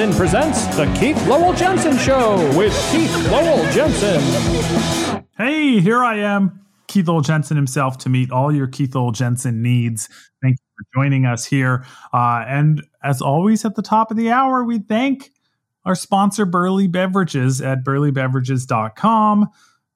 Jensen 0.00 0.18
presents 0.18 0.64
The 0.76 0.86
Keith 0.98 1.26
Lowell 1.26 1.52
Jensen 1.52 1.98
Show 1.98 2.36
with 2.56 2.72
Keith 2.90 3.14
Lowell 3.30 3.70
Jensen. 3.70 4.18
Hey, 5.36 5.78
here 5.78 6.02
I 6.02 6.16
am, 6.20 6.64
Keith 6.86 7.06
Lowell 7.06 7.20
Jensen 7.20 7.54
himself, 7.54 7.98
to 7.98 8.08
meet 8.08 8.30
all 8.30 8.50
your 8.50 8.66
Keith 8.66 8.94
Lowell 8.94 9.12
Jensen 9.12 9.60
needs. 9.60 10.08
Thank 10.40 10.56
you 10.56 10.66
for 10.74 11.02
joining 11.02 11.26
us 11.26 11.44
here. 11.44 11.84
Uh, 12.14 12.42
and 12.48 12.82
as 13.04 13.20
always, 13.20 13.66
at 13.66 13.74
the 13.74 13.82
top 13.82 14.10
of 14.10 14.16
the 14.16 14.30
hour, 14.30 14.64
we 14.64 14.78
thank 14.78 15.32
our 15.84 15.94
sponsor, 15.94 16.46
Burly 16.46 16.86
Beverages, 16.86 17.60
at 17.60 17.84
burlybeverages.com. 17.84 19.50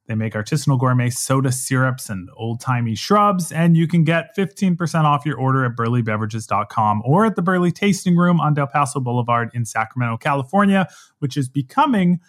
They 0.06 0.14
make 0.14 0.34
artisanal 0.34 0.78
gourmet 0.78 1.10
soda 1.10 1.50
syrups 1.50 2.10
and 2.10 2.28
old 2.36 2.60
timey 2.60 2.94
shrubs, 2.94 3.50
and 3.50 3.76
you 3.76 3.88
can 3.88 4.04
get 4.04 4.36
15% 4.36 5.04
off 5.04 5.24
your 5.24 5.38
order 5.38 5.64
at 5.64 5.76
burlybeverages.com 5.76 7.02
or 7.04 7.24
at 7.24 7.36
the 7.36 7.42
Burly 7.42 7.72
Tasting 7.72 8.16
Room 8.16 8.40
on 8.40 8.54
Del 8.54 8.66
Paso 8.66 9.00
Boulevard 9.00 9.50
in 9.54 9.64
Sacramento, 9.64 10.18
California, 10.18 10.86
which 11.20 11.36
is 11.36 11.48
becoming 11.48 12.20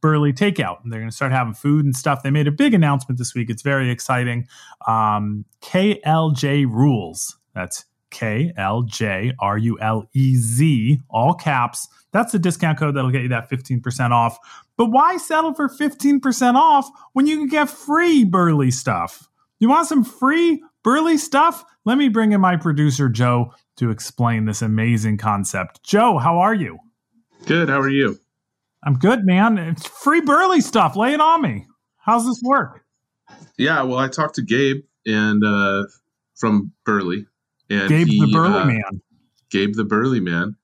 Burly 0.00 0.32
Takeout. 0.32 0.82
And 0.84 0.92
they're 0.92 1.00
going 1.00 1.10
to 1.10 1.16
start 1.16 1.32
having 1.32 1.54
food 1.54 1.84
and 1.84 1.96
stuff. 1.96 2.22
They 2.22 2.30
made 2.30 2.46
a 2.46 2.52
big 2.52 2.74
announcement 2.74 3.18
this 3.18 3.34
week. 3.34 3.50
It's 3.50 3.62
very 3.62 3.90
exciting. 3.90 4.46
Um, 4.86 5.44
KLJ 5.62 6.66
Rules. 6.66 7.36
That's 7.54 7.86
K 8.10 8.52
L 8.56 8.82
J 8.82 9.32
R 9.40 9.58
U 9.58 9.78
L 9.80 10.08
E 10.14 10.36
Z, 10.36 11.00
all 11.10 11.34
caps. 11.34 11.88
That's 12.12 12.32
the 12.32 12.38
discount 12.38 12.78
code 12.78 12.94
that'll 12.94 13.10
get 13.10 13.22
you 13.22 13.28
that 13.28 13.50
15% 13.50 14.10
off. 14.10 14.38
But 14.76 14.86
why 14.86 15.16
settle 15.16 15.54
for 15.54 15.68
15% 15.68 16.54
off 16.54 16.88
when 17.12 17.26
you 17.26 17.38
can 17.38 17.48
get 17.48 17.70
free 17.70 18.24
burly 18.24 18.70
stuff? 18.70 19.28
You 19.58 19.68
want 19.68 19.88
some 19.88 20.04
free 20.04 20.62
burly 20.82 21.16
stuff? 21.16 21.64
Let 21.84 21.98
me 21.98 22.08
bring 22.08 22.32
in 22.32 22.40
my 22.40 22.56
producer, 22.56 23.08
Joe, 23.08 23.54
to 23.76 23.90
explain 23.90 24.44
this 24.44 24.62
amazing 24.62 25.18
concept. 25.18 25.82
Joe, 25.82 26.18
how 26.18 26.38
are 26.38 26.54
you? 26.54 26.78
Good. 27.46 27.68
How 27.68 27.80
are 27.80 27.88
you? 27.88 28.18
I'm 28.84 28.98
good, 28.98 29.24
man. 29.24 29.58
It's 29.58 29.86
free 29.86 30.20
burly 30.20 30.60
stuff. 30.60 30.94
Lay 30.94 31.12
it 31.14 31.20
on 31.20 31.42
me. 31.42 31.66
How's 31.96 32.24
this 32.24 32.40
work? 32.44 32.84
Yeah, 33.58 33.82
well, 33.82 33.98
I 33.98 34.08
talked 34.08 34.36
to 34.36 34.42
Gabe 34.42 34.84
and 35.06 35.42
uh, 35.44 35.84
from 36.36 36.70
Burly, 36.84 37.26
and 37.68 37.88
Gabe 37.88 38.06
he, 38.06 38.20
the 38.20 38.32
Burly 38.32 38.60
uh, 38.60 38.64
man. 38.64 39.00
Gabe 39.50 39.74
the 39.74 39.84
Burley 39.84 40.20
man, 40.20 40.54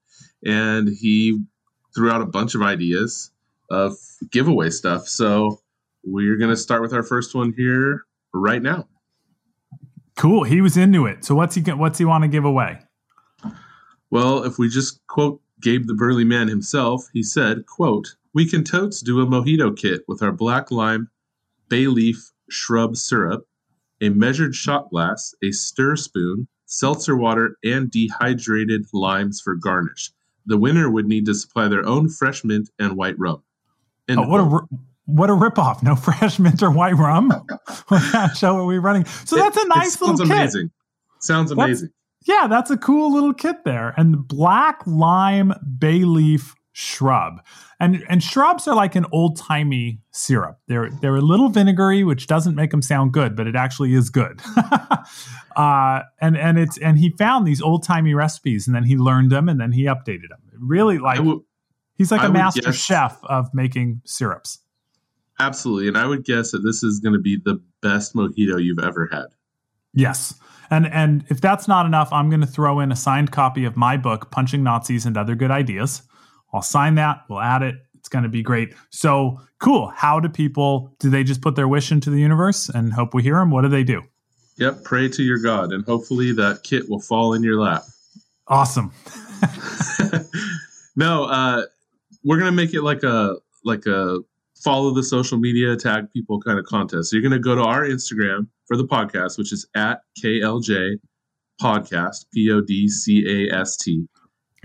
and 0.47 0.89
he 0.89 1.43
threw 1.97 2.11
out 2.13 2.23
a 2.23 2.27
bunch 2.27 2.55
of 2.55 2.63
ideas 2.63 3.32
of 3.73 3.97
giveaway 4.31 4.71
stuff. 4.71 5.09
So 5.09 5.61
we're 6.05 6.37
gonna 6.37 6.57
start 6.57 6.83
with 6.83 6.93
our 6.93 7.03
first 7.03 7.35
one 7.35 7.55
here 7.57 8.05
right 8.35 8.63
now. 8.63 8.87
Cool. 10.17 10.45
He 10.45 10.61
was 10.61 10.77
into 10.77 11.07
it. 11.07 11.25
So 11.25 11.35
what's 11.35 11.55
he 11.55 11.63
what's 11.73 11.99
he 11.99 12.05
want 12.05 12.23
to 12.23 12.29
give 12.29 12.45
away? 12.45 12.79
Well, 14.11 14.45
if 14.45 14.59
we 14.59 14.69
just 14.69 15.05
quote 15.07 15.41
Gabe 15.63 15.87
the 15.87 15.95
burly 15.95 16.25
man 16.25 16.49
himself, 16.49 17.09
he 17.15 17.23
said, 17.23 17.65
"quote 17.67 18.15
We 18.35 18.47
can 18.47 18.63
totes 18.63 19.01
do 19.01 19.21
a 19.21 19.27
mojito 19.27 19.75
kit 19.77 20.03
with 20.07 20.23
our 20.23 20.33
black 20.33 20.71
lime, 20.71 21.09
bay 21.69 21.87
leaf 21.87 22.31
shrub 22.51 22.97
syrup, 22.97 23.47
a 24.03 24.11
measured 24.11 24.55
shot 24.55 24.91
glass, 24.91 25.35
a 25.43 25.51
stir 25.51 25.97
spoon, 25.97 26.47
seltzer 26.67 27.17
water, 27.17 27.57
and 27.65 27.91
dehydrated 27.91 28.85
limes 28.93 29.41
for 29.41 29.55
garnish. 29.55 30.13
The 30.45 30.59
winner 30.59 30.91
would 30.91 31.07
need 31.07 31.25
to 31.27 31.35
supply 31.35 31.69
their 31.69 31.87
own 31.87 32.11
fresh 32.11 32.45
mint 32.45 32.69
and 32.79 32.97
white 32.97 33.19
rum." 33.19 33.43
Oh, 34.09 34.27
what 34.27 34.41
a 34.41 34.77
what 35.07 35.31
a 35.31 35.35
ripoff! 35.35 35.83
No 35.83 35.97
fresh 35.97 36.39
mint 36.39 36.63
or 36.63 36.71
white 36.71 36.97
rum. 36.97 37.31
what 37.89 38.37
show 38.37 38.57
are 38.57 38.65
we 38.65 38.79
running? 38.79 39.05
So 39.05 39.37
that's 39.37 39.57
a 39.57 39.69
nice 39.69 39.95
it 39.95 39.99
sounds 39.99 40.21
little 40.21 40.27
kit. 40.27 40.37
amazing. 40.37 40.71
Sounds 41.21 41.51
amazing. 41.51 41.91
Yeah, 42.25 42.47
that's 42.49 42.71
a 42.71 42.77
cool 42.77 43.13
little 43.13 43.35
kit 43.35 43.65
there. 43.65 43.95
And 43.97 44.27
black 44.27 44.83
lime 44.87 45.53
bay 45.79 46.05
leaf 46.05 46.55
shrub. 46.73 47.41
And 47.81 48.05
and 48.09 48.23
shrubs 48.23 48.69
are 48.69 48.77
like 48.77 48.95
an 48.95 49.07
old 49.13 49.37
timey 49.37 50.01
syrup. 50.13 50.59
They're 50.69 50.91
they're 51.01 51.17
a 51.17 51.21
little 51.21 51.49
vinegary, 51.49 52.05
which 52.05 52.29
doesn't 52.29 52.55
make 52.55 52.71
them 52.71 52.83
sound 52.83 53.13
good, 53.13 53.35
but 53.35 53.47
it 53.49 53.57
actually 53.57 53.95
is 53.95 54.09
good. 54.09 54.41
uh, 55.57 56.03
and 56.21 56.37
and 56.37 56.59
it's 56.59 56.79
and 56.79 56.99
he 56.99 57.11
found 57.19 57.47
these 57.47 57.61
old 57.61 57.83
timey 57.83 58.15
recipes, 58.15 58.69
and 58.69 58.77
then 58.77 58.85
he 58.85 58.97
learned 58.97 59.33
them, 59.33 59.49
and 59.49 59.61
then 59.61 59.73
he 59.73 59.85
updated 59.85 60.29
them. 60.29 60.41
Really, 60.61 60.99
like 60.99 61.19
I 61.19 61.23
would, 61.23 61.41
he's 61.97 62.11
like 62.11 62.21
I 62.23 62.27
a 62.27 62.33
master 62.33 62.61
guess- 62.63 62.77
chef 62.77 63.19
of 63.25 63.53
making 63.55 64.01
syrups. 64.05 64.59
absolutely, 65.41 65.89
and 65.89 65.97
I 65.99 66.07
would 66.07 66.25
guess 66.25 66.51
that 66.53 66.61
this 66.61 66.83
is 66.83 67.01
going 67.01 67.15
to 67.15 67.19
be 67.21 67.37
the 67.37 67.61
best 67.81 68.15
mojito 68.15 68.63
you've 68.63 68.79
ever 68.79 69.09
had. 69.13 69.27
Yes. 69.95 70.35
And 70.71 70.87
and 70.87 71.25
if 71.29 71.41
that's 71.41 71.69
not 71.69 71.85
enough, 71.85 72.11
I'm 72.13 72.31
going 72.31 72.41
to 72.41 72.47
throw 72.47 72.81
in 72.81 72.91
a 72.93 72.97
signed 72.97 73.31
copy 73.31 73.65
of 73.67 73.77
my 73.77 73.97
book, 73.99 74.31
Punching 74.31 74.63
Nazis 74.63 75.05
and 75.05 75.17
Other 75.19 75.35
Good 75.35 75.51
Ideas. 75.51 76.03
I'll 76.55 76.63
sign 76.63 76.95
that. 76.95 77.23
We'll 77.29 77.41
add 77.41 77.63
it. 77.63 77.75
It's 77.95 78.09
going 78.09 78.23
to 78.23 78.29
be 78.31 78.43
great. 78.43 78.75
So 78.91 79.39
cool. 79.59 79.89
How 79.89 80.19
do 80.19 80.29
people? 80.31 80.95
Do 80.99 81.11
they 81.11 81.25
just 81.25 81.43
put 81.43 81.57
their 81.57 81.69
wish 81.69 81.93
into 81.93 82.09
the 82.09 82.19
universe 82.19 82.69
and 82.71 82.93
hope 82.93 83.13
we 83.13 83.23
hear 83.23 83.35
them? 83.37 83.51
What 83.51 83.63
do 83.63 83.69
they 83.69 83.85
do? 83.85 84.03
Yep, 84.57 84.85
pray 84.85 85.09
to 85.09 85.23
your 85.23 85.39
God, 85.39 85.73
and 85.73 85.85
hopefully 85.85 86.33
that 86.33 86.63
kit 86.63 86.89
will 86.89 87.01
fall 87.01 87.35
in 87.35 87.43
your 87.43 87.61
lap. 87.61 87.83
Awesome. 88.49 88.93
no, 90.97 91.25
uh, 91.25 91.65
we're 92.25 92.39
gonna 92.39 92.53
make 92.53 92.75
it 92.75 92.83
like 92.83 93.03
a 93.03 93.37
like 93.65 93.87
a 93.87 94.19
follow 94.63 94.93
the 94.93 95.03
social 95.03 95.39
media, 95.39 95.77
tag 95.77 96.11
people 96.13 96.41
kind 96.41 96.59
of 96.59 96.65
contest. 96.65 97.11
So 97.11 97.17
you're 97.17 97.23
gonna 97.23 97.39
go 97.39 97.55
to 97.55 97.63
our 97.63 97.83
Instagram 97.83 98.47
for 98.67 98.77
the 98.77 98.87
podcast, 98.87 99.39
which 99.39 99.53
is 99.53 99.67
at 99.75 100.01
KLJ 100.23 100.99
Podcast, 101.61 102.27
P 102.33 102.51
O 102.51 102.61
D 102.61 102.89
C 102.89 103.49
A 103.51 103.55
S 103.55 103.77
T. 103.77 104.07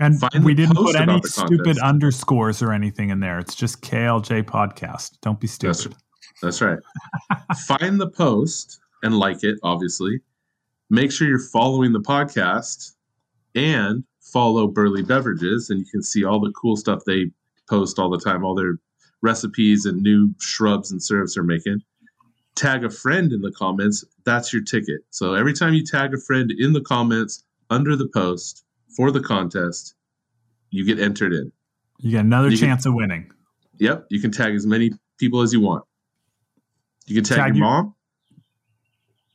And 0.00 0.18
Find 0.18 0.44
we 0.44 0.54
didn't 0.54 0.76
put 0.76 0.94
any 0.94 1.20
stupid 1.22 1.78
underscores 1.78 2.62
or 2.62 2.72
anything 2.72 3.10
in 3.10 3.18
there. 3.18 3.38
It's 3.40 3.54
just 3.54 3.82
KLJ 3.82 4.44
podcast. 4.44 5.18
Don't 5.22 5.40
be 5.40 5.48
That's, 5.48 5.80
stupid. 5.80 5.98
that's 6.40 6.60
right. 6.60 6.78
Find 7.66 8.00
the 8.00 8.08
post 8.08 8.78
and 9.02 9.18
like 9.18 9.42
it, 9.42 9.58
obviously. 9.64 10.20
Make 10.88 11.10
sure 11.10 11.26
you're 11.26 11.40
following 11.40 11.92
the 11.92 12.00
podcast 12.00 12.92
and 13.56 14.04
follow 14.20 14.68
Burly 14.68 15.02
Beverages, 15.02 15.70
and 15.70 15.80
you 15.80 15.86
can 15.90 16.02
see 16.02 16.24
all 16.24 16.40
the 16.40 16.52
cool 16.52 16.76
stuff 16.76 17.02
they 17.04 17.30
post 17.68 17.98
all 17.98 18.10
the 18.10 18.18
time, 18.18 18.44
all 18.44 18.54
their 18.54 18.74
recipes 19.22 19.84
and 19.86 20.02
new 20.02 20.32
shrubs 20.40 20.90
and 20.92 21.02
syrups 21.02 21.34
they're 21.34 21.42
making. 21.42 21.80
Tag 22.54 22.84
a 22.84 22.90
friend 22.90 23.32
in 23.32 23.40
the 23.40 23.52
comments. 23.52 24.04
That's 24.24 24.52
your 24.52 24.62
ticket. 24.62 25.00
So 25.10 25.34
every 25.34 25.52
time 25.52 25.74
you 25.74 25.84
tag 25.84 26.12
a 26.14 26.18
friend 26.18 26.50
in 26.58 26.72
the 26.72 26.80
comments 26.80 27.44
under 27.70 27.94
the 27.96 28.08
post 28.08 28.64
for 28.96 29.10
the 29.10 29.20
contest, 29.20 29.94
you 30.70 30.84
get 30.84 30.98
entered 30.98 31.32
in. 31.32 31.52
You 32.00 32.12
get 32.12 32.20
another 32.24 32.48
You 32.50 32.58
can- 32.58 32.68
chance 32.68 32.86
of 32.86 32.94
winning. 32.94 33.30
Yep, 33.78 34.06
you 34.10 34.20
can 34.20 34.32
tag 34.32 34.54
as 34.54 34.66
many 34.66 34.90
people 35.18 35.40
as 35.40 35.52
you 35.52 35.60
want. 35.60 35.84
You 37.06 37.14
can 37.14 37.24
tag, 37.24 37.38
Tag 37.38 37.48
your 37.56 37.56
your- 37.58 37.66
mom. 37.66 37.94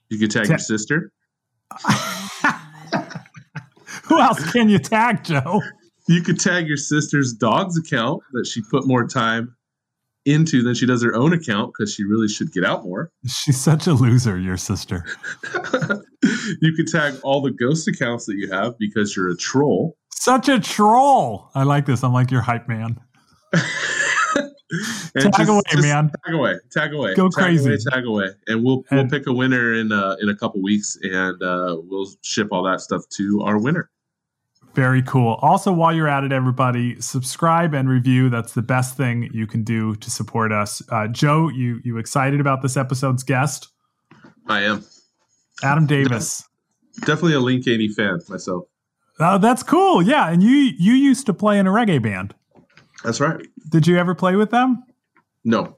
You 0.09 0.17
can 0.19 0.29
tag 0.29 0.45
Ta- 0.45 0.51
your 0.53 0.59
sister. 0.59 1.11
Who 4.05 4.19
else 4.19 4.51
can 4.51 4.69
you 4.69 4.79
tag, 4.79 5.23
Joe? 5.23 5.61
You 6.07 6.21
could 6.21 6.39
tag 6.39 6.67
your 6.67 6.77
sister's 6.77 7.33
dog's 7.33 7.77
account 7.77 8.21
that 8.33 8.45
she 8.45 8.61
put 8.69 8.85
more 8.85 9.07
time 9.07 9.55
into 10.25 10.63
than 10.63 10.73
she 10.73 10.85
does 10.85 11.03
her 11.03 11.13
own 11.15 11.33
account 11.33 11.73
because 11.73 11.93
she 11.93 12.03
really 12.03 12.27
should 12.27 12.51
get 12.51 12.63
out 12.63 12.83
more. 12.83 13.11
She's 13.25 13.59
such 13.59 13.87
a 13.87 13.93
loser, 13.93 14.37
your 14.39 14.57
sister. 14.57 15.05
you 16.61 16.73
could 16.75 16.87
tag 16.87 17.15
all 17.23 17.41
the 17.41 17.51
ghost 17.51 17.87
accounts 17.87 18.25
that 18.25 18.35
you 18.35 18.49
have 18.51 18.77
because 18.77 19.15
you're 19.15 19.29
a 19.29 19.37
troll. 19.37 19.97
Such 20.13 20.49
a 20.49 20.59
troll. 20.59 21.49
I 21.55 21.63
like 21.63 21.85
this. 21.85 22.03
I'm 22.03 22.13
like 22.13 22.31
your 22.31 22.41
hype 22.41 22.67
man. 22.67 22.99
And 25.15 25.31
Tag 25.33 25.47
away, 25.47 25.61
man. 25.75 26.11
Tag 26.25 26.33
away. 26.33 26.55
Tag 26.71 26.93
away. 26.93 27.13
Go 27.13 27.29
tag 27.29 27.43
crazy. 27.43 27.69
Away, 27.69 27.77
tag 27.91 28.05
away. 28.05 28.29
And 28.47 28.63
we'll 28.63 28.83
we'll 28.91 29.07
pick 29.07 29.27
a 29.27 29.33
winner 29.33 29.73
in 29.73 29.91
uh, 29.91 30.15
in 30.19 30.29
a 30.29 30.35
couple 30.35 30.61
weeks 30.61 30.97
and 31.03 31.41
uh, 31.43 31.77
we'll 31.83 32.07
ship 32.23 32.47
all 32.51 32.63
that 32.63 32.81
stuff 32.81 33.03
to 33.17 33.41
our 33.41 33.59
winner. 33.59 33.91
Very 34.75 35.03
cool. 35.03 35.37
Also, 35.41 35.71
while 35.71 35.93
you're 35.95 36.07
at 36.07 36.23
it, 36.23 36.31
everybody, 36.31 36.99
subscribe 36.99 37.75
and 37.75 37.87
review. 37.87 38.29
That's 38.29 38.53
the 38.53 38.63
best 38.63 38.97
thing 38.97 39.29
you 39.31 39.45
can 39.45 39.63
do 39.63 39.95
to 39.97 40.09
support 40.09 40.51
us. 40.51 40.81
Uh, 40.89 41.07
Joe, 41.07 41.49
you 41.49 41.79
you 41.83 41.97
excited 41.97 42.39
about 42.39 42.61
this 42.63 42.75
episode's 42.75 43.23
guest, 43.23 43.67
I 44.47 44.63
am 44.63 44.83
Adam 45.63 45.85
Davis? 45.85 46.47
definitely 47.01 47.33
a 47.33 47.39
Link 47.39 47.67
80 47.67 47.87
fan 47.89 48.19
myself. 48.29 48.65
Oh, 49.19 49.37
that's 49.37 49.63
cool. 49.63 50.01
Yeah, 50.01 50.29
and 50.29 50.41
you 50.41 50.49
you 50.49 50.93
used 50.93 51.27
to 51.27 51.33
play 51.33 51.59
in 51.59 51.67
a 51.67 51.71
reggae 51.71 52.01
band. 52.01 52.33
That's 53.03 53.19
right. 53.19 53.45
Did 53.69 53.85
you 53.85 53.97
ever 53.97 54.15
play 54.15 54.35
with 54.35 54.49
them? 54.49 54.83
No. 55.43 55.77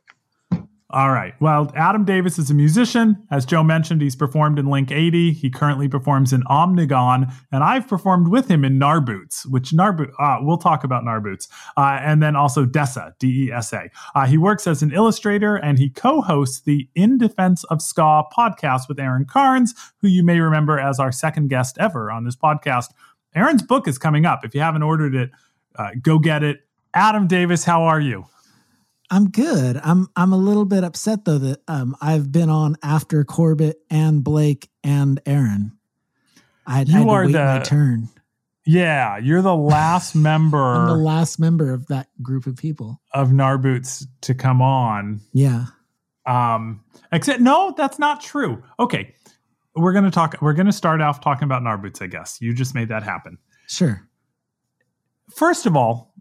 All 0.96 1.12
right. 1.12 1.34
Well, 1.42 1.74
Adam 1.76 2.06
Davis 2.06 2.40
is 2.40 2.50
a 2.50 2.54
musician. 2.54 3.22
As 3.30 3.46
Joe 3.46 3.66
mentioned, 3.66 4.02
he's 4.02 4.16
performed 4.16 4.58
in 4.58 4.68
Link 4.68 4.92
80. 4.92 5.34
He 5.34 5.50
currently 5.50 5.90
performs 5.90 6.32
in 6.32 6.42
Omnigone, 6.44 7.30
and 7.52 7.66
I've 7.66 7.86
performed 7.86 8.30
with 8.30 8.50
him 8.50 8.64
in 8.64 8.80
Narboots, 8.80 9.46
which 9.46 9.72
Narboot, 9.72 10.12
uh, 10.18 10.38
we'll 10.40 10.58
talk 10.58 10.86
about 10.86 11.04
Narboots. 11.04 11.50
Uh, 11.76 12.00
and 12.00 12.24
then 12.24 12.38
also 12.38 12.66
Dessa, 12.66 13.12
D 13.20 13.48
E 13.48 13.52
S 13.52 13.74
A. 13.74 13.90
Uh, 14.16 14.26
he 14.26 14.38
works 14.38 14.68
as 14.68 14.82
an 14.82 14.94
illustrator 14.94 15.58
and 15.58 15.78
he 15.78 15.90
co 15.90 16.22
hosts 16.22 16.62
the 16.62 16.88
In 16.96 17.18
Defense 17.18 17.66
of 17.66 17.82
Ska 17.82 18.24
podcast 18.34 18.88
with 18.88 18.98
Aaron 18.98 19.26
Carnes, 19.26 19.76
who 20.02 20.08
you 20.08 20.24
may 20.24 20.40
remember 20.40 20.80
as 20.80 20.98
our 20.98 21.12
second 21.12 21.50
guest 21.50 21.78
ever 21.78 22.10
on 22.10 22.24
this 22.24 22.38
podcast. 22.38 22.88
Aaron's 23.36 23.64
book 23.64 23.86
is 23.86 23.98
coming 23.98 24.26
up. 24.26 24.46
If 24.46 24.56
you 24.56 24.62
haven't 24.62 24.84
ordered 24.84 25.14
it, 25.14 25.32
uh, 25.76 25.90
go 26.02 26.20
get 26.20 26.42
it. 26.42 26.60
Adam 26.94 27.28
Davis, 27.28 27.66
how 27.66 27.84
are 27.84 28.00
you? 28.00 28.28
I'm 29.12 29.30
good. 29.30 29.80
I'm 29.84 30.08
I'm 30.16 30.34
a 30.34 30.38
little 30.38 30.66
bit 30.66 30.84
upset 30.84 31.26
though 31.26 31.38
that 31.38 31.62
um, 31.68 31.96
I've 32.02 32.32
been 32.32 32.50
on 32.50 32.76
after 32.82 33.24
Corbett 33.24 33.78
and 33.90 34.24
Blake 34.24 34.70
and 34.84 35.20
Aaron. 35.26 35.74
I 36.66 36.80
had, 36.80 36.88
You 36.90 36.96
I 36.96 36.98
had 37.00 37.04
to 37.06 37.10
are 37.12 37.26
wait 37.26 37.32
the- 37.34 37.46
my 37.46 37.60
turn. 37.60 38.10
Yeah, 38.68 39.18
you're 39.20 39.44
the 39.44 39.56
last 39.56 40.16
member 40.16 40.58
I'm 40.58 40.88
the 40.88 40.96
last 40.96 41.40
member 41.40 41.72
of 41.72 41.86
that 41.88 42.08
group 42.24 42.48
of 42.48 42.56
people. 42.58 43.00
of 43.14 43.30
Narboots 43.30 44.06
to 44.22 44.34
come 44.34 44.60
on. 44.62 45.22
Yeah. 45.34 45.66
Um, 46.26 46.84
except 47.12 47.42
no, 47.42 47.76
that's 47.78 48.00
not 48.00 48.22
true. 48.22 48.64
Okay, 48.80 49.14
we're 49.76 49.94
gonna 49.94 50.10
talk. 50.10 50.36
We're 50.42 50.54
gonna 50.54 50.72
start 50.72 51.00
off 51.02 51.22
talking 51.22 51.44
about 51.44 51.62
Narboots. 51.62 52.02
I 52.02 52.08
guess 52.08 52.40
you 52.42 52.56
just 52.56 52.74
made 52.74 52.90
that 52.90 53.04
happen. 53.04 53.38
Sure. 53.68 54.02
First 55.36 55.68
of 55.68 55.76
all, 55.78 56.12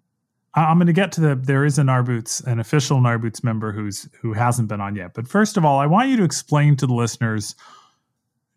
I'm 0.56 0.78
going 0.78 0.86
to 0.86 0.92
get 0.92 1.10
to 1.12 1.20
the. 1.20 1.34
There 1.34 1.64
is 1.64 1.78
a 1.78 1.82
Narboots, 1.82 2.44
an 2.46 2.60
official 2.60 2.98
Narboots 2.98 3.42
member 3.42 3.72
who's 3.72 4.08
who 4.20 4.32
hasn't 4.32 4.68
been 4.68 4.80
on 4.80 4.94
yet. 4.94 5.12
But 5.14 5.26
first 5.26 5.56
of 5.56 5.64
all, 5.64 5.78
I 5.78 5.86
want 5.86 6.10
you 6.10 6.16
to 6.18 6.24
explain 6.24 6.76
to 6.76 6.86
the 6.86 6.94
listeners. 6.94 7.56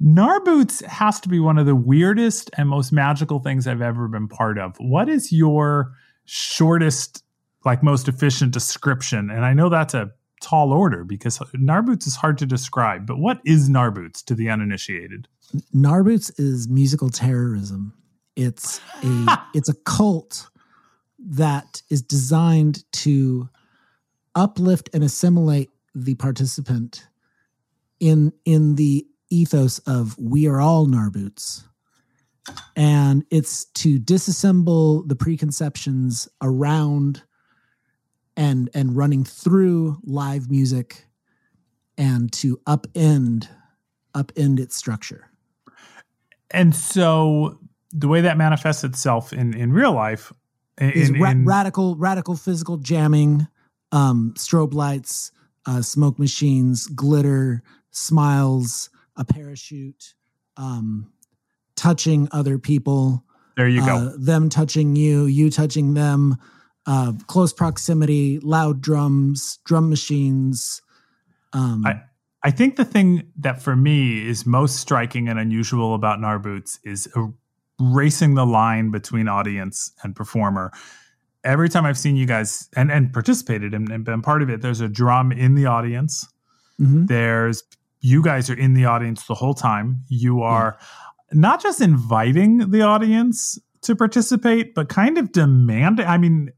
Narboots 0.01 0.83
has 0.85 1.19
to 1.21 1.29
be 1.29 1.39
one 1.39 1.57
of 1.57 1.65
the 1.65 1.75
weirdest 1.75 2.51
and 2.55 2.69
most 2.69 2.91
magical 2.91 3.39
things 3.39 3.65
I've 3.65 3.81
ever 3.81 4.07
been 4.07 4.27
part 4.27 4.59
of. 4.59 4.75
What 4.77 5.09
is 5.09 5.31
your 5.31 5.91
shortest, 6.25 7.23
like 7.65 7.81
most 7.81 8.07
efficient 8.07 8.51
description? 8.51 9.31
And 9.31 9.43
I 9.43 9.53
know 9.53 9.69
that's 9.69 9.95
a 9.95 10.11
tall 10.39 10.71
order 10.71 11.03
because 11.03 11.39
Narboots 11.55 12.05
is 12.05 12.15
hard 12.15 12.37
to 12.37 12.45
describe. 12.45 13.07
But 13.07 13.17
what 13.17 13.41
is 13.43 13.69
Narboots 13.69 14.23
to 14.25 14.35
the 14.35 14.51
uninitiated? 14.51 15.27
Narboots 15.73 16.31
is 16.39 16.67
musical 16.67 17.09
terrorism. 17.09 17.91
It's 18.35 18.79
a 19.03 19.39
it's 19.55 19.69
a 19.69 19.73
cult 19.85 20.47
that 21.27 21.81
is 21.89 22.01
designed 22.01 22.83
to 22.93 23.49
uplift 24.35 24.89
and 24.93 25.03
assimilate 25.03 25.69
the 25.93 26.15
participant 26.15 27.07
in 27.99 28.31
in 28.45 28.75
the 28.75 29.05
ethos 29.29 29.79
of 29.79 30.17
we 30.17 30.47
are 30.47 30.61
all 30.61 30.87
Narboots. 30.87 31.63
And 32.77 33.25
it's 33.29 33.65
to 33.65 33.99
disassemble 33.99 35.07
the 35.07 35.15
preconceptions 35.15 36.29
around 36.41 37.23
and 38.37 38.69
and 38.73 38.95
running 38.95 39.25
through 39.25 39.97
live 40.03 40.49
music 40.49 41.05
and 41.97 42.31
to 42.33 42.57
upend 42.67 43.49
upend 44.15 44.59
its 44.59 44.75
structure. 44.75 45.29
And 46.51 46.73
so 46.73 47.59
the 47.91 48.07
way 48.07 48.21
that 48.21 48.37
manifests 48.37 48.85
itself 48.85 49.33
in 49.33 49.53
in 49.53 49.73
real 49.73 49.91
life 49.91 50.31
is 50.79 51.11
ra- 51.11 51.33
radical 51.43 51.95
radical 51.95 52.35
physical 52.35 52.77
jamming 52.77 53.47
um 53.91 54.33
strobe 54.35 54.73
lights 54.73 55.31
uh 55.65 55.81
smoke 55.81 56.19
machines 56.19 56.87
glitter 56.87 57.61
smiles 57.91 58.89
a 59.15 59.25
parachute 59.25 60.13
um 60.57 61.11
touching 61.75 62.27
other 62.31 62.57
people 62.57 63.23
there 63.55 63.67
you 63.67 63.81
go. 63.81 63.95
uh, 63.95 64.11
them 64.17 64.49
touching 64.49 64.95
you 64.95 65.25
you 65.25 65.49
touching 65.49 65.93
them 65.93 66.37
uh 66.85 67.13
close 67.27 67.53
proximity 67.53 68.39
loud 68.39 68.81
drums 68.81 69.59
drum 69.65 69.89
machines 69.89 70.81
um 71.53 71.83
I- 71.85 72.01
I 72.43 72.51
think 72.51 72.75
the 72.75 72.85
thing 72.85 73.23
that 73.39 73.61
for 73.61 73.75
me 73.75 74.25
is 74.25 74.45
most 74.45 74.75
striking 74.77 75.27
and 75.27 75.39
unusual 75.39 75.95
about 75.95 76.19
Narboots 76.19 76.77
is 76.83 77.09
uh, 77.15 77.27
racing 77.79 78.35
the 78.35 78.45
line 78.45 78.91
between 78.91 79.27
audience 79.27 79.91
and 80.03 80.15
performer. 80.15 80.71
Every 81.43 81.69
time 81.69 81.85
I've 81.85 81.97
seen 81.97 82.15
you 82.15 82.25
guys 82.25 82.67
and, 82.75 82.91
and 82.91 83.13
participated 83.13 83.73
and, 83.73 83.89
and 83.91 84.03
been 84.03 84.21
part 84.21 84.41
of 84.41 84.49
it, 84.49 84.61
there's 84.61 84.81
a 84.81 84.87
drum 84.87 85.31
in 85.31 85.55
the 85.55 85.65
audience. 85.65 86.27
mhm. 86.79 87.07
There's 87.07 87.63
you 87.99 88.23
guys 88.23 88.49
are 88.49 88.57
in 88.57 88.73
the 88.73 88.85
audience 88.85 89.25
the 89.27 89.33
whole 89.35 89.53
time. 89.53 90.03
You 90.07 90.41
are 90.41 90.77
not 91.31 91.61
just 91.61 91.81
inviting 91.81 92.71
the 92.71 92.81
audience 92.81 93.59
to 93.81 93.95
participate, 93.95 94.75
but 94.75 94.89
kind 94.89 95.17
of 95.17 95.31
demanding. 95.31 96.05
I 96.05 96.17
mean, 96.17 96.51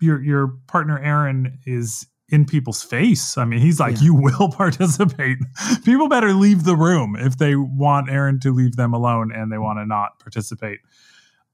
your 0.00 0.22
your 0.22 0.48
partner 0.66 0.98
Aaron 0.98 1.58
is 1.66 2.06
in 2.32 2.44
people's 2.46 2.82
face. 2.82 3.36
I 3.38 3.44
mean, 3.44 3.60
he's 3.60 3.78
like, 3.78 3.96
Yeah. 3.98 4.04
"You 4.06 4.14
will 4.14 4.48
participate." 4.56 5.38
People 5.84 6.08
better 6.08 6.32
leave 6.32 6.64
the 6.64 6.74
room 6.76 7.14
if 7.16 7.36
they 7.38 7.54
want 7.54 8.10
Aaron 8.10 8.40
to 8.40 8.50
leave 8.52 8.74
them 8.76 8.92
alone 8.92 9.30
and 9.32 9.52
they 9.52 9.58
want 9.58 9.78
to 9.78 9.86
not 9.86 10.18
participate. 10.18 10.80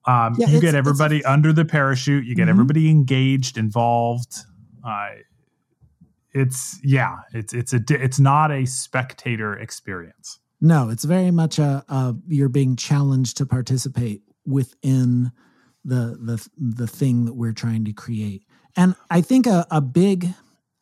Um, 0.06 0.36
Yeah, 0.38 0.48
you 0.48 0.60
get 0.60 0.74
everybody 0.74 1.22
under 1.24 1.52
the 1.52 1.64
parachute. 1.66 2.24
You 2.24 2.34
get 2.34 2.46
Mhm. 2.46 2.50
everybody 2.50 2.88
engaged, 2.90 3.58
involved. 3.58 4.36
Uh, 4.82 5.08
it's 6.32 6.78
yeah, 6.84 7.16
it's 7.32 7.52
it's 7.52 7.72
a 7.72 7.80
it's 7.90 8.20
not 8.20 8.50
a 8.50 8.64
spectator 8.66 9.54
experience. 9.58 10.38
No, 10.60 10.88
it's 10.90 11.04
very 11.04 11.30
much 11.30 11.58
a, 11.58 11.84
a 11.88 12.14
you're 12.26 12.48
being 12.48 12.76
challenged 12.76 13.36
to 13.38 13.46
participate 13.46 14.22
within 14.46 15.32
the 15.84 16.18
the 16.20 16.48
the 16.56 16.86
thing 16.86 17.24
that 17.24 17.34
we're 17.34 17.52
trying 17.52 17.84
to 17.86 17.92
create. 17.92 18.44
And 18.76 18.94
I 19.10 19.20
think 19.22 19.46
a, 19.46 19.66
a 19.70 19.80
big 19.80 20.28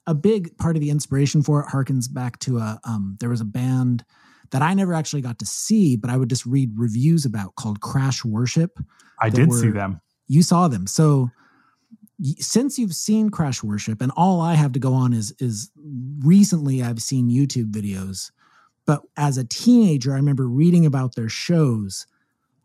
a 0.07 0.15
big 0.15 0.57
part 0.59 0.77
of 0.77 0.81
the 0.81 0.91
inspiration 0.91 1.43
for 1.43 1.61
it 1.61 1.67
harkens 1.67 2.13
back 2.13 2.39
to 2.41 2.59
a 2.59 2.81
um 2.85 3.17
there 3.21 3.29
was 3.29 3.41
a 3.41 3.45
band 3.45 4.05
that 4.51 4.63
I 4.63 4.75
never 4.75 4.95
actually 4.95 5.23
got 5.23 5.39
to 5.41 5.47
see, 5.47 5.97
but 5.97 6.11
I 6.11 6.17
would 6.17 6.31
just 6.31 6.47
read 6.47 6.71
reviews 6.77 7.25
about 7.25 7.55
called 7.57 7.81
Crash 7.81 8.25
Worship. 8.25 8.79
I 9.21 9.29
did 9.29 9.53
see 9.53 9.71
them. 9.71 10.01
You 10.29 10.43
saw 10.43 10.69
them. 10.69 10.87
So 10.87 11.31
since 12.39 12.79
you've 12.79 12.95
seen 12.95 13.31
Crash 13.31 13.63
Worship, 13.63 14.01
and 14.01 14.13
all 14.17 14.41
I 14.41 14.55
have 14.55 14.73
to 14.73 14.79
go 14.79 14.95
on 14.95 15.13
is 15.13 15.35
is 15.39 15.71
recently 16.21 16.83
I've 16.83 17.03
seen 17.03 17.31
YouTube 17.31 17.71
videos, 17.71 18.31
but 18.87 19.03
as 19.17 19.37
a 19.39 19.45
teenager, 19.45 20.13
I 20.13 20.17
remember 20.17 20.47
reading 20.49 20.87
about 20.87 21.15
their 21.15 21.29
shows. 21.29 22.07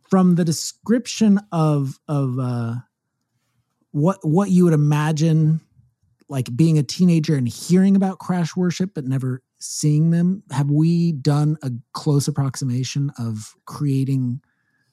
From 0.09 0.35
the 0.35 0.43
description 0.43 1.39
of 1.53 1.97
of 2.07 2.37
uh, 2.37 2.75
what 3.91 4.19
what 4.23 4.49
you 4.49 4.65
would 4.65 4.73
imagine, 4.73 5.61
like 6.31 6.55
being 6.55 6.77
a 6.79 6.83
teenager 6.83 7.35
and 7.35 7.45
hearing 7.47 7.97
about 7.97 8.19
Crash 8.19 8.55
Worship, 8.55 8.91
but 8.95 9.03
never 9.05 9.43
seeing 9.59 10.11
them, 10.11 10.43
have 10.49 10.71
we 10.71 11.11
done 11.11 11.57
a 11.61 11.71
close 11.91 12.25
approximation 12.29 13.11
of 13.19 13.53
creating 13.65 14.41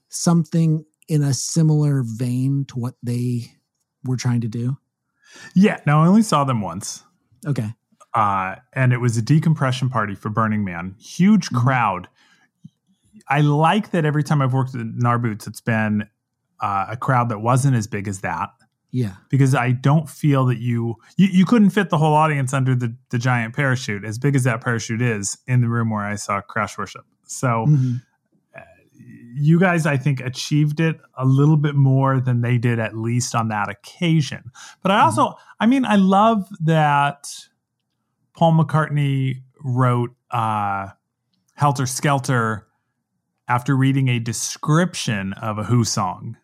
something 0.09 0.85
in 1.07 1.23
a 1.23 1.33
similar 1.33 2.03
vein 2.05 2.65
to 2.67 2.79
what 2.79 2.95
they 3.05 3.53
were 4.05 4.17
trying 4.17 4.41
to 4.41 4.49
do? 4.49 4.77
Yeah, 5.55 5.79
no, 5.87 6.01
I 6.03 6.09
only 6.09 6.23
saw 6.23 6.43
them 6.45 6.61
once. 6.61 7.05
Okay. 7.47 7.73
uh, 8.15 8.57
and 8.73 8.93
it 8.93 9.01
was 9.01 9.17
a 9.17 9.23
decompression 9.23 9.89
party 9.89 10.15
for 10.17 10.29
Burning 10.31 10.65
Man. 10.65 10.97
Huge 10.99 11.51
Mhm. 11.51 11.63
crowd. 11.63 12.09
I 13.29 13.43
like 13.43 13.91
that 13.93 14.05
every 14.05 14.25
time 14.25 14.43
I've 14.43 14.55
worked 14.55 14.75
at 14.75 14.81
Narboots, 14.87 15.47
it's 15.47 15.61
been 15.61 16.09
uh, 16.61 16.87
a 16.89 16.97
crowd 16.97 17.29
that 17.29 17.39
wasn't 17.41 17.77
as 17.77 17.87
big 17.87 18.09
as 18.09 18.23
that 18.23 18.49
Yeah. 18.91 19.17
because 19.29 19.55
I 19.55 19.73
don't 19.73 20.09
feel 20.09 20.47
that 20.47 20.59
you 20.59 20.97
you, 21.17 21.29
you 21.31 21.45
couldn't 21.45 21.71
fit 21.71 21.91
the 21.91 21.99
whole 21.99 22.15
audience 22.15 22.53
under 22.55 22.75
the, 22.75 22.95
the 23.11 23.19
giant 23.19 23.55
parachute, 23.55 24.05
as 24.05 24.19
big 24.19 24.35
as 24.35 24.45
that 24.45 24.63
parachute 24.63 25.03
is, 25.03 25.37
in 25.47 25.61
the 25.61 25.69
room 25.69 25.91
where 25.91 26.05
I 26.05 26.15
saw 26.17 26.41
Crash 26.41 26.79
Worship. 26.79 27.05
So 27.27 27.67
Mhm. 27.69 28.01
you 29.41 29.61
guys, 29.61 29.87
I 29.87 29.97
think, 29.97 30.21
achieved 30.21 30.81
it 30.81 30.99
a 31.17 31.25
little 31.25 31.57
bit 31.57 31.75
more 31.77 32.19
than 32.19 32.41
they 32.41 32.59
did, 32.59 32.79
at 32.81 32.97
least 32.97 33.35
on 33.35 33.49
that 33.49 33.69
occasion. 33.69 34.51
But 34.83 34.91
I 34.93 35.03
also, 35.03 35.35
I 35.61 35.67
mean, 35.67 35.85
I 35.85 35.95
love 35.97 36.49
that 36.61 37.29
Paul 38.35 38.55
McCartney 38.55 39.43
wrote 39.63 40.11
uh, 40.31 40.89
Helter 41.55 41.87
Skelter 41.87 42.67
after 43.49 43.77
reading 43.77 44.09
a 44.09 44.19
description 44.19 45.33
of 45.35 45.59
a 45.59 45.65
Who 45.65 45.85
song. 45.85 46.37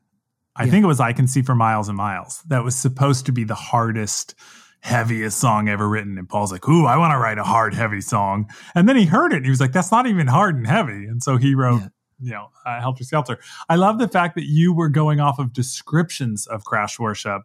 I 0.57 0.65
Yeah. 0.65 0.71
think 0.71 0.85
it 0.85 0.87
was 0.87 1.01
I 1.01 1.13
Can 1.13 1.27
See 1.27 1.43
for 1.43 1.55
Miles 1.55 1.89
and 1.89 1.97
Miles. 1.97 2.43
That 2.49 2.63
was 2.65 2.77
supposed 2.77 3.27
to 3.27 3.33
be 3.33 3.45
the 3.45 3.55
hardest, 3.55 4.35
heaviest 4.81 5.39
song 5.39 5.69
ever 5.69 5.89
written. 5.89 6.17
And 6.19 6.29
Paul's 6.29 6.53
like, 6.53 6.69
Ooh, 6.69 6.87
I 6.87 6.97
want 6.97 7.13
to 7.13 7.19
write 7.19 7.39
a 7.39 7.43
hard, 7.45 7.75
heavy 7.75 8.01
song. 8.01 8.49
And 8.75 8.89
then 8.89 8.97
he 8.97 9.05
heard 9.07 9.33
it 9.33 9.37
and 9.39 9.45
he 9.47 9.51
was 9.51 9.61
like, 9.61 9.73
That's 9.73 9.91
not 9.91 10.07
even 10.07 10.27
hard 10.27 10.55
and 10.57 10.67
heavy. 10.67 11.07
And 11.07 11.23
so 11.23 11.37
he 11.37 11.55
wrote, 11.55 11.81
Yeah. 11.81 11.89
you 12.21 12.31
know, 12.33 12.49
uh, 12.65 12.81
Helter 12.81 13.03
Skelter. 13.05 13.39
I 13.69 13.77
love 13.77 13.99
the 13.99 14.09
fact 14.09 14.35
that 14.37 14.45
you 14.45 14.73
were 14.73 14.89
going 14.89 15.21
off 15.21 15.39
of 15.39 15.53
descriptions 15.53 16.47
of 16.47 16.65
Crash 16.65 16.99
Worship. 16.99 17.43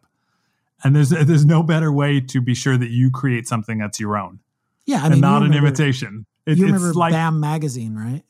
And 0.84 0.94
there's 0.96 1.10
there's 1.10 1.44
no 1.44 1.62
better 1.62 1.92
way 1.92 2.20
to 2.20 2.40
be 2.40 2.54
sure 2.54 2.78
that 2.78 2.90
you 2.90 3.10
create 3.10 3.46
something 3.46 3.78
that's 3.78 4.00
your 4.00 4.16
own 4.16 4.38
Yeah. 4.86 5.00
I 5.02 5.06
and 5.06 5.12
mean, 5.14 5.20
not 5.20 5.30
you 5.30 5.36
an 5.36 5.42
remember, 5.50 5.66
imitation. 5.68 6.26
It, 6.46 6.56
you 6.58 6.64
it's 6.64 6.72
remember 6.72 6.94
like 6.94 7.12
BAM 7.12 7.38
magazine, 7.40 7.94
right? 7.96 8.22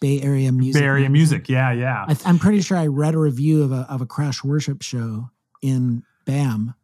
Bay 0.00 0.20
Area 0.20 0.52
Music. 0.52 0.80
Bay 0.80 0.86
Area 0.86 1.08
music. 1.10 1.48
Yeah, 1.48 1.72
yeah. 1.72 2.04
I, 2.08 2.16
I'm 2.24 2.38
pretty 2.38 2.60
sure 2.60 2.76
I 2.76 2.86
read 2.86 3.14
a 3.14 3.18
review 3.18 3.62
of 3.62 3.72
a 3.72 3.86
of 3.88 4.00
a 4.00 4.06
Crash 4.06 4.42
Worship 4.44 4.82
show 4.82 5.30
in 5.62 6.02
BAM, 6.24 6.74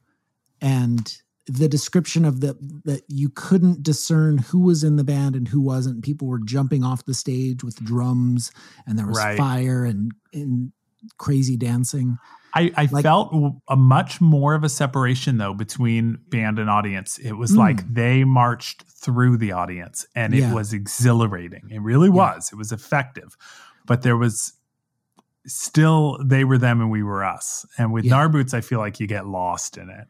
and 0.60 1.16
the 1.46 1.68
description 1.68 2.24
of 2.24 2.40
the 2.40 2.56
that 2.84 3.02
you 3.08 3.28
couldn't 3.28 3.82
discern 3.82 4.38
who 4.38 4.60
was 4.60 4.82
in 4.82 4.96
the 4.96 5.04
band 5.04 5.36
and 5.36 5.48
who 5.48 5.60
wasn't. 5.60 6.02
People 6.04 6.26
were 6.28 6.40
jumping 6.40 6.82
off 6.82 7.04
the 7.04 7.14
stage 7.14 7.62
with 7.62 7.76
drums, 7.84 8.50
and 8.86 8.98
there 8.98 9.06
was 9.06 9.18
Right. 9.18 9.36
fire 9.36 9.84
and 9.84 10.12
and 10.32 10.72
crazy 11.18 11.56
dancing. 11.56 12.18
I, 12.54 12.70
I 12.76 12.88
Like- 12.92 13.02
felt 13.02 13.34
a 13.68 13.74
much 13.76 14.20
more 14.20 14.54
of 14.54 14.62
a 14.62 14.68
separation 14.68 15.38
though 15.38 15.54
between 15.54 16.18
band 16.28 16.58
and 16.58 16.70
audience. 16.70 17.18
It 17.18 17.32
was 17.32 17.52
Mm. 17.52 17.56
like 17.58 17.92
they 17.94 18.22
marched 18.24 18.84
through 18.88 19.38
the 19.38 19.52
audience 19.52 20.06
and 20.14 20.32
Yeah. 20.34 20.50
it 20.50 20.54
was 20.54 20.72
exhilarating. 20.72 21.68
It 21.70 21.80
really 21.82 22.08
was. 22.08 22.50
It 22.52 22.56
was 22.56 22.70
effective. 22.70 23.36
But 23.86 24.02
there 24.02 24.16
was 24.16 24.52
still 25.46 26.18
they 26.24 26.44
were 26.44 26.58
them 26.58 26.80
and 26.80 26.90
we 26.90 27.02
were 27.02 27.24
us. 27.24 27.66
And 27.76 27.92
with 27.92 28.04
Yeah. 28.04 28.14
Narboots, 28.14 28.54
I 28.54 28.60
feel 28.60 28.78
like 28.78 29.00
you 29.00 29.06
get 29.06 29.26
lost 29.26 29.76
in 29.76 29.90
it. 29.90 30.06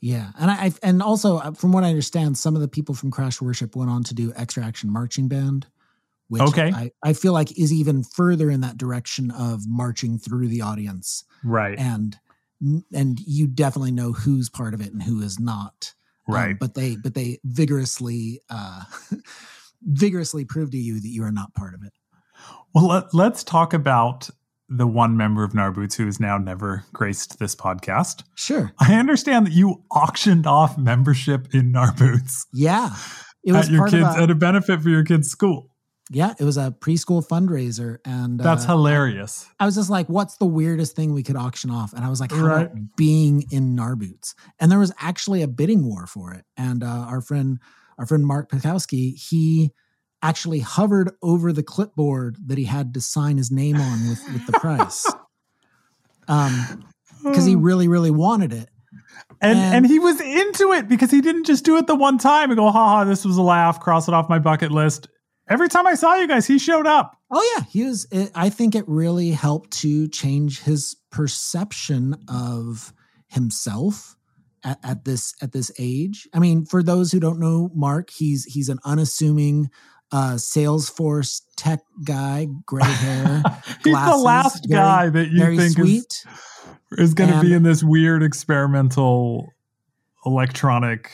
Yeah, 0.00 0.30
and 0.38 0.50
I 0.50 0.54
I- 0.66 0.74
and 0.82 1.02
also 1.02 1.38
uh, 1.38 1.52
from 1.52 1.72
what 1.72 1.82
I 1.82 1.88
understand, 1.88 2.36
some 2.38 2.54
of 2.54 2.60
the 2.60 2.68
people 2.68 2.94
from 2.94 3.10
Crash 3.10 3.40
Worship 3.40 3.74
went 3.74 3.90
on 3.90 4.02
to 4.04 4.14
do 4.14 4.32
Extra 4.36 4.64
Action 4.64 4.90
Marching 4.92 5.26
Band, 5.28 5.66
which 6.28 6.42
Okay. 6.42 6.70
I, 6.72 6.90
I 7.02 7.12
feel 7.12 7.32
like 7.32 7.56
is 7.58 7.72
even 7.72 8.02
further 8.02 8.50
in 8.50 8.60
that 8.62 8.76
direction 8.78 9.30
of 9.30 9.62
marching 9.66 10.18
through 10.18 10.48
the 10.48 10.62
audience, 10.62 11.24
Right. 11.44 11.78
and 11.78 12.16
and 12.92 13.20
you 13.26 13.46
definitely 13.46 13.92
know 13.92 14.12
who's 14.12 14.48
part 14.48 14.72
of 14.74 14.80
it 14.80 14.92
and 14.92 15.02
who 15.02 15.20
is 15.22 15.38
not. 15.38 15.92
Um, 16.28 16.34
right. 16.34 16.58
but 16.58 16.74
they 16.74 16.96
but 16.96 17.14
they 17.14 17.38
vigorously 17.44 18.40
uh, 18.50 18.82
vigorously 19.82 20.44
prove 20.44 20.70
to 20.72 20.78
you 20.78 21.00
that 21.00 21.08
you 21.08 21.22
are 21.22 21.32
not 21.32 21.54
part 21.54 21.74
of 21.74 21.82
it. 21.84 21.92
Well, 22.74 22.88
let, 22.88 23.14
let's 23.14 23.44
talk 23.44 23.72
about 23.72 24.28
the 24.68 24.86
one 24.86 25.16
member 25.16 25.44
of 25.44 25.52
Narboots 25.52 25.94
who 25.94 26.06
has 26.06 26.18
now 26.18 26.38
never 26.38 26.84
graced 26.92 27.38
this 27.38 27.54
podcast. 27.54 28.24
Sure. 28.34 28.72
I 28.80 28.94
understand 28.94 29.46
that 29.46 29.52
you 29.52 29.84
auctioned 29.90 30.46
off 30.46 30.76
membership 30.76 31.54
in 31.54 31.72
Narboots 31.72 32.46
Yeah. 32.52 32.94
It 33.44 33.52
was 33.52 33.66
at 33.66 33.72
your 33.72 33.86
kids 33.86 34.16
a, 34.16 34.22
at 34.22 34.30
a 34.30 34.34
benefit 34.34 34.82
for 34.82 34.88
your 34.88 35.04
kids' 35.04 35.30
school. 35.30 35.70
Yeah, 36.10 36.34
it 36.38 36.44
was 36.44 36.56
a 36.56 36.70
preschool 36.78 37.26
fundraiser 37.26 37.98
and 38.04 38.38
That's 38.38 38.64
uh, 38.64 38.68
hilarious. 38.68 39.46
I 39.58 39.66
was 39.66 39.74
just 39.74 39.90
like, 39.90 40.08
what's 40.08 40.36
the 40.36 40.46
weirdest 40.46 40.94
thing 40.94 41.12
we 41.12 41.22
could 41.22 41.36
auction 41.36 41.70
off? 41.70 41.92
And 41.92 42.04
I 42.04 42.08
was 42.08 42.20
like, 42.20 42.30
how 42.32 42.44
Right. 42.46 42.62
about 42.66 42.96
being 42.96 43.44
in 43.50 43.74
Narboots? 43.76 44.34
And 44.60 44.70
there 44.70 44.78
was 44.78 44.92
actually 45.00 45.42
a 45.42 45.48
bidding 45.48 45.84
war 45.84 46.06
for 46.06 46.32
it. 46.32 46.44
And 46.56 46.84
uh, 46.84 46.86
our 46.86 47.20
friend, 47.20 47.58
our 47.98 48.06
friend 48.06 48.24
Mark 48.26 48.50
Pikowski, 48.50 49.14
he 49.16 49.72
actually 50.22 50.60
hovered 50.60 51.10
over 51.22 51.52
the 51.52 51.62
clipboard 51.62 52.36
that 52.46 52.56
he 52.58 52.64
had 52.64 52.94
to 52.94 53.00
sign 53.00 53.36
his 53.36 53.50
name 53.50 53.76
on 53.80 54.08
with, 54.08 54.20
with 54.32 54.46
the 54.46 54.52
price. 54.52 55.06
Um, 56.28 56.84
because 57.22 57.44
he 57.44 57.54
really, 57.54 57.86
really 57.88 58.10
wanted 58.10 58.52
it. 58.52 58.68
and 59.40 59.58
and- 59.58 59.74
and 59.76 59.86
he 59.86 59.98
was 59.98 60.20
into 60.20 60.72
it 60.72 60.88
because 60.88 61.10
he 61.10 61.20
didn't 61.20 61.44
just 61.44 61.64
do 61.64 61.76
it 61.76 61.86
the 61.86 61.94
one 61.94 62.18
time 62.18 62.50
and 62.50 62.58
go, 62.58 62.70
haha, 62.70 63.04
this 63.04 63.24
was 63.24 63.36
a 63.36 63.42
laugh, 63.42 63.80
cross 63.80 64.08
it 64.08 64.14
off 64.14 64.28
my 64.28 64.38
bucket 64.38 64.70
list. 64.72 65.08
Every 65.48 65.68
time 65.68 65.86
I 65.86 65.94
saw 65.94 66.14
you 66.16 66.26
guys, 66.26 66.46
he 66.46 66.58
showed 66.58 66.86
up. 66.86 67.16
Oh 67.30 67.54
yeah, 67.56 67.64
he 67.68 67.84
was. 67.84 68.06
It, 68.10 68.30
I 68.34 68.50
think 68.50 68.74
it 68.74 68.84
really 68.88 69.30
helped 69.30 69.70
to 69.82 70.08
change 70.08 70.60
his 70.62 70.96
perception 71.10 72.16
of 72.28 72.92
himself 73.28 74.16
at, 74.64 74.78
at 74.82 75.04
this 75.04 75.34
at 75.40 75.52
this 75.52 75.70
age. 75.78 76.28
I 76.34 76.38
mean, 76.40 76.64
for 76.64 76.82
those 76.82 77.12
who 77.12 77.20
don't 77.20 77.38
know 77.38 77.70
Mark, 77.74 78.10
he's 78.10 78.44
he's 78.44 78.68
an 78.68 78.78
unassuming 78.84 79.70
uh, 80.12 80.34
Salesforce 80.34 81.42
tech 81.56 81.80
guy, 82.04 82.46
gray 82.64 82.84
hair, 82.84 83.42
He's 83.84 83.92
the 83.94 84.16
last 84.16 84.66
very- 84.68 84.80
guy 84.80 85.08
that 85.10 85.28
you 85.30 85.56
think 85.56 85.72
sweet. 85.72 86.24
is, 86.92 87.08
is 87.08 87.14
going 87.14 87.32
to 87.32 87.40
be 87.40 87.52
in 87.52 87.62
this 87.64 87.82
weird 87.82 88.22
experimental 88.22 89.48
electronic 90.24 91.10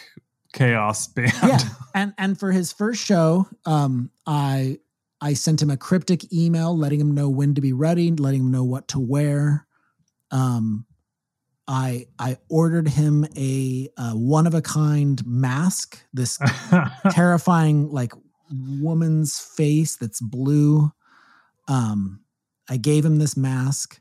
chaos 0.52 1.06
band. 1.14 1.32
yeah 1.42 1.58
and 1.94 2.12
and 2.18 2.38
for 2.38 2.52
his 2.52 2.72
first 2.72 3.02
show 3.04 3.46
um 3.66 4.10
i 4.26 4.78
i 5.20 5.32
sent 5.32 5.62
him 5.62 5.70
a 5.70 5.76
cryptic 5.76 6.32
email 6.32 6.76
letting 6.76 7.00
him 7.00 7.12
know 7.14 7.28
when 7.28 7.54
to 7.54 7.60
be 7.60 7.72
ready 7.72 8.10
letting 8.12 8.40
him 8.40 8.50
know 8.50 8.64
what 8.64 8.88
to 8.88 9.00
wear. 9.00 9.66
Um 10.30 10.86
i 11.68 12.06
i 12.18 12.36
ordered 12.50 12.88
him 12.88 13.24
a, 13.36 13.88
uh 13.96 14.12
one 14.12 14.46
of 14.46 14.54
a 14.54 14.60
kind 14.62 15.24
mask 15.26 16.02
this 16.12 16.38
terrifying 17.10 17.88
like 17.90 18.12
woman's 18.50 19.38
face 19.38 19.96
that's 19.96 20.20
blue. 20.20 20.90
Um 21.68 22.20
i 22.68 22.76
gave 22.76 23.04
him 23.04 23.18
this 23.18 23.36
mask 23.36 24.00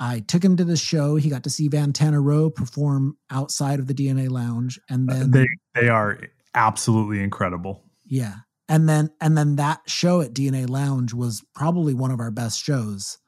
i 0.00 0.20
took 0.20 0.44
him 0.44 0.56
to 0.56 0.64
the 0.64 0.76
show 0.76 1.14
he 1.14 1.30
got 1.30 1.44
to 1.44 1.50
see 1.50 1.68
van 1.68 1.92
Row 2.00 2.50
perform 2.50 3.16
outside 3.30 3.78
of 3.78 3.86
the 3.86 3.94
dna 3.94 4.28
lounge 4.28 4.80
and 4.88 5.08
uh, 5.08 5.14
then 5.14 5.30
they 5.30 5.46
they 5.74 5.88
are 5.88 6.18
absolutely 6.54 7.22
incredible. 7.22 7.84
yeah. 8.06 8.36
And 8.68 8.88
then 8.88 9.10
and 9.20 9.36
then 9.36 9.56
that 9.56 9.80
show 9.86 10.20
at 10.20 10.32
DNA 10.32 10.68
Lounge 10.68 11.12
was 11.12 11.44
probably 11.54 11.92
one 11.92 12.12
of 12.12 12.20
our 12.20 12.30
best 12.30 12.62
shows. 12.62 13.18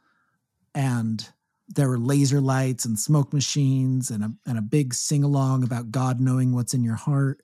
And 0.72 1.28
there 1.68 1.88
were 1.88 1.98
laser 1.98 2.40
lights 2.40 2.84
and 2.84 2.96
smoke 2.96 3.32
machines 3.32 4.10
and 4.10 4.22
a 4.22 4.32
and 4.46 4.56
a 4.56 4.62
big 4.62 4.94
sing 4.94 5.24
along 5.24 5.64
about 5.64 5.90
God 5.90 6.20
knowing 6.20 6.54
what's 6.54 6.74
in 6.74 6.84
your 6.84 6.94
heart. 6.94 7.40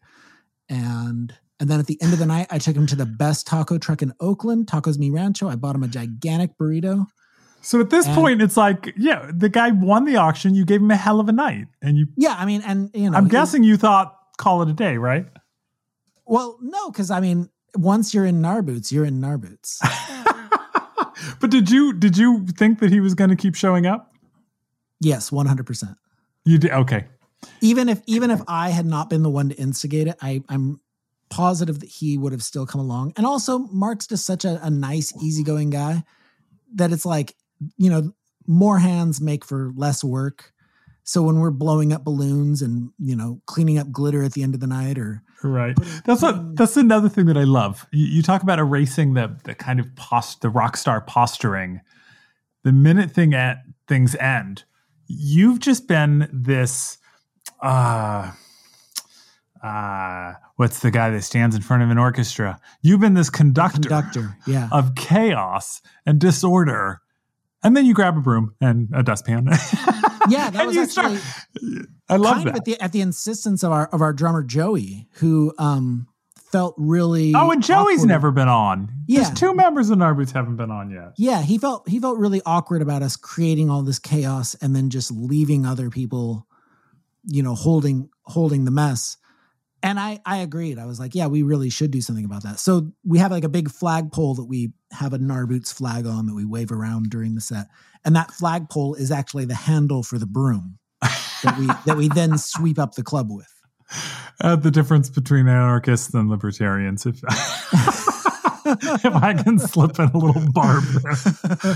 And 0.68 1.34
and 1.58 1.68
then 1.68 1.80
at 1.80 1.88
the 1.88 2.00
end 2.00 2.12
of 2.12 2.20
the 2.20 2.26
night, 2.26 2.46
I 2.50 2.58
took 2.58 2.76
him 2.76 2.86
to 2.86 2.96
the 2.96 3.04
best 3.04 3.48
taco 3.48 3.78
truck 3.78 4.00
in 4.00 4.12
Oakland, 4.20 4.68
Tacos 4.68 4.96
Mi 4.96 5.10
Rancho. 5.10 5.48
I 5.48 5.56
bought 5.56 5.74
him 5.74 5.82
a 5.82 5.88
gigantic 5.88 6.56
burrito. 6.56 7.06
So 7.60 7.80
at 7.80 7.90
this 7.90 8.06
And- 8.06 8.14
point, 8.14 8.40
it's 8.42 8.56
like, 8.56 8.94
yeah, 8.96 9.30
the 9.34 9.48
guy 9.48 9.70
won 9.70 10.04
the 10.04 10.16
auction. 10.16 10.54
You 10.54 10.64
gave 10.64 10.80
him 10.80 10.90
a 10.90 10.96
hell 10.96 11.20
of 11.20 11.28
a 11.28 11.32
night, 11.32 11.66
and 11.82 11.96
you. 11.98 12.06
Yeah, 12.16 12.34
I 12.38 12.44
mean, 12.46 12.62
and 12.64 12.90
you 12.94 13.10
know, 13.10 13.16
I'm 13.18 13.28
guessing 13.28 13.62
you 13.64 13.76
thought 13.76 14.14
call 14.36 14.62
it 14.62 14.68
a 14.68 14.72
day, 14.72 14.96
right? 14.96 15.26
Well, 16.24 16.58
no, 16.62 16.90
because 16.90 17.10
I 17.10 17.20
mean, 17.20 17.48
once 17.76 18.14
you're 18.14 18.24
in 18.26 18.40
Narboots, 18.40 18.92
you're 18.92 19.04
in 19.04 19.20
Narboots. 19.20 19.78
but 21.40 21.50
did 21.50 21.70
you 21.70 21.92
did 21.92 22.16
you 22.16 22.46
think 22.46 22.78
that 22.80 22.90
he 22.90 23.00
was 23.00 23.14
going 23.14 23.30
to 23.30 23.36
keep 23.36 23.54
showing 23.54 23.86
up? 23.86 24.12
yes, 25.00 25.30
one 25.30 25.46
hundred 25.46 25.66
percent. 25.66 25.96
You 26.44 26.58
did. 26.58 26.70
Okay. 26.72 27.06
even 27.60 27.88
if 27.88 28.00
even 28.06 28.30
if 28.30 28.40
I 28.48 28.70
had 28.70 28.86
not 28.86 29.10
been 29.10 29.22
the 29.22 29.30
one 29.30 29.48
to 29.50 29.54
instigate 29.56 30.08
it, 30.08 30.16
I, 30.20 30.42
I'm 30.48 30.80
positive 31.30 31.80
that 31.80 31.88
he 31.88 32.16
would 32.18 32.32
have 32.32 32.42
still 32.42 32.66
come 32.66 32.80
along. 32.80 33.12
And 33.16 33.26
also, 33.26 33.58
Mark's 33.58 34.06
just 34.06 34.24
such 34.26 34.44
a, 34.44 34.58
a 34.64 34.70
nice, 34.70 35.12
easygoing 35.22 35.70
guy 35.70 36.04
that 36.74 36.90
it's 36.92 37.04
like 37.06 37.34
you 37.76 37.90
know 37.90 38.12
more 38.46 38.78
hands 38.78 39.20
make 39.20 39.44
for 39.44 39.72
less 39.74 40.02
work. 40.02 40.52
So 41.04 41.22
when 41.22 41.38
we're 41.40 41.50
blowing 41.50 41.92
up 41.92 42.04
balloons 42.04 42.62
and 42.62 42.90
you 42.98 43.16
know 43.16 43.40
cleaning 43.46 43.78
up 43.78 43.90
glitter 43.90 44.22
at 44.22 44.32
the 44.32 44.42
end 44.42 44.54
of 44.54 44.60
the 44.60 44.66
night, 44.66 44.98
or 44.98 45.22
Right. 45.42 45.76
That's 46.04 46.22
what. 46.22 46.56
That's 46.56 46.76
another 46.76 47.08
thing 47.08 47.26
that 47.26 47.36
I 47.36 47.44
love. 47.44 47.86
You, 47.92 48.06
you 48.06 48.22
talk 48.22 48.42
about 48.42 48.58
erasing 48.58 49.14
the 49.14 49.38
the 49.44 49.54
kind 49.54 49.78
of 49.78 49.94
post 49.96 50.40
the 50.40 50.50
rock 50.50 50.76
star 50.76 51.00
posturing. 51.00 51.80
The 52.64 52.72
minute 52.72 53.12
thing 53.12 53.34
at 53.34 53.58
things 53.86 54.16
end, 54.16 54.64
you've 55.06 55.60
just 55.60 55.86
been 55.86 56.28
this. 56.32 56.98
Uh, 57.62 58.32
uh, 59.62 60.34
what's 60.56 60.80
the 60.80 60.90
guy 60.90 61.10
that 61.10 61.22
stands 61.22 61.54
in 61.54 61.62
front 61.62 61.82
of 61.82 61.90
an 61.90 61.98
orchestra? 61.98 62.60
You've 62.82 63.00
been 63.00 63.14
this 63.14 63.30
conductor, 63.30 63.80
conductor, 63.80 64.36
yeah, 64.46 64.68
of 64.72 64.96
chaos 64.96 65.82
and 66.04 66.18
disorder, 66.18 67.00
and 67.62 67.76
then 67.76 67.86
you 67.86 67.94
grab 67.94 68.16
a 68.16 68.20
broom 68.20 68.54
and 68.60 68.88
a 68.94 69.02
dustpan. 69.02 69.46
yeah, 70.28 70.50
that 70.50 70.54
And 70.56 70.66
was 70.68 70.76
actually. 70.76 71.16
start- 71.18 71.86
I 72.08 72.16
love 72.16 72.36
kind 72.36 72.46
that. 72.46 72.50
of 72.50 72.56
at 72.56 72.64
the 72.64 72.80
at 72.80 72.92
the 72.92 73.00
insistence 73.00 73.62
of 73.62 73.72
our 73.72 73.86
of 73.88 74.00
our 74.00 74.12
drummer 74.12 74.42
Joey, 74.42 75.08
who 75.14 75.52
um 75.58 76.06
felt 76.50 76.74
really 76.78 77.34
oh, 77.34 77.50
and 77.50 77.62
Joey's 77.62 77.98
awkward. 77.98 78.08
never 78.08 78.30
been 78.30 78.48
on. 78.48 78.88
Yeah. 79.06 79.24
There's 79.24 79.38
two 79.38 79.54
members 79.54 79.90
of 79.90 79.98
Narboots 79.98 80.32
haven't 80.32 80.56
been 80.56 80.70
on 80.70 80.90
yet. 80.90 81.12
Yeah, 81.18 81.42
he 81.42 81.58
felt 81.58 81.86
he 81.88 82.00
felt 82.00 82.18
really 82.18 82.40
awkward 82.46 82.80
about 82.80 83.02
us 83.02 83.16
creating 83.16 83.68
all 83.70 83.82
this 83.82 83.98
chaos 83.98 84.54
and 84.62 84.74
then 84.74 84.88
just 84.88 85.10
leaving 85.10 85.66
other 85.66 85.90
people, 85.90 86.46
you 87.24 87.42
know, 87.42 87.54
holding 87.54 88.08
holding 88.22 88.64
the 88.64 88.70
mess. 88.70 89.18
And 89.82 90.00
I 90.00 90.20
I 90.24 90.38
agreed. 90.38 90.78
I 90.78 90.86
was 90.86 90.98
like, 90.98 91.14
yeah, 91.14 91.26
we 91.26 91.42
really 91.42 91.68
should 91.68 91.90
do 91.90 92.00
something 92.00 92.24
about 92.24 92.44
that. 92.44 92.58
So 92.58 92.92
we 93.04 93.18
have 93.18 93.30
like 93.30 93.44
a 93.44 93.48
big 93.50 93.70
flagpole 93.70 94.34
that 94.36 94.44
we 94.46 94.72
have 94.92 95.12
a 95.12 95.18
Narboots 95.18 95.72
flag 95.72 96.06
on 96.06 96.26
that 96.26 96.34
we 96.34 96.44
wave 96.44 96.72
around 96.72 97.10
during 97.10 97.34
the 97.34 97.40
set. 97.40 97.66
And 98.04 98.14
that 98.16 98.30
flagpole 98.30 98.94
is 98.94 99.10
actually 99.10 99.44
the 99.44 99.54
handle 99.54 100.02
for 100.02 100.18
the 100.18 100.26
broom 100.26 100.78
that 101.00 101.56
we 101.58 101.66
that 101.86 101.96
we 101.96 102.08
then 102.08 102.38
sweep 102.38 102.78
up 102.78 102.94
the 102.94 103.02
club 103.02 103.30
with. 103.30 103.52
Uh, 104.40 104.56
the 104.56 104.70
difference 104.70 105.10
between 105.10 105.48
anarchists 105.48 106.14
and 106.14 106.28
libertarians, 106.28 107.06
if 107.06 107.16
if 109.04 109.14
I 109.14 109.34
can 109.34 109.58
slip 109.58 109.98
in 109.98 110.10
a 110.10 110.18
little 110.18 110.52
barb 110.52 110.84
there. 110.84 111.74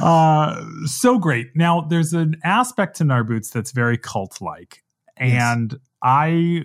Uh, 0.00 0.64
so 0.86 1.18
great. 1.18 1.48
Now, 1.54 1.82
there's 1.82 2.12
an 2.12 2.36
aspect 2.44 2.96
to 2.96 3.04
Narboots 3.04 3.52
that's 3.52 3.70
very 3.70 3.96
cult-like, 3.96 4.82
and 5.16 5.78
I 6.02 6.64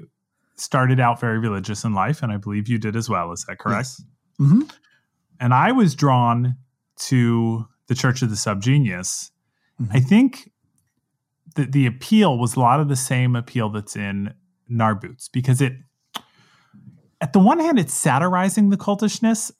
started 0.56 1.00
out 1.00 1.20
very 1.20 1.38
religious 1.38 1.84
in 1.84 1.94
life, 1.94 2.24
and 2.24 2.32
I 2.32 2.38
believe 2.38 2.68
you 2.68 2.80
did 2.80 2.96
as 2.96 3.10
well. 3.10 3.32
Is 3.32 3.46
that 3.48 3.60
correct? 3.60 3.77
Yes. 3.77 4.04
hmm 4.39 4.62
And 5.39 5.53
I 5.53 5.72
was 5.72 5.96
drawn 5.96 6.56
to 6.98 7.67
the 7.88 7.96
Church 7.96 8.22
of 8.22 8.29
the 8.29 8.36
Subgenius. 8.36 9.32
Mhm. 9.82 9.89
I 9.91 10.00
think 10.00 10.51
that 11.56 11.72
the 11.72 11.86
appeal 11.86 12.38
was 12.38 12.56
a 12.56 12.60
lot 12.60 12.79
of 12.79 12.88
the 12.88 12.96
same 12.96 13.36
appeal 13.36 13.70
that's 13.70 13.96
in 13.96 14.34
Narboots 14.70 15.29
because 15.32 15.62
it, 15.62 15.74
at 17.22 17.34
the 17.34 17.39
one 17.39 17.60
hand, 17.60 17.79
it's 17.79 17.94
satirizing 17.94 18.70
the 18.70 18.77
cultishness, 18.77 19.51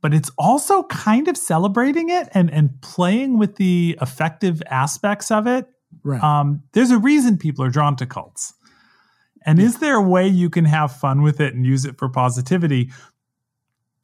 but 0.00 0.14
it's 0.14 0.30
also 0.38 0.84
kind 0.84 1.28
of 1.28 1.36
celebrating 1.36 2.08
it 2.08 2.28
and 2.32 2.50
and 2.50 2.80
playing 2.80 3.38
with 3.38 3.56
the 3.56 3.98
effective 4.00 4.62
aspects 4.70 5.30
of 5.30 5.46
it 5.46 5.68
Right. 6.02 6.22
Um, 6.22 6.62
there's 6.72 6.90
a 6.90 6.98
reason 6.98 7.38
people 7.38 7.64
are 7.64 7.70
drawn 7.70 7.96
to 7.96 8.06
cults. 8.06 8.54
And 9.46 9.58
is 9.58 9.78
there 9.78 9.94
a 9.94 10.02
way 10.02 10.26
you 10.28 10.50
can 10.50 10.66
have 10.66 10.94
fun 10.94 11.22
with 11.22 11.40
it 11.40 11.54
and 11.54 11.64
use 11.64 11.84
it 11.84 11.96
for 11.96 12.08
positivity? 12.08 12.90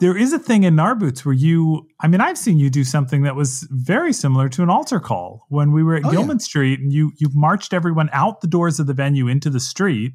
There 0.01 0.17
is 0.17 0.33
a 0.33 0.39
thing 0.39 0.65
in 0.65 0.75
Narboots 0.75 1.25
where 1.25 1.35
you, 1.35 1.89
I 2.01 2.09
mean, 2.09 2.21
I've 2.21 2.37
seen 2.37 2.59
you 2.59 2.69
do 2.69 2.85
something 2.85 3.23
that 3.23 3.37
was 3.37 3.67
very 3.71 4.13
similar 4.13 4.49
to 4.51 4.63
an 4.63 4.69
altar 4.71 4.99
call 4.99 5.47
when 5.49 5.73
we 5.73 5.83
were 5.83 5.95
at 5.97 6.05
Oh, 6.05 6.11
Gilman 6.11 6.41
Street 6.41 6.81
and 6.81 6.93
you 6.93 7.13
you 7.17 7.29
marched 7.33 7.73
everyone 7.73 8.11
out 8.13 8.41
the 8.41 8.49
doors 8.49 8.81
of 8.81 8.87
the 8.87 8.95
venue 8.95 9.29
into 9.29 9.51
the 9.51 9.61
street 9.61 10.13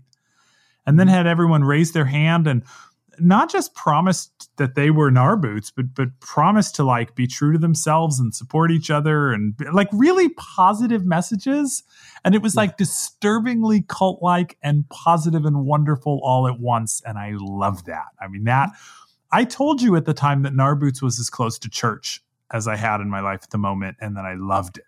and 0.86 1.00
then 1.00 1.08
mm-hmm. 1.08 1.16
had 1.16 1.28
everyone 1.28 1.64
raise 1.64 1.94
their 1.94 2.06
hand 2.06 2.46
and 2.46 2.64
not 3.22 3.52
just 3.52 3.74
promised 3.74 4.50
that 4.58 4.76
they 4.76 4.92
were 4.92 5.12
Narboots, 5.12 5.72
but 5.76 5.94
but 5.94 6.20
promised 6.20 6.76
to 6.76 6.84
like 6.84 7.16
be 7.16 7.28
true 7.28 7.54
to 7.54 7.60
themselves 7.60 8.20
and 8.20 8.34
support 8.34 8.72
each 8.72 8.90
other 8.90 9.32
and 9.32 9.54
like 9.74 9.90
really 9.92 10.30
positive 10.30 11.06
messages. 11.06 11.84
And 12.24 12.36
it 12.36 12.42
was 12.42 12.56
Yeah. 12.56 12.62
like 12.62 12.78
disturbingly 12.78 13.84
cult 13.88 14.22
like 14.22 14.58
and 14.62 14.88
positive 14.90 15.46
and 15.46 15.66
wonderful 15.66 16.20
all 16.24 16.48
at 16.48 16.60
once. 16.60 17.02
And 17.06 17.18
I 17.18 17.34
love 17.38 17.86
that. 17.86 18.08
I 18.22 18.28
mean, 18.28 18.44
that 18.46 18.70
mm-hmm. 18.70 18.99
I 19.32 19.44
told 19.44 19.82
you 19.82 19.96
at 19.96 20.06
the 20.06 20.14
time 20.14 20.42
that 20.44 20.54
Narboots 20.54 21.02
was 21.02 21.20
as 21.20 21.30
close 21.30 21.60
to 21.60 21.70
church 21.70 22.24
as 22.52 22.68
I 22.68 22.76
had 22.76 23.00
in 23.02 23.10
my 23.10 23.20
life 23.20 23.42
at 23.44 23.52
the 23.52 23.58
moment, 23.60 23.98
and 24.02 24.18
that 24.18 24.26
I 24.26 24.34
loved 24.34 24.78
it. 24.80 24.86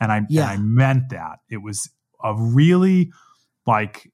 And 0.00 0.12
I, 0.12 0.22
Yeah. 0.28 0.42
and 0.42 0.50
I 0.50 0.56
meant 0.58 1.08
that. 1.10 1.38
It 1.48 1.58
was 1.62 1.88
a 2.22 2.34
really 2.34 3.10
like 3.66 4.10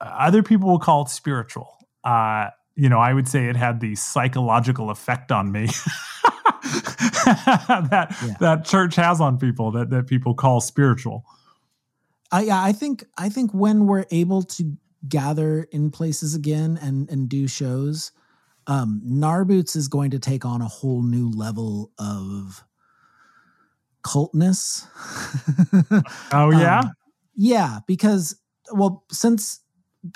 other 0.00 0.42
people 0.42 0.68
will 0.68 0.78
call 0.78 1.02
it 1.02 1.08
spiritual. 1.08 1.78
Uh, 2.04 2.50
you 2.76 2.88
know, 2.88 2.98
I 2.98 3.12
would 3.12 3.26
say 3.28 3.46
it 3.48 3.56
had 3.56 3.80
the 3.80 3.94
psychological 3.96 4.90
effect 4.90 5.32
on 5.32 5.50
me 5.50 5.66
that 7.24 8.16
Yeah. 8.24 8.34
that 8.40 8.64
church 8.64 8.96
has 8.96 9.20
on 9.20 9.38
people 9.38 9.70
that 9.72 9.90
that 9.90 10.06
people 10.06 10.34
call 10.34 10.60
spiritual. 10.60 11.24
I 12.30 12.42
yeah, 12.42 12.62
I 12.62 12.72
think 12.72 13.04
I 13.16 13.28
think 13.28 13.52
when 13.52 13.86
we're 13.86 14.06
able 14.10 14.42
to 14.42 14.76
gather 15.08 15.64
in 15.72 15.90
places 15.90 16.34
again 16.34 16.78
and 16.80 17.08
and 17.10 17.28
do 17.28 17.46
shows, 17.48 18.12
um, 18.66 19.02
Narboots 19.04 19.76
is 19.76 19.88
going 19.88 20.10
to 20.10 20.18
take 20.18 20.44
on 20.44 20.60
a 20.60 20.68
whole 20.68 21.02
new 21.02 21.30
level 21.30 21.92
of 21.98 22.64
cultness. 24.04 24.86
Oh 26.32 26.50
yeah, 26.50 26.80
Um, 26.80 26.92
yeah, 27.34 27.78
because 27.86 28.36
well, 28.72 29.04
since 29.10 29.60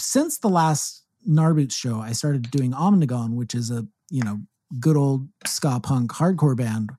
since 0.01 0.39
the 0.39 0.49
last 0.49 1.05
Narboots 1.29 1.73
show, 1.73 2.01
I 2.01 2.13
started 2.13 2.51
doing 2.51 2.73
Omnigone, 2.73 3.35
which 3.35 3.55
is 3.55 3.71
a 3.71 3.87
you 4.11 4.23
know 4.23 4.41
good 4.81 4.97
old 4.97 5.29
ska 5.47 5.81
punk 5.83 6.13
hardcore 6.13 6.57
band. 6.57 6.91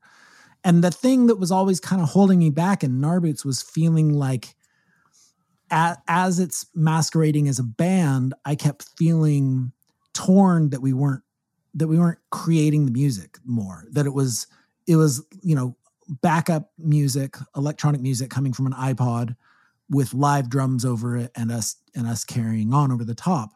And 0.62 0.84
the 0.84 0.90
thing 0.90 1.26
that 1.26 1.36
was 1.36 1.50
always 1.50 1.80
kind 1.80 2.02
of 2.02 2.10
holding 2.10 2.38
me 2.38 2.50
back 2.50 2.84
in 2.84 3.00
Narboots 3.00 3.44
was 3.44 3.62
feeling 3.62 4.12
like, 4.12 4.54
as 5.70 6.38
it's 6.38 6.66
masquerading 6.74 7.48
as 7.48 7.58
a 7.58 7.64
band, 7.64 8.34
I 8.44 8.56
kept 8.56 8.88
feeling 8.98 9.72
torn 10.12 10.70
that 10.70 10.82
we 10.82 10.92
weren't 10.92 11.22
that 11.74 11.88
we 11.88 11.98
weren't 11.98 12.18
creating 12.30 12.86
the 12.86 12.92
music 12.92 13.38
more. 13.44 13.84
That 13.92 14.06
it 14.06 14.14
was 14.14 14.46
it 14.86 14.96
was 14.96 15.24
you 15.42 15.54
know 15.54 15.76
backup 16.08 16.70
music, 16.78 17.36
electronic 17.56 18.00
music 18.00 18.30
coming 18.30 18.52
from 18.52 18.66
an 18.66 18.72
iPod 18.72 19.36
with 19.88 20.14
live 20.14 20.48
drums 20.48 20.84
over 20.84 21.16
it 21.16 21.30
and 21.34 21.50
us 21.50 21.76
and 21.94 22.06
us 22.06 22.24
carrying 22.24 22.72
on 22.72 22.92
over 22.92 23.04
the 23.04 23.14
top. 23.14 23.50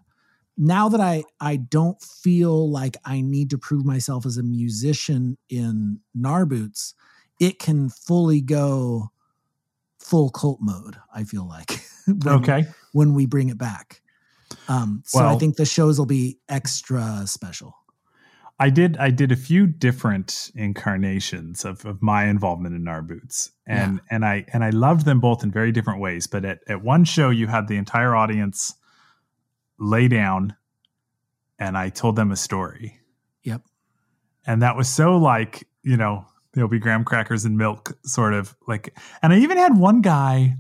Now 0.56 0.88
that 0.88 1.00
I 1.00 1.24
I 1.40 1.56
don't 1.56 2.00
feel 2.00 2.70
like 2.70 2.96
I 3.04 3.20
need 3.20 3.50
to 3.50 3.58
prove 3.58 3.84
myself 3.84 4.26
as 4.26 4.36
a 4.36 4.42
musician 4.42 5.36
in 5.48 6.00
Narboots, 6.16 6.94
it 7.40 7.58
can 7.58 7.88
fully 7.88 8.40
go 8.40 9.10
full 9.98 10.30
cult 10.30 10.60
mode, 10.60 10.96
I 11.12 11.24
feel 11.24 11.48
like. 11.48 11.80
when, 12.06 12.34
okay. 12.34 12.66
When 12.92 13.14
we 13.14 13.26
bring 13.26 13.48
it 13.48 13.58
back. 13.58 14.02
Um 14.68 15.02
so 15.04 15.24
I 15.24 15.36
think 15.36 15.56
the 15.56 15.64
shows 15.64 15.98
will 15.98 16.06
be 16.06 16.38
extra 16.48 17.22
special. 17.26 17.76
I 18.58 18.70
did 18.70 18.96
I 18.98 19.10
did 19.10 19.32
a 19.32 19.36
few 19.36 19.66
different 19.66 20.52
incarnations 20.54 21.64
of, 21.64 21.84
of 21.84 22.00
my 22.02 22.26
involvement 22.26 22.74
in 22.74 22.84
Narboots. 22.84 23.50
And 23.66 24.00
and 24.10 24.24
I 24.24 24.44
and 24.52 24.62
I 24.62 24.70
loved 24.70 25.04
them 25.06 25.20
both 25.20 25.42
in 25.42 25.50
very 25.50 25.72
different 25.72 26.00
ways. 26.00 26.26
But 26.26 26.44
at, 26.44 26.60
at 26.68 26.82
one 26.82 27.04
show 27.04 27.30
you 27.30 27.46
had 27.48 27.66
the 27.66 27.76
entire 27.76 28.14
audience 28.14 28.74
lay 29.78 30.06
down 30.06 30.54
and 31.58 31.76
I 31.76 31.88
told 31.88 32.16
them 32.16 32.30
a 32.30 32.36
story. 32.36 33.00
Yep. 33.42 33.62
And 34.46 34.62
that 34.62 34.76
was 34.76 34.88
so 34.88 35.16
like, 35.16 35.66
you 35.82 35.96
know, 35.96 36.26
there'll 36.52 36.70
be 36.70 36.78
graham 36.78 37.04
crackers 37.04 37.44
and 37.44 37.58
milk 37.58 37.96
sort 38.04 38.34
of 38.34 38.56
like 38.68 38.96
and 39.20 39.32
I 39.32 39.38
even 39.38 39.58
had 39.58 39.76
one 39.76 40.00
guy 40.00 40.56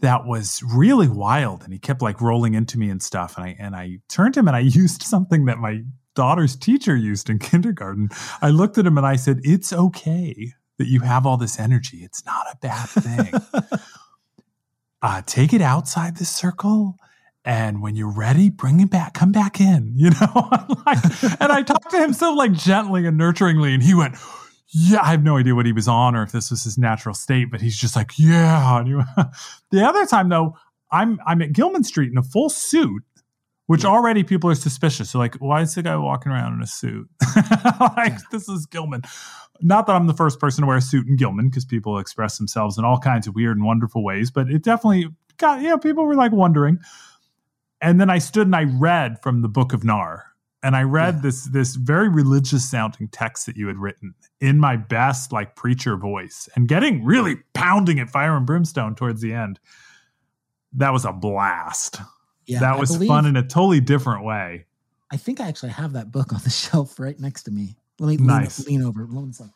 that 0.00 0.24
was 0.24 0.62
really 0.62 1.08
wild 1.08 1.64
and 1.64 1.72
he 1.72 1.80
kept 1.80 2.00
like 2.00 2.20
rolling 2.20 2.54
into 2.54 2.78
me 2.78 2.88
and 2.90 3.02
stuff 3.02 3.36
and 3.36 3.44
I 3.44 3.56
and 3.58 3.74
I 3.74 3.98
turned 4.08 4.36
him 4.36 4.46
and 4.46 4.56
I 4.56 4.60
used 4.60 5.02
something 5.02 5.46
that 5.46 5.58
my 5.58 5.82
daughter's 6.18 6.56
teacher 6.56 6.96
used 6.96 7.30
in 7.30 7.38
kindergarten. 7.50 8.08
I 8.42 8.50
looked 8.50 8.76
at 8.76 8.84
him 8.84 8.98
and 8.98 9.06
I 9.06 9.14
said, 9.14 9.38
"It's 9.44 9.72
okay 9.72 10.52
that 10.78 10.88
you 10.88 11.00
have 11.00 11.26
all 11.26 11.36
this 11.36 11.60
energy. 11.60 11.98
It's 11.98 12.26
not 12.26 12.46
a 12.52 12.56
bad 12.56 12.88
thing. 12.88 13.32
uh, 15.02 15.22
take 15.26 15.52
it 15.52 15.62
outside 15.62 16.16
the 16.16 16.24
circle." 16.24 16.96
And 17.44 17.80
when 17.80 17.94
you're 17.94 18.12
ready, 18.12 18.50
bring 18.50 18.80
it 18.80 18.90
back. 18.90 19.14
Come 19.14 19.32
back 19.32 19.60
in, 19.60 19.92
you 19.96 20.10
know. 20.10 20.48
like, 20.84 20.98
and 21.40 21.52
I 21.52 21.62
talked 21.62 21.92
to 21.92 21.98
him 21.98 22.12
so 22.12 22.34
like 22.34 22.52
gently 22.52 23.06
and 23.06 23.18
nurturingly, 23.18 23.72
and 23.72 23.82
he 23.82 23.94
went, 23.94 24.16
"Yeah." 24.74 25.00
I 25.00 25.12
have 25.12 25.22
no 25.22 25.36
idea 25.36 25.54
what 25.54 25.66
he 25.66 25.72
was 25.72 25.86
on 25.86 26.16
or 26.16 26.24
if 26.24 26.32
this 26.32 26.50
was 26.50 26.64
his 26.64 26.76
natural 26.76 27.14
state, 27.14 27.48
but 27.48 27.60
he's 27.60 27.78
just 27.78 27.94
like, 27.94 28.10
"Yeah." 28.18 28.82
The 29.70 29.86
other 29.86 30.04
time 30.04 30.30
though, 30.30 30.56
I'm 30.90 31.20
I'm 31.24 31.40
at 31.42 31.52
Gilman 31.52 31.84
Street 31.84 32.10
in 32.10 32.18
a 32.18 32.24
full 32.24 32.50
suit, 32.50 33.04
which 33.68 33.84
already 33.84 34.24
people 34.24 34.50
are 34.50 34.54
suspicious. 34.54 35.12
They're 35.12 35.20
like, 35.20 35.36
why 35.36 35.60
is 35.62 35.74
the 35.74 35.82
guy 35.82 35.96
walking 35.96 36.32
around 36.32 36.54
in 36.54 36.62
a 36.62 36.66
suit? 36.66 37.08
like, 37.96 38.12
Yeah. 38.12 38.18
this 38.32 38.48
is 38.48 38.66
Gilman. 38.66 39.02
Not 39.60 39.86
that 39.86 39.94
I'm 39.94 40.06
the 40.06 40.14
first 40.14 40.40
person 40.40 40.62
to 40.62 40.66
wear 40.68 40.76
a 40.78 40.82
suit 40.82 41.06
in 41.06 41.16
Gilman, 41.16 41.48
because 41.48 41.64
people 41.64 41.98
express 41.98 42.38
themselves 42.38 42.76
in 42.78 42.84
all 42.84 42.98
kinds 42.98 43.26
of 43.26 43.34
weird 43.34 43.56
and 43.56 43.64
wonderful 43.66 44.02
ways, 44.04 44.30
but 44.30 44.48
it 44.50 44.62
definitely 44.62 45.08
got, 45.36 45.60
you 45.62 45.68
know, 45.68 45.78
people 45.78 46.04
were 46.04 46.14
like 46.14 46.32
wondering. 46.32 46.78
And 47.80 48.00
then 48.00 48.10
I 48.10 48.18
stood 48.18 48.46
and 48.46 48.56
I 48.56 48.64
read 48.64 49.22
from 49.22 49.42
the 49.42 49.48
book 49.48 49.72
of 49.72 49.84
Nar. 49.84 50.24
And 50.62 50.74
I 50.74 50.82
read 50.82 51.16
Yeah. 51.16 51.20
this 51.20 51.44
this 51.44 51.76
very 51.76 52.08
religious 52.08 52.68
sounding 52.68 53.06
text 53.08 53.46
that 53.46 53.56
you 53.56 53.68
had 53.68 53.76
written 53.76 54.14
in 54.40 54.58
my 54.58 54.76
best 54.76 55.30
like 55.30 55.54
preacher 55.54 55.96
voice 55.96 56.48
and 56.56 56.66
getting 56.66 57.04
really 57.04 57.36
pounding 57.54 58.00
at 58.00 58.10
fire 58.10 58.36
and 58.36 58.44
brimstone 58.44 58.96
towards 58.96 59.20
the 59.20 59.32
end. 59.32 59.60
That 60.72 60.92
was 60.92 61.04
a 61.04 61.12
blast 61.12 62.00
Yeah. 62.48 62.60
that 62.60 62.78
was 62.78 62.92
believe- 62.92 63.08
fun 63.08 63.26
in 63.26 63.36
a 63.36 63.42
totally 63.42 63.80
different 63.80 64.24
way. 64.24 64.64
I 65.10 65.16
think 65.16 65.40
I 65.40 65.48
actually 65.48 65.70
have 65.70 65.92
that 65.94 66.10
book 66.12 66.32
on 66.32 66.40
the 66.44 66.50
shelf 66.64 66.98
right 66.98 67.18
next 67.18 67.44
to 67.44 67.50
me. 67.50 67.76
Let 68.00 68.08
me 68.20 68.26
Nice. 68.26 68.66
lean, 68.66 68.80
lean 68.80 68.88
over. 68.88 69.06
Sec. 69.32 69.48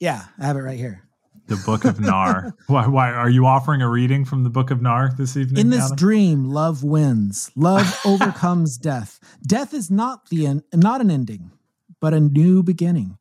Yeah, 0.00 0.24
I 0.38 0.46
have 0.46 0.56
it 0.56 0.60
right 0.60 0.78
here. 0.78 1.02
The 1.46 1.56
Book 1.64 1.84
of 1.84 2.00
Nar. 2.00 2.54
why, 2.66 2.86
why 2.88 3.12
are 3.12 3.30
you 3.30 3.46
offering 3.46 3.80
a 3.80 3.88
reading 3.88 4.24
from 4.24 4.42
the 4.42 4.50
Book 4.50 4.70
of 4.72 4.82
Nar 4.82 5.12
this 5.16 5.36
evening? 5.36 5.60
In 5.60 5.70
this 5.70 5.84
Adam? 5.84 5.96
dream, 5.96 6.44
love 6.44 6.82
wins. 6.82 7.50
Love 7.54 8.00
overcomes 8.04 8.76
death. 8.76 9.20
Death 9.46 9.72
is 9.72 9.90
not 9.90 10.28
the 10.28 10.46
end, 10.46 10.62
not 10.74 11.00
an 11.00 11.10
ending, 11.10 11.52
but 12.00 12.12
a 12.14 12.20
new 12.20 12.62
beginning. 12.64 13.16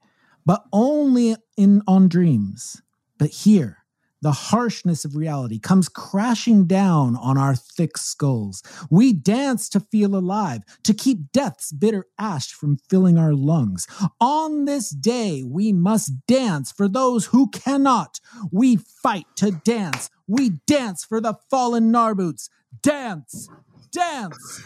But 0.46 0.64
only 0.74 1.36
in 1.56 1.82
on 1.88 2.08
dreams. 2.08 2.82
But 3.20 3.30
here, 3.30 3.78
the 4.26 4.32
harshness 4.32 5.06
of 5.06 5.16
reality 5.16 5.60
comes 5.60 5.88
crashing 5.88 6.66
down 6.66 7.16
on 7.16 7.38
our 7.38 7.56
thick 7.56 7.96
skulls. 7.96 8.64
We 8.90 9.14
dance 9.14 9.70
to 9.70 9.80
feel 9.80 10.16
alive, 10.16 10.64
to 10.82 10.96
keep 10.96 11.32
death's 11.32 11.72
bitter 11.72 12.08
ash 12.18 12.52
from 12.52 12.78
filling 12.90 13.20
our 13.20 13.36
lungs. 13.36 13.86
On 14.20 14.66
this 14.66 14.90
day, 14.90 15.44
we 15.46 15.72
must 15.72 16.26
dance 16.26 16.72
for 16.72 16.88
those 16.88 17.28
who 17.28 17.50
cannot. 17.52 18.20
We 18.52 18.78
fight 18.78 19.28
to 19.36 19.52
dance. 19.52 20.10
We 20.28 20.54
dance 20.66 21.06
for 21.06 21.22
the 21.22 21.36
fallen 21.52 21.92
Narboots. 21.94 22.50
Dance, 22.82 23.48
dance, 23.92 24.64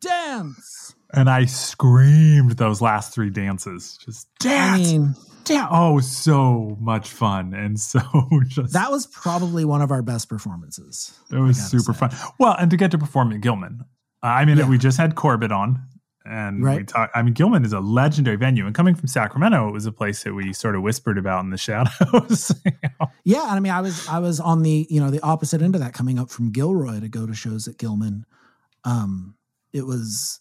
dance. 0.00 0.94
and 1.12 1.28
I 1.28 1.46
screamed 1.46 2.52
those 2.52 2.80
last 2.80 3.12
three 3.12 3.30
dances. 3.30 3.98
Just 4.04 4.28
I 4.42 4.44
dance, 4.44 4.92
mean, 4.92 5.14
dance. 5.44 5.68
Oh, 5.70 6.00
so 6.00 6.76
much 6.80 7.08
fun 7.10 7.54
and 7.54 7.78
so 7.78 8.00
just 8.48 8.72
that 8.72 8.90
was 8.90 9.06
probably 9.06 9.64
one 9.64 9.82
of 9.82 9.90
our 9.90 10.02
best 10.02 10.28
performances. 10.28 11.18
it 11.30 11.36
was 11.38 11.56
super 11.62 11.92
say. 11.92 12.08
fun. 12.08 12.10
Well, 12.38 12.54
and 12.58 12.70
to 12.70 12.76
get 12.76 12.90
to 12.92 12.98
perform 12.98 13.32
at 13.32 13.40
Gilman, 13.40 13.80
uh, 14.22 14.26
I 14.26 14.44
mean, 14.44 14.58
Yeah. 14.58 14.68
we 14.68 14.78
just 14.78 14.98
had 14.98 15.14
Corbett 15.14 15.52
on. 15.52 15.80
And 16.24 16.62
we 16.62 16.84
talk, 16.84 17.10
I 17.16 17.22
mean, 17.22 17.34
Gilman 17.34 17.64
is 17.64 17.72
a 17.72 17.80
legendary 17.80 18.36
venue, 18.36 18.64
and 18.64 18.72
coming 18.72 18.94
from 18.94 19.08
Sacramento, 19.08 19.66
it 19.66 19.72
was 19.72 19.86
a 19.86 19.90
place 19.92 20.22
that 20.22 20.32
we 20.32 20.52
sort 20.52 20.76
of 20.76 20.82
whispered 20.82 21.18
about 21.18 21.42
in 21.42 21.50
the 21.50 21.58
shadows. 21.58 22.52
you 22.64 22.70
know? 23.00 23.08
Yeah, 23.24 23.42
and 23.42 23.50
I 23.50 23.58
mean, 23.58 23.72
I 23.72 23.80
was 23.80 24.06
I 24.06 24.20
was 24.20 24.38
on 24.38 24.62
the 24.62 24.86
you 24.88 25.00
know 25.00 25.10
the 25.10 25.20
opposite 25.24 25.62
end 25.62 25.74
of 25.74 25.80
that, 25.80 25.94
coming 25.94 26.20
up 26.20 26.30
from 26.30 26.52
Gilroy 26.52 27.00
to 27.00 27.08
go 27.08 27.26
to 27.26 27.34
shows 27.34 27.66
at 27.66 27.76
Gilman. 27.76 28.24
Um, 28.84 29.34
it 29.72 29.84
was 29.84 30.38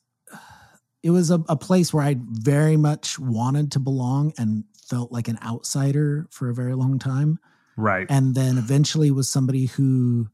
it 1.02 1.10
was 1.10 1.32
a, 1.32 1.44
a 1.50 1.56
place 1.56 1.92
where 1.92 2.04
I 2.06 2.18
very 2.30 2.78
much 2.78 3.18
wanted 3.18 3.72
to 3.72 3.80
belong 3.80 4.34
and 4.38 4.66
felt 4.92 5.12
like 5.12 5.28
an 5.30 5.40
outsider 5.44 6.28
for 6.30 6.50
a 6.50 6.54
very 6.54 6.76
long 6.76 7.00
time. 7.00 7.40
Right. 7.78 8.06
and 8.10 8.36
then 8.36 8.58
eventually 8.58 9.10
was 9.12 9.32
somebody 9.32 9.66
who 9.66 10.28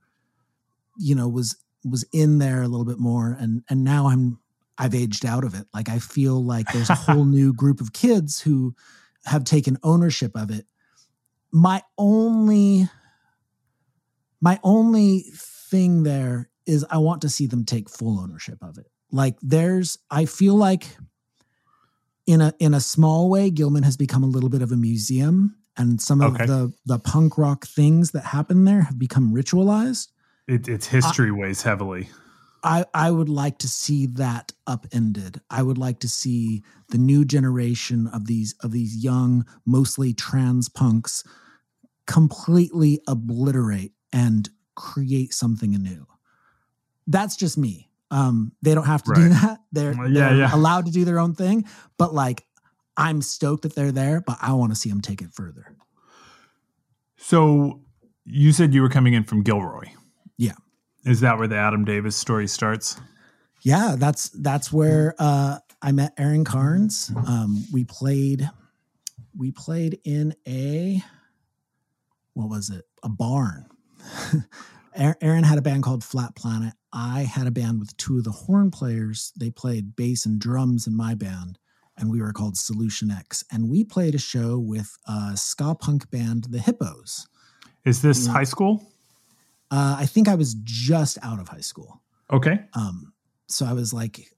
you 0.97 1.15
know 1.15 1.29
was 1.29 1.55
was 1.85 2.03
in 2.11 2.39
there 2.39 2.63
a 2.63 2.67
little 2.67 2.83
bit 2.83 2.99
more 2.99 3.37
and 3.39 3.63
and 3.69 3.83
now 3.83 4.07
i'm 4.07 4.39
i've 4.77 4.95
aged 4.95 5.23
out 5.25 5.43
of 5.43 5.53
it 5.53 5.65
like 5.73 5.87
i 5.87 5.99
feel 5.99 6.43
like 6.43 6.67
there's 6.73 6.89
a 6.89 6.95
whole 7.05 7.25
new 7.25 7.53
group 7.53 7.79
of 7.79 7.93
kids 7.93 8.41
who 8.41 8.75
have 9.25 9.43
taken 9.43 9.77
ownership 9.83 10.31
of 10.35 10.49
it 10.49 10.65
my 11.51 11.81
only 11.97 12.89
my 14.41 14.59
only 14.63 15.25
thing 15.35 16.03
there 16.03 16.49
is 16.65 16.83
i 16.89 16.97
want 16.97 17.21
to 17.21 17.29
see 17.29 17.45
them 17.45 17.63
take 17.63 17.87
full 17.89 18.19
ownership 18.19 18.57
of 18.61 18.77
it 18.77 18.87
like 19.11 19.37
there's 19.41 19.99
i 20.09 20.25
feel 20.25 20.55
like 20.55 20.97
in 22.27 22.41
a 22.41 22.53
in 22.59 22.73
a 22.75 22.79
small 22.81 23.29
way 23.29 23.49
gilman 23.49 23.83
has 23.83 23.97
become 23.97 24.23
a 24.23 24.27
little 24.27 24.49
bit 24.49 24.61
of 24.61 24.71
a 24.71 24.77
museum 24.77 25.55
and 25.77 26.01
some 26.01 26.21
of 26.21 26.33
Okay. 26.33 26.45
the 26.45 26.73
the 26.85 26.99
punk 26.99 27.37
rock 27.37 27.65
things 27.65 28.11
that 28.11 28.25
happen 28.25 28.65
there 28.65 28.81
have 28.81 28.99
become 28.99 29.33
ritualized 29.33 30.09
It, 30.47 30.67
its 30.67 30.87
history 30.87 31.31
weighs 31.31 31.63
heavily. 31.63 32.09
I, 32.63 32.85
I 32.93 33.11
would 33.11 33.29
like 33.29 33.59
to 33.59 33.67
see 33.67 34.07
that 34.07 34.51
upended. 34.65 35.39
I 35.49 35.61
would 35.63 35.77
like 35.77 35.99
to 35.99 36.09
see 36.09 36.63
the 36.89 36.97
new 36.97 37.23
generation 37.23 38.07
of 38.07 38.25
these 38.27 38.55
of 38.61 38.71
these 38.71 39.03
young, 39.03 39.45
mostly 39.65 40.13
trans 40.13 40.67
punks 40.67 41.23
completely 42.07 42.99
obliterate 43.07 43.93
and 44.11 44.49
create 44.75 45.33
something 45.33 45.75
anew. 45.75 46.07
That's 47.05 47.35
just 47.35 47.57
me. 47.57 47.89
Um, 48.09 48.53
they 48.61 48.73
don't 48.73 48.85
have 48.85 49.03
to 49.03 49.13
do 49.13 49.29
that. 49.29 49.59
They're, 49.71 49.93
yeah, 50.07 50.29
they're 50.29 50.37
yeah. 50.37 50.55
allowed 50.55 50.85
to 50.85 50.91
do 50.91 51.05
their 51.05 51.19
own 51.19 51.35
thing. 51.35 51.65
But 51.97 52.13
like, 52.13 52.45
I'm 52.95 53.21
stoked 53.21 53.63
that 53.63 53.75
they're 53.75 53.91
there, 53.91 54.21
but 54.21 54.37
I 54.41 54.53
want 54.53 54.71
to 54.71 54.75
see 54.75 54.89
them 54.89 55.01
take 55.01 55.21
it 55.21 55.33
further. 55.33 55.75
So 57.17 57.81
you 58.25 58.51
said 58.51 58.73
you 58.73 58.81
were 58.81 58.89
coming 58.89 59.13
in 59.13 59.23
from 59.23 59.43
Gilroy. 59.43 59.89
Yeah. 60.37 60.53
Is 61.05 61.21
that 61.21 61.37
where 61.37 61.47
the 61.47 61.57
Adam 61.57 61.85
Davis 61.85 62.15
story 62.15 62.47
starts? 62.47 62.99
Yeah, 63.61 63.95
that's 63.97 64.29
that's 64.29 64.71
where 64.71 65.15
uh, 65.19 65.57
I 65.81 65.91
met 65.91 66.13
Aaron 66.17 66.43
Carnes. 66.43 67.11
Um, 67.27 67.65
we 67.71 67.85
played 67.85 68.49
we 69.35 69.51
played 69.51 69.99
in 70.03 70.33
a 70.47 71.01
what 72.33 72.49
was 72.49 72.69
it? 72.69 72.85
A 73.03 73.09
barn. 73.09 73.65
Aaron 74.95 75.15
Aaron 75.21 75.43
had 75.43 75.57
a 75.57 75.61
band 75.61 75.83
called 75.83 76.03
Flat 76.03 76.35
Planet. 76.35 76.73
I 76.99 77.21
had 77.31 77.45
a 77.45 77.51
band 77.51 77.79
with 77.79 77.95
two 77.97 78.17
of 78.17 78.23
the 78.23 78.31
horn 78.31 78.71
players. 78.71 79.31
They 79.39 79.51
played 79.51 79.95
bass 79.95 80.25
and 80.25 80.39
drums 80.39 80.87
in 80.87 80.95
my 80.97 81.13
band, 81.13 81.59
and 81.95 82.09
we 82.09 82.19
were 82.19 82.33
called 82.33 82.57
Solution 82.57 83.11
X. 83.11 83.43
And 83.51 83.69
we 83.69 83.83
played 83.83 84.15
a 84.15 84.17
show 84.17 84.57
with 84.57 84.97
a 85.07 85.37
ska 85.37 85.75
punk 85.75 86.09
band, 86.09 86.45
the 86.49 86.57
Hippos. 86.57 87.27
Is 87.85 88.01
this 88.01 88.27
Mm. 88.27 88.31
high 88.31 88.43
school? 88.45 88.91
Uh, 89.69 89.97
I 89.99 90.07
think 90.07 90.27
I 90.27 90.33
was 90.33 90.55
just 90.63 91.19
out 91.21 91.39
of 91.39 91.49
high 91.49 91.61
school. 91.61 92.01
Okay. 92.33 92.65
Um, 92.73 93.13
so 93.47 93.67
I 93.67 93.73
was 93.73 93.93
like 93.93 94.31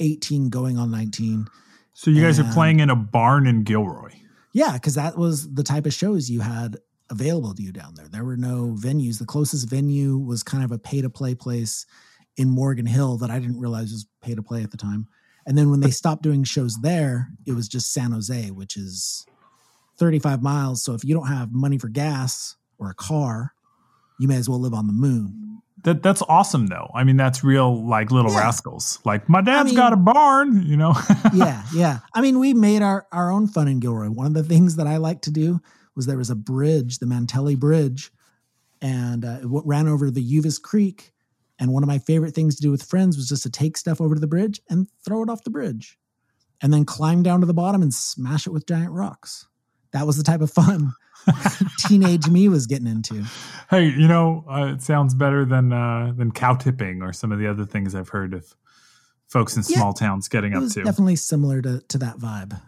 18 0.00 0.48
going 0.50 0.78
on 0.78 0.90
19. 0.90 1.46
So 1.94 2.10
you 2.10 2.20
guys 2.20 2.40
are 2.40 2.52
playing 2.52 2.80
in 2.80 2.90
a 2.90 2.96
barn 2.96 3.46
in 3.46 3.62
Gilroy. 3.62 4.10
Yeah, 4.52 4.72
because 4.72 4.96
that 4.96 5.16
was 5.16 5.54
the 5.54 5.62
type 5.62 5.86
of 5.86 5.94
shows 5.94 6.28
you 6.30 6.40
had 6.40 6.78
available 7.12 7.54
to 7.54 7.62
you 7.62 7.70
down 7.72 7.94
there. 7.94 8.08
There 8.08 8.24
were 8.24 8.36
no 8.36 8.74
venues. 8.78 9.18
The 9.20 9.26
closest 9.26 9.68
venue 9.68 10.16
was 10.16 10.42
kind 10.42 10.64
of 10.64 10.72
a 10.72 10.78
pay 10.78 11.00
to 11.02 11.10
play 11.10 11.34
place 11.36 11.86
in 12.36 12.48
Morgan 12.48 12.86
Hill 12.86 13.18
that 13.18 13.30
I 13.30 13.38
didn't 13.38 13.60
realize 13.60 13.92
was 13.92 14.06
pay 14.22 14.34
to 14.34 14.42
play 14.42 14.62
at 14.62 14.70
the 14.72 14.76
time. 14.76 15.06
And 15.46 15.56
then 15.58 15.70
when 15.70 15.80
they 15.80 15.90
stopped 15.90 16.22
doing 16.22 16.42
shows 16.44 16.76
there, 16.82 17.28
it 17.46 17.52
was 17.52 17.68
just 17.68 17.92
San 17.92 18.12
Jose, 18.12 18.50
which 18.50 18.76
is 18.76 19.26
35 19.98 20.42
miles. 20.42 20.82
So 20.82 20.94
if 20.94 21.04
you 21.04 21.14
don't 21.14 21.26
have 21.26 21.52
money 21.52 21.78
for 21.78 21.88
gas 21.88 22.56
or 22.78 22.90
a 22.90 22.94
car, 22.94 23.52
you 24.18 24.26
may 24.28 24.36
as 24.36 24.48
well 24.48 24.60
live 24.60 24.74
on 24.74 24.86
the 24.86 24.92
moon. 24.92 25.60
That 25.84 26.00
that's 26.00 26.22
awesome 26.28 26.68
though. 26.68 26.90
I 26.94 27.02
mean, 27.02 27.16
that's 27.16 27.42
real 27.42 27.84
like 27.86 28.12
little 28.12 28.30
Yeah. 28.30 28.38
rascals. 28.38 29.00
Like 29.04 29.28
my 29.28 29.40
dad's 29.40 29.66
mean- 29.70 29.74
got 29.76 29.92
a 29.92 29.96
barn, 29.96 30.62
you 30.64 30.76
know. 30.76 30.94
yeah, 31.34 31.64
yeah. 31.74 31.98
I 32.14 32.20
mean, 32.20 32.38
we 32.38 32.54
made 32.54 32.82
our 32.82 33.06
our 33.10 33.32
own 33.32 33.48
fun 33.48 33.66
in 33.66 33.80
Gilroy. 33.80 34.08
One 34.08 34.26
of 34.26 34.34
the 34.34 34.44
things 34.44 34.76
that 34.76 34.86
I 34.86 34.98
like 34.98 35.22
to 35.22 35.32
do 35.32 35.60
was 35.94 36.06
there 36.06 36.16
was 36.18 36.30
a 36.30 36.34
bridge, 36.34 36.98
the 36.98 37.06
Mantelli 37.06 37.58
Bridge, 37.58 38.10
and 38.80 39.24
uh, 39.24 39.38
it 39.42 39.46
ran 39.64 39.88
over 39.88 40.10
the 40.10 40.24
Uvas 40.38 40.60
Creek. 40.60 41.12
And 41.58 41.72
one 41.72 41.82
of 41.82 41.86
my 41.88 41.98
favorite 41.98 42.34
things 42.34 42.56
to 42.56 42.62
do 42.62 42.70
with 42.70 42.82
friends 42.82 43.16
was 43.16 43.28
just 43.28 43.42
to 43.44 43.50
take 43.50 43.76
stuff 43.76 44.00
over 44.00 44.14
to 44.14 44.20
the 44.20 44.26
bridge 44.26 44.60
and 44.68 44.88
throw 45.04 45.22
it 45.22 45.28
off 45.30 45.44
the 45.44 45.50
bridge, 45.50 45.98
and 46.60 46.72
then 46.72 46.84
climb 46.84 47.22
down 47.22 47.40
to 47.40 47.46
the 47.46 47.54
bottom 47.54 47.82
and 47.82 47.92
smash 47.94 48.46
it 48.46 48.50
with 48.52 48.66
giant 48.66 48.90
rocks. 48.92 49.46
That 49.92 50.06
was 50.06 50.16
the 50.16 50.24
type 50.24 50.40
of 50.40 50.50
fun 50.50 50.94
teenage 51.78 52.28
me 52.28 52.48
was 52.48 52.66
getting 52.66 52.86
into. 52.86 53.24
hey, 53.70 53.88
you 53.90 54.08
know, 54.08 54.44
uh, 54.50 54.72
it 54.74 54.82
sounds 54.82 55.14
better 55.14 55.44
than 55.44 55.72
uh, 55.72 56.12
than 56.16 56.32
cow 56.32 56.54
tipping 56.54 57.02
or 57.02 57.12
some 57.12 57.30
of 57.30 57.38
the 57.38 57.46
other 57.46 57.64
things 57.66 57.94
I've 57.94 58.08
heard 58.08 58.32
of 58.34 58.56
folks 59.28 59.54
in 59.56 59.62
Yeah. 59.68 59.76
small 59.78 59.92
towns 59.92 60.28
getting 60.28 60.54
up 60.54 60.68
to. 60.70 60.82
definitely 60.82 61.16
similar 61.16 61.60
to 61.62 61.80
to 61.88 61.98
that 61.98 62.16
vibe. 62.18 62.60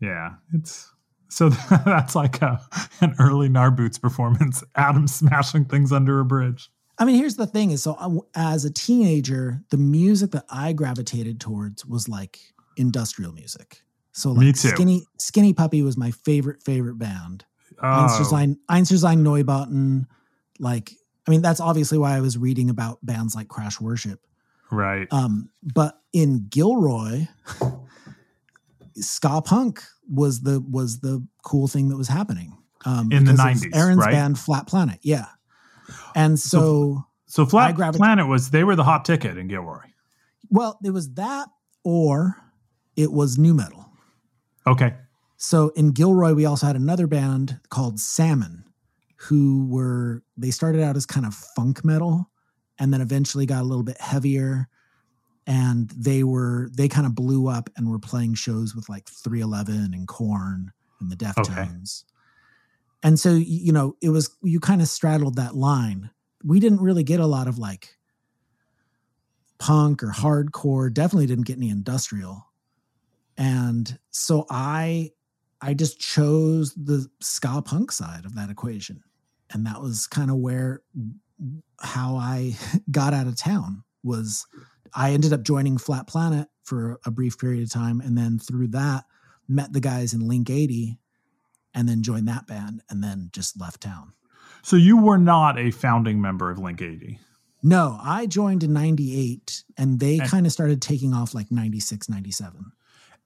Yeah, 0.00 0.34
it's 0.52 0.92
so 1.28 1.48
that's 1.84 2.14
like 2.14 2.42
a 2.42 2.60
an 3.00 3.14
early 3.18 3.48
Narboots 3.48 4.00
performance. 4.00 4.64
Adam 4.74 5.06
smashing 5.06 5.66
things 5.66 5.92
under 5.92 6.20
a 6.20 6.24
bridge. 6.24 6.70
I 6.98 7.04
mean, 7.04 7.16
here's 7.16 7.36
the 7.36 7.46
thing: 7.46 7.70
is 7.70 7.82
so 7.82 8.26
as 8.34 8.64
a 8.64 8.72
teenager, 8.72 9.62
the 9.70 9.76
music 9.76 10.32
that 10.32 10.44
I 10.50 10.72
gravitated 10.72 11.40
towards 11.40 11.86
was 11.86 12.08
like 12.08 12.40
industrial 12.76 13.32
music. 13.32 13.82
So 14.12 14.32
like 14.32 14.46
Me 14.46 14.52
too. 14.52 14.68
Skinny 14.68 15.06
Skinny 15.18 15.52
Puppy 15.52 15.82
was 15.82 15.96
my 15.96 16.10
favorite 16.10 16.62
favorite 16.62 16.98
band. 16.98 17.44
Einstürzende 17.82 18.56
Einstürzende 18.68 19.22
Neubauten. 19.22 20.06
Like, 20.58 20.92
I 21.26 21.30
mean, 21.30 21.42
that's 21.42 21.60
obviously 21.60 21.98
why 21.98 22.16
I 22.16 22.20
was 22.20 22.36
reading 22.36 22.68
about 22.68 22.98
bands 23.04 23.36
like 23.36 23.46
Crash 23.46 23.80
Worship. 23.80 24.20
right. 24.72 25.06
Um, 25.12 25.50
but 25.62 26.00
in 26.12 26.48
Gilroy, 26.50 27.26
ska 29.00 29.42
punk 29.42 29.82
was 30.08 30.40
the 30.40 30.60
was 30.60 31.00
the 31.00 31.26
cool 31.42 31.68
thing 31.68 31.88
that 31.88 31.96
was 31.96 32.08
happening. 32.08 32.56
Um, 32.84 33.10
In 33.10 33.24
the 33.24 33.32
90s, 33.32 33.74
Aaron's 33.74 33.98
right? 33.98 34.12
band 34.12 34.38
Flat 34.38 34.66
Planet, 34.66 34.98
yeah. 35.02 35.26
And 36.14 36.38
so 36.38 37.04
So 37.26 37.42
I 37.44 37.46
Flat 37.46 37.94
Planet 37.94 38.26
was 38.26 38.50
they 38.50 38.64
were 38.64 38.76
the 38.76 38.84
hot 38.84 39.04
ticket 39.04 39.36
in 39.36 39.48
Gilroy. 39.48 39.80
Well, 40.50 40.78
it 40.84 40.90
was 40.90 41.12
that 41.14 41.48
or 41.84 42.36
it 42.96 43.12
was 43.12 43.38
nu 43.38 43.54
metal. 43.54 43.86
Okay. 44.66 44.94
So 45.36 45.68
in 45.70 45.92
Gilroy, 45.92 46.34
we 46.34 46.46
also 46.46 46.66
had 46.66 46.76
another 46.76 47.06
band 47.06 47.60
called 47.70 48.00
Salmon, 48.00 48.64
who 49.16 49.66
were 49.68 50.22
they 50.36 50.50
started 50.50 50.82
out 50.82 50.96
as 50.96 51.06
kind 51.06 51.26
of 51.26 51.34
funk 51.34 51.84
metal 51.84 52.30
and 52.78 52.92
then 52.92 53.00
eventually 53.00 53.46
got 53.46 53.62
a 53.62 53.64
little 53.64 53.82
bit 53.84 54.00
heavier. 54.00 54.68
And 55.48 55.88
they 55.90 56.22
were 56.22 56.68
they 56.76 56.88
kind 56.88 57.06
of 57.06 57.14
blew 57.14 57.48
up 57.48 57.70
and 57.76 57.90
were 57.90 57.98
playing 57.98 58.34
shows 58.34 58.76
with 58.76 58.88
like 58.88 59.08
311 59.08 59.94
and 59.94 60.06
Korn 60.06 60.72
and 61.00 61.10
the 61.10 61.16
Deftones. 61.16 62.04
And 63.02 63.18
so 63.18 63.32
you 63.34 63.72
know, 63.72 63.96
it 64.02 64.10
was 64.10 64.30
you 64.42 64.60
kind 64.60 64.82
of 64.82 64.88
straddled 64.88 65.36
that 65.36 65.56
line. 65.56 66.10
We 66.44 66.60
didn't 66.60 66.82
really 66.82 67.02
get 67.02 67.18
a 67.18 67.26
lot 67.26 67.48
of 67.48 67.58
like 67.58 67.96
punk 69.58 70.02
or 70.02 70.12
hardcore, 70.12 70.92
definitely 70.92 71.26
didn't 71.26 71.46
get 71.46 71.56
any 71.56 71.70
industrial. 71.70 72.46
And 73.36 73.98
so 74.10 74.46
I 74.50 75.12
I 75.60 75.74
just 75.74 75.98
chose 75.98 76.74
the 76.74 77.08
ska 77.20 77.62
punk 77.62 77.90
side 77.92 78.24
of 78.24 78.34
that 78.36 78.50
equation. 78.50 79.02
And 79.50 79.66
that 79.66 79.80
was 79.80 80.06
kind 80.06 80.30
of 80.30 80.36
where 80.36 80.82
how 81.80 82.16
I 82.16 82.56
got 82.90 83.14
out 83.14 83.26
of 83.26 83.36
town 83.36 83.84
was 84.02 84.46
I 84.94 85.12
ended 85.12 85.32
up 85.32 85.42
joining 85.42 85.78
Flat 85.78 86.06
Planet 86.06 86.48
for 86.64 87.00
a 87.04 87.10
brief 87.10 87.38
period 87.38 87.62
of 87.62 87.70
time 87.70 88.00
and 88.00 88.16
then 88.16 88.38
through 88.38 88.68
that 88.68 89.04
met 89.48 89.72
the 89.72 89.80
guys 89.80 90.12
in 90.12 90.28
Link 90.28 90.50
80 90.50 90.98
and 91.74 91.88
then 91.88 92.02
joined 92.02 92.28
that 92.28 92.46
band 92.46 92.82
and 92.90 93.02
then 93.02 93.30
just 93.32 93.58
left 93.60 93.80
town. 93.80 94.12
So 94.62 94.76
you 94.76 94.96
were 94.96 95.18
not 95.18 95.58
a 95.58 95.70
founding 95.70 96.20
member 96.20 96.50
of 96.50 96.58
Link 96.58 96.82
80. 96.82 97.18
No, 97.62 97.98
I 98.02 98.26
joined 98.26 98.62
in 98.62 98.72
98 98.72 99.64
and 99.76 99.98
they 99.98 100.18
kind 100.18 100.46
of 100.46 100.52
started 100.52 100.80
taking 100.80 101.12
off 101.12 101.34
like 101.34 101.50
96 101.50 102.08
97. 102.08 102.72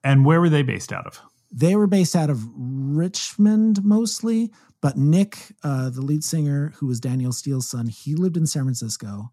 And 0.05 0.25
where 0.25 0.41
were 0.41 0.49
they 0.49 0.63
based 0.63 0.93
out 0.93 1.07
of? 1.07 1.21
They 1.51 1.77
were 1.77 1.87
based 1.87 2.17
out 2.17 2.31
of 2.31 2.47
Richmond 2.57 3.85
mostly, 3.85 4.51
but 4.81 4.97
Nick, 4.97 5.55
uh, 5.63 5.91
the 5.91 6.01
lead 6.01 6.25
singer, 6.25 6.73
who 6.77 6.87
was 6.87 6.99
Danielle 6.99 7.33
Steel's 7.33 7.69
son, 7.69 7.87
he 7.87 8.15
lived 8.15 8.39
in 8.39 8.47
San 8.47 8.65
Francisco. 8.65 9.33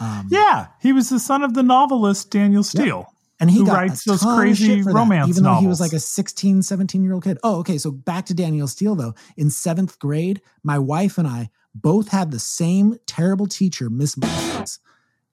Um, 0.00 0.26
Yeah, 0.30 0.66
he 0.80 0.92
was 0.92 1.08
the 1.08 1.18
son 1.18 1.42
of 1.42 1.54
the 1.54 1.62
novelist 1.62 2.30
Danielle 2.30 2.62
Steel. 2.62 3.06
and 3.40 3.50
he 3.50 3.62
writes 3.62 4.04
those 4.04 4.22
crazy 4.22 4.82
for 4.82 4.92
that, 4.92 4.98
romance 4.98 5.28
even 5.28 5.42
though 5.44 5.54
he 5.54 5.66
was 5.66 5.80
like 5.80 5.92
a 5.92 6.00
16, 6.00 6.62
17 6.62 7.02
year 7.04 7.12
old 7.14 7.24
kid. 7.24 7.38
Oh, 7.42 7.58
okay. 7.60 7.78
So 7.78 7.90
back 7.90 8.26
to 8.26 8.34
Danielle 8.34 8.66
Steel 8.68 8.94
though. 8.94 9.14
In 9.36 9.50
seventh 9.50 9.98
grade, 9.98 10.40
my 10.62 10.78
wife 10.78 11.18
and 11.18 11.26
I 11.28 11.50
both 11.74 12.08
had 12.08 12.30
the 12.30 12.38
same 12.38 12.96
terrible 13.06 13.46
teacher, 13.46 13.90
Miss 13.90 14.16
Mullins, 14.16 14.78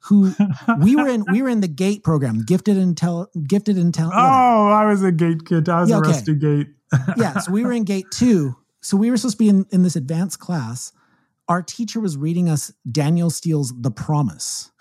who 0.06 0.34
we 0.80 0.96
were 0.96 1.08
in. 1.08 1.24
We 1.32 1.42
were 1.44 1.50
in 1.50 1.62
the 1.62 1.68
GATE 1.68 2.04
program, 2.04 2.44
gifted 2.46 2.78
and 2.78 2.98
tell, 2.98 3.30
gifted 3.48 3.78
and 3.78 3.94
tell. 3.94 4.12
Oh, 4.14 4.68
I 4.70 4.86
was 4.86 5.04
a 5.04 5.12
gate 5.12 5.46
kid. 5.46 5.70
I 5.70 5.82
was 5.82 5.90
Yeah, 5.90 5.98
a 5.98 6.00
okay. 6.00 6.12
rusty 6.12 6.36
gate. 6.36 6.68
yeah, 7.18 7.38
so 7.40 7.52
we 7.52 7.64
were 7.64 7.72
in 7.72 7.84
gate 7.84 8.08
two, 8.12 8.56
so 8.82 8.98
we 8.98 9.10
were 9.12 9.18
supposed 9.18 9.38
to 9.38 9.44
be 9.44 9.50
in, 9.50 9.66
in 9.72 9.84
this 9.84 9.96
advanced 9.96 10.40
class. 10.40 10.92
Our 11.52 11.62
teacher 11.62 12.00
was 12.00 12.16
reading 12.16 12.48
us 12.48 12.72
Danielle 12.90 13.30
Steel's 13.30 13.74
The 13.78 13.92
Promise, 13.92 14.72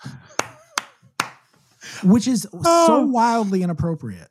which 2.01 2.29
is 2.29 2.43
so 2.43 2.57
Oh. 2.63 3.05
wildly 3.07 3.61
inappropriate. 3.61 4.29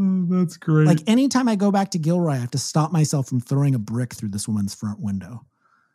Oh, 0.00 0.26
that's 0.28 0.56
great. 0.56 0.88
Like 0.88 1.02
anytime 1.06 1.46
I 1.48 1.54
go 1.54 1.70
back 1.70 1.92
to 1.92 1.98
Gilroy, 2.00 2.32
I 2.32 2.36
have 2.36 2.50
to 2.50 2.58
stop 2.58 2.90
myself 2.90 3.28
from 3.28 3.38
throwing 3.40 3.76
a 3.76 3.78
brick 3.78 4.12
through 4.14 4.30
this 4.30 4.48
woman's 4.48 4.74
front 4.74 4.98
window, 4.98 5.46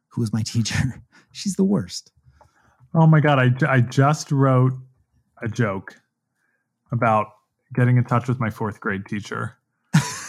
who 0.08 0.22
was 0.22 0.32
my 0.32 0.42
teacher. 0.42 1.04
She's 1.34 1.56
the 1.58 1.66
worst. 1.66 2.14
oh 2.94 3.06
my 3.06 3.20
god, 3.20 3.38
I 3.40 3.52
I 3.70 3.82
just 3.82 4.32
wrote 4.32 4.72
a 5.42 5.50
joke 5.50 5.96
about 6.94 7.28
getting 7.74 7.98
in 7.98 8.06
touch 8.06 8.30
with 8.30 8.40
my 8.40 8.50
fourth 8.50 8.80
grade 8.80 9.06
teacher, 9.06 9.58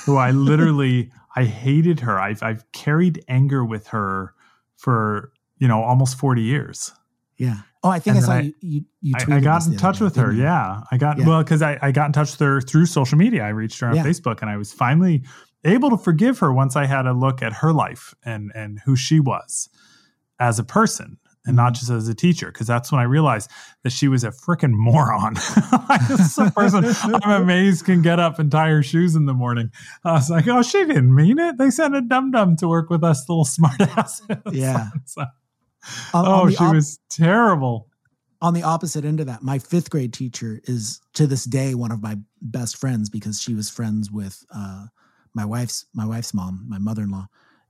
who 0.05 0.17
I 0.17 0.31
literally 0.51 1.13
I 1.37 1.45
hated 1.45 2.01
her. 2.01 2.19
I've 2.19 2.43
I've 2.43 2.65
carried 2.73 3.23
anger 3.29 3.65
with 3.65 3.87
her 3.89 4.35
for 4.77 5.31
you 5.59 5.69
know 5.69 5.83
almost 5.83 6.19
forty 6.19 6.43
years. 6.43 6.93
Yeah. 7.37 7.57
Oh, 7.83 7.91
I 7.91 7.99
think 7.99 8.17
And 8.17 8.25
I 8.25 8.27
saw 8.27 8.33
I- 8.35 8.41
you. 8.41 8.55
You, 8.61 8.85
you 9.03 9.13
I, 9.17 9.21
tweeted 9.21 9.33
I 9.35 9.41
got 9.41 9.67
in 9.67 9.77
touch 9.77 9.99
day, 9.99 10.05
with 10.05 10.17
her. 10.17 10.33
you? 10.33 10.43
Yeah, 10.43 10.83
I 10.91 10.97
got 10.97 11.19
Yeah. 11.19 11.27
well 11.27 11.43
because 11.43 11.63
I, 11.63 11.79
I 11.83 11.93
got 11.93 12.07
in 12.07 12.13
touch 12.13 12.31
with 12.33 12.41
her 12.41 12.61
through 12.61 12.87
social 12.87 13.19
media. 13.19 13.43
I 13.43 13.49
reached 13.51 13.81
her 13.81 13.89
on 13.89 13.97
Yeah. 13.97 14.05
Facebook, 14.05 14.41
and 14.41 14.51
I 14.51 14.57
was 14.57 14.73
finally 14.73 15.25
able 15.65 15.91
to 15.91 15.97
forgive 15.99 16.39
her 16.39 16.53
once 16.53 16.77
I 16.77 16.87
had 16.87 17.07
a 17.07 17.13
look 17.13 17.43
at 17.43 17.53
her 17.55 17.73
life 17.73 18.15
and 18.25 18.53
and 18.55 18.81
who 18.85 18.97
she 18.97 19.21
was 19.21 19.69
as 20.41 20.59
a 20.59 20.65
person 20.65 21.19
and 21.47 21.57
not 21.57 21.75
mm-hmm. 21.75 21.81
just 21.81 21.91
as 21.91 22.09
a 22.09 22.15
teacher. 22.15 22.47
Because 22.47 22.67
that's 22.67 22.91
when 22.91 23.01
I 23.01 23.05
realized 23.05 23.51
that 23.83 23.91
she 23.91 24.09
was 24.09 24.25
a 24.25 24.31
freaking 24.31 24.73
moron. 24.73 25.35
like 25.89 26.07
this 26.09 26.39
a 26.39 26.51
person 26.53 26.85
I'm 27.23 27.43
amazed 27.43 27.85
can 27.85 28.01
get 28.01 28.19
up 28.19 28.39
and 28.39 28.51
tie 28.51 28.71
her 28.71 28.83
shoes 28.83 29.15
in 29.15 29.27
the 29.27 29.35
morning. 29.35 29.71
I 30.05 30.13
was 30.13 30.31
like, 30.31 30.49
oh, 30.49 30.63
she 30.63 30.85
didn't 30.87 31.15
mean 31.15 31.39
it. 31.39 31.59
They 31.59 31.71
sent 31.71 31.95
a 31.95 32.01
dum 32.01 32.31
dum 32.31 32.57
to 32.57 32.69
work 32.69 32.89
with 32.89 33.05
us 33.05 33.29
little 33.29 33.45
smart 33.45 33.81
asses. 33.97 34.27
Yeah. 34.53 34.89
So- 35.05 35.25
On, 36.13 36.27
oh, 36.27 36.31
on 36.31 36.51
she 36.51 36.57
op- 36.57 36.75
was 36.75 36.99
terrible. 37.11 37.89
on 38.41 38.55
the 38.55 38.63
opposite 38.63 39.05
end 39.05 39.21
of 39.21 39.27
that, 39.27 39.43
my 39.43 39.59
fifth 39.59 39.91
grade 39.91 40.13
teacher 40.13 40.61
is 40.65 41.01
to 41.15 41.27
this 41.27 41.45
day 41.45 41.75
one 41.75 41.91
of 41.91 42.03
my 42.03 42.19
best 42.43 42.77
friends 42.77 43.09
because 43.11 43.41
she 43.41 43.55
was 43.55 43.71
friends 43.71 44.11
with 44.11 44.45
uh, 44.55 44.87
my 45.35 45.45
wife's 45.45 45.87
my 45.95 46.07
wife's 46.07 46.35
mom, 46.35 46.65
my 46.69 46.79
mother 46.79 47.03
in 47.03 47.11
law. 47.11 47.27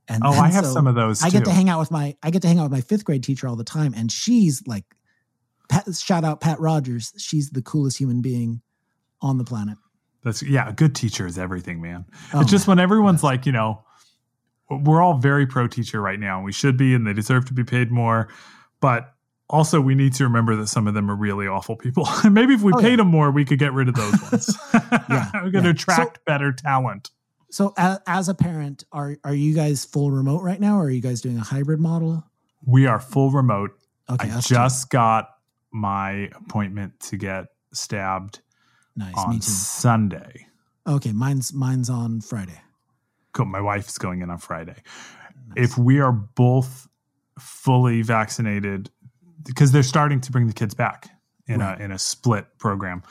And 0.07 0.23
Oh, 0.23 0.31
I 0.31 0.49
have 0.49 0.65
so 0.65 0.73
some 0.73 0.87
of 0.87 0.95
those. 0.95 1.23
I 1.23 1.29
get 1.29 1.45
to 1.45 1.51
hang 1.51 1.69
out 1.69 1.79
with 1.79 1.91
my 1.91 2.15
I 2.21 2.29
get 2.29 2.41
to 2.43 2.47
hang 2.47 2.59
out 2.59 2.63
with 2.63 2.71
my 2.71 2.81
fifth 2.81 3.05
grade 3.05 3.23
teacher 3.23 3.47
all 3.47 3.55
the 3.55 3.63
time, 3.63 3.93
and 3.95 4.11
she's 4.11 4.61
like, 4.67 4.85
Pat, 5.69 5.85
shout 5.95 6.23
out 6.23 6.41
Pat 6.41 6.59
Rogers. 6.59 7.11
She's 7.17 7.49
the 7.49 7.61
coolest 7.61 7.97
human 7.97 8.21
being 8.21 8.61
on 9.21 9.37
the 9.37 9.43
planet. 9.43 9.77
That's 10.23 10.43
yeah, 10.43 10.69
a 10.69 10.73
good 10.73 10.95
teacher 10.95 11.25
is 11.27 11.37
everything, 11.37 11.81
man. 11.81 12.05
Oh, 12.33 12.41
it's 12.41 12.51
just 12.51 12.67
man. 12.67 12.77
when 12.77 12.83
everyone's 12.83 13.23
like, 13.23 13.45
you 13.45 13.51
know, 13.51 13.83
we're 14.69 15.01
all 15.01 15.17
very 15.17 15.45
pro 15.45 15.67
teacher 15.67 16.01
right 16.01 16.19
now, 16.19 16.37
and 16.37 16.45
we 16.45 16.51
should 16.51 16.77
be, 16.77 16.93
and 16.95 17.05
they 17.05 17.13
deserve 17.13 17.45
to 17.45 17.53
be 17.53 17.63
paid 17.63 17.91
more. 17.91 18.27
But 18.81 19.13
also, 19.49 19.79
we 19.79 19.93
need 19.95 20.13
to 20.15 20.23
remember 20.23 20.55
that 20.55 20.67
some 20.67 20.87
of 20.87 20.93
them 20.95 21.09
are 21.09 21.15
really 21.15 21.47
awful 21.47 21.75
people. 21.75 22.07
And 22.23 22.33
maybe 22.33 22.53
if 22.55 22.61
we 22.63 22.73
Oh, 22.73 22.79
paid 22.79 22.91
yeah. 22.91 22.95
them 22.97 23.07
more, 23.07 23.29
we 23.31 23.45
could 23.45 23.59
get 23.59 23.73
rid 23.73 23.87
of 23.87 23.95
those 23.95 24.21
ones. 24.21 24.57
Yeah, 25.09 25.29
we're 25.35 25.51
going 25.51 25.63
to 25.63 25.69
yeah. 25.69 25.69
attract 25.69 26.25
better 26.25 26.51
talent. 26.51 27.11
So, 27.51 27.73
as, 27.77 28.27
a 28.27 28.33
parent, 28.33 28.83
are 28.91 29.17
are 29.23 29.33
you 29.33 29.53
guys 29.55 29.85
full 29.85 30.11
remote 30.11 30.41
right 30.41 30.59
now, 30.59 30.77
or 30.77 30.85
are 30.85 30.89
you 30.89 31.01
guys 31.01 31.21
doing 31.21 31.37
a 31.37 31.43
hybrid 31.43 31.79
model? 31.79 32.23
We 32.65 32.87
are 32.87 32.99
full 32.99 33.31
remote. 33.31 33.71
Okay, 34.09 34.29
I 34.29 34.39
just 34.41 34.89
got 34.89 35.29
my 35.71 36.29
appointment 36.35 36.99
to 37.01 37.17
get 37.17 37.45
stabbed 37.71 38.41
nice. 38.95 39.13
on 39.15 39.29
Me 39.29 39.35
too. 39.37 39.41
Sunday. 39.43 40.47
Okay, 40.87 41.11
mine's 41.11 41.53
mine's 41.53 41.89
on 41.89 42.19
Friday. 42.21 42.59
My 43.43 43.59
wife's 43.61 43.97
going 43.97 44.21
in 44.21 44.29
on 44.29 44.37
Friday. 44.37 44.75
If 45.55 45.77
we 45.77 45.99
are 45.99 46.11
both 46.11 46.87
fully 47.39 48.01
vaccinated, 48.01 48.89
because 49.43 49.71
they're 49.71 49.83
starting 49.83 50.21
to 50.21 50.31
bring 50.31 50.47
the 50.47 50.53
kids 50.53 50.73
back 50.73 51.09
in 51.47 51.59
Right. 51.59 51.79
a 51.79 51.83
in 51.83 51.91
a 51.91 51.99
split 51.99 52.45
program, 52.57 53.03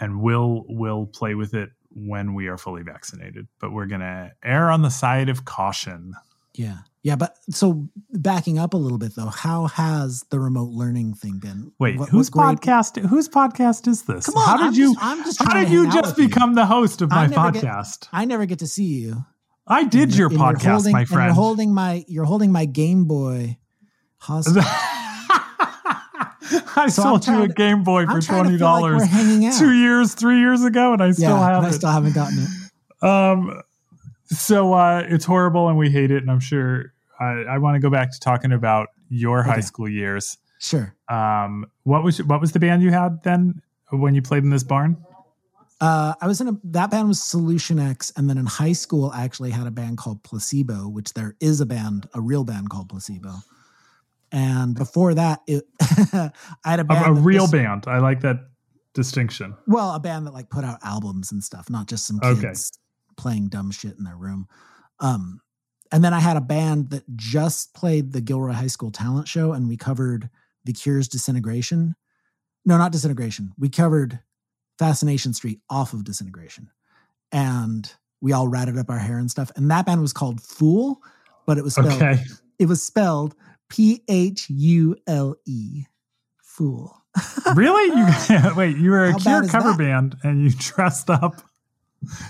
and 0.00 0.20
we'll 0.20 0.64
we'll 0.68 1.06
play 1.06 1.34
with 1.34 1.54
it 1.54 1.70
when 1.90 2.34
we 2.34 2.46
are 2.48 2.56
fully 2.56 2.82
vaccinated. 2.82 3.46
But 3.60 3.72
we're 3.72 3.86
gonna 3.86 4.32
err 4.42 4.70
on 4.70 4.82
the 4.82 4.90
side 4.90 5.28
of 5.28 5.44
caution. 5.44 6.14
Yeah. 6.54 6.78
Yeah, 7.02 7.16
but 7.16 7.38
so 7.50 7.88
backing 8.12 8.58
up 8.58 8.74
a 8.74 8.76
little 8.76 8.98
bit 8.98 9.14
though, 9.14 9.28
how 9.28 9.68
has 9.68 10.24
the 10.30 10.38
remote 10.38 10.68
learning 10.70 11.14
thing 11.14 11.38
been? 11.38 11.72
Wait, 11.78 11.98
What- 11.98 12.10
whose 12.10 12.30
what 12.32 12.44
grade- 12.46 12.58
podcast? 12.60 13.06
Whose 13.08 13.26
podcast 13.28 13.88
is 13.88 14.02
this? 14.02 14.26
Come 14.26 14.36
on, 14.36 14.46
how 14.46 14.56
did 14.58 14.66
I'm 14.66 14.72
you? 14.74 14.92
just- 14.94 15.04
I'm 15.06 15.24
just 15.24 15.42
how 15.42 15.54
did 15.54 15.70
you 15.70 15.86
just 15.90 16.16
with 16.16 16.18
you. 16.18 16.28
become 16.28 16.54
the 16.54 16.66
host 16.66 17.00
of 17.00 17.08
my 17.10 17.22
I 17.22 17.26
never 17.28 17.52
get- 17.52 17.64
podcast? 17.64 18.08
I 18.12 18.24
never 18.26 18.44
get 18.44 18.58
to 18.58 18.66
see 18.66 18.84
you. 18.84 19.24
I 19.70 19.84
did 19.84 20.08
And 20.10 20.16
your 20.16 20.28
and 20.30 20.38
podcast, 20.38 20.70
holding- 20.72 20.92
my 20.92 21.04
friend. 21.04 21.26
You're 21.28 21.34
holding 21.34 21.72
my 21.74 22.04
you're 22.08 22.24
holding 22.24 22.52
my 22.52 22.64
Game 22.66 23.04
Boy 23.04 23.56
hostage. 24.18 24.62
I 26.76 26.86
So 26.88 27.02
sold 27.02 27.26
you 27.26 27.42
a 27.42 27.48
Game 27.48 27.84
Boy 27.84 28.06
for 28.06 28.12
I'm 28.12 28.20
trying 28.20 28.44
to 28.44 28.44
twenty 28.44 28.50
like 28.52 28.58
dollars 28.58 29.02
out. 29.02 29.58
two 29.58 29.72
years, 29.72 30.14
three 30.14 30.40
years 30.40 30.64
ago, 30.64 30.92
and 30.92 31.02
I 31.02 31.12
still 31.12 31.30
yeah, 31.30 31.52
have 31.52 31.64
I 31.64 31.68
it. 31.68 31.72
still 31.74 31.90
haven't 31.90 32.14
gotten 32.14 32.38
it. 32.40 32.48
um, 33.06 33.62
so 34.26 34.72
uh, 34.72 35.04
it's 35.08 35.24
horrible, 35.24 35.68
and 35.68 35.78
we 35.78 35.90
hate 35.90 36.10
it. 36.10 36.22
And 36.22 36.30
I'm 36.30 36.40
sure 36.40 36.92
I, 37.20 37.42
I 37.48 37.58
want 37.58 37.76
to 37.76 37.80
go 37.80 37.90
back 37.90 38.10
to 38.12 38.18
talking 38.20 38.52
about 38.52 38.88
your 39.08 39.42
high 39.42 39.60
school 39.60 39.88
years. 39.88 40.38
Sure. 40.58 40.94
Um, 41.08 41.66
what 41.84 42.02
was 42.02 42.22
what 42.24 42.40
was 42.40 42.52
the 42.52 42.58
band 42.60 42.82
you 42.82 42.90
had 42.90 43.22
then 43.22 43.62
when 43.90 44.14
you 44.14 44.22
played 44.22 44.42
in 44.42 44.50
this 44.50 44.64
barn? 44.64 44.96
Uh, 45.80 46.12
I 46.20 46.26
was 46.26 46.40
in 46.42 46.48
a 46.48 46.52
that 46.64 46.90
band 46.90 47.08
was 47.08 47.22
Solution 47.22 47.78
X, 47.78 48.12
and 48.16 48.28
then 48.28 48.36
in 48.36 48.44
high 48.46 48.72
school 48.74 49.10
I 49.14 49.24
actually 49.24 49.50
had 49.50 49.66
a 49.66 49.70
band 49.70 49.96
called 49.98 50.22
Placebo, 50.22 50.88
which 50.88 51.14
there 51.14 51.36
is 51.40 51.60
a 51.62 51.66
band, 51.66 52.06
a 52.14 52.20
real 52.20 52.44
band 52.44 52.68
called 52.68 52.88
Placebo. 52.90 53.32
And 54.32 54.74
before 54.74 55.14
that, 55.14 55.40
it, 55.46 55.64
I 55.80 56.30
had 56.64 56.80
a 56.80 56.82
A, 56.82 56.84
band, 56.84 57.10
a 57.10 57.14
that 57.14 57.20
real 57.22 57.44
just- 57.44 57.52
band. 57.52 57.84
I 57.86 57.98
like 57.98 58.20
that 58.20 58.36
distinction. 58.92 59.56
Well, 59.66 59.92
a 59.94 60.00
band 60.00 60.26
that 60.26 60.34
like 60.34 60.50
put 60.50 60.64
out 60.64 60.78
albums 60.84 61.32
and 61.32 61.42
stuff, 61.42 61.70
not 61.70 61.86
just 61.88 62.06
some 62.06 62.20
Okay. 62.22 62.40
kids 62.42 62.70
playing 63.16 63.48
dumb 63.48 63.70
shit 63.70 63.96
in 63.98 64.04
their 64.04 64.16
room. 64.16 64.46
Um, 65.00 65.40
and 65.92 66.04
then 66.04 66.12
I 66.14 66.20
had 66.20 66.36
a 66.36 66.40
band 66.40 66.90
that 66.90 67.04
just 67.16 67.74
played 67.74 68.12
the 68.12 68.20
Gilroy 68.20 68.52
High 68.52 68.66
School 68.68 68.90
talent 68.90 69.26
show, 69.28 69.52
and 69.52 69.66
we 69.68 69.76
covered 69.76 70.28
The 70.64 70.72
Cure's 70.72 71.08
Disintegration. 71.08 71.96
No, 72.64 72.78
not 72.78 72.92
Disintegration. 72.92 73.52
We 73.58 73.68
covered 73.68 74.20
Fascination 74.80 75.32
Street 75.34 75.60
off 75.70 75.92
of 75.92 76.02
Disintegration, 76.04 76.68
and 77.32 77.92
we 78.22 78.32
all 78.32 78.48
ratted 78.48 78.76
up 78.78 78.88
our 78.90 78.98
hair 78.98 79.18
and 79.18 79.30
stuff. 79.30 79.52
And 79.56 79.70
that 79.70 79.84
band 79.86 80.00
was 80.00 80.12
called 80.12 80.40
Fool, 80.40 81.00
but 81.46 81.58
it 81.58 81.62
was 81.64 81.74
spelled 81.74 81.92
Okay. 82.02 82.18
it 82.58 82.66
was 82.66 82.82
spelled 82.82 83.34
P 83.68 84.02
H 84.08 84.48
U 84.50 84.96
L 85.06 85.36
E. 85.46 85.84
Fool. 86.42 86.96
really? 87.54 87.94
You 87.96 88.06
wait? 88.56 88.76
You 88.78 88.90
were 88.90 89.04
a 89.04 89.12
How 89.12 89.18
Cure 89.18 89.46
cover 89.48 89.70
that? 89.70 89.78
band, 89.78 90.16
and 90.24 90.42
you 90.42 90.50
dressed 90.50 91.10
up. 91.10 91.42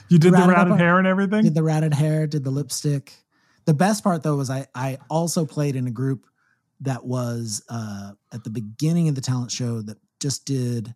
You 0.09 0.19
did 0.19 0.33
the 0.33 0.39
Ratted 0.39 0.51
up 0.57 0.57
ratted 0.69 0.79
hair 0.79 0.99
and 0.99 1.07
everything. 1.07 1.45
did 1.45 1.55
the 1.55 1.63
ratted 1.63 1.95
hair, 1.95 2.27
did 2.27 2.43
the 2.43 2.51
lipstick. 2.51 3.13
The 3.67 3.75
best 3.75 4.03
part 4.03 4.23
though 4.25 4.37
was 4.37 4.51
I 4.51 4.67
I 4.75 4.99
also 5.09 5.47
played 5.47 5.77
in 5.77 5.87
a 5.87 5.91
group 5.93 6.27
that 6.81 7.05
was 7.05 7.63
uh 7.69 8.13
at 8.33 8.43
the 8.43 8.51
beginning 8.51 9.09
of 9.09 9.15
the 9.15 9.21
talent 9.21 9.53
show 9.53 9.81
that 9.83 9.99
just 10.19 10.45
did 10.45 10.95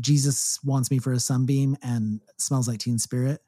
Jesus 0.00 0.58
wants 0.64 0.90
me 0.90 0.98
for 0.98 1.12
a 1.12 1.20
sunbeam 1.20 1.76
and 1.82 2.20
smells 2.36 2.68
like 2.68 2.80
teen 2.80 2.98
spirit. 2.98 3.42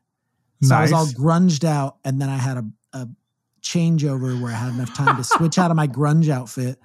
So 0.62 0.74
I 0.74 0.82
was 0.82 0.92
all 0.92 1.06
grunged 1.06 1.64
out 1.64 1.98
and 2.04 2.20
then 2.20 2.28
I 2.28 2.36
had 2.36 2.56
a, 2.56 2.64
a 2.92 3.08
changeover 3.62 4.40
where 4.40 4.52
I 4.52 4.56
had 4.56 4.74
enough 4.74 4.94
time 4.94 5.16
to 5.16 5.24
switch 5.24 5.58
out 5.58 5.70
of 5.70 5.76
my 5.76 5.86
grunge 5.86 6.28
outfit 6.28 6.78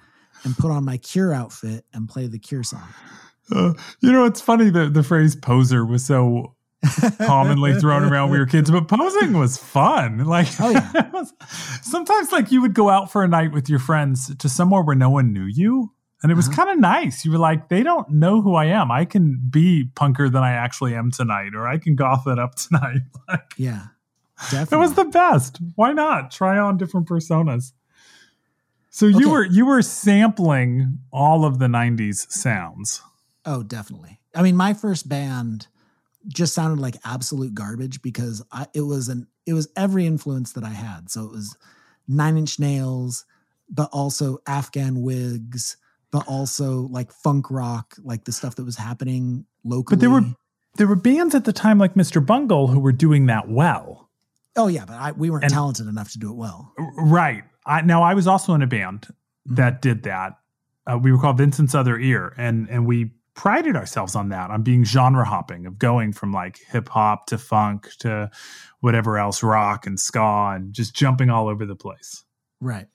and 0.44 0.56
put 0.56 0.70
on 0.70 0.84
my 0.84 0.96
cure 0.98 1.32
outfit 1.32 1.84
and 1.92 2.08
play 2.08 2.26
the 2.26 2.38
cure 2.38 2.62
song. 2.62 2.86
Uh, 3.50 3.72
you 4.00 4.12
know, 4.12 4.24
it's 4.24 4.40
funny 4.40 4.70
that 4.70 4.94
the 4.94 5.02
phrase 5.02 5.34
poser 5.34 5.84
was 5.84 6.04
so 6.04 6.54
commonly 7.18 7.74
thrown 7.80 8.04
around 8.04 8.30
when 8.30 8.32
we 8.32 8.38
were 8.38 8.46
kids, 8.46 8.70
but 8.70 8.88
posing 8.88 9.32
was 9.32 9.56
fun. 9.56 10.24
Like, 10.24 10.48
Oh, 10.60 10.70
yeah. 10.70 11.24
sometimes 11.82 12.32
like 12.32 12.52
you 12.52 12.60
would 12.62 12.74
go 12.74 12.90
out 12.90 13.10
for 13.10 13.24
a 13.24 13.28
night 13.28 13.52
with 13.52 13.68
your 13.68 13.78
friends 13.78 14.34
to 14.36 14.48
somewhere 14.48 14.82
where 14.82 14.96
no 14.96 15.10
one 15.10 15.32
knew 15.32 15.44
you. 15.44 15.92
And 16.24 16.32
it 16.32 16.34
was 16.34 16.48
Uh-huh. 16.48 16.56
kind 16.56 16.70
of 16.70 16.78
nice. 16.80 17.24
You 17.24 17.30
were 17.32 17.38
like, 17.38 17.68
they 17.68 17.82
don't 17.84 18.08
know 18.08 18.40
who 18.40 18.54
I 18.54 18.64
am. 18.64 18.90
I 18.90 19.04
can 19.04 19.38
be 19.50 19.84
punker 19.94 20.32
than 20.32 20.42
I 20.42 20.52
actually 20.52 20.94
am 20.96 21.10
tonight, 21.12 21.54
or 21.54 21.68
I 21.68 21.76
can 21.78 21.94
goth 21.94 22.26
it 22.26 22.38
up 22.38 22.54
tonight. 22.56 23.02
Like, 23.28 23.52
Yeah. 23.58 23.88
it 24.50 24.74
was 24.74 24.94
the 24.94 25.04
best. 25.04 25.58
Why 25.76 25.92
not 25.92 26.30
try 26.32 26.58
on 26.58 26.78
different 26.78 27.06
personas? 27.06 27.72
So 28.90 29.06
you 29.06 29.16
Okay. 29.16 29.30
were 29.30 29.44
you 29.44 29.66
were 29.66 29.82
sampling 29.82 31.00
all 31.12 31.44
of 31.44 31.58
the 31.58 31.66
'90s 31.66 32.30
sounds. 32.32 33.02
Oh, 33.44 33.62
definitely. 33.62 34.20
I 34.34 34.42
mean, 34.42 34.56
my 34.56 34.72
first 34.72 35.08
band 35.08 35.66
just 36.26 36.54
sounded 36.54 36.80
like 36.80 36.96
absolute 37.04 37.54
garbage 37.54 38.00
because 38.00 38.42
I, 38.50 38.66
it 38.72 38.80
was 38.82 39.08
an 39.10 39.26
it 39.46 39.52
was 39.52 39.68
every 39.76 40.06
influence 40.06 40.52
that 40.52 40.64
I 40.64 40.70
had. 40.70 41.10
So 41.10 41.24
it 41.24 41.32
was 41.32 41.56
Nine 42.08 42.38
Inch 42.38 42.58
Nails, 42.58 43.24
but 43.68 43.90
also 43.92 44.38
Afghan 44.46 45.02
Whigs, 45.02 45.76
but 46.14 46.28
also 46.28 46.82
like 46.92 47.10
funk 47.10 47.50
rock, 47.50 47.96
like 48.04 48.24
the 48.24 48.30
stuff 48.30 48.54
that 48.54 48.64
was 48.64 48.76
happening 48.76 49.44
locally. 49.64 49.96
But 49.96 50.00
there 50.00 50.10
were 50.10 50.22
there 50.76 50.86
were 50.86 50.94
bands 50.94 51.34
at 51.34 51.44
the 51.44 51.52
time 51.52 51.76
like 51.76 51.94
Mr. 51.94 52.24
Bungle 52.24 52.68
who 52.68 52.78
were 52.78 52.92
doing 52.92 53.26
that 53.26 53.48
well. 53.48 54.08
Oh 54.54 54.68
yeah, 54.68 54.84
but 54.86 54.94
I, 54.94 55.10
we 55.10 55.28
weren't 55.28 55.42
And- 55.42 55.52
talented 55.52 55.88
enough 55.88 56.12
to 56.12 56.20
do 56.20 56.30
it 56.30 56.36
well. 56.36 56.72
Right. 56.96 57.42
I, 57.66 57.80
now 57.80 58.04
I 58.04 58.14
was 58.14 58.28
also 58.28 58.54
in 58.54 58.62
a 58.62 58.66
band 58.68 59.08
that 59.46 59.82
did 59.82 60.04
that. 60.04 60.34
Uh, 60.86 60.98
we 61.02 61.10
were 61.10 61.18
called 61.18 61.36
Vincent's 61.38 61.74
Other 61.74 61.98
Ear, 61.98 62.32
and 62.38 62.68
and 62.70 62.86
we 62.86 63.10
prided 63.34 63.74
ourselves 63.74 64.14
on 64.14 64.28
that, 64.28 64.52
on 64.52 64.62
being 64.62 64.84
genre 64.84 65.24
hopping, 65.24 65.66
of 65.66 65.80
going 65.80 66.12
from 66.12 66.30
like 66.30 66.60
hip 66.68 66.88
hop 66.90 67.26
to 67.26 67.38
funk 67.38 67.88
to 67.98 68.30
whatever 68.78 69.18
else, 69.18 69.42
rock 69.42 69.84
and 69.84 69.98
ska, 69.98 70.52
and 70.54 70.72
just 70.72 70.94
jumping 70.94 71.28
all 71.28 71.48
over 71.48 71.66
the 71.66 71.74
place. 71.74 72.22
Right. 72.60 72.86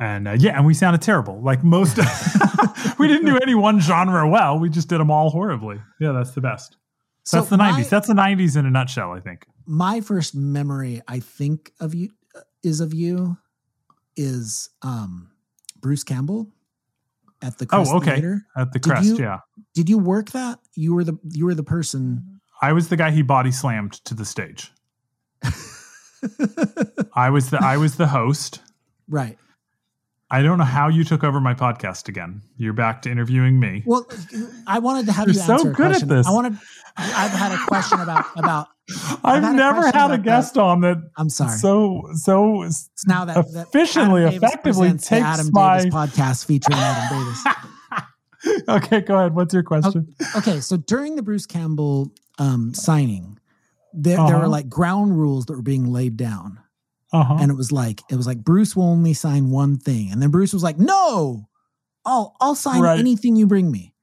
And 0.00 0.26
uh, 0.26 0.32
yeah, 0.32 0.56
and 0.56 0.64
we 0.64 0.72
sounded 0.72 1.02
terrible. 1.02 1.40
Like 1.42 1.62
most, 1.62 1.98
we 2.98 3.06
didn't 3.06 3.26
do 3.26 3.36
any 3.36 3.54
one 3.54 3.80
genre 3.80 4.26
well. 4.26 4.58
We 4.58 4.70
just 4.70 4.88
did 4.88 4.98
them 4.98 5.10
all 5.10 5.28
horribly. 5.28 5.80
Yeah, 6.00 6.12
that's 6.12 6.30
the 6.30 6.40
best. 6.40 6.78
So 7.24 7.36
that's 7.36 7.50
the 7.50 7.58
my- 7.58 7.72
'90s. 7.72 7.88
That's 7.90 8.06
the 8.08 8.14
'90s 8.14 8.56
in 8.56 8.64
a 8.64 8.70
nutshell. 8.70 9.12
I 9.12 9.20
think. 9.20 9.46
my 9.66 10.00
first 10.00 10.34
memory 10.34 11.02
I 11.06 11.20
think 11.20 11.72
of 11.80 11.94
you 11.94 12.08
uh, 12.34 12.40
is 12.62 12.80
of 12.80 12.94
you 12.94 13.36
is 14.16 14.70
um 14.80 15.30
Bruce 15.80 16.02
Campbell 16.02 16.48
at 17.42 17.58
the 17.58 17.66
Crest 17.66 17.90
oh, 17.92 17.98
okay. 17.98 18.12
Theater. 18.14 18.46
At 18.56 18.72
the 18.72 18.78
Did 18.78 18.88
crest, 18.90 19.04
you- 19.06 19.18
yeah. 19.18 19.40
Did 19.74 19.90
you 19.90 19.98
work 19.98 20.30
that? 20.30 20.60
You 20.74 20.94
were 20.94 21.04
the 21.04 21.18
you 21.30 21.44
were 21.44 21.54
the 21.54 21.62
person. 21.62 22.40
I 22.62 22.72
was 22.72 22.88
the 22.88 22.96
guy 22.96 23.10
he 23.10 23.20
body 23.22 23.50
slammed 23.50 23.92
to 24.06 24.14
the 24.14 24.24
stage. 24.24 24.72
I 27.14 27.28
was 27.30 27.50
the 27.50 27.58
I 27.62 27.76
was 27.76 27.96
the 27.96 28.08
host. 28.08 28.60
right. 29.08 29.38
I 30.30 30.42
don't 30.42 30.58
know 30.58 30.64
how 30.64 30.88
you 30.88 31.02
took 31.04 31.24
over 31.24 31.40
my 31.40 31.54
podcast 31.54 32.08
again. 32.08 32.42
You're 32.56 32.72
back 32.72 33.02
to 33.02 33.10
interviewing 33.10 33.58
me. 33.58 33.82
Well, 33.84 34.06
I 34.66 34.78
wanted 34.78 35.06
to 35.06 35.12
have 35.12 35.26
You're 35.26 35.34
you 35.34 35.40
so 35.40 35.52
answer 35.54 35.70
a 35.70 35.72
good 35.72 35.86
at 35.86 35.90
question. 35.92 36.08
this. 36.08 36.26
I 36.26 36.30
wanted. 36.30 36.58
I've 36.96 37.30
had 37.32 37.52
a 37.52 37.58
question 37.66 38.00
about 38.00 38.26
about. 38.36 38.68
I've, 39.24 39.42
had 39.42 39.54
a 39.54 39.56
never 39.56 39.86
had 39.86 40.10
a 40.10 40.14
about 40.14 40.22
guest 40.22 40.58
on 40.58 40.80
that 40.80 40.96
I'm 41.16 41.30
sorry. 41.30 41.56
so 41.58 42.08
so 42.14 42.62
it's 42.62 42.90
now 43.06 43.24
that, 43.24 43.46
that 43.52 43.68
efficiently, 43.68 44.24
Adam 44.24 44.36
effectively 44.42 44.90
takes 44.90 45.12
Adam 45.12 45.50
my- 45.52 45.78
Davis 45.78 45.94
podcast 45.94 46.44
featuring 46.46 46.78
Adam 46.78 47.18
Davis. 47.24 47.44
Okay, 48.68 49.02
go 49.02 49.18
ahead. 49.18 49.34
What's 49.34 49.52
your 49.52 49.62
question? 49.62 50.14
Okay, 50.34 50.60
so 50.60 50.78
during 50.78 51.14
the 51.16 51.22
Bruce 51.22 51.44
Campbell 51.44 52.10
um, 52.38 52.72
signing, 52.72 53.38
there 53.92 54.16
there 54.16 54.24
Uh-huh. 54.26 54.38
were 54.40 54.48
like 54.48 54.66
ground 54.68 55.18
rules 55.18 55.44
that 55.46 55.52
were 55.56 55.62
being 55.62 55.92
laid 55.92 56.16
down. 56.16 56.58
Uh-huh. 57.12 57.36
and 57.40 57.50
it 57.50 57.54
was 57.56 57.72
like 57.72 58.02
it 58.10 58.16
was 58.16 58.26
like 58.26 58.44
Bruce 58.44 58.76
will 58.76 58.84
only 58.84 59.14
sign 59.14 59.50
one 59.50 59.76
thing, 59.78 60.10
and 60.12 60.22
then 60.22 60.30
Bruce 60.30 60.52
was 60.52 60.62
like, 60.62 60.78
"No, 60.78 61.48
I'll 62.04 62.36
I'll 62.40 62.54
sign 62.54 62.82
Right. 62.82 62.98
anything 62.98 63.36
you 63.36 63.46
bring 63.46 63.70
me," 63.70 63.94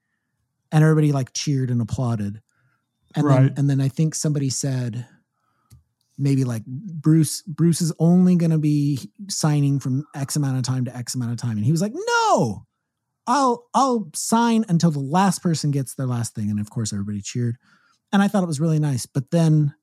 and 0.72 0.82
everybody 0.84 1.12
like 1.12 1.32
cheered 1.32 1.70
and 1.70 1.80
applauded, 1.80 2.42
and 3.14 3.26
Right. 3.26 3.40
then 3.46 3.54
and 3.56 3.70
then 3.70 3.80
I 3.80 3.88
think 3.88 4.14
somebody 4.14 4.50
said 4.50 5.06
maybe 6.18 6.44
like 6.44 6.64
Bruce 6.66 7.42
Bruce 7.42 7.80
is 7.80 7.92
only 7.98 8.36
going 8.36 8.50
to 8.50 8.58
be 8.58 9.10
signing 9.28 9.78
from 9.80 10.04
X 10.14 10.36
amount 10.36 10.56
of 10.58 10.64
time 10.64 10.84
to 10.84 10.96
X 10.96 11.14
amount 11.14 11.32
of 11.32 11.38
time, 11.38 11.56
and 11.56 11.64
he 11.64 11.72
was 11.72 11.80
like, 11.80 11.94
"No, 11.94 12.66
I'll 13.26 13.68
I'll 13.72 14.10
sign 14.14 14.64
until 14.68 14.90
the 14.90 14.98
last 14.98 15.42
person 15.42 15.70
gets 15.70 15.94
their 15.94 16.06
last 16.06 16.34
thing," 16.34 16.50
and 16.50 16.60
of 16.60 16.70
course 16.70 16.92
everybody 16.92 17.22
cheered, 17.22 17.56
and 18.12 18.20
I 18.20 18.28
thought 18.28 18.42
it 18.42 18.46
was 18.48 18.60
really 18.60 18.78
nice, 18.80 19.06
but 19.06 19.30
then 19.30 19.74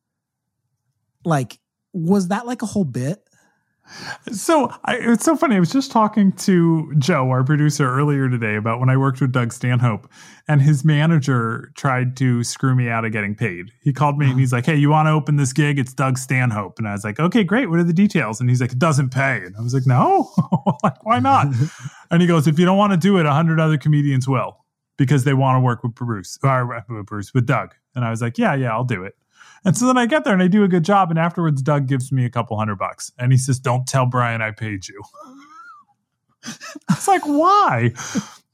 like 1.23 1.59
was 1.95 2.27
that 2.27 2.45
like 2.45 2.61
a 2.61 2.65
whole 2.65 2.83
bit? 2.83 3.27
So 4.31 4.73
I, 4.83 4.95
it's 4.95 5.23
so 5.23 5.35
funny. 5.35 5.55
I 5.55 5.59
was 5.59 5.71
just 5.71 5.91
talking 5.91 6.31
to 6.33 6.91
Joe, 6.97 7.29
our 7.29 7.43
producer, 7.43 7.87
earlier 7.87 8.27
today 8.27 8.55
about 8.55 8.79
when 8.79 8.89
I 8.89 8.97
worked 8.97 9.21
with 9.21 9.31
Doug 9.31 9.53
Stanhope, 9.53 10.11
and 10.47 10.59
his 10.59 10.83
manager 10.83 11.71
tried 11.75 12.17
to 12.17 12.43
screw 12.43 12.75
me 12.75 12.89
out 12.89 13.05
of 13.05 13.11
getting 13.11 13.35
paid. 13.35 13.71
He 13.81 13.93
called 13.93 14.17
me 14.17 14.25
and 14.25 14.33
uh-huh. 14.33 14.39
he's 14.39 14.51
like, 14.51 14.65
"Hey, 14.65 14.75
you 14.75 14.89
want 14.89 15.05
to 15.05 15.11
open 15.11 15.35
this 15.35 15.53
gig? 15.53 15.77
It's 15.77 15.93
Doug 15.93 16.17
Stanhope." 16.17 16.79
And 16.79 16.87
I 16.87 16.93
was 16.93 17.03
like, 17.03 17.19
"Okay, 17.19 17.43
great. 17.43 17.69
What 17.69 17.77
are 17.77 17.83
the 17.83 17.93
details?" 17.93 18.41
And 18.41 18.49
he's 18.49 18.59
like, 18.59 18.71
"It 18.71 18.79
doesn't 18.79 19.11
pay." 19.11 19.43
And 19.45 19.55
I 19.55 19.61
was 19.61 19.75
like, 19.75 19.85
"No, 19.85 20.31
like 20.83 21.05
why 21.05 21.19
not?" 21.19 21.47
and 22.11 22.21
he 22.21 22.27
goes, 22.27 22.47
"If 22.47 22.57
you 22.57 22.65
don't 22.65 22.77
want 22.77 22.91
to 22.91 22.97
do 22.97 23.19
it, 23.19 23.27
a 23.27 23.33
hundred 23.33 23.59
other 23.59 23.77
comedians 23.77 24.27
will 24.27 24.65
because 24.97 25.25
they 25.25 25.35
want 25.35 25.57
to 25.57 25.59
work 25.59 25.83
with 25.83 25.93
Bruce 25.93 26.39
or 26.43 26.75
uh, 26.75 26.81
with 26.89 27.05
Bruce 27.05 27.35
with 27.35 27.45
Doug." 27.45 27.75
And 27.93 28.03
I 28.03 28.09
was 28.09 28.21
like, 28.21 28.39
"Yeah, 28.39 28.55
yeah, 28.55 28.73
I'll 28.73 28.83
do 28.83 29.03
it." 29.03 29.15
And 29.65 29.75
so 29.75 29.87
then 29.87 29.97
I 29.97 30.05
get 30.05 30.23
there 30.23 30.33
and 30.33 30.43
I 30.43 30.47
do 30.47 30.63
a 30.63 30.67
good 30.67 30.85
job. 30.85 31.09
And 31.09 31.19
afterwards, 31.19 31.61
Doug 31.61 31.87
gives 31.87 32.11
me 32.11 32.23
a 32.23 32.29
couple 32.29 32.55
hundred 32.57 32.77
bucks. 32.77 33.11
And 33.17 33.31
he 33.31 33.37
says, 33.37 33.59
Don't 33.59 33.87
tell 33.87 34.05
Brian 34.05 34.41
I 34.41 34.51
paid 34.51 34.87
you. 34.87 35.01
It's 36.91 37.07
like, 37.07 37.23
why? 37.25 37.91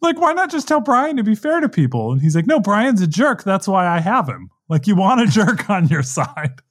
Like, 0.01 0.19
why 0.19 0.31
not 0.33 0.49
just 0.49 0.67
tell 0.67 0.79
Brian 0.79 1.17
to 1.17 1.23
be 1.23 1.35
fair 1.35 1.59
to 1.59 1.67
people? 1.69 2.13
And 2.13 2.21
he's 2.21 2.35
like, 2.35 2.47
No, 2.47 2.59
Brian's 2.59 3.01
a 3.01 3.07
jerk. 3.07 3.43
That's 3.43 3.67
why 3.67 3.85
I 3.87 3.99
have 3.99 4.27
him. 4.27 4.49
Like, 4.69 4.87
you 4.87 4.95
want 4.95 5.21
a 5.21 5.25
jerk 5.29 5.69
on 5.69 5.87
your 5.89 6.03
side. 6.03 6.61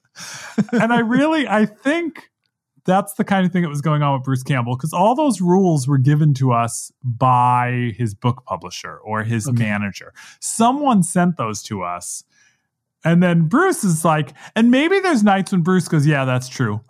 and 0.73 0.91
I 0.91 0.99
really, 0.99 1.47
I 1.47 1.65
think 1.67 2.29
that's 2.83 3.13
the 3.13 3.23
kind 3.23 3.45
of 3.45 3.51
thing 3.53 3.61
that 3.61 3.69
was 3.69 3.81
going 3.81 4.01
on 4.01 4.13
with 4.15 4.23
Bruce 4.23 4.41
Campbell 4.41 4.75
because 4.75 4.91
all 4.93 5.13
those 5.15 5.39
rules 5.39 5.87
were 5.87 5.99
given 5.99 6.33
to 6.33 6.51
us 6.51 6.91
by 7.03 7.93
his 7.95 8.15
book 8.15 8.43
publisher 8.47 8.97
or 8.97 9.23
his 9.23 9.47
Okay. 9.47 9.59
manager. 9.63 10.13
Someone 10.39 11.03
sent 11.03 11.37
those 11.37 11.61
to 11.63 11.83
us. 11.83 12.23
And 13.03 13.21
then 13.23 13.47
Bruce 13.47 13.83
is 13.83 14.05
like, 14.05 14.33
and 14.55 14.69
maybe 14.69 14.99
there's 14.99 15.23
nights 15.23 15.51
when 15.51 15.61
Bruce 15.61 15.87
goes, 15.87 16.05
Yeah, 16.05 16.25
that's 16.25 16.47
true. 16.47 16.81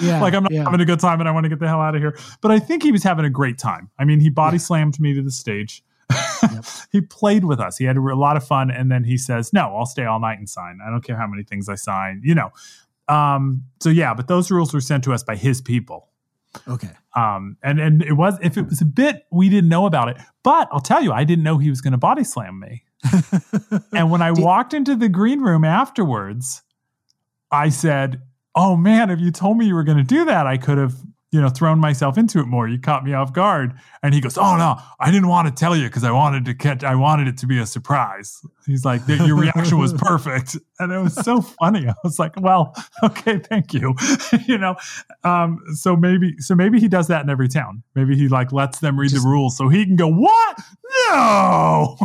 Yeah, 0.00 0.20
like 0.22 0.34
I'm 0.34 0.44
not 0.44 0.52
yeah. 0.52 0.64
having 0.64 0.80
a 0.80 0.84
good 0.84 1.00
time 1.00 1.20
and 1.20 1.28
I 1.28 1.32
want 1.32 1.44
to 1.44 1.48
get 1.48 1.58
the 1.58 1.66
hell 1.68 1.80
out 1.80 1.94
of 1.94 2.00
here. 2.00 2.16
But 2.40 2.50
I 2.52 2.58
think 2.58 2.82
he 2.82 2.92
was 2.92 3.02
having 3.02 3.24
a 3.24 3.30
great 3.30 3.58
time. 3.58 3.90
I 3.98 4.04
mean, 4.04 4.20
he 4.20 4.30
body 4.30 4.56
Yeah. 4.56 4.62
slammed 4.62 5.00
me 5.00 5.14
to 5.14 5.22
the 5.22 5.30
stage. 5.32 5.82
he 6.92 7.00
played 7.00 7.44
with 7.44 7.58
us. 7.58 7.76
He 7.76 7.84
had 7.84 7.96
a 7.96 8.00
lot 8.00 8.36
of 8.36 8.46
fun. 8.46 8.70
And 8.70 8.90
then 8.90 9.02
he 9.04 9.18
says, 9.18 9.52
No, 9.52 9.74
I'll 9.76 9.86
stay 9.86 10.04
all 10.04 10.20
night 10.20 10.38
and 10.38 10.48
sign. 10.48 10.78
I 10.86 10.90
don't 10.90 11.02
care 11.02 11.16
how 11.16 11.26
many 11.26 11.42
things 11.42 11.68
I 11.68 11.74
sign, 11.74 12.20
you 12.24 12.34
know. 12.34 12.50
Um, 13.08 13.64
so 13.80 13.88
yeah, 13.88 14.14
but 14.14 14.28
those 14.28 14.50
rules 14.50 14.72
were 14.74 14.80
sent 14.80 15.04
to 15.04 15.12
us 15.12 15.22
by 15.22 15.36
his 15.36 15.60
people. 15.60 16.08
Okay. 16.68 16.90
Um, 17.14 17.56
and 17.62 17.78
and 17.80 18.02
it 18.02 18.14
was 18.14 18.38
if 18.42 18.56
it 18.56 18.66
was 18.66 18.80
a 18.80 18.84
bit, 18.86 19.26
we 19.30 19.48
didn't 19.48 19.68
know 19.68 19.86
about 19.86 20.08
it. 20.08 20.16
But 20.42 20.68
I'll 20.72 20.80
tell 20.80 21.02
you, 21.02 21.12
I 21.12 21.24
didn't 21.24 21.44
know 21.44 21.58
he 21.58 21.68
was 21.70 21.80
gonna 21.80 21.98
body 21.98 22.24
slam 22.24 22.60
me. 22.60 22.84
And 23.92 24.10
when 24.10 24.22
I 24.22 24.30
Did- 24.34 24.44
walked 24.44 24.74
into 24.74 24.96
the 24.96 25.08
green 25.08 25.40
room 25.40 25.64
afterwards, 25.64 26.62
I 27.50 27.68
said, 27.68 28.20
"Oh 28.54 28.76
man, 28.76 29.10
if 29.10 29.20
you 29.20 29.30
told 29.30 29.56
me 29.58 29.66
you 29.66 29.74
were 29.74 29.84
going 29.84 29.98
to 29.98 30.04
do 30.04 30.24
that, 30.24 30.46
I 30.46 30.56
could 30.56 30.78
have, 30.78 30.94
you 31.30 31.40
know, 31.40 31.48
thrown 31.48 31.78
myself 31.78 32.16
into 32.18 32.40
it 32.40 32.46
more. 32.46 32.66
You 32.68 32.78
caught 32.78 33.04
me 33.04 33.12
off 33.12 33.32
guard." 33.32 33.72
And 34.02 34.12
he 34.14 34.20
goes, 34.20 34.36
"Oh 34.36 34.56
no, 34.56 34.76
I 34.98 35.10
didn't 35.10 35.28
want 35.28 35.46
to 35.48 35.54
tell 35.54 35.76
you 35.76 35.84
because 35.84 36.04
I 36.04 36.10
wanted 36.10 36.44
to 36.46 36.54
catch. 36.54 36.82
I 36.84 36.94
wanted 36.96 37.28
it 37.28 37.38
to 37.38 37.46
be 37.46 37.58
a 37.58 37.66
surprise." 37.66 38.40
He's 38.66 38.84
like, 38.84 39.02
"Your 39.06 39.36
reaction 39.36 39.78
was 39.78 39.92
perfect," 39.98 40.56
and 40.80 40.90
it 40.92 40.98
was 40.98 41.14
so 41.14 41.40
funny. 41.40 41.86
I 41.88 41.94
was 42.02 42.18
like, 42.18 42.40
"Well, 42.40 42.74
okay, 43.04 43.38
thank 43.38 43.72
you." 43.72 43.94
you 44.46 44.58
know, 44.58 44.74
um, 45.22 45.60
so 45.74 45.94
maybe, 45.96 46.34
so 46.38 46.54
maybe 46.56 46.80
he 46.80 46.88
does 46.88 47.06
that 47.08 47.22
in 47.22 47.30
every 47.30 47.48
town. 47.48 47.82
Maybe 47.94 48.16
he 48.16 48.28
like 48.28 48.52
lets 48.52 48.80
them 48.80 48.98
read 48.98 49.10
Just- 49.10 49.22
the 49.22 49.28
rules 49.28 49.56
so 49.56 49.68
he 49.68 49.84
can 49.84 49.96
go, 49.96 50.08
"What? 50.08 50.60
No." 51.10 51.96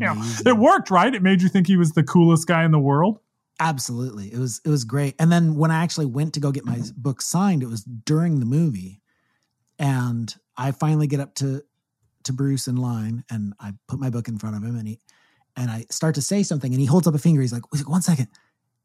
Yeah, 0.00 0.12
Amazing. 0.12 0.46
it 0.46 0.56
worked, 0.56 0.90
right? 0.90 1.14
It 1.14 1.22
made 1.22 1.42
you 1.42 1.48
think 1.48 1.66
he 1.66 1.76
was 1.76 1.92
the 1.92 2.02
coolest 2.02 2.46
guy 2.46 2.64
in 2.64 2.70
the 2.70 2.78
world. 2.78 3.18
Absolutely. 3.60 4.32
It 4.32 4.38
was 4.38 4.60
it 4.64 4.68
was 4.68 4.84
great. 4.84 5.14
And 5.18 5.30
then 5.30 5.54
when 5.56 5.70
I 5.70 5.82
actually 5.82 6.06
went 6.06 6.34
to 6.34 6.40
go 6.40 6.50
get 6.50 6.64
my 6.64 6.80
book 6.96 7.22
signed, 7.22 7.62
it 7.62 7.68
was 7.68 7.84
during 7.84 8.40
the 8.40 8.46
movie. 8.46 9.00
And 9.78 10.34
I 10.56 10.70
finally 10.72 11.06
get 11.06 11.20
up 11.20 11.34
to 11.36 11.62
to 12.24 12.32
Bruce 12.32 12.68
in 12.68 12.76
line 12.76 13.22
and 13.30 13.52
I 13.60 13.74
put 13.86 13.98
my 14.00 14.08
book 14.10 14.28
in 14.28 14.38
front 14.38 14.56
of 14.56 14.62
him 14.62 14.76
and 14.76 14.88
he 14.88 15.00
and 15.56 15.70
I 15.70 15.84
start 15.90 16.14
to 16.16 16.22
say 16.22 16.42
something 16.42 16.72
and 16.72 16.80
he 16.80 16.86
holds 16.86 17.06
up 17.06 17.14
a 17.14 17.18
finger. 17.18 17.40
He's 17.42 17.52
like, 17.52 17.70
"Wait, 17.72 17.86
one 17.88 18.02
second. 18.02 18.28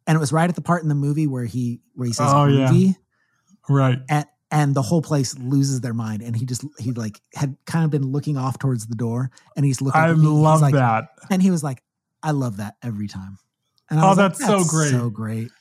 And 0.06 0.16
it 0.16 0.20
was 0.20 0.32
right 0.34 0.50
at 0.50 0.56
the 0.56 0.62
part 0.62 0.84
in 0.84 0.90
the 0.90 0.96
movie 0.96 1.26
where 1.28 1.46
he 1.46 1.80
where 1.96 2.08
he 2.08 2.14
says 2.14 2.28
Oh, 2.32 2.46
yeah. 2.46 2.70
movie 2.72 2.96
Right. 3.70 4.00
and 4.10 4.26
and 4.52 4.74
the 4.76 4.82
whole 4.82 5.02
place 5.02 5.38
loses 5.38 5.82
their 5.82 5.94
mind 5.94 6.22
and 6.22 6.36
he 6.36 6.46
just 6.46 6.64
he 6.80 6.92
like 6.92 7.22
had 7.36 7.56
kind 7.66 7.86
of 7.86 7.92
been 7.92 8.12
looking 8.12 8.38
off 8.38 8.58
towards 8.60 8.88
the 8.88 8.96
door 8.96 9.30
and 9.56 9.66
he's 9.66 9.82
looking 9.82 10.00
I. 10.02 10.12
Love 10.12 10.62
like- 10.62 10.74
that. 10.74 11.10
and 11.30 11.42
he 11.42 11.52
was 11.52 11.64
like, 11.64 11.84
I 12.24 12.32
love 12.32 12.58
that 12.58 12.76
every 12.84 13.08
time. 13.08 13.38
And 13.90 14.00
Oh, 14.00 14.10
was 14.10 14.18
like, 14.18 14.34
that's 14.38 14.46
so 14.46 14.64
great. 14.66 14.92
So 14.92 15.10
great. 15.10 15.52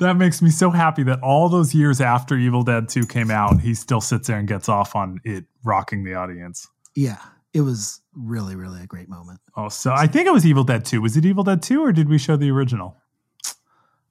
That 0.00 0.14
makes 0.14 0.40
me 0.42 0.50
so 0.50 0.70
happy 0.70 1.02
that 1.04 1.20
all 1.22 1.48
those 1.48 1.74
years 1.74 2.00
after 2.00 2.36
Evil 2.36 2.62
Dead 2.62 2.88
2 2.88 3.06
came 3.06 3.30
out, 3.32 3.60
he 3.60 3.74
still 3.74 4.00
sits 4.00 4.28
there 4.28 4.38
and 4.38 4.46
gets 4.46 4.68
off 4.68 4.94
on 4.94 5.20
it 5.24 5.44
rocking 5.64 6.04
the 6.04 6.14
audience. 6.14 6.68
Yeah. 6.94 7.18
It 7.54 7.62
was 7.62 8.00
really, 8.14 8.54
really 8.56 8.82
a 8.82 8.86
great 8.86 9.08
moment. 9.08 9.40
Oh, 9.56 9.68
so 9.68 9.92
I 9.92 10.06
think 10.06 10.26
it 10.28 10.32
was 10.32 10.46
Evil 10.46 10.62
Dead 10.64 10.84
2. 10.84 11.00
Was 11.00 11.16
it 11.16 11.24
Evil 11.24 11.42
Dead 11.44 11.62
2 11.62 11.82
or 11.82 11.92
did 11.92 12.08
we 12.08 12.18
show 12.18 12.36
the 12.36 12.50
original? 12.50 12.96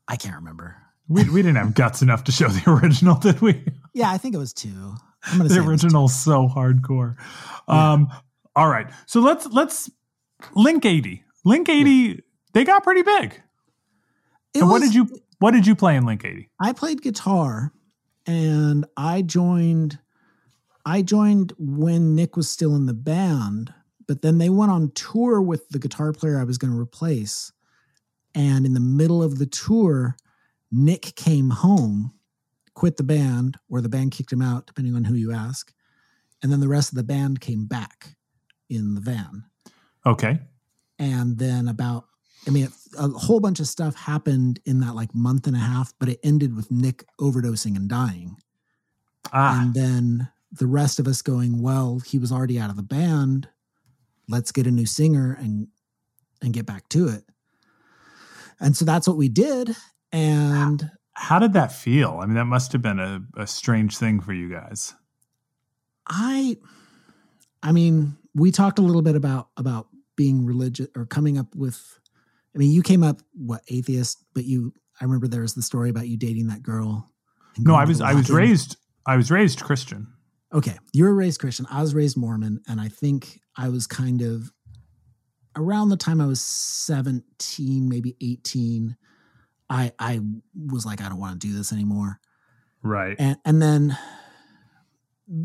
I 0.07 0.15
can't 0.15 0.35
remember. 0.35 0.75
We, 1.09 1.29
we 1.29 1.41
didn't 1.41 1.55
have 1.55 1.73
guts 1.73 2.01
enough 2.01 2.25
to 2.25 2.31
show 2.31 2.47
the 2.47 2.69
original, 2.69 3.15
did 3.15 3.41
we? 3.41 3.65
Yeah, 3.93 4.11
I 4.11 4.17
think 4.17 4.35
it 4.35 4.37
was 4.37 4.53
two. 4.53 4.95
I'm 5.23 5.37
gonna 5.37 5.49
the 5.49 5.59
was 5.59 5.67
original's 5.67 6.15
so 6.15 6.47
hardcore. 6.47 7.15
Um, 7.67 8.09
all 8.55 8.67
right. 8.67 8.87
So 9.05 9.19
let's 9.19 9.45
let's 9.47 9.89
Link 10.55 10.85
80. 10.85 11.23
Link 11.45 11.69
80, 11.69 12.21
they 12.53 12.63
got 12.63 12.83
pretty 12.83 13.01
big. 13.01 13.41
It 14.53 14.61
and 14.61 14.69
what 14.69 14.81
did 14.81 14.93
you 14.93 15.09
what 15.39 15.51
did 15.51 15.67
you 15.67 15.75
play 15.75 15.95
in 15.95 16.05
Link 16.05 16.25
80? 16.25 16.49
I 16.59 16.73
played 16.73 17.01
guitar 17.01 17.71
and 18.25 18.85
I 18.95 19.21
joined 19.21 19.99
I 20.85 21.01
joined 21.01 21.53
when 21.57 22.15
Nick 22.15 22.37
was 22.37 22.49
still 22.49 22.75
in 22.75 22.85
the 22.85 22.93
band, 22.93 23.73
but 24.07 24.21
then 24.21 24.37
they 24.37 24.49
went 24.49 24.71
on 24.71 24.91
tour 24.91 25.41
with 25.41 25.67
the 25.69 25.79
guitar 25.79 26.13
player 26.13 26.39
I 26.39 26.45
was 26.45 26.57
going 26.57 26.71
to 26.71 26.79
replace. 26.79 27.51
And 28.33 28.65
in 28.65 28.73
the 28.73 28.79
middle 28.79 29.21
of 29.21 29.37
the 29.37 29.45
tour, 29.45 30.15
Nick 30.71 31.15
came 31.15 31.49
home, 31.49 32.13
quit 32.73 32.97
the 32.97 33.03
band, 33.03 33.57
or 33.69 33.81
the 33.81 33.89
band 33.89 34.11
kicked 34.11 34.31
him 34.31 34.41
out, 34.41 34.67
depending 34.67 34.95
on 34.95 35.03
who 35.03 35.15
you 35.15 35.31
ask. 35.31 35.73
And 36.43 36.51
then 36.51 36.59
the 36.59 36.67
rest 36.67 36.91
of 36.91 36.97
the 36.97 37.03
band 37.03 37.41
came 37.41 37.65
back 37.65 38.15
in 38.69 38.95
the 38.95 39.01
van. 39.01 39.45
Okay. 40.05 40.39
And 40.99 41.37
then 41.37 41.67
about, 41.67 42.05
I 42.47 42.51
mean, 42.51 42.69
a 42.97 43.07
whole 43.09 43.39
bunch 43.39 43.59
of 43.59 43.67
stuff 43.67 43.95
happened 43.95 44.59
in 44.65 44.79
that 44.81 44.95
like 44.95 45.13
month 45.13 45.47
and 45.47 45.55
a 45.55 45.59
half, 45.59 45.93
but 45.99 46.09
it 46.09 46.19
ended 46.23 46.55
with 46.55 46.71
Nick 46.71 47.05
overdosing 47.19 47.75
and 47.75 47.89
dying. 47.89 48.37
Ah, 49.33 49.61
And 49.61 49.73
then 49.73 50.29
the 50.51 50.67
rest 50.67 50.99
of 50.99 51.07
us 51.07 51.21
going, 51.21 51.61
well, 51.61 51.99
he 51.99 52.17
was 52.17 52.31
already 52.31 52.59
out 52.59 52.69
of 52.69 52.75
the 52.75 52.83
band. 52.83 53.49
Let's 54.29 54.51
get 54.51 54.67
a 54.67 54.71
new 54.71 54.85
singer 54.85 55.37
and 55.39 55.67
and 56.41 56.53
get 56.53 56.65
back 56.65 56.87
to 56.89 57.07
it. 57.07 57.23
And 58.59 58.77
so 58.77 58.85
that's 58.85 59.07
what 59.07 59.17
we 59.17 59.29
did. 59.29 59.75
And 60.11 60.89
how 61.13 61.39
did 61.39 61.53
that 61.53 61.71
feel? 61.71 62.19
I 62.21 62.25
mean, 62.25 62.35
that 62.35 62.45
must 62.45 62.71
have 62.73 62.81
been 62.81 62.99
a, 62.99 63.21
a 63.35 63.47
strange 63.47 63.97
thing 63.97 64.19
for 64.19 64.33
you 64.33 64.49
guys. 64.49 64.93
I 66.07 66.57
I 67.63 67.71
mean, 67.71 68.17
we 68.33 68.51
talked 68.51 68.79
a 68.79 68.83
little 68.83 69.01
bit 69.01 69.15
about 69.15 69.49
about 69.57 69.87
being 70.15 70.45
religious 70.45 70.87
or 70.95 71.05
coming 71.05 71.37
up 71.37 71.55
with 71.55 71.99
I 72.55 72.59
mean, 72.59 72.71
you 72.71 72.81
came 72.81 73.03
up 73.03 73.21
what 73.33 73.61
atheist, 73.67 74.23
but 74.33 74.45
you 74.45 74.73
I 74.99 75.03
remember 75.03 75.27
there 75.27 75.41
was 75.41 75.53
the 75.53 75.61
story 75.61 75.89
about 75.89 76.07
you 76.07 76.17
dating 76.17 76.47
that 76.47 76.63
girl. 76.63 77.11
No, 77.57 77.75
I 77.75 77.85
was 77.85 78.01
I 78.01 78.13
was 78.13 78.29
raised 78.29 78.77
I 79.05 79.17
was 79.17 79.31
raised 79.31 79.61
Christian. 79.61 80.07
Okay, 80.53 80.77
you 80.93 81.03
were 81.03 81.13
raised 81.13 81.39
Christian. 81.39 81.65
I 81.69 81.81
was 81.81 81.93
raised 81.93 82.15
Mormon, 82.15 82.61
and 82.67 82.79
I 82.79 82.87
think 82.87 83.41
I 83.57 83.69
was 83.69 83.85
kind 83.85 84.21
of 84.21 84.51
around 85.55 85.89
the 85.89 85.97
time 85.97 86.21
I 86.21 86.25
was 86.25 86.41
seventeen, 86.41 87.89
maybe 87.89 88.15
eighteen. 88.21 88.95
I 89.69 89.91
I 89.99 90.21
was 90.55 90.85
like, 90.85 91.01
I 91.01 91.09
don't 91.09 91.19
want 91.19 91.39
to 91.39 91.47
do 91.47 91.53
this 91.55 91.73
anymore, 91.73 92.19
Right. 92.83 93.19
and 93.19 93.37
and 93.45 93.61
then 93.61 93.97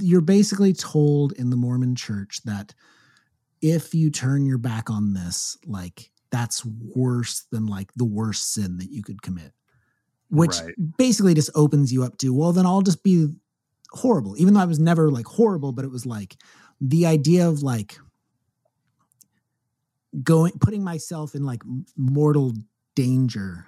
you're 0.01 0.20
basically 0.20 0.73
told 0.73 1.33
in 1.33 1.51
the 1.51 1.57
Mormon 1.57 1.95
Church 1.97 2.41
that 2.45 2.75
if 3.61 3.95
you 3.95 4.11
turn 4.11 4.47
your 4.47 4.59
back 4.59 4.91
on 4.91 5.14
this, 5.14 5.57
like 5.66 6.11
that's 6.31 6.64
worse 6.64 7.47
than 7.51 7.66
like 7.66 7.93
the 7.95 8.05
worst 8.05 8.55
sin 8.55 8.79
that 8.79 8.91
you 8.91 9.03
could 9.03 9.23
commit, 9.23 9.53
which 10.31 10.62
Right. 10.62 10.75
basically 10.99 11.35
just 11.35 11.51
opens 11.55 11.93
you 11.93 12.05
up 12.05 12.18
to 12.18 12.33
well, 12.35 12.53
then 12.53 12.66
I'll 12.66 12.83
just 12.83 13.03
be 13.03 13.29
horrible. 13.91 14.37
Even 14.39 14.55
though 14.55 14.61
I 14.61 14.66
was 14.66 14.79
never 14.79 15.11
like 15.11 15.27
horrible, 15.27 15.73
but 15.73 15.85
it 15.85 15.91
was 15.91 16.07
like 16.07 16.37
the 16.81 17.07
idea 17.07 17.49
of 17.49 17.62
like 17.62 17.99
going 20.23 20.53
putting 20.61 20.85
myself 20.85 21.35
in 21.35 21.45
like 21.45 21.62
mortal 21.97 22.53
danger. 22.95 23.66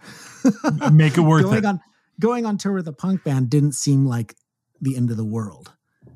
Make 0.92 1.16
it 1.16 1.22
worth 1.22 1.42
going 1.44 1.58
it. 1.58 1.64
on 1.64 1.80
going 2.20 2.46
on 2.46 2.58
tour 2.58 2.72
with 2.72 2.88
a 2.88 2.92
punk 2.92 3.24
band 3.24 3.50
didn't 3.50 3.72
seem 3.72 4.06
like 4.06 4.36
the 4.80 4.96
end 4.96 5.10
of 5.10 5.16
the 5.16 5.24
world. 5.24 5.72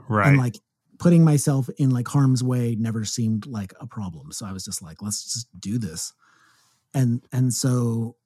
right. 0.09 0.28
And 0.28 0.38
like 0.38 0.56
putting 0.98 1.24
myself 1.24 1.68
in 1.78 1.90
like 1.90 2.09
harm's 2.09 2.42
way 2.42 2.76
never 2.78 3.04
seemed 3.04 3.46
like 3.46 3.72
a 3.80 3.86
problem. 3.86 4.32
So 4.32 4.46
I 4.46 4.52
was 4.52 4.64
just 4.64 4.82
like, 4.82 5.00
let's 5.00 5.32
just 5.32 5.48
do 5.61 5.78
this. 5.78 6.12
And 6.94 7.22
and 7.32 7.52
so 7.52 8.16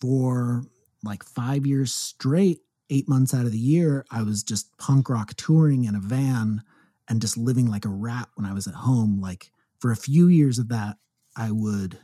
for 0.00 0.64
like 1.02 1.22
five 1.22 1.66
years 1.66 1.94
straight, 1.94 2.60
eight 2.90 3.08
months 3.08 3.34
out 3.34 3.44
of 3.44 3.52
the 3.52 3.58
year, 3.58 4.04
I 4.10 4.22
was 4.22 4.42
just 4.42 4.76
punk 4.78 5.08
rock 5.08 5.34
touring 5.36 5.84
in 5.84 5.94
a 5.94 6.00
van 6.00 6.62
and 7.08 7.20
just 7.20 7.36
living 7.36 7.66
like 7.70 7.84
a 7.84 7.90
rat 7.90 8.28
when 8.34 8.46
I 8.46 8.54
was 8.54 8.66
at 8.66 8.74
home. 8.74 9.20
Like 9.20 9.50
for 9.78 9.90
a 9.90 9.96
few 9.96 10.28
years 10.28 10.58
of 10.58 10.68
that, 10.68 10.96
I 11.36 11.50
would 11.50 11.98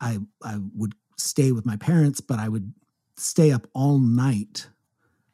I 0.00 0.18
I 0.42 0.58
would 0.74 0.94
stay 1.22 1.52
with 1.52 1.64
my 1.66 1.76
parents, 1.76 2.20
but 2.20 2.38
I 2.38 2.48
would 2.48 2.72
stay 3.16 3.52
up 3.52 3.66
all 3.74 3.98
night 3.98 4.68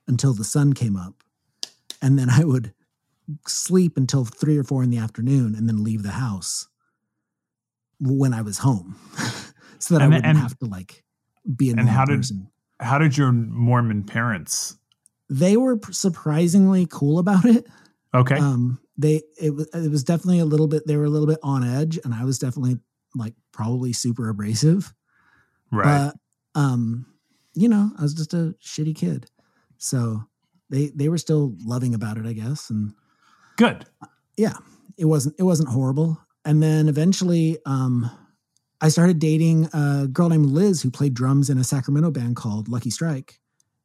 until 0.07 0.35
the 0.35 0.45
sun 0.45 0.73
came 0.73 0.97
up. 0.97 1.23
And 2.03 2.19
then 2.19 2.31
I 2.31 2.45
would 2.45 2.73
sleep 3.47 3.97
until 3.97 4.25
three 4.25 4.57
or 4.57 4.65
four 4.65 4.83
in 4.83 4.91
the 4.91 4.99
afternoon 4.99 5.55
and 5.55 5.69
then 5.69 5.85
leave 5.85 6.03
the 6.03 6.13
house 6.13 6.67
when 8.01 8.33
I 8.33 8.43
was 8.43 8.59
home 8.59 8.97
so 9.79 9.95
that 9.95 10.03
And- 10.03 10.15
I 10.15 10.17
wouldn't 10.17 10.27
and- 10.27 10.39
have 10.39 10.59
to 10.61 10.67
like 10.67 11.05
be 11.57 11.71
a 11.71 11.73
and 11.75 11.89
how 11.89 12.05
did- 12.05 12.25
How 12.81 12.99
did 12.99 13.17
your 13.17 13.33
Mormon 13.33 14.05
parents? 14.05 14.77
They 15.29 15.57
were 15.57 15.81
surprisingly 15.91 16.87
cool 16.89 17.19
about 17.19 17.45
it. 17.45 17.67
Okay. 18.15 18.37
Um, 18.37 18.79
they 18.97 19.23
it 19.41 19.55
was 19.55 19.69
it 19.75 19.91
was 19.91 20.05
definitely 20.05 20.39
a 20.39 20.45
little 20.45 20.69
bit 20.69 20.87
they 20.87 20.97
were 20.97 21.05
a 21.05 21.11
little 21.11 21.27
bit 21.27 21.39
on 21.43 21.63
edge, 21.65 21.99
and 22.05 22.15
I 22.15 22.25
was 22.25 22.39
definitely 22.39 22.79
like 23.15 23.35
probably 23.53 23.93
super 23.93 24.29
abrasive. 24.29 24.95
Right. 25.71 26.13
But 26.55 26.61
um, 26.61 27.07
you 27.55 27.69
know, 27.69 27.91
I 27.99 28.03
was 28.03 28.15
just 28.15 28.35
a 28.35 28.55
shitty 28.63 28.97
kid, 28.97 29.31
so 29.77 30.25
they 30.71 30.89
they 30.95 31.09
were 31.09 31.19
still 31.19 31.55
loving 31.65 31.95
about 31.95 32.19
it, 32.19 32.27
I 32.27 32.33
guess, 32.33 32.71
and 32.71 32.95
Good. 33.59 33.85
Yeah. 34.37 34.55
It 34.97 35.05
wasn't 35.05 35.35
it 35.39 35.43
wasn't 35.43 35.69
horrible. 35.69 36.19
And 36.45 36.63
then 36.63 36.89
eventually, 36.89 37.59
um, 37.67 38.11
I 38.81 38.89
started 38.89 39.19
dating 39.19 39.69
a 39.75 40.07
girl 40.11 40.29
named 40.29 40.47
Liz 40.47 40.81
who 40.81 40.91
played 40.91 41.13
drums 41.13 41.51
in 41.51 41.59
a 41.59 41.65
Sacramento 41.65 42.13
band 42.13 42.37
called 42.37 42.69
Lucky 42.69 42.91
Strike. 42.91 43.41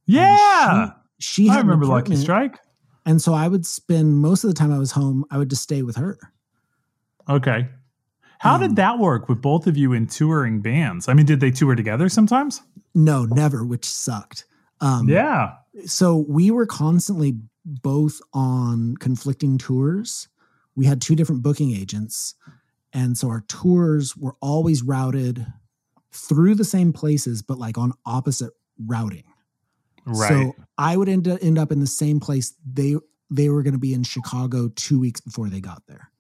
Yeah. 0.06 0.92
She 1.20 1.50
I 1.50 1.54
had 1.54 1.62
an 1.62 1.68
remember 1.68 1.88
Lucky 1.88 2.16
Strike. 2.16 2.60
and 3.06 3.22
so 3.22 3.34
I 3.34 3.48
would 3.48 3.66
spend 3.66 4.18
most 4.20 4.44
of 4.44 4.50
the 4.50 4.54
time 4.54 4.72
I 4.72 4.78
was 4.78 4.92
home. 4.92 5.26
I 5.32 5.40
would 5.40 5.50
just 5.50 5.64
stay 5.64 5.82
with 5.82 5.96
her. 5.98 6.18
Okay. 7.28 7.68
How 8.44 8.58
did 8.58 8.76
that 8.76 9.00
work 9.00 9.30
with 9.30 9.42
both 9.42 9.68
of 9.68 9.78
you 9.78 9.94
in 9.94 10.06
touring 10.06 10.62
bands? 10.62 11.08
I 11.08 11.14
mean, 11.14 11.26
did 11.26 11.40
they 11.40 11.50
tour 11.50 11.76
together 11.76 12.10
sometimes? 12.10 12.62
No, 12.94 13.26
never, 13.26 13.64
which 13.64 13.86
sucked. 13.86 14.46
Um, 14.82 15.08
yeah. 15.08 15.54
so 15.86 16.26
we 16.28 16.52
were 16.52 16.66
constantly 16.66 17.38
both 17.66 18.20
on 18.34 18.98
conflicting 18.98 19.58
tours. 19.58 20.28
We 20.76 20.86
had 20.86 21.02
two 21.02 21.16
different 21.16 21.42
booking 21.42 21.72
agents. 21.72 22.36
And 22.92 23.18
so 23.18 23.30
our 23.30 23.46
tours 23.48 24.18
were 24.18 24.36
always 24.42 24.84
routed 24.84 25.46
through 26.12 26.56
the 26.56 26.66
same 26.66 26.92
places, 26.92 27.42
but 27.42 27.58
like 27.58 27.78
on 27.78 27.94
opposite 28.06 28.52
routing. 28.86 29.24
Right. 30.06 30.30
So 30.30 30.56
I 30.78 30.98
would 30.98 31.08
end 31.08 31.30
up, 31.30 31.40
end 31.42 31.58
up 31.58 31.72
in 31.72 31.80
the 31.80 31.88
same 31.88 32.20
place 32.20 32.54
they 32.66 32.96
they 33.32 33.50
were 33.50 33.64
going 33.64 33.74
to 33.74 33.80
be 33.80 33.94
in 33.94 34.04
Chicago 34.04 34.70
two 34.76 35.00
weeks 35.00 35.20
before 35.22 35.50
they 35.50 35.60
got 35.60 35.82
there. 35.88 36.12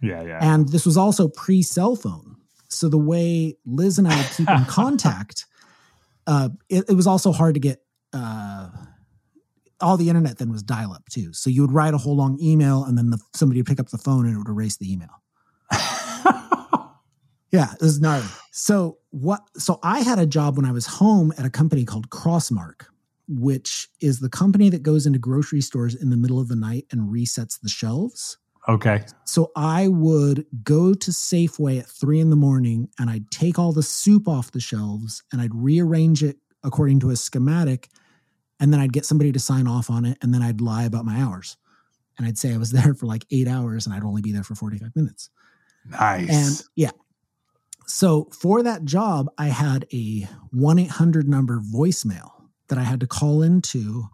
Yeah. 0.00 0.22
Yeah. 0.22 0.38
And 0.40 0.68
this 0.68 0.86
was 0.86 0.96
also 0.96 1.28
pre 1.28 1.62
cell 1.62 1.96
phone. 1.96 2.36
So 2.68 2.88
the 2.88 2.98
way 2.98 3.56
Liz 3.66 3.98
and 3.98 4.06
I 4.06 4.16
would 4.16 4.30
keep 4.36 4.48
in 4.48 4.64
contact, 4.68 5.46
uh, 6.26 6.50
it, 6.68 6.84
it 6.88 6.94
was 6.94 7.06
also 7.06 7.32
hard 7.32 7.54
to 7.54 7.60
get. 7.60 7.82
Uh, 8.12 8.68
all 9.82 9.96
the 9.96 10.10
internet 10.10 10.36
then 10.36 10.52
was 10.52 10.62
dial 10.62 10.92
up 10.92 11.08
too. 11.08 11.32
So 11.32 11.48
you 11.48 11.62
would 11.62 11.72
write 11.72 11.94
a 11.94 11.96
whole 11.96 12.14
long 12.14 12.38
email, 12.38 12.84
and 12.84 12.98
then 12.98 13.08
the, 13.08 13.18
somebody 13.32 13.60
would 13.60 13.66
pick 13.66 13.80
up 13.80 13.88
the 13.88 13.96
phone 13.96 14.26
and 14.26 14.34
it 14.34 14.38
would 14.38 14.48
erase 14.48 14.76
the 14.76 14.92
email. 14.92 15.08
Yeah, 17.52 17.72
it 17.72 17.80
was 17.80 18.00
gnarly. 18.00 18.26
So 18.52 18.98
what? 19.10 19.42
So 19.56 19.80
I 19.82 20.00
had 20.00 20.18
a 20.18 20.26
job 20.26 20.56
when 20.56 20.66
I 20.66 20.72
was 20.72 20.86
home 20.86 21.32
at 21.36 21.44
a 21.44 21.50
company 21.50 21.84
called 21.84 22.10
Crossmark, 22.10 22.84
which 23.28 23.88
is 24.00 24.20
the 24.20 24.28
company 24.28 24.68
that 24.70 24.82
goes 24.82 25.06
into 25.06 25.18
grocery 25.18 25.60
stores 25.60 25.94
in 25.94 26.10
the 26.10 26.16
middle 26.16 26.40
of 26.40 26.48
the 26.48 26.56
night 26.56 26.86
and 26.90 27.12
resets 27.12 27.60
the 27.60 27.68
shelves. 27.68 28.38
Okay. 28.68 29.04
So 29.24 29.50
I 29.56 29.88
would 29.88 30.46
go 30.62 30.94
to 30.94 31.10
Safeway 31.10 31.80
at 31.80 31.86
three 31.86 32.20
in 32.20 32.30
the 32.30 32.36
morning 32.36 32.88
and 32.98 33.10
I'd 33.10 33.30
take 33.30 33.58
all 33.58 33.72
the 33.72 33.82
soup 33.82 34.28
off 34.28 34.52
the 34.52 34.60
shelves 34.60 35.22
and 35.32 35.40
I'd 35.40 35.54
rearrange 35.54 36.22
it 36.22 36.36
according 36.62 37.00
to 37.00 37.10
a 37.10 37.16
schematic. 37.16 37.88
And 38.58 38.72
then 38.72 38.80
I'd 38.80 38.92
get 38.92 39.06
somebody 39.06 39.32
to 39.32 39.38
sign 39.38 39.66
off 39.66 39.88
on 39.88 40.04
it. 40.04 40.18
And 40.20 40.34
then 40.34 40.42
I'd 40.42 40.60
lie 40.60 40.84
about 40.84 41.04
my 41.04 41.20
hours. 41.20 41.56
And 42.18 42.26
I'd 42.26 42.38
say 42.38 42.52
I 42.52 42.58
was 42.58 42.70
there 42.72 42.94
for 42.94 43.06
like 43.06 43.24
eight 43.30 43.48
hours 43.48 43.86
and 43.86 43.94
I'd 43.94 44.04
only 44.04 44.22
be 44.22 44.32
there 44.32 44.44
for 44.44 44.54
45 44.54 44.94
minutes. 44.94 45.30
Nice. 45.86 46.28
And 46.30 46.62
yeah. 46.76 46.90
So 47.86 48.28
for 48.38 48.62
that 48.62 48.84
job, 48.84 49.28
I 49.36 49.46
had 49.46 49.86
a 49.92 50.28
1 50.52 50.78
800 50.78 51.28
number 51.28 51.60
voicemail 51.60 52.30
that 52.68 52.78
I 52.78 52.82
had 52.82 53.00
to 53.00 53.06
call 53.06 53.42
into 53.42 54.04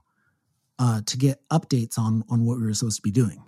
uh, 0.78 1.02
to 1.06 1.16
get 1.16 1.40
updates 1.50 1.98
on, 1.98 2.24
on 2.28 2.44
what 2.44 2.58
we 2.58 2.64
were 2.64 2.74
supposed 2.74 2.96
to 2.96 3.02
be 3.02 3.10
doing. 3.10 3.42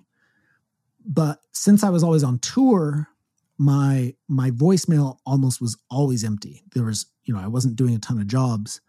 But 1.08 1.40
since 1.52 1.82
I 1.82 1.88
was 1.88 2.04
always 2.04 2.22
on 2.22 2.38
tour, 2.38 3.08
my 3.56 4.14
my 4.28 4.50
voicemail 4.50 5.18
almost 5.26 5.60
was 5.60 5.76
always 5.90 6.22
empty. 6.22 6.62
There 6.74 6.84
was, 6.84 7.06
you 7.24 7.34
know, 7.34 7.40
I 7.40 7.48
wasn't 7.48 7.76
doing 7.76 7.94
a 7.94 7.98
ton 7.98 8.20
of 8.20 8.26
jobs, 8.26 8.80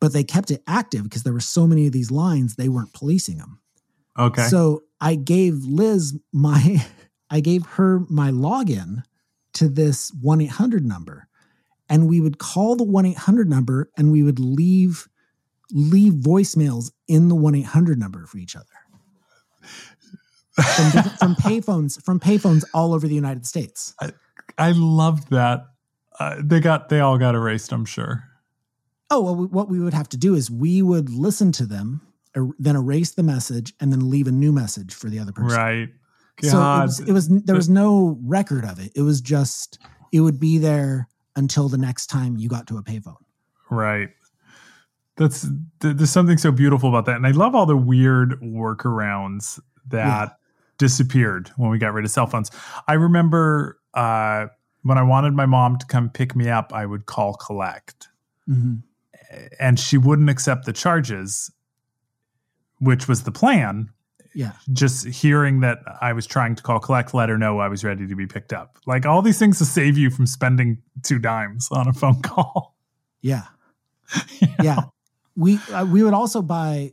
but 0.00 0.12
they 0.12 0.24
kept 0.24 0.50
it 0.50 0.62
active 0.66 1.04
because 1.04 1.22
there 1.22 1.32
were 1.32 1.40
so 1.40 1.66
many 1.66 1.86
of 1.86 1.92
these 1.92 2.10
lines, 2.10 2.56
they 2.56 2.68
weren't 2.68 2.92
policing 2.92 3.38
them. 3.38 3.60
okay. 4.18 4.42
So 4.42 4.82
I 5.00 5.14
gave 5.14 5.64
Liz 5.64 6.18
my, 6.32 6.84
I 7.30 7.40
gave 7.40 7.64
her 7.64 8.00
my 8.10 8.30
login 8.30 9.04
to 9.54 9.68
this 9.68 10.12
1 10.20 10.40
800 10.42 10.84
number. 10.84 11.28
And 11.88 12.06
we 12.06 12.20
would 12.20 12.38
call 12.38 12.76
the 12.76 12.84
1 12.84 13.06
800 13.06 13.48
number 13.48 13.90
and 13.96 14.12
we 14.12 14.22
would 14.22 14.38
leave 14.38 15.08
leave 15.70 16.14
voicemails 16.14 16.90
in 17.08 17.28
the 17.28 17.34
1 17.34 17.54
800 17.54 17.98
number 17.98 18.26
for 18.26 18.38
each 18.38 18.56
other. 18.56 18.66
From, 20.58 21.02
from 21.18 21.34
payphones 21.36 22.02
from 22.02 22.18
payphones 22.18 22.64
all 22.74 22.92
over 22.92 23.06
the 23.06 23.14
United 23.14 23.46
States. 23.46 23.94
I 24.00 24.12
I 24.58 24.72
loved 24.72 25.30
that. 25.30 25.66
Uh, 26.18 26.36
they 26.40 26.58
got 26.60 26.88
they 26.88 27.00
all 27.00 27.16
got 27.16 27.34
erased. 27.34 27.72
I'm 27.72 27.84
sure. 27.84 28.24
Oh, 29.10 29.22
well, 29.22 29.36
we, 29.36 29.46
what 29.46 29.68
we 29.68 29.80
would 29.80 29.94
have 29.94 30.08
to 30.10 30.16
do 30.16 30.34
is 30.34 30.50
we 30.50 30.82
would 30.82 31.08
listen 31.08 31.50
to 31.52 31.64
them, 31.64 32.02
er, 32.36 32.48
then 32.58 32.76
erase 32.76 33.12
the 33.12 33.22
message, 33.22 33.72
and 33.80 33.90
then 33.90 34.10
leave 34.10 34.26
a 34.26 34.32
new 34.32 34.52
message 34.52 34.92
for 34.92 35.08
the 35.08 35.18
other 35.18 35.32
person. 35.32 35.56
Right. 35.56 35.88
So 36.42 36.58
it 36.58 36.82
was, 36.82 37.00
it 37.00 37.12
was 37.12 37.28
there 37.28 37.56
was 37.56 37.68
no 37.68 38.18
record 38.22 38.64
of 38.64 38.78
it. 38.78 38.92
It 38.94 39.02
was 39.02 39.20
just 39.20 39.78
it 40.12 40.20
would 40.20 40.38
be 40.38 40.58
there 40.58 41.08
until 41.36 41.68
the 41.68 41.78
next 41.78 42.06
time 42.08 42.36
you 42.36 42.48
got 42.48 42.66
to 42.68 42.78
a 42.78 42.82
payphone. 42.82 43.16
Right. 43.70 44.10
That's 45.16 45.46
there's 45.80 46.10
something 46.10 46.38
so 46.38 46.52
beautiful 46.52 46.88
about 46.88 47.06
that, 47.06 47.16
and 47.16 47.26
I 47.26 47.32
love 47.32 47.54
all 47.54 47.66
the 47.66 47.76
weird 47.76 48.40
workarounds 48.40 49.60
that. 49.88 50.37
Disappeared 50.78 51.50
when 51.56 51.70
we 51.70 51.78
got 51.78 51.92
rid 51.92 52.04
of 52.04 52.10
cell 52.10 52.26
phones. 52.26 52.50
I 52.86 52.94
remember 52.94 53.78
uh, 53.94 54.46
when 54.82 54.96
I 54.98 55.02
wanted 55.02 55.34
my 55.34 55.46
mom 55.46 55.76
to 55.78 55.86
come 55.86 56.08
pick 56.08 56.34
me 56.36 56.48
up, 56.48 56.72
I 56.72 56.86
would 56.86 57.06
call 57.06 57.34
collect, 57.34 58.08
Mhm. 58.48 58.82
and 59.60 59.78
she 59.78 59.98
wouldn't 59.98 60.30
accept 60.30 60.64
the 60.66 60.72
charges, 60.72 61.50
which 62.80 63.08
was 63.08 63.24
the 63.24 63.32
plan. 63.32 63.90
Yeah. 64.34 64.52
Just 64.72 65.06
hearing 65.06 65.60
that 65.60 65.78
I 66.00 66.12
was 66.12 66.26
trying 66.26 66.54
to 66.54 66.62
call 66.62 66.78
collect, 66.78 67.12
let 67.12 67.28
her 67.28 67.36
know 67.36 67.58
I 67.58 67.66
was 67.68 67.82
ready 67.82 68.06
to 68.06 68.14
be 68.14 68.26
picked 68.26 68.52
up. 68.52 68.78
Like 68.86 69.04
all 69.04 69.20
these 69.20 69.38
things 69.38 69.58
to 69.58 69.64
save 69.64 69.98
you 69.98 70.10
from 70.10 70.26
spending 70.26 70.80
two 71.02 71.18
dimes 71.18 71.68
on 71.72 71.88
a 71.88 71.92
phone 71.92 72.22
call. 72.22 72.76
Yeah. 73.20 73.44
yeah. 74.62 74.82
We 75.34 75.58
uh, 75.72 75.84
we 75.86 76.02
would 76.04 76.14
also 76.14 76.40
buy, 76.42 76.92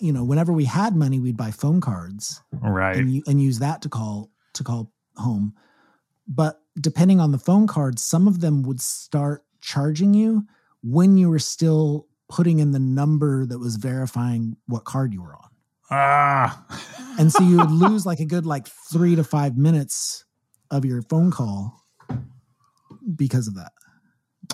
you 0.00 0.12
know, 0.12 0.24
whenever 0.24 0.52
we 0.52 0.64
had 0.64 0.96
money, 0.96 1.20
we'd 1.20 1.36
buy 1.36 1.50
phone 1.50 1.80
cards 1.80 2.42
Right. 2.52 2.96
and 2.96 3.22
and 3.26 3.40
use 3.42 3.58
that 3.58 3.82
to 3.82 3.88
call 3.88 4.30
to 4.54 4.64
call 4.64 4.92
home. 5.16 5.54
But 6.26 6.60
depending 6.80 7.20
on 7.20 7.32
the 7.32 7.38
phone 7.38 7.66
cards, 7.66 8.02
some 8.02 8.26
of 8.28 8.40
them 8.40 8.62
would 8.62 8.80
start 8.80 9.44
charging 9.60 10.14
you 10.14 10.44
when 10.82 11.16
you 11.18 11.28
were 11.28 11.38
still 11.38 12.06
putting 12.28 12.60
in 12.60 12.70
the 12.70 12.78
number 12.78 13.44
that 13.44 13.58
was 13.58 13.76
verifying 13.76 14.56
what 14.66 14.84
card 14.84 15.12
you 15.12 15.20
were 15.22 15.34
on. 15.34 15.48
Ah. 15.90 16.64
And 17.18 17.32
so 17.32 17.42
you 17.42 17.56
would 17.58 17.70
lose 17.88 18.06
like 18.06 18.20
a 18.20 18.24
good 18.24 18.46
like 18.46 18.68
3 18.68 19.16
to 19.16 19.24
5 19.24 19.58
minutes 19.58 20.24
of 20.70 20.84
your 20.84 21.02
phone 21.02 21.30
call 21.32 21.82
because 23.16 23.48
of 23.48 23.56
that. 23.56 23.72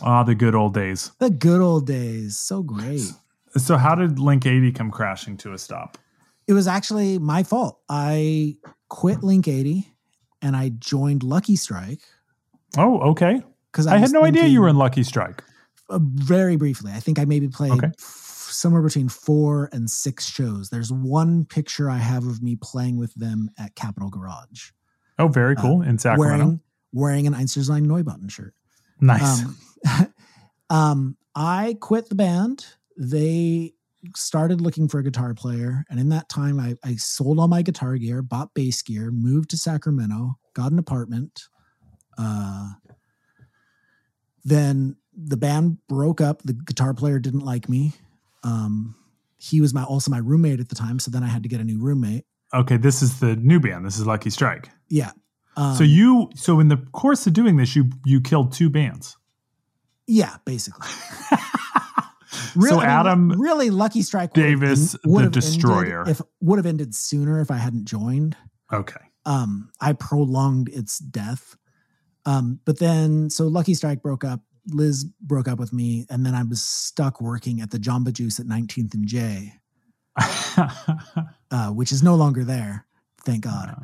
Ah, 0.02 0.22
the 0.24 0.34
good 0.34 0.54
old 0.54 0.74
days. 0.74 1.10
The 1.18 1.30
good 1.30 1.60
old 1.60 1.86
days, 1.86 2.36
so 2.38 2.62
great. 2.62 3.12
So, 3.56 3.76
how 3.76 3.94
did 3.94 4.18
Link 4.18 4.44
80 4.46 4.72
come 4.72 4.90
crashing 4.90 5.36
to 5.38 5.52
a 5.52 5.58
stop? 5.58 5.98
It 6.46 6.52
was 6.52 6.66
actually 6.66 7.18
my 7.18 7.42
fault. 7.42 7.80
I 7.88 8.56
quit 8.88 9.22
Link 9.22 9.48
80 9.48 9.86
and 10.42 10.54
I 10.56 10.68
joined 10.78 11.22
Lucky 11.22 11.56
Strike 11.56 12.00
Oh, 12.78 13.00
okay. 13.10 13.42
because 13.72 13.86
I, 13.86 13.96
had 13.98 14.12
no 14.12 14.24
idea 14.24 14.44
you 14.46 14.60
were 14.60 14.68
in 14.68 14.76
Lucky 14.76 15.02
Strike. 15.02 15.42
uh, 15.90 15.98
very 16.02 16.56
briefly. 16.56 16.92
I 16.94 17.00
think 17.00 17.18
I 17.18 17.24
maybe 17.24 17.48
played 17.48 17.72
Okay. 17.72 17.86
f- 17.88 18.48
somewhere 18.50 18.82
between 18.82 19.08
four 19.08 19.68
and 19.72 19.90
six 19.90 20.26
shows. 20.28 20.68
There's 20.70 20.92
one 20.92 21.44
picture 21.46 21.88
I 21.90 21.98
have 21.98 22.26
of 22.26 22.42
me 22.42 22.56
playing 22.60 22.96
with 22.96 23.14
them 23.14 23.50
at 23.58 23.74
Capitol 23.74 24.08
Garage, 24.10 24.70
Oh, 25.18 25.28
very 25.28 25.56
cool. 25.56 25.82
in 25.82 25.98
Sacramento. 25.98 26.44
wearing 26.44 26.60
wearing 26.92 27.26
an 27.26 27.34
Einstürzende 27.34 27.86
Neubauten 27.86 28.30
shirt. 28.30 28.54
nice. 29.00 29.42
Um, 29.42 29.56
um, 30.70 31.16
I 31.34 31.76
quit 31.80 32.08
the 32.08 32.14
band. 32.14 32.66
They 32.96 33.74
started 34.14 34.60
looking 34.60 34.88
for 34.88 34.98
a 34.98 35.04
guitar 35.04 35.34
player, 35.34 35.84
and 35.90 35.98
in 35.98 36.08
that 36.10 36.28
time, 36.28 36.60
I, 36.60 36.76
I 36.84 36.96
sold 36.96 37.38
all 37.38 37.48
my 37.48 37.62
guitar 37.62 37.96
gear, 37.96 38.22
bought 38.22 38.54
bass 38.54 38.82
gear, 38.82 39.10
moved 39.10 39.50
to 39.50 39.56
Sacramento, 39.56 40.38
got 40.54 40.72
an 40.72 40.78
apartment. 40.78 41.44
Uh, 42.18 42.72
then 44.44 44.96
the 45.16 45.36
band 45.36 45.78
broke 45.88 46.20
up. 46.20 46.42
The 46.42 46.52
guitar 46.52 46.94
player 46.94 47.18
didn't 47.18 47.44
like 47.44 47.68
me. 47.68 47.92
Um, 48.44 48.94
he 49.38 49.60
was 49.60 49.74
my 49.74 49.84
also 49.84 50.10
my 50.10 50.18
roommate 50.18 50.60
at 50.60 50.68
the 50.68 50.74
time, 50.74 50.98
so 50.98 51.10
then 51.10 51.22
I 51.22 51.28
had 51.28 51.42
to 51.42 51.48
get 51.48 51.60
a 51.60 51.64
new 51.64 51.78
roommate. 51.78 52.24
okay, 52.54 52.76
this 52.76 53.02
is 53.02 53.20
the 53.20 53.36
new 53.36 53.60
band. 53.60 53.84
This 53.84 53.98
is 53.98 54.06
Lucky 54.06 54.30
Strike. 54.30 54.70
Yeah. 54.88 55.10
Um, 55.56 55.74
so 55.74 55.84
you 55.84 56.30
so 56.34 56.60
in 56.60 56.68
the 56.68 56.76
course 56.92 57.26
of 57.26 57.32
doing 57.32 57.56
this, 57.56 57.74
you 57.74 57.90
you 58.04 58.20
killed 58.20 58.52
two 58.52 58.70
bands. 58.70 59.16
Yeah, 60.06 60.36
basically. 60.44 60.88
So 62.60 62.80
Adam 62.80 63.32
really 63.40 63.70
lucky 63.70 64.02
strike 64.02 64.32
Davis, 64.32 64.92
the 65.02 65.28
Destroyer. 65.30 66.08
if 66.08 66.20
would 66.40 66.58
have 66.58 66.66
ended 66.66 66.94
sooner 66.94 67.40
if 67.40 67.50
I 67.50 67.56
hadn't 67.56 67.84
joined. 67.84 68.36
Okay. 68.72 69.00
Um, 69.24 69.70
I 69.80 69.92
prolonged 69.92 70.68
its 70.68 70.98
death. 70.98 71.56
Um, 72.24 72.60
but 72.64 72.78
then 72.78 73.30
so 73.30 73.46
Lucky 73.46 73.74
Strike 73.74 74.02
broke 74.02 74.24
up. 74.24 74.40
Liz 74.68 75.04
broke 75.20 75.46
up 75.46 75.60
with 75.60 75.72
me, 75.72 76.06
and 76.10 76.26
then 76.26 76.34
I 76.34 76.42
was 76.42 76.60
stuck 76.60 77.20
working 77.20 77.60
at 77.60 77.70
the 77.70 77.78
Jamba 77.78 78.12
Juice 78.12 78.40
at 78.40 78.46
19th 78.46 78.94
and 78.94 79.06
J, 79.06 79.52
uh, 81.52 81.70
which 81.70 81.92
is 81.92 82.02
no 82.02 82.16
longer 82.16 82.42
there. 82.42 82.84
Thank 83.24 83.44
God. 83.44 83.80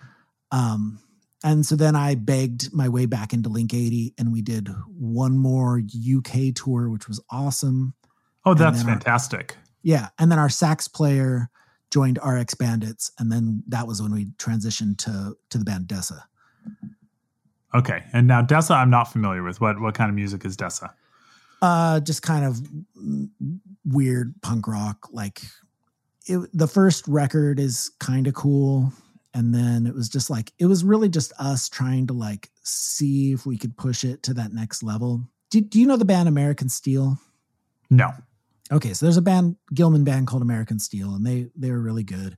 Um, 0.51 0.99
and 1.45 1.65
so 1.65 1.77
then 1.77 1.97
I 1.97 2.15
begged 2.15 2.73
my 2.73 2.89
way 2.89 3.07
back 3.07 3.33
into 3.33 3.49
Link 3.49 3.75
80, 3.75 4.15
and 4.19 4.33
we 4.33 4.43
did 4.43 4.69
one 4.87 5.39
more 5.39 5.81
UK 5.81 6.55
tour, 6.55 6.89
which 6.89 7.09
was 7.09 7.21
awesome. 7.31 7.95
Oh, 8.45 8.55
that's 8.55 8.79
then 8.79 8.89
our- 8.89 8.95
fantastic. 8.97 9.57
Yeah, 9.83 10.09
and 10.19 10.31
then 10.31 10.39
our 10.39 10.49
sax 10.49 10.87
player 10.89 11.51
joined 11.91 12.19
RX 12.25 12.55
Bandits, 12.55 13.11
and 13.19 13.31
then 13.31 13.63
that 13.69 13.87
was 13.87 14.01
when 14.01 14.13
we 14.13 14.27
transitioned 14.39 14.99
to 14.99 15.37
to 15.51 15.59
the 15.59 15.65
band 15.65 15.89
DESA. 15.89 16.23
Okay. 17.75 18.03
And 18.13 18.27
now 18.27 18.43
DESA, 18.43 18.77
I'm 18.77 18.91
not 18.91 19.05
familiar 19.05 19.43
with. 19.43 19.61
What 19.61 19.81
what 19.81 19.95
kind 19.95 20.09
of 20.09 20.15
music 20.15 20.45
is 20.45 20.57
DESA? 20.57 20.91
Uh, 21.61 22.01
just 22.01 22.23
kind 22.23 22.45
of 22.45 22.61
weird 23.85 24.35
punk 24.43 24.67
rock. 24.69 25.09
Like 25.13 25.43
it, 26.27 26.49
the 26.53 26.69
first 26.69 27.07
record 27.09 27.59
is 27.59 27.91
kind 27.99 28.27
of 28.27 28.35
cool, 28.35 28.93
and 29.35 29.55
then 29.55 29.87
it 29.87 29.95
was 29.95 30.09
just 30.09 30.29
like 30.31 30.53
it 30.59 30.67
was 30.67 30.85
really 30.85 31.09
just 31.09 31.33
us 31.39 31.69
trying 31.69 32.07
to 32.09 32.13
like 32.13 32.51
see 32.63 33.33
if 33.33 33.47
we 33.47 33.57
could 33.57 33.77
push 33.77 34.05
it 34.05 34.23
to 34.25 34.35
that 34.35 34.53
next 34.53 34.83
level. 34.83 35.23
Do, 35.51 35.61
do 35.61 35.81
you 35.81 35.87
know 35.87 35.97
the 35.97 36.05
band 36.05 36.29
American 36.29 36.69
Steel? 36.69 37.19
No. 37.91 38.11
Okay, 38.73 38.95
so 38.95 39.05
there's 39.05 39.19
a 39.19 39.23
band, 39.23 39.57
Gilman 39.75 40.03
band 40.03 40.27
called 40.27 40.43
American 40.43 40.79
Steel, 40.79 41.15
and 41.15 41.27
they 41.27 41.49
they 41.55 41.71
were 41.71 41.81
really 41.81 42.05
good. 42.05 42.37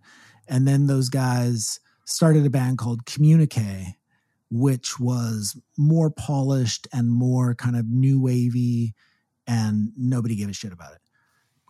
And 0.49 0.67
then 0.67 0.87
those 0.87 1.09
guys 1.09 1.81
started 2.05 2.45
a 2.45 2.51
band 2.51 2.79
called 2.79 3.07
Communique, 3.07 3.97
which 4.51 4.99
was 4.99 5.57
more 5.79 6.11
polished 6.11 6.89
and 6.93 7.09
more 7.09 7.55
kind 7.55 7.77
of 7.77 7.89
new 7.89 8.21
wavy, 8.21 8.95
and 9.47 9.93
nobody 9.97 10.35
gave 10.35 10.49
a 10.49 10.53
shit 10.53 10.73
about 10.73 10.93
it. 10.93 11.01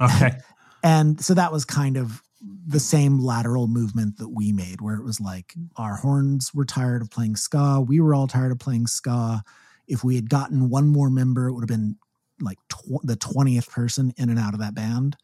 Okay. 0.00 0.38
And 0.86 1.18
so 1.18 1.32
that 1.32 1.50
was 1.50 1.64
kind 1.64 1.96
of 1.96 2.22
the 2.66 2.78
same 2.78 3.18
lateral 3.18 3.68
movement 3.68 4.18
that 4.18 4.28
we 4.28 4.52
made, 4.52 4.82
where 4.82 4.96
it 4.96 5.02
was 5.02 5.18
like 5.18 5.54
our 5.76 5.96
horns 5.96 6.52
were 6.52 6.66
tired 6.66 7.00
of 7.00 7.10
playing 7.10 7.36
ska, 7.36 7.80
we 7.80 8.00
were 8.00 8.14
all 8.14 8.26
tired 8.26 8.52
of 8.52 8.58
playing 8.58 8.86
ska. 8.86 9.42
If 9.88 10.04
we 10.04 10.14
had 10.14 10.28
gotten 10.28 10.68
one 10.68 10.86
more 10.88 11.08
member, 11.08 11.48
it 11.48 11.54
would 11.54 11.62
have 11.62 11.68
been 11.68 11.96
like 12.40 12.58
tw- 12.68 13.02
the 13.04 13.16
twentieth 13.16 13.70
person 13.70 14.12
in 14.16 14.28
and 14.30 14.38
out 14.38 14.54
of 14.54 14.60
that 14.60 14.74
band. 14.74 15.16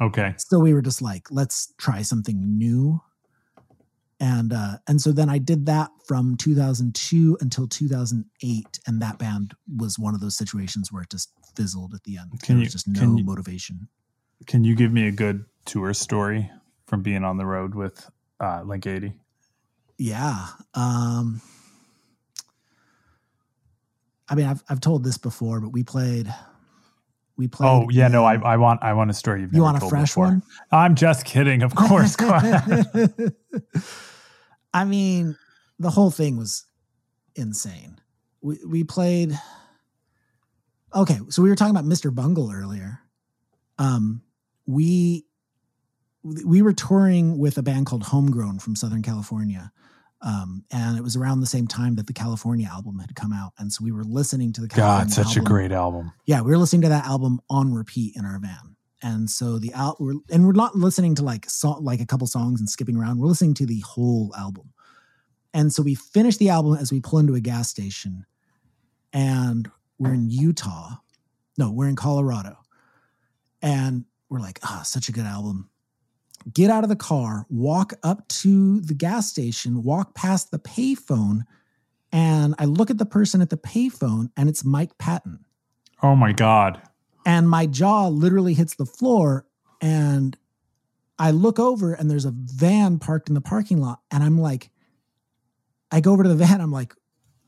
Okay. 0.00 0.34
So 0.38 0.58
we 0.58 0.72
were 0.72 0.82
just 0.82 1.02
like, 1.02 1.26
let's 1.30 1.74
try 1.78 2.02
something 2.02 2.58
new. 2.58 3.00
And 4.18 4.52
uh, 4.52 4.76
and 4.86 5.00
so 5.00 5.12
then 5.12 5.30
I 5.30 5.38
did 5.38 5.64
that 5.66 5.90
from 6.06 6.36
2002 6.36 7.38
until 7.40 7.66
2008, 7.66 8.80
and 8.86 9.00
that 9.02 9.18
band 9.18 9.54
was 9.78 9.98
one 9.98 10.14
of 10.14 10.20
those 10.20 10.36
situations 10.36 10.92
where 10.92 11.02
it 11.02 11.10
just 11.10 11.30
fizzled 11.56 11.94
at 11.94 12.02
the 12.04 12.18
end. 12.18 12.30
Can 12.42 12.56
there 12.56 12.60
you- 12.62 12.66
was 12.66 12.72
just 12.72 12.86
no 12.88 13.16
you- 13.16 13.24
motivation. 13.24 13.88
Can 14.46 14.64
you 14.64 14.74
give 14.74 14.92
me 14.92 15.06
a 15.06 15.10
good 15.12 15.44
tour 15.66 15.92
story 15.94 16.50
from 16.86 17.02
being 17.02 17.24
on 17.24 17.36
the 17.36 17.44
road 17.46 17.74
with 17.74 18.10
uh, 18.40 18.62
Link 18.64 18.86
80? 18.86 19.12
Yeah. 19.98 20.46
Um, 20.74 21.42
I 24.28 24.34
mean, 24.34 24.46
I've 24.46 24.62
I've 24.68 24.80
told 24.80 25.04
this 25.04 25.18
before, 25.18 25.60
but 25.60 25.70
we 25.70 25.82
played. 25.82 26.32
We 27.40 27.48
played. 27.48 27.68
Oh 27.68 27.88
yeah, 27.88 28.08
no, 28.08 28.26
I 28.26 28.34
I 28.34 28.58
want 28.58 28.82
I 28.82 28.92
want 28.92 29.08
a 29.08 29.14
story 29.14 29.40
you've 29.40 29.54
you 29.54 29.60
never 29.60 29.64
want 29.64 29.76
a 29.78 29.80
told 29.80 29.92
fresh 29.92 30.10
before. 30.10 30.24
one? 30.26 30.42
I'm 30.70 30.94
just 30.94 31.24
kidding, 31.24 31.62
of 31.62 31.74
course. 31.74 32.14
I 34.74 34.84
mean, 34.84 35.38
the 35.78 35.88
whole 35.88 36.10
thing 36.10 36.36
was 36.36 36.66
insane. 37.34 37.98
We 38.42 38.58
we 38.68 38.84
played. 38.84 39.40
Okay, 40.94 41.18
so 41.30 41.40
we 41.40 41.48
were 41.48 41.56
talking 41.56 41.74
about 41.74 41.86
Mr. 41.86 42.14
Bungle 42.14 42.52
earlier. 42.52 43.00
Um, 43.78 44.20
we 44.66 45.24
we 46.22 46.60
were 46.60 46.74
touring 46.74 47.38
with 47.38 47.56
a 47.56 47.62
band 47.62 47.86
called 47.86 48.02
Homegrown 48.02 48.58
from 48.58 48.76
Southern 48.76 49.00
California. 49.00 49.72
Um, 50.22 50.64
and 50.70 50.98
it 50.98 51.02
was 51.02 51.16
around 51.16 51.40
the 51.40 51.46
same 51.46 51.66
time 51.66 51.94
that 51.96 52.06
the 52.06 52.12
California 52.12 52.68
album 52.70 52.98
had 52.98 53.14
come 53.14 53.32
out, 53.32 53.52
and 53.58 53.72
so 53.72 53.82
we 53.82 53.90
were 53.90 54.04
listening 54.04 54.52
to 54.52 54.60
the 54.60 54.68
California 54.68 55.04
God, 55.06 55.26
such 55.26 55.36
a 55.36 55.40
great 55.40 55.72
album. 55.72 56.12
yeah, 56.26 56.42
we 56.42 56.50
were 56.50 56.58
listening 56.58 56.82
to 56.82 56.90
that 56.90 57.06
album 57.06 57.40
on 57.48 57.72
repeat 57.72 58.16
in 58.16 58.26
our 58.26 58.38
van. 58.38 58.76
And 59.02 59.30
so 59.30 59.58
the 59.58 59.72
out 59.72 59.98
we're, 59.98 60.16
and 60.30 60.46
we're 60.46 60.52
not 60.52 60.76
listening 60.76 61.14
to 61.14 61.22
like 61.22 61.48
song, 61.48 61.82
like 61.82 62.00
a 62.00 62.06
couple 62.06 62.26
songs 62.26 62.60
and 62.60 62.68
skipping 62.68 62.98
around. 62.98 63.18
We're 63.18 63.28
listening 63.28 63.54
to 63.54 63.66
the 63.66 63.80
whole 63.80 64.34
album. 64.36 64.74
And 65.54 65.72
so 65.72 65.82
we 65.82 65.94
finish 65.94 66.36
the 66.36 66.50
album 66.50 66.74
as 66.74 66.92
we 66.92 67.00
pull 67.00 67.18
into 67.18 67.34
a 67.34 67.40
gas 67.40 67.70
station 67.70 68.26
and 69.12 69.70
we're 69.98 70.12
in 70.12 70.28
Utah. 70.28 70.96
No, 71.56 71.72
we're 71.72 71.88
in 71.88 71.96
Colorado. 71.96 72.58
And 73.62 74.04
we're 74.28 74.40
like, 74.40 74.60
ah, 74.62 74.82
such 74.84 75.08
a 75.08 75.12
good 75.12 75.24
album. 75.24 75.69
Get 76.52 76.70
out 76.70 76.84
of 76.84 76.88
the 76.88 76.96
car, 76.96 77.46
walk 77.50 77.94
up 78.02 78.26
to 78.28 78.80
the 78.80 78.94
gas 78.94 79.28
station, 79.28 79.82
walk 79.82 80.14
past 80.14 80.50
the 80.50 80.58
payphone, 80.58 81.42
and 82.12 82.54
I 82.58 82.64
look 82.64 82.90
at 82.90 82.98
the 82.98 83.06
person 83.06 83.40
at 83.40 83.50
the 83.50 83.56
payphone, 83.56 84.30
and 84.36 84.48
it's 84.48 84.64
Mike 84.64 84.98
Patton. 84.98 85.44
Oh 86.02 86.16
my 86.16 86.32
God. 86.32 86.80
And 87.26 87.48
my 87.48 87.66
jaw 87.66 88.08
literally 88.08 88.54
hits 88.54 88.74
the 88.74 88.86
floor. 88.86 89.46
And 89.80 90.36
I 91.18 91.30
look 91.30 91.58
over, 91.58 91.92
and 91.92 92.10
there's 92.10 92.24
a 92.24 92.32
van 92.34 92.98
parked 92.98 93.28
in 93.28 93.34
the 93.34 93.40
parking 93.40 93.80
lot. 93.80 94.00
And 94.10 94.22
I'm 94.22 94.38
like, 94.38 94.70
I 95.90 96.00
go 96.00 96.12
over 96.12 96.22
to 96.22 96.28
the 96.28 96.34
van. 96.34 96.60
I'm 96.60 96.72
like, 96.72 96.94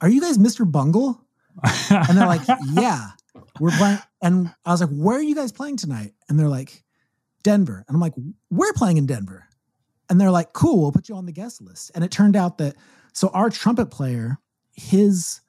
Are 0.01 0.09
you 0.09 0.21
guys 0.21 0.39
Mr. 0.39 0.71
Bungle? 0.71 1.25
And 1.91 2.17
they're 2.17 2.27
like, 2.27 2.43
Yeah, 2.73 3.11
we're 3.59 3.71
playing. 3.71 3.99
And 4.23 4.55
I 4.65 4.71
was 4.71 4.81
like, 4.81 4.91
Where 4.91 5.19
are 5.19 5.23
you 5.23 5.35
guys 5.35 5.53
playing 5.53 5.79
tonight? 5.79 6.13
And 6.29 6.39
they're 6.39 6.49
like, 6.49 6.82
Denver. 7.43 7.85
And 7.87 7.95
I'm 7.95 8.01
like, 8.01 8.15
We're 8.51 8.73
playing 8.73 8.97
in 8.99 9.07
Denver. 9.07 9.45
And 10.11 10.21
they're 10.21 10.31
like, 10.31 10.53
Cool, 10.53 10.81
we'll 10.83 10.93
put 10.93 11.09
you 11.09 11.15
on 11.15 11.27
the 11.27 11.33
guest 11.33 11.61
list. 11.63 11.91
And 11.95 12.05
it 12.05 12.11
turned 12.11 12.37
out 12.37 12.59
that 12.59 12.77
so 13.13 13.29
our 13.29 13.51
trumpet 13.51 13.87
player, 13.87 14.39
his 14.75 15.41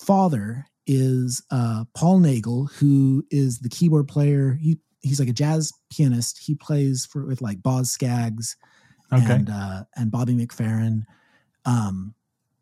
father 0.00 0.66
is 0.86 1.42
uh, 1.50 1.84
Paul 1.94 2.20
Nagel, 2.20 2.66
who 2.78 3.24
is 3.30 3.60
the 3.60 3.68
keyboard 3.68 4.08
player. 4.08 4.58
He 4.60 4.78
he's 5.00 5.20
like 5.20 5.28
a 5.28 5.34
jazz 5.34 5.72
pianist. 5.90 6.38
He 6.38 6.54
plays 6.54 7.06
for 7.06 7.24
with 7.26 7.40
like 7.40 7.62
Boz 7.62 7.90
Scaggs 7.90 8.56
Okay. 9.12 9.32
and 9.32 9.50
uh, 9.50 9.84
and 9.96 10.10
Bobby 10.10 10.34
McFerrin. 10.34 11.04
Um, 11.64 12.14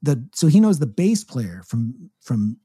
the 0.02 0.24
so 0.34 0.46
he 0.46 0.60
knows 0.60 0.78
the 0.78 0.86
bass 0.86 1.24
player 1.24 1.62
from 1.66 2.10
from 2.20 2.58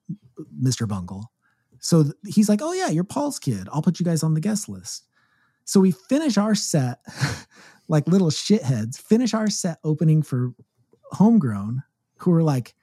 Mr. 0.62 0.88
Bungle. 0.88 1.32
So 1.80 2.04
th- 2.04 2.16
he's 2.28 2.50
like, 2.50 2.62
"Oh 2.62 2.74
yeah, 2.74 2.90
you're 2.90 3.04
Paul's 3.04 3.40
kid. 3.40 3.68
I'll 3.72 3.82
put 3.82 4.00
you 4.00 4.06
guys 4.06 4.22
on 4.24 4.34
the 4.36 4.42
guest 4.42 4.70
list." 4.70 5.08
So 5.72 5.80
we 5.80 5.92
finish 5.92 6.38
our 6.38 6.54
set 6.54 7.00
like 7.88 8.06
little 8.06 8.28
shitheads. 8.30 9.00
Finish 9.00 9.34
our 9.34 9.50
set 9.50 9.78
opening 9.86 10.22
for 10.22 10.54
Homegrown, 11.14 11.84
who 12.18 12.34
are 12.34 12.44
like 12.44 12.76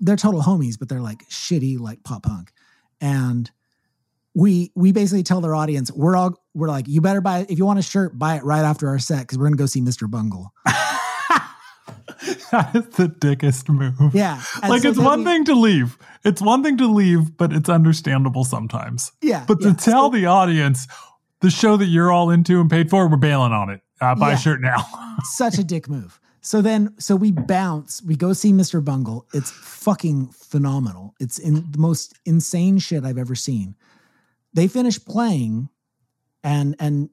they're 0.00 0.16
total 0.16 0.42
homies, 0.42 0.76
but 0.76 0.88
they're 0.88 1.00
like 1.00 1.28
shitty 1.28 1.78
like 1.78 2.02
pop 2.02 2.24
punk, 2.24 2.50
and 3.00 3.48
we 4.34 4.72
we 4.74 4.90
basically 4.90 5.22
tell 5.22 5.40
their 5.40 5.54
audience 5.54 5.92
we're 5.92 6.16
all 6.16 6.42
we're 6.54 6.66
like 6.68 6.88
you 6.88 7.00
better 7.00 7.20
buy 7.20 7.46
if 7.48 7.56
you 7.56 7.64
want 7.64 7.78
a 7.78 7.82
shirt 7.82 8.18
buy 8.18 8.34
it 8.34 8.42
right 8.42 8.64
after 8.64 8.88
our 8.88 8.98
set 8.98 9.20
because 9.20 9.38
we're 9.38 9.44
gonna 9.44 9.54
go 9.56 9.66
see 9.66 9.80
Mr. 9.80 10.10
Bungle. 10.10 10.52
that 12.50 12.70
is 12.74 12.86
the 12.96 13.06
dickest 13.20 13.68
move. 13.68 14.12
Yeah, 14.12 14.42
and 14.60 14.70
like 14.70 14.82
so 14.82 14.88
it's 14.88 14.98
one 14.98 15.20
we- 15.20 15.24
thing 15.26 15.44
to 15.44 15.54
leave. 15.54 15.96
It's 16.24 16.42
one 16.42 16.64
thing 16.64 16.78
to 16.78 16.88
leave, 16.88 17.36
but 17.36 17.52
it's 17.52 17.68
understandable 17.68 18.42
sometimes. 18.44 19.12
Yeah, 19.22 19.44
But 19.46 19.58
yeah. 19.60 19.68
to 19.72 19.74
tell 19.76 20.10
So- 20.10 20.16
the 20.18 20.26
audience 20.26 20.88
the 21.40 21.50
show 21.50 21.76
that 21.76 21.86
you're 21.86 22.10
all 22.12 22.30
into 22.30 22.60
and 22.60 22.70
paid 22.70 22.90
for, 22.90 23.08
we're 23.08 23.16
bailing 23.16 23.52
on 23.52 23.70
it. 23.70 23.80
Uh, 24.00 24.14
buy 24.14 24.30
Yeah. 24.30 24.34
a 24.34 24.38
shirt 24.38 24.60
now. 24.60 24.84
such 25.36 25.58
a 25.58 25.64
dick 25.64 25.88
move. 25.88 26.20
So 26.40 26.60
then, 26.60 26.94
so 26.98 27.16
we 27.16 27.30
bounce, 27.32 28.02
we 28.02 28.16
go 28.16 28.32
see 28.34 28.52
Mr. 28.52 28.84
Bungle. 28.84 29.26
It's 29.32 29.50
fucking 29.50 30.28
phenomenal. 30.28 31.14
It's 31.18 31.38
in 31.38 31.70
the 31.70 31.78
most 31.78 32.18
insane 32.26 32.78
shit 32.78 33.04
I've 33.04 33.16
ever 33.18 33.34
seen. 33.34 33.76
They 34.52 34.68
finish 34.68 35.02
playing, 35.02 35.68
and 36.42 36.76
and 36.78 37.08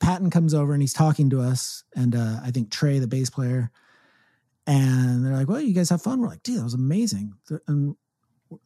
Patton 0.00 0.28
comes 0.30 0.52
over 0.54 0.74
and 0.74 0.82
he's 0.82 0.92
talking 0.92 1.30
to 1.30 1.40
us, 1.40 1.82
and 1.96 2.14
uh, 2.14 2.40
I 2.42 2.50
think 2.50 2.70
Trey, 2.70 2.98
the 2.98 3.06
bass 3.08 3.30
player, 3.30 3.70
and 4.66 5.24
they're 5.24 5.32
like, 5.34 5.48
"Well, 5.48 5.60
you 5.60 5.74
guys 5.74 5.90
have 5.90 6.02
fun." 6.02 6.20
We're 6.20 6.28
like, 6.28 6.42
"Dude, 6.42 6.58
that 6.58 6.64
was 6.64 6.74
amazing." 6.74 7.34
And 7.66 7.96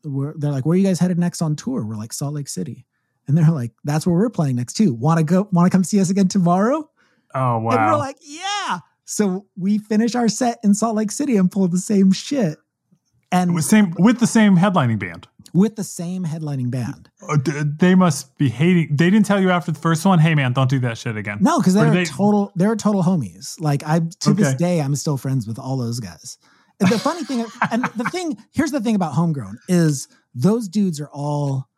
we're, 0.05 0.35
they're 0.37 0.51
like, 0.53 0.67
"Where 0.67 0.75
are 0.75 0.77
you 0.79 0.87
guys 0.87 0.99
headed 0.99 1.19
next 1.19 1.41
on 1.43 1.57
tour?" 1.57 1.85
We're 1.85 1.97
like, 1.97 2.13
"Salt 2.13 2.35
Lake 2.35 2.49
City," 2.49 2.87
and 3.29 3.37
they're 3.39 3.51
like, 3.51 3.72
"That's 3.85 4.07
where 4.07 4.16
we're 4.16 4.31
playing 4.31 4.57
next 4.57 4.74
too. 4.74 4.93
Want 4.95 5.18
to 5.18 5.24
go? 5.24 5.49
Want 5.53 5.70
to 5.70 5.70
come 5.70 5.85
see 5.85 6.01
us 6.01 6.11
again 6.11 6.29
tomorrow?" 6.29 6.89
oh 7.35 7.59
wow! 7.59 7.70
And 7.70 7.93
we're 7.93 7.99
like, 7.99 8.16
yeah. 8.22 8.79
So 9.05 9.47
we 9.57 9.79
finish 9.79 10.14
our 10.14 10.29
set 10.29 10.59
in 10.64 10.74
Salt 10.74 10.97
Lake 10.97 11.11
City 11.11 11.37
and 11.37 11.51
pull 11.51 11.68
the 11.68 11.79
same 11.79 12.11
shit. 12.12 12.59
And 13.31 13.55
With 13.55 13.64
same 13.64 13.95
with 13.99 14.20
the 14.20 14.26
same 14.26 14.57
headlining 14.57 14.99
band. 14.99 15.29
with 15.53 15.76
the 15.76 15.85
same 15.85 16.24
headlining 16.24 16.70
band. 16.70 17.11
Uh, 17.29 17.37
They 17.79 17.95
must 17.95 18.37
be 18.39 18.49
hating. 18.49 18.97
They 18.97 19.11
didn't 19.11 19.26
tell 19.26 19.41
you 19.41 19.51
after 19.51 19.70
the 19.72 19.79
first 19.79 20.05
one, 20.07 20.18
"Hey 20.18 20.35
man, 20.35 20.53
don't 20.55 20.70
do 20.70 20.79
that 20.81 20.97
shit 20.99 21.16
again." 21.16 21.39
No, 21.41 21.59
because 21.59 21.74
they're 21.74 21.91
they- 21.91 22.05
total 22.07 22.53
they're 22.57 22.76
total 22.76 23.03
homies. 23.03 23.61
Like 23.61 23.83
I 23.85 24.01
to 24.20 24.33
this 24.35 24.55
day, 24.55 24.81
I'm 24.81 24.95
still 24.97 25.16
friends 25.18 25.47
with 25.47 25.59
all 25.59 25.76
those 25.76 26.01
guys. 26.01 26.39
And 26.81 26.89
the 26.91 26.99
funny 26.99 27.24
thing, 27.24 27.45
and 27.72 27.85
the 27.97 28.05
thing, 28.05 28.37
here's 28.53 28.70
the 28.70 28.81
thing 28.81 28.95
about 28.95 29.12
homegrown 29.12 29.59
is 29.68 30.07
those 30.35 30.68
dudes 30.68 31.01
are 31.01 31.11
all 31.12 31.68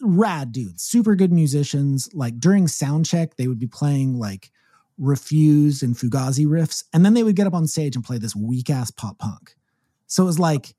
rad 0.00 0.52
dudes, 0.52 0.82
super 0.82 1.14
good 1.14 1.32
musicians. 1.32 2.08
Like 2.14 2.38
during 2.38 2.68
sound 2.68 3.06
check, 3.06 3.36
they 3.36 3.46
would 3.48 3.58
be 3.58 3.66
playing 3.66 4.18
like 4.18 4.50
refused 4.98 5.82
and 5.82 5.94
fugazi 5.96 6.46
riffs, 6.46 6.84
and 6.92 7.04
then 7.04 7.14
they 7.14 7.22
would 7.22 7.36
get 7.36 7.46
up 7.46 7.54
on 7.54 7.66
stage 7.66 7.96
and 7.96 8.04
play 8.04 8.18
this 8.18 8.34
weak 8.36 8.70
ass 8.70 8.90
pop 8.90 9.18
punk. 9.18 9.56
So 10.06 10.22
it 10.22 10.26
was 10.26 10.38
like, 10.38 10.74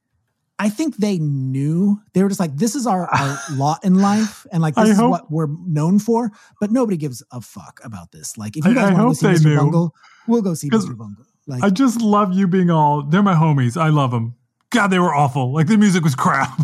I 0.57 0.69
think 0.69 0.97
they 0.97 1.17
knew 1.17 2.01
they 2.13 2.23
were 2.23 2.29
just 2.29 2.39
like, 2.39 2.55
this 2.55 2.75
is 2.75 2.87
our, 2.87 3.07
our 3.13 3.37
lot 3.51 3.83
in 3.83 3.95
life, 3.95 4.45
and 4.51 4.61
like 4.61 4.77
I 4.77 4.83
this 4.83 4.91
is 4.91 4.97
hope- 4.97 5.11
what 5.11 5.31
we're 5.31 5.47
known 5.65 5.99
for. 5.99 6.31
But 6.61 6.71
nobody 6.71 6.97
gives 6.97 7.21
a 7.31 7.41
fuck 7.41 7.79
about 7.83 8.11
this. 8.11 8.37
Like, 8.37 8.55
if 8.55 8.65
you 8.65 8.73
guys 8.73 8.91
I 8.91 8.93
want 8.93 9.17
to 9.17 9.23
go 9.25 9.33
see 9.33 9.43
Mr. 9.43 9.49
knew. 9.49 9.57
Bungle, 9.57 9.95
we'll 10.27 10.41
go 10.41 10.53
see 10.53 10.69
Mr. 10.69 10.97
Bungle. 10.97 11.25
Like, 11.47 11.63
I 11.63 11.69
just 11.69 12.01
love 12.01 12.33
you 12.33 12.47
being 12.47 12.69
all. 12.71 13.03
They're 13.03 13.21
my 13.21 13.35
homies. 13.35 13.75
I 13.79 13.89
love 13.89 14.11
them. 14.11 14.35
God, 14.71 14.87
they 14.87 14.99
were 14.99 15.13
awful. 15.13 15.53
Like 15.53 15.67
the 15.67 15.77
music 15.77 16.03
was 16.03 16.15
crap. 16.15 16.57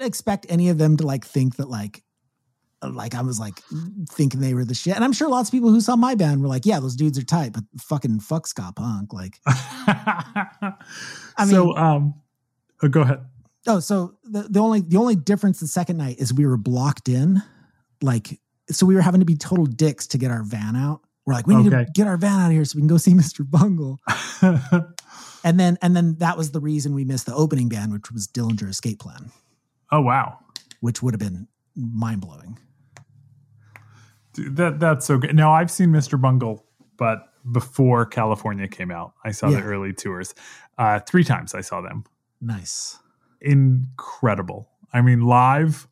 I, 0.00 0.04
I 0.04 0.04
don't 0.04 0.08
expect 0.08 0.46
any 0.48 0.68
of 0.68 0.78
them 0.78 0.96
to 0.98 1.06
like 1.06 1.24
think 1.24 1.56
that 1.56 1.68
like 1.68 2.02
like 2.82 3.14
I 3.14 3.20
was 3.20 3.38
like 3.38 3.60
thinking 4.08 4.40
they 4.40 4.54
were 4.54 4.64
the 4.64 4.74
shit. 4.74 4.94
And 4.94 5.04
I'm 5.04 5.12
sure 5.12 5.28
lots 5.28 5.50
of 5.50 5.52
people 5.52 5.68
who 5.70 5.82
saw 5.82 5.96
my 5.96 6.14
band 6.14 6.40
were 6.40 6.48
like, 6.48 6.64
yeah, 6.64 6.80
those 6.80 6.96
dudes 6.96 7.18
are 7.18 7.22
tight, 7.22 7.52
but 7.52 7.64
fucking 7.78 8.20
fuck 8.20 8.46
ska 8.46 8.72
punk. 8.74 9.12
Like, 9.12 9.38
I 9.46 10.72
I 11.36 11.46
so 11.46 11.76
um, 11.76 12.14
oh, 12.82 12.88
go 12.88 13.02
ahead. 13.02 13.20
oh, 13.66 13.80
so 13.80 14.14
the, 14.24 14.42
the 14.44 14.60
only 14.60 14.80
the 14.80 14.96
only 14.96 15.16
difference 15.16 15.60
the 15.60 15.66
second 15.68 15.98
night 15.98 16.18
is 16.18 16.32
we 16.32 16.46
were 16.46 16.56
blocked 16.56 17.08
in. 17.08 17.42
Like, 18.00 18.40
so 18.70 18.86
we 18.86 18.94
were 18.94 19.02
having 19.02 19.20
to 19.20 19.26
be 19.26 19.36
total 19.36 19.66
dicks 19.66 20.06
to 20.08 20.18
get 20.18 20.30
our 20.30 20.42
van 20.42 20.74
out. 20.76 21.02
We're 21.26 21.34
like, 21.34 21.46
we 21.46 21.54
need 21.56 21.72
Okay. 21.72 21.84
to 21.84 21.90
get 21.92 22.06
our 22.06 22.16
van 22.16 22.40
out 22.40 22.46
of 22.46 22.52
here 22.52 22.64
so 22.64 22.76
we 22.76 22.80
can 22.80 22.88
go 22.88 22.96
see 22.96 23.12
Mr. 23.14 23.48
Bungle. 23.48 23.98
And 25.42 25.58
then 25.58 25.78
and 25.80 25.96
then 25.96 26.16
that 26.18 26.36
was 26.36 26.50
the 26.50 26.60
reason 26.60 26.94
we 26.94 27.04
missed 27.06 27.24
the 27.24 27.34
opening 27.34 27.68
band, 27.70 27.92
which 27.92 28.10
was 28.12 28.26
Dillinger 28.28 28.68
Escape 28.68 28.98
Plan, 29.00 29.30
oh 29.92 30.00
wow, 30.00 30.38
which 30.80 31.02
would 31.02 31.14
have 31.14 31.20
been 31.20 31.46
mind 31.76 32.20
blowing. 32.20 32.58
That 34.34 34.78
that's 34.80 35.06
so 35.06 35.18
good. 35.18 35.34
Now 35.34 35.52
I've 35.52 35.70
seen 35.70 35.90
Mr. 35.90 36.20
Bungle, 36.20 36.64
but 36.96 37.26
before 37.50 38.06
California 38.06 38.68
came 38.68 38.90
out, 38.90 39.12
I 39.24 39.32
saw 39.32 39.48
Yeah. 39.48 39.60
the 39.60 39.66
early 39.66 39.92
tours. 39.92 40.34
Uh, 40.78 41.00
three 41.00 41.24
times 41.24 41.54
I 41.54 41.60
saw 41.62 41.80
them. 41.80 42.04
Nice. 42.40 42.98
Incredible. 43.40 44.68
I 44.92 45.00
mean, 45.02 45.22
live, 45.22 45.88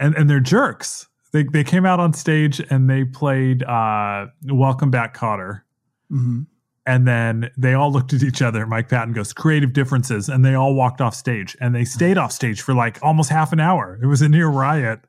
and 0.00 0.14
and 0.16 0.28
they're 0.28 0.40
jerks. 0.40 1.06
They 1.32 1.44
they 1.44 1.64
came 1.64 1.86
out 1.86 2.00
on 2.00 2.12
stage 2.12 2.60
and 2.70 2.88
they 2.90 3.04
played 3.04 3.62
uh, 3.62 4.26
"Welcome 4.44 4.90
Back, 4.90 5.16
Kotter." 5.16 5.62
hmm 6.10 6.42
And 6.88 7.06
then 7.06 7.50
they 7.58 7.74
all 7.74 7.92
looked 7.92 8.14
at 8.14 8.22
each 8.22 8.40
other. 8.40 8.66
Mike 8.66 8.88
Patton 8.88 9.12
goes, 9.12 9.34
creative 9.34 9.74
differences. 9.74 10.30
And 10.30 10.42
they 10.42 10.54
all 10.54 10.74
walked 10.74 11.02
off 11.02 11.14
stage 11.14 11.54
and 11.60 11.74
they 11.74 11.84
stayed 11.84 12.16
off 12.16 12.32
stage 12.32 12.62
for 12.62 12.72
like 12.72 12.98
almost 13.02 13.28
half 13.28 13.52
an 13.52 13.60
hour. 13.60 13.98
It 14.02 14.06
was 14.06 14.22
a 14.22 14.28
near 14.28 14.48
riot. 14.48 15.00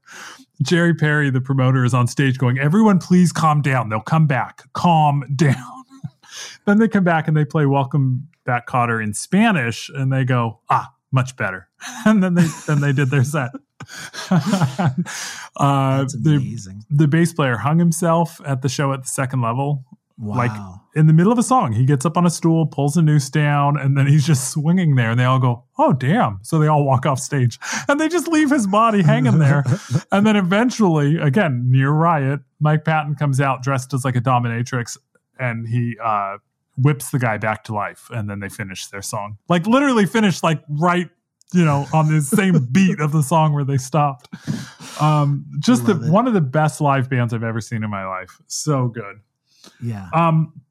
Jerry 0.62 0.94
Perry, 0.94 1.30
the 1.30 1.40
promoter, 1.40 1.86
is 1.86 1.94
on 1.94 2.06
stage 2.08 2.38
going, 2.38 2.60
everyone, 2.60 3.00
please 3.00 3.32
calm 3.32 3.62
down. 3.62 3.88
They'll 3.88 4.02
come 4.02 4.28
back. 4.28 4.64
Calm 4.74 5.24
down. 5.38 5.86
then 6.66 6.80
they 6.80 6.90
come 6.90 7.06
back 7.06 7.30
and 7.30 7.38
they 7.38 7.46
play 7.46 7.66
Welcome 7.66 8.28
Back 8.44 8.68
Kotter 8.68 9.02
in 9.02 9.14
Spanish 9.14 9.88
and 9.88 10.12
they 10.12 10.26
go, 10.26 10.60
ah, 10.70 10.94
much 11.14 11.38
better. 11.38 11.70
And 12.06 12.22
then 12.22 12.34
they 12.34 12.48
then 12.68 12.82
they 12.82 12.92
did 12.92 13.10
their 13.10 13.24
set. 13.24 13.52
uh, 14.30 14.90
That's 16.00 16.14
the, 16.14 16.36
amazing. 16.36 16.84
the 16.90 17.08
bass 17.08 17.32
player 17.32 17.56
hung 17.56 17.80
himself 17.80 18.42
at 18.46 18.62
the 18.62 18.68
show 18.68 18.92
at 18.92 19.04
the 19.04 19.08
second 19.08 19.42
level 19.42 19.86
Wow. 20.20 20.36
like 20.36 20.52
in 20.96 21.08
the 21.08 21.14
middle 21.14 21.32
of 21.32 21.38
a 21.38 21.44
song, 21.44 21.72
he 21.72 21.86
gets 21.86 22.06
up 22.06 22.18
on 22.18 22.26
a 22.26 22.30
stool, 22.30 22.66
pulls 22.66 22.98
a 22.98 23.02
noose 23.02 23.30
down, 23.30 23.78
and 23.78 23.98
then 23.98 24.08
he's 24.08 24.26
just 24.26 24.52
swinging 24.52 24.96
there. 24.96 25.12
And 25.12 25.20
they 25.20 25.24
all 25.24 25.40
go, 25.40 25.64
"Oh, 25.78 25.94
damn!" 25.94 26.40
So 26.42 26.60
they 26.60 26.68
all 26.68 26.84
walk 26.84 27.06
off 27.06 27.20
stage, 27.20 27.60
and 27.88 28.00
they 28.00 28.10
just 28.10 28.28
leave 28.28 28.50
his 28.50 28.68
body 28.68 29.02
hanging 29.02 29.40
there. 29.40 29.64
and 30.12 30.26
then 30.26 30.36
eventually, 30.36 31.18
again, 31.18 31.72
near 31.72 31.92
riot, 31.92 32.42
Mike 32.60 32.84
Patton 32.84 33.16
comes 33.16 33.40
out 33.40 33.64
dressed 33.64 33.94
as 33.94 34.04
like 34.04 34.16
a 34.16 34.22
dominatrix, 34.22 34.98
and 35.40 35.68
he 35.68 35.96
uh, 36.04 36.38
whips 36.78 37.12
the 37.12 37.20
guy 37.20 37.38
back 37.38 37.64
to 37.66 37.74
life. 37.74 38.10
And 38.12 38.30
then 38.30 38.40
they 38.40 38.50
finish 38.50 38.88
their 38.88 39.02
song, 39.02 39.38
like 39.48 39.68
literally 39.68 40.06
finish, 40.06 40.44
like 40.44 40.64
right. 40.70 41.10
You 41.52 41.66
know, 41.66 41.88
on 41.94 42.14
the 42.14 42.22
same 42.22 42.68
beat 42.72 43.00
of 43.00 43.12
the 43.12 43.24
song 43.24 43.54
where 43.54 43.64
they 43.64 43.78
stopped. 43.80 44.28
Um, 45.02 45.48
just 45.58 45.88
the, 45.88 45.96
one 45.96 46.28
of 46.28 46.36
the 46.36 46.42
best 46.42 46.80
live 46.80 47.10
bands 47.10 47.34
I've 47.34 47.42
ever 47.42 47.60
seen 47.60 47.84
in 47.84 47.90
my 47.90 48.06
life. 48.06 48.40
So 48.46 48.90
good. 48.90 49.22
Yeah. 49.82 50.10
Um, 50.14 50.62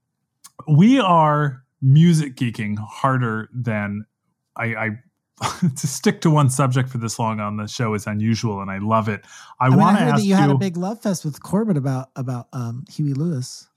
we 0.66 1.00
are 1.00 1.64
music 1.80 2.36
geeking 2.36 2.76
harder 2.78 3.48
than 3.52 4.04
I, 4.56 4.64
I 4.74 4.90
to 5.76 5.86
stick 5.86 6.20
to 6.22 6.30
one 6.30 6.50
subject 6.50 6.88
for 6.88 6.98
this 6.98 7.18
long 7.18 7.40
on 7.40 7.56
the 7.56 7.66
show 7.66 7.94
is 7.94 8.06
unusual, 8.06 8.60
and 8.60 8.70
I 8.70 8.78
love 8.78 9.08
it. 9.08 9.24
I, 9.60 9.66
I, 9.66 9.68
mean, 9.70 9.78
want 9.78 9.98
to 9.98 10.04
ask 10.04 10.16
that 10.16 10.24
you, 10.24 10.34
had 10.34 10.50
a 10.50 10.56
big 10.56 10.76
love 10.76 11.00
fest 11.00 11.24
with 11.24 11.42
Corbett 11.42 11.76
about 11.76 12.10
about 12.16 12.48
um, 12.52 12.84
Huey 12.90 13.14
Lewis. 13.14 13.68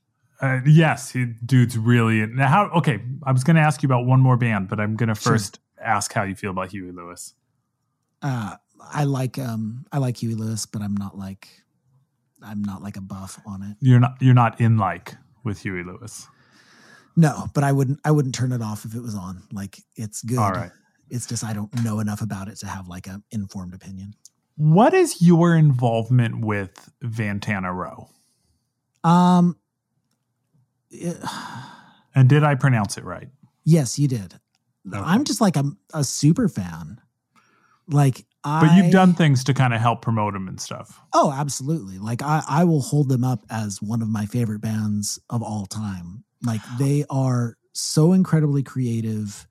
Uh, 0.41 0.59
yes, 0.66 1.12
he, 1.12 1.26
dude's 1.45 1.78
really 1.78 2.26
now. 2.26 2.47
How? 2.47 2.70
Okay, 2.78 2.99
I 3.24 3.32
was 3.32 3.43
going 3.43 3.55
to 3.57 3.62
ask 3.62 3.84
you 3.84 3.88
about 3.88 4.05
one 4.05 4.20
more 4.20 4.38
band, 4.38 4.70
but 4.70 4.80
I'm 4.80 4.95
going 4.95 5.09
to 5.09 5.16
Sure. 5.16 5.34
first 5.34 5.59
ask 5.80 6.12
how 6.14 6.24
you 6.24 6.36
feel 6.36 6.51
about 6.51 6.72
Huey 6.72 6.91
Lewis. 6.91 7.36
Uh, 8.24 8.55
I 8.91 9.03
like 9.03 9.38
um, 9.38 9.86
I 9.91 9.99
like 9.99 10.18
Huey 10.18 10.34
Lewis, 10.34 10.66
but 10.66 10.82
I'm 10.82 10.95
not 10.95 11.18
like 11.18 11.47
I'm 12.44 12.62
not 12.64 12.82
like 12.82 12.98
a 12.98 13.02
buff 13.02 13.39
on 13.46 13.62
it. 13.64 13.78
You're 13.80 14.00
not 14.00 14.16
you're 14.22 14.34
not 14.34 14.60
in 14.62 14.78
like 14.78 15.16
with 15.44 15.60
Huey 15.62 15.84
Lewis. 15.84 16.28
No, 17.16 17.48
but 17.54 17.64
I 17.64 17.72
wouldn't 17.72 18.00
I 18.06 18.12
wouldn't 18.12 18.34
turn 18.36 18.52
it 18.52 18.62
off 18.62 18.86
if 18.86 18.96
it 18.96 19.02
was 19.02 19.16
on. 19.16 19.44
Like 19.52 19.80
it's 19.96 20.22
good. 20.22 20.38
All 20.39 20.52
right. 20.52 20.72
It's 21.10 21.26
just 21.26 21.44
I 21.44 21.54
don't 21.54 21.74
know 21.84 22.00
enough 22.00 22.22
about 22.22 22.48
it 22.48 22.56
to 22.58 22.68
have 22.68 22.88
like 22.88 23.08
an 23.08 23.24
informed 23.32 23.74
opinion. 23.74 24.14
What 24.56 24.94
is 24.94 25.22
your 25.22 25.56
involvement 25.56 26.46
with 26.46 26.89
Vantana 27.04 27.74
Row? 27.74 28.08
Um. 29.04 29.58
it- 30.89 31.18
And 32.14 32.28
did 32.28 32.44
I 32.44 32.56
pronounce 32.56 32.98
it 32.98 33.06
right? 33.06 33.30
yes, 33.64 33.98
you 33.98 34.06
did. 34.08 34.34
Okay. 34.86 34.98
I'm 35.00 35.24
just 35.24 35.39
like 35.39 35.56
a, 35.56 35.64
a 35.94 36.04
super 36.04 36.50
fan. 36.50 37.00
Like 37.88 38.26
I 38.44 38.62
But 38.62 38.76
you've 38.76 38.92
done 38.92 39.14
things 39.14 39.44
to 39.46 39.54
kind 39.54 39.74
of 39.74 39.82
help 39.82 40.02
promote 40.02 40.34
them 40.34 40.48
and 40.48 40.60
stuff. 40.60 41.00
Oh, 41.14 41.32
absolutely. 41.32 42.00
Like 42.00 42.22
I, 42.22 42.44
I 42.48 42.64
will 42.64 42.82
hold 42.82 43.10
them 43.10 43.24
up 43.24 43.44
as 43.50 43.82
one 43.82 44.02
of 44.02 44.10
my 44.10 44.26
favorite 44.26 44.62
bands 44.62 45.20
of 45.30 45.44
all 45.44 45.66
time. 45.66 46.24
Like 46.44 46.62
they 46.80 47.06
are 47.10 47.58
so 47.74 48.14
incredibly 48.14 48.64
creative, 48.64 49.48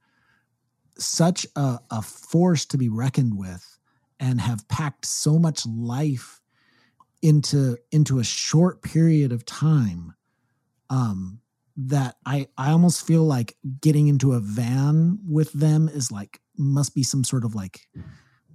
such 0.99 1.47
a, 1.55 1.79
a 1.91 2.03
force 2.03 2.67
to 2.67 2.79
be 2.79 2.89
reckoned 2.89 3.39
with, 3.39 3.79
and 4.19 4.41
have 4.41 4.67
packed 4.69 5.07
so 5.07 5.39
much 5.39 5.65
life 5.67 6.41
into 7.23 7.77
into 7.93 8.19
a 8.19 8.25
short 8.25 8.83
period 8.83 9.31
of 9.31 9.45
time. 9.45 10.15
Um 10.89 11.41
that 11.77 12.17
I 12.27 12.49
I 12.59 12.73
almost 12.73 13.07
feel 13.07 13.23
like 13.23 13.57
getting 13.81 14.09
into 14.09 14.33
a 14.33 14.41
van 14.41 15.19
with 15.27 15.53
them 15.53 15.89
is 15.89 16.11
like 16.11 16.41
must 16.59 16.95
be 16.95 17.03
some 17.03 17.25
sort 17.25 17.45
of 17.45 17.55
like 17.55 17.87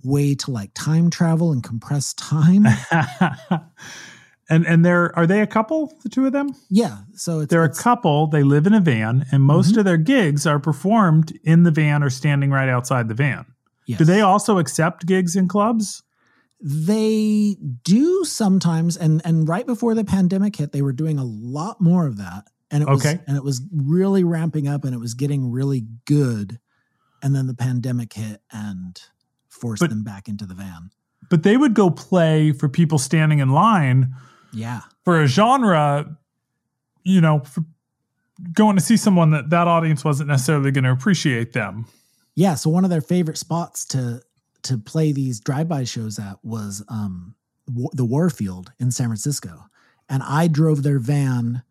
way 0.06 0.36
to 0.36 0.52
like 0.52 0.72
time 0.76 1.10
travel 1.10 1.52
and 1.52 1.64
compress 1.64 2.14
time. 2.14 2.66
and 4.50 4.66
and 4.66 4.86
they're 4.86 5.18
are 5.18 5.26
they 5.28 5.42
a 5.42 5.48
couple, 5.48 5.94
the 6.04 6.10
two 6.10 6.26
of 6.26 6.32
them? 6.34 6.50
Yeah, 6.70 7.00
so 7.16 7.40
it's 7.42 7.50
They're 7.50 7.64
a 7.64 7.74
couple. 7.74 8.28
They 8.28 8.44
live 8.44 8.68
in 8.68 8.74
a 8.74 8.80
van, 8.80 9.26
and 9.32 9.42
most 9.44 9.74
Mhm. 9.74 9.78
of 9.80 9.86
their 9.86 9.98
gigs 9.98 10.46
are 10.46 10.60
performed 10.60 11.38
in 11.44 11.64
the 11.64 11.72
van 11.72 12.04
or 12.04 12.10
standing 12.10 12.52
right 12.52 12.70
outside 12.70 13.08
the 13.08 13.16
van. 13.16 13.46
yes. 13.88 13.98
Do 14.00 14.06
they 14.06 14.22
also 14.22 14.58
accept 14.60 15.06
gigs 15.06 15.36
in 15.36 15.48
clubs? 15.48 16.02
They 16.62 17.58
do 17.84 18.24
sometimes, 18.24 18.98
and 18.98 19.22
and 19.26 19.48
right 19.48 19.66
before 19.66 19.94
the 19.94 20.04
pandemic 20.06 20.56
hit, 20.56 20.72
they 20.72 20.82
were 20.82 20.94
doing 20.94 21.20
a 21.20 21.24
lot 21.26 21.80
more 21.82 22.08
of 22.08 22.18
that, 22.18 22.48
and 22.72 22.82
it 22.84 22.90
was 22.90 23.02
Okay. 23.06 23.20
and 23.28 23.38
it 23.38 23.44
was 23.44 23.62
really 23.72 24.24
ramping 24.24 24.68
up, 24.68 24.84
and 24.86 24.94
it 24.94 25.00
was 25.00 25.14
getting 25.14 25.52
really 25.52 25.86
good, 26.06 26.60
and 27.22 27.36
then 27.36 27.48
the 27.48 27.54
pandemic 27.54 28.14
hit 28.14 28.42
and 28.52 29.00
forced 29.56 29.80
But- 29.82 29.90
them 29.90 30.04
back 30.04 30.28
into 30.28 30.46
the 30.46 30.54
van. 30.56 30.92
But 31.30 31.42
they 31.44 31.58
would 31.58 31.74
go 31.74 31.90
play 31.90 32.52
for 32.52 32.70
people 32.70 33.00
standing 33.00 33.40
in 33.40 33.50
line 33.50 34.14
Yeah, 34.54 34.82
for 35.04 35.20
a 35.22 35.28
genre, 35.28 36.18
you 37.04 37.20
know, 37.20 37.40
for 37.40 37.64
going 38.54 38.76
to 38.76 38.82
see 38.82 38.96
someone 38.98 39.32
that 39.32 39.50
that 39.50 39.68
audience 39.68 40.04
wasn't 40.06 40.28
necessarily 40.30 40.70
going 40.72 40.84
to 40.84 40.92
appreciate 40.92 41.54
them. 41.54 41.86
yeah. 42.36 42.54
So 42.56 42.70
one 42.70 42.84
of 42.84 42.90
their 42.92 43.02
favorite 43.02 43.38
spots 43.38 43.86
to 43.88 44.22
to 44.64 44.78
play 44.78 45.12
these 45.12 45.40
drive-by 45.40 45.84
shows 45.86 46.20
at 46.20 46.38
was 46.44 46.84
um 46.90 47.34
the 47.94 48.06
Warfield 48.06 48.72
in 48.80 48.92
San 48.92 49.08
Francisco, 49.08 49.66
and 50.08 50.22
I 50.22 50.48
drove 50.48 50.84
their 50.84 51.00
van 51.00 51.64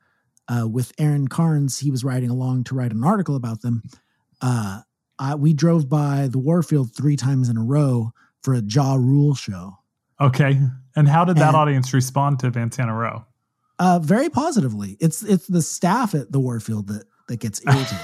uh, 0.48 0.66
with 0.68 0.92
Aaron 0.98 1.28
Carnes. 1.28 1.78
He 1.78 1.90
was 1.92 2.02
riding 2.02 2.30
along 2.30 2.64
to 2.64 2.74
write 2.74 2.90
an 2.92 3.04
article 3.04 3.36
about 3.36 3.60
them. 3.62 3.82
Uh, 4.40 4.80
I, 5.18 5.34
we 5.34 5.52
drove 5.52 5.88
by 5.88 6.28
the 6.30 6.38
Warfield 6.38 6.94
three 6.94 7.16
times 7.16 7.48
in 7.48 7.56
a 7.56 7.62
row 7.62 8.12
for 8.42 8.54
a 8.54 8.62
Ja 8.66 8.94
Rule 8.94 9.34
show. 9.34 9.78
Okay. 10.20 10.58
And 10.96 11.08
how 11.08 11.24
did 11.24 11.36
that 11.36 11.48
And- 11.48 11.56
audience 11.56 11.92
respond 11.92 12.38
to 12.40 12.50
Vantana 12.50 12.96
Row? 12.98 13.24
Uh, 13.80 13.98
very 13.98 14.28
positively. 14.28 14.96
It's 15.00 15.24
it's 15.24 15.48
the 15.48 15.60
staff 15.60 16.14
at 16.14 16.30
the 16.30 16.38
Warfield 16.38 16.86
that 16.88 17.06
that 17.26 17.40
gets 17.40 17.60
irritated. 17.66 17.98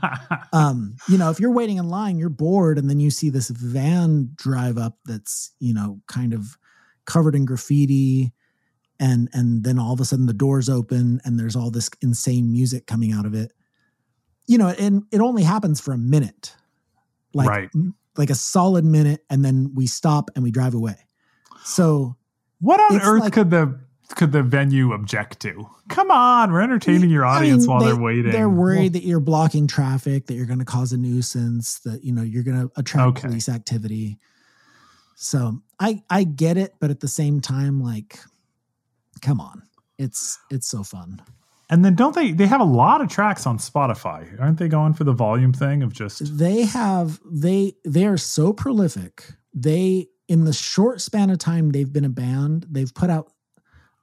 um, 0.52 0.96
you 1.08 1.16
know, 1.16 1.30
if 1.30 1.38
you're 1.38 1.52
waiting 1.52 1.76
in 1.76 1.88
line, 1.88 2.18
you're 2.18 2.28
bored, 2.28 2.76
and 2.76 2.90
then 2.90 2.98
you 2.98 3.08
see 3.10 3.30
this 3.30 3.48
van 3.48 4.30
drive 4.34 4.78
up 4.78 4.98
that's 5.04 5.52
you 5.60 5.72
know 5.72 6.00
kind 6.08 6.32
of 6.34 6.56
covered 7.04 7.36
in 7.36 7.44
graffiti, 7.44 8.32
and 8.98 9.28
and 9.32 9.62
then 9.62 9.78
all 9.78 9.92
of 9.92 10.00
a 10.00 10.04
sudden 10.04 10.26
the 10.26 10.32
doors 10.32 10.68
open 10.68 11.20
and 11.24 11.38
there's 11.38 11.54
all 11.54 11.70
this 11.70 11.88
insane 12.00 12.50
music 12.50 12.88
coming 12.88 13.12
out 13.12 13.24
of 13.24 13.32
it. 13.32 13.52
You 14.52 14.58
know, 14.58 14.68
and 14.68 15.04
it 15.10 15.22
only 15.22 15.44
happens 15.44 15.80
for 15.80 15.92
a 15.94 15.98
minute, 15.98 16.54
like 17.32 17.48
Right. 17.48 17.70
like 18.18 18.28
a 18.28 18.34
solid 18.34 18.84
minute, 18.84 19.24
and 19.30 19.42
then 19.42 19.72
we 19.74 19.86
stop 19.86 20.28
and 20.34 20.44
we 20.44 20.50
drive 20.50 20.74
away. 20.74 20.96
So 21.64 22.16
what 22.60 22.78
on 22.78 23.00
earth 23.00 23.22
like- 23.22 23.32
could 23.32 23.48
the 23.48 23.80
could 24.14 24.30
the 24.32 24.42
venue 24.42 24.92
object 24.92 25.40
to? 25.40 25.66
Come 25.88 26.10
on, 26.10 26.52
we're 26.52 26.60
entertaining 26.60 27.08
your 27.08 27.24
I 27.24 27.38
audience 27.38 27.62
mean, 27.62 27.70
while 27.70 27.82
they, 27.82 27.92
are 27.92 27.96
waiting. 27.98 28.30
They're 28.30 28.50
worried 28.50 28.92
that 28.92 29.04
you're 29.04 29.20
blocking 29.20 29.66
traffic, 29.66 30.26
that 30.26 30.34
you're 30.34 30.44
going 30.44 30.58
to 30.58 30.66
cause 30.66 30.92
a 30.92 30.98
nuisance, 30.98 31.78
that 31.86 32.04
you 32.04 32.12
know 32.12 32.20
you're 32.20 32.42
going 32.42 32.60
to 32.60 32.70
attract 32.76 33.08
Okay. 33.16 33.28
police 33.28 33.48
activity. 33.48 34.18
So 35.16 35.62
I 35.80 36.02
I 36.10 36.24
get 36.24 36.58
it, 36.58 36.74
but 36.78 36.90
at 36.90 37.00
the 37.00 37.08
same 37.08 37.40
time, 37.40 37.80
like, 37.82 38.18
come 39.22 39.40
on, 39.40 39.62
it's 39.96 40.38
it's 40.50 40.66
so 40.68 40.82
fun. 40.82 41.22
And 41.72 41.82
then 41.82 41.94
don't 41.94 42.14
they 42.14 42.32
they 42.32 42.46
have 42.46 42.60
a 42.60 42.64
lot 42.64 43.00
of 43.00 43.08
tracks 43.08 43.46
on 43.46 43.56
Spotify. 43.56 44.38
Aren't 44.38 44.58
they 44.58 44.68
going 44.68 44.92
for 44.92 45.04
the 45.04 45.14
volume 45.14 45.54
thing 45.54 45.82
of 45.82 45.94
just 45.94 46.36
They 46.36 46.64
have 46.66 47.18
they 47.24 47.72
they 47.86 48.04
are 48.04 48.18
so 48.18 48.52
prolific. 48.52 49.24
They 49.54 50.08
in 50.28 50.44
the 50.44 50.52
short 50.52 51.00
span 51.00 51.30
of 51.30 51.38
time 51.38 51.70
they've 51.70 51.90
been 51.90 52.04
a 52.04 52.10
band, 52.10 52.66
they've 52.70 52.92
put 52.92 53.08
out. 53.08 53.32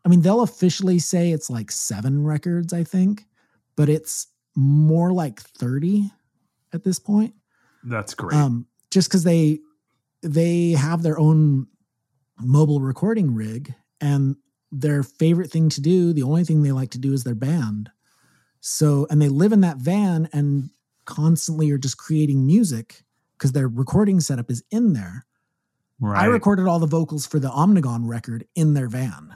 I 0.03 0.09
mean, 0.09 0.21
they'll 0.21 0.41
officially 0.41 0.97
say 0.97 1.31
it's 1.31 1.51
like 1.51 1.69
seven 1.69 2.23
records, 2.23 2.73
I 2.73 2.83
think, 2.83 3.25
but 3.75 3.87
it's 3.87 4.25
more 4.55 5.13
like 5.13 5.39
thirty 5.39 6.09
at 6.73 6.83
this 6.83 6.97
point. 6.97 7.35
that's 7.83 8.15
great. 8.15 8.35
um, 8.35 8.65
just 8.89 9.09
because 9.09 9.23
they 9.23 9.59
they 10.23 10.71
have 10.71 11.03
their 11.03 11.19
own 11.19 11.67
mobile 12.39 12.81
recording 12.81 13.35
rig 13.35 13.75
and 14.01 14.37
their 14.71 15.03
favorite 15.03 15.51
thing 15.51 15.69
to 15.69 15.81
do 15.81 16.13
the 16.13 16.23
only 16.23 16.43
thing 16.43 16.61
they 16.61 16.71
like 16.71 16.91
to 16.91 16.99
do 16.99 17.13
is 17.13 17.23
their 17.23 17.35
band 17.35 17.89
so 18.59 19.07
and 19.09 19.21
they 19.21 19.29
live 19.29 19.51
in 19.51 19.61
that 19.61 19.77
van 19.77 20.29
and 20.33 20.69
constantly 21.05 21.71
are 21.71 21.77
just 21.77 21.97
creating 21.97 22.45
music 22.45 23.03
because 23.37 23.51
their 23.51 23.67
recording 23.67 24.19
setup 24.19 24.51
is 24.51 24.63
in 24.69 24.93
there 24.93 25.25
right. 25.99 26.21
i 26.21 26.25
recorded 26.25 26.67
all 26.67 26.79
the 26.79 26.85
vocals 26.85 27.25
for 27.25 27.39
the 27.39 27.49
omnigone 27.49 28.07
record 28.07 28.45
in 28.55 28.73
their 28.75 28.87
van 28.87 29.33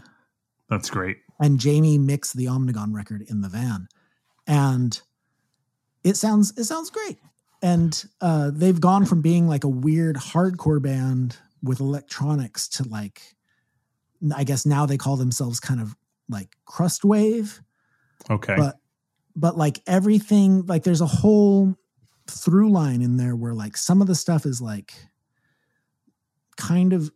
that's 0.73 0.89
great. 0.89 1.17
and 1.39 1.59
Jamie 1.59 1.97
mixed 1.97 2.35
the 2.35 2.45
Omnigone 2.45 2.93
record 2.93 3.23
in 3.29 3.41
the 3.41 3.49
van, 3.49 3.87
and 4.47 4.99
it 6.03 6.17
sounds 6.17 6.57
it 6.57 6.63
sounds 6.63 6.89
great. 6.89 7.19
And 7.61 8.03
uh, 8.19 8.51
they've 8.53 8.79
gone 8.79 9.05
from 9.05 9.21
being 9.21 9.47
like 9.47 9.63
a 9.63 9.69
weird 9.69 10.17
hardcore 10.17 10.81
band 10.81 11.37
with 11.61 11.79
electronics 11.79 12.67
to 12.69 12.87
like, 12.89 13.35
I 14.35 14.43
guess 14.43 14.65
now 14.65 14.85
they 14.85 14.97
call 14.97 15.17
themselves 15.17 15.59
kind 15.59 15.81
of 15.81 15.95
like 16.29 16.55
crust 16.65 17.03
wave, 17.03 17.61
Okay. 18.29 18.55
but 18.57 18.77
but 19.35 19.57
like 19.57 19.81
everything 19.87 20.65
like 20.65 20.83
there's 20.83 21.01
a 21.01 21.05
whole 21.07 21.75
through 22.27 22.71
line 22.71 23.01
in 23.01 23.17
there 23.17 23.35
where 23.35 23.53
like 23.53 23.75
some 23.75 24.01
of 24.01 24.07
the 24.07 24.15
stuff 24.15 24.45
is 24.45 24.61
like 24.61 24.93
kind 26.55 26.93
of 26.93 27.11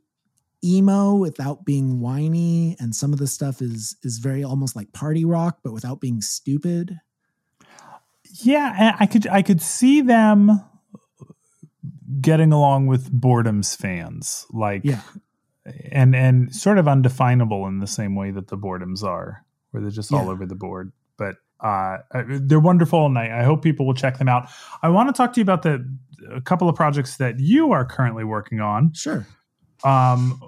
emo 0.65 1.13
without 1.13 1.63
being 1.63 1.99
whiny 2.01 2.75
and 2.79 2.95
some 2.95 3.13
of 3.13 3.19
the 3.19 3.27
stuff 3.27 3.61
is 3.61 3.95
is 4.03 4.17
very 4.17 4.43
almost 4.43 4.75
like 4.75 4.91
party 4.91 5.23
rock 5.23 5.59
but 5.63 5.71
without 5.71 6.01
being 6.01 6.19
stupid 6.19 6.99
Yeah, 8.41 8.95
I 8.99 9.05
could 9.05 9.27
I 9.27 9.41
could 9.43 9.61
see 9.61 10.01
them 10.01 10.59
getting 12.19 12.51
along 12.51 12.87
with 12.87 13.11
Boredoms 13.11 13.77
fans, 13.77 14.45
like 14.51 14.81
Yeah. 14.83 15.01
And 15.91 16.15
and 16.15 16.55
sort 16.55 16.77
of 16.77 16.87
undefinable 16.87 17.67
in 17.67 17.79
the 17.79 17.87
same 17.87 18.15
way 18.15 18.31
that 18.31 18.47
the 18.47 18.57
boredoms 18.57 19.03
are, 19.03 19.43
where 19.71 19.81
they're 19.81 19.91
just 19.91 20.13
all 20.13 20.29
over 20.29 20.45
the 20.45 20.55
board. 20.55 20.91
But 21.17 21.35
uh, 21.59 21.97
they're 22.25 22.59
wonderful, 22.59 23.05
and 23.05 23.17
I, 23.17 23.41
I 23.41 23.43
hope 23.43 23.63
people 23.63 23.85
will 23.85 23.93
check 23.93 24.17
them 24.17 24.29
out. 24.29 24.49
I 24.81 24.89
want 24.89 25.09
to 25.09 25.13
talk 25.13 25.33
to 25.33 25.39
you 25.39 25.43
about 25.43 25.63
the 25.63 25.87
a 26.31 26.41
couple 26.41 26.69
of 26.69 26.75
projects 26.75 27.17
that 27.17 27.39
you 27.39 27.71
are 27.71 27.85
currently 27.85 28.23
working 28.23 28.59
on. 28.59 28.93
sure 28.93 29.25
Um, 29.83 30.41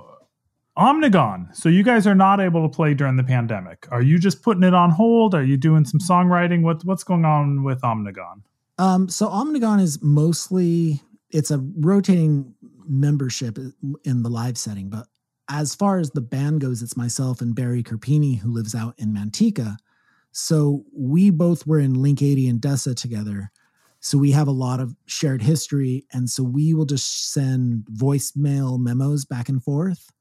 Omnigone. 0.78 1.53
So 1.55 1.67
you 1.67 1.84
guys 1.84 2.07
are 2.07 2.15
not 2.15 2.39
able 2.39 2.67
to 2.67 2.74
play 2.74 2.93
during 2.93 3.17
the 3.17 3.24
pandemic. 3.24 3.86
Are 3.91 4.01
you 4.01 4.17
just 4.17 4.41
putting 4.41 4.63
it 4.63 4.74
on 4.74 4.91
hold? 4.91 5.36
Are 5.36 5.43
you 5.43 5.57
doing 5.57 5.84
some 5.84 5.99
songwriting? 5.99 6.61
What 6.61 6.86
what's 6.86 7.03
going 7.03 7.26
on 7.26 7.63
with 7.63 7.82
Omnigone? 7.82 8.43
um 8.80 9.09
so 9.09 9.28
omnigone 9.28 9.82
is 9.82 10.01
mostly 10.01 11.01
it's 11.30 11.51
a 11.51 11.59
rotating 11.78 12.55
membership 12.90 13.58
in 14.04 14.24
the 14.24 14.30
live 14.30 14.58
setting. 14.58 14.90
But 14.90 15.08
as 15.50 15.76
far 15.76 16.00
as 16.00 16.12
the 16.12 16.22
band 16.22 16.62
goes, 16.62 16.82
it's 16.82 16.98
myself 16.98 17.42
and 17.42 17.56
Barry 17.56 17.84
Carpini 17.84 18.40
who 18.40 18.52
lives 18.52 18.76
out 18.76 18.96
in 18.98 19.14
Manteca. 19.14 19.78
So 20.32 20.84
we 20.96 21.30
both 21.30 21.66
were 21.66 21.80
in 21.80 21.94
Link 21.94 22.22
80 22.22 22.50
and 22.50 22.62
DESA 22.62 22.96
together. 22.96 23.52
So 24.00 24.18
we 24.18 24.32
have 24.32 24.48
a 24.48 24.52
lot 24.52 24.80
of 24.80 24.96
shared 25.06 25.42
history. 25.42 26.06
And 26.12 26.30
so 26.30 26.44
we 26.44 26.74
will 26.74 26.86
just 26.86 27.32
send 27.32 27.86
voicemail 27.92 28.80
memos 28.80 29.26
back 29.26 29.50
and 29.50 29.64
forth. 29.64 30.12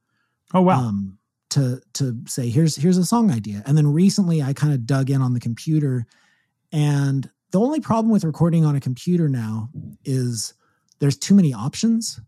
Oh 0.53 0.63
wow. 0.63 0.81
Um, 0.81 1.19
to 1.51 1.81
to 1.95 2.15
say 2.27 2.51
here's 2.51 2.77
here's 2.77 2.99
a 2.99 3.07
song 3.07 3.31
idea. 3.31 3.63
And 3.67 3.77
then 3.77 3.87
recently 3.87 4.43
I 4.43 4.53
kind 4.53 4.73
of 4.73 4.87
dug 4.87 5.11
in 5.11 5.23
on 5.23 5.35
the 5.35 5.41
computer 5.41 6.07
and 6.73 7.31
the 7.51 7.61
only 7.61 7.81
problem 7.81 8.13
with 8.13 8.25
recording 8.25 8.65
on 8.65 8.77
a 8.77 8.81
computer 8.81 9.29
now 9.29 9.71
is 10.05 10.53
there's 10.99 11.17
too 11.17 11.35
many 11.35 11.55
options. 11.55 12.21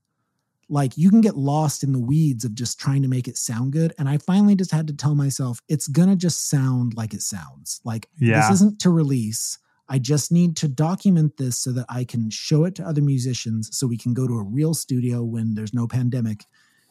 Like 0.70 0.96
you 0.96 1.10
can 1.10 1.20
get 1.20 1.36
lost 1.36 1.82
in 1.82 1.92
the 1.92 1.98
weeds 1.98 2.44
of 2.44 2.54
just 2.54 2.78
trying 2.78 3.02
to 3.02 3.08
make 3.08 3.26
it 3.26 3.36
sound 3.36 3.72
good. 3.72 3.92
And 3.98 4.08
I 4.08 4.18
finally 4.18 4.54
just 4.54 4.70
had 4.70 4.86
to 4.86 4.94
tell 4.94 5.16
myself 5.16 5.60
it's 5.68 5.88
gonna 5.88 6.16
just 6.16 6.48
sound 6.48 6.94
like 6.94 7.12
it 7.12 7.22
sounds. 7.22 7.80
Like 7.84 8.08
Yeah. 8.18 8.40
this 8.40 8.56
isn't 8.56 8.78
to 8.80 8.90
release. 8.90 9.58
I 9.88 9.98
just 9.98 10.30
need 10.30 10.56
to 10.58 10.68
document 10.68 11.36
this 11.36 11.58
so 11.58 11.72
that 11.72 11.86
I 11.88 12.04
can 12.04 12.30
show 12.30 12.64
it 12.64 12.76
to 12.76 12.86
other 12.86 13.02
musicians 13.02 13.76
so 13.76 13.88
we 13.88 13.96
can 13.98 14.14
go 14.14 14.28
to 14.28 14.34
a 14.34 14.44
real 14.44 14.72
studio 14.72 15.24
when 15.24 15.54
there's 15.54 15.74
no 15.74 15.88
pandemic 15.88 16.46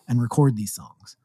and 0.10 0.22
record 0.22 0.58
these 0.58 0.74
songs. 0.74 1.16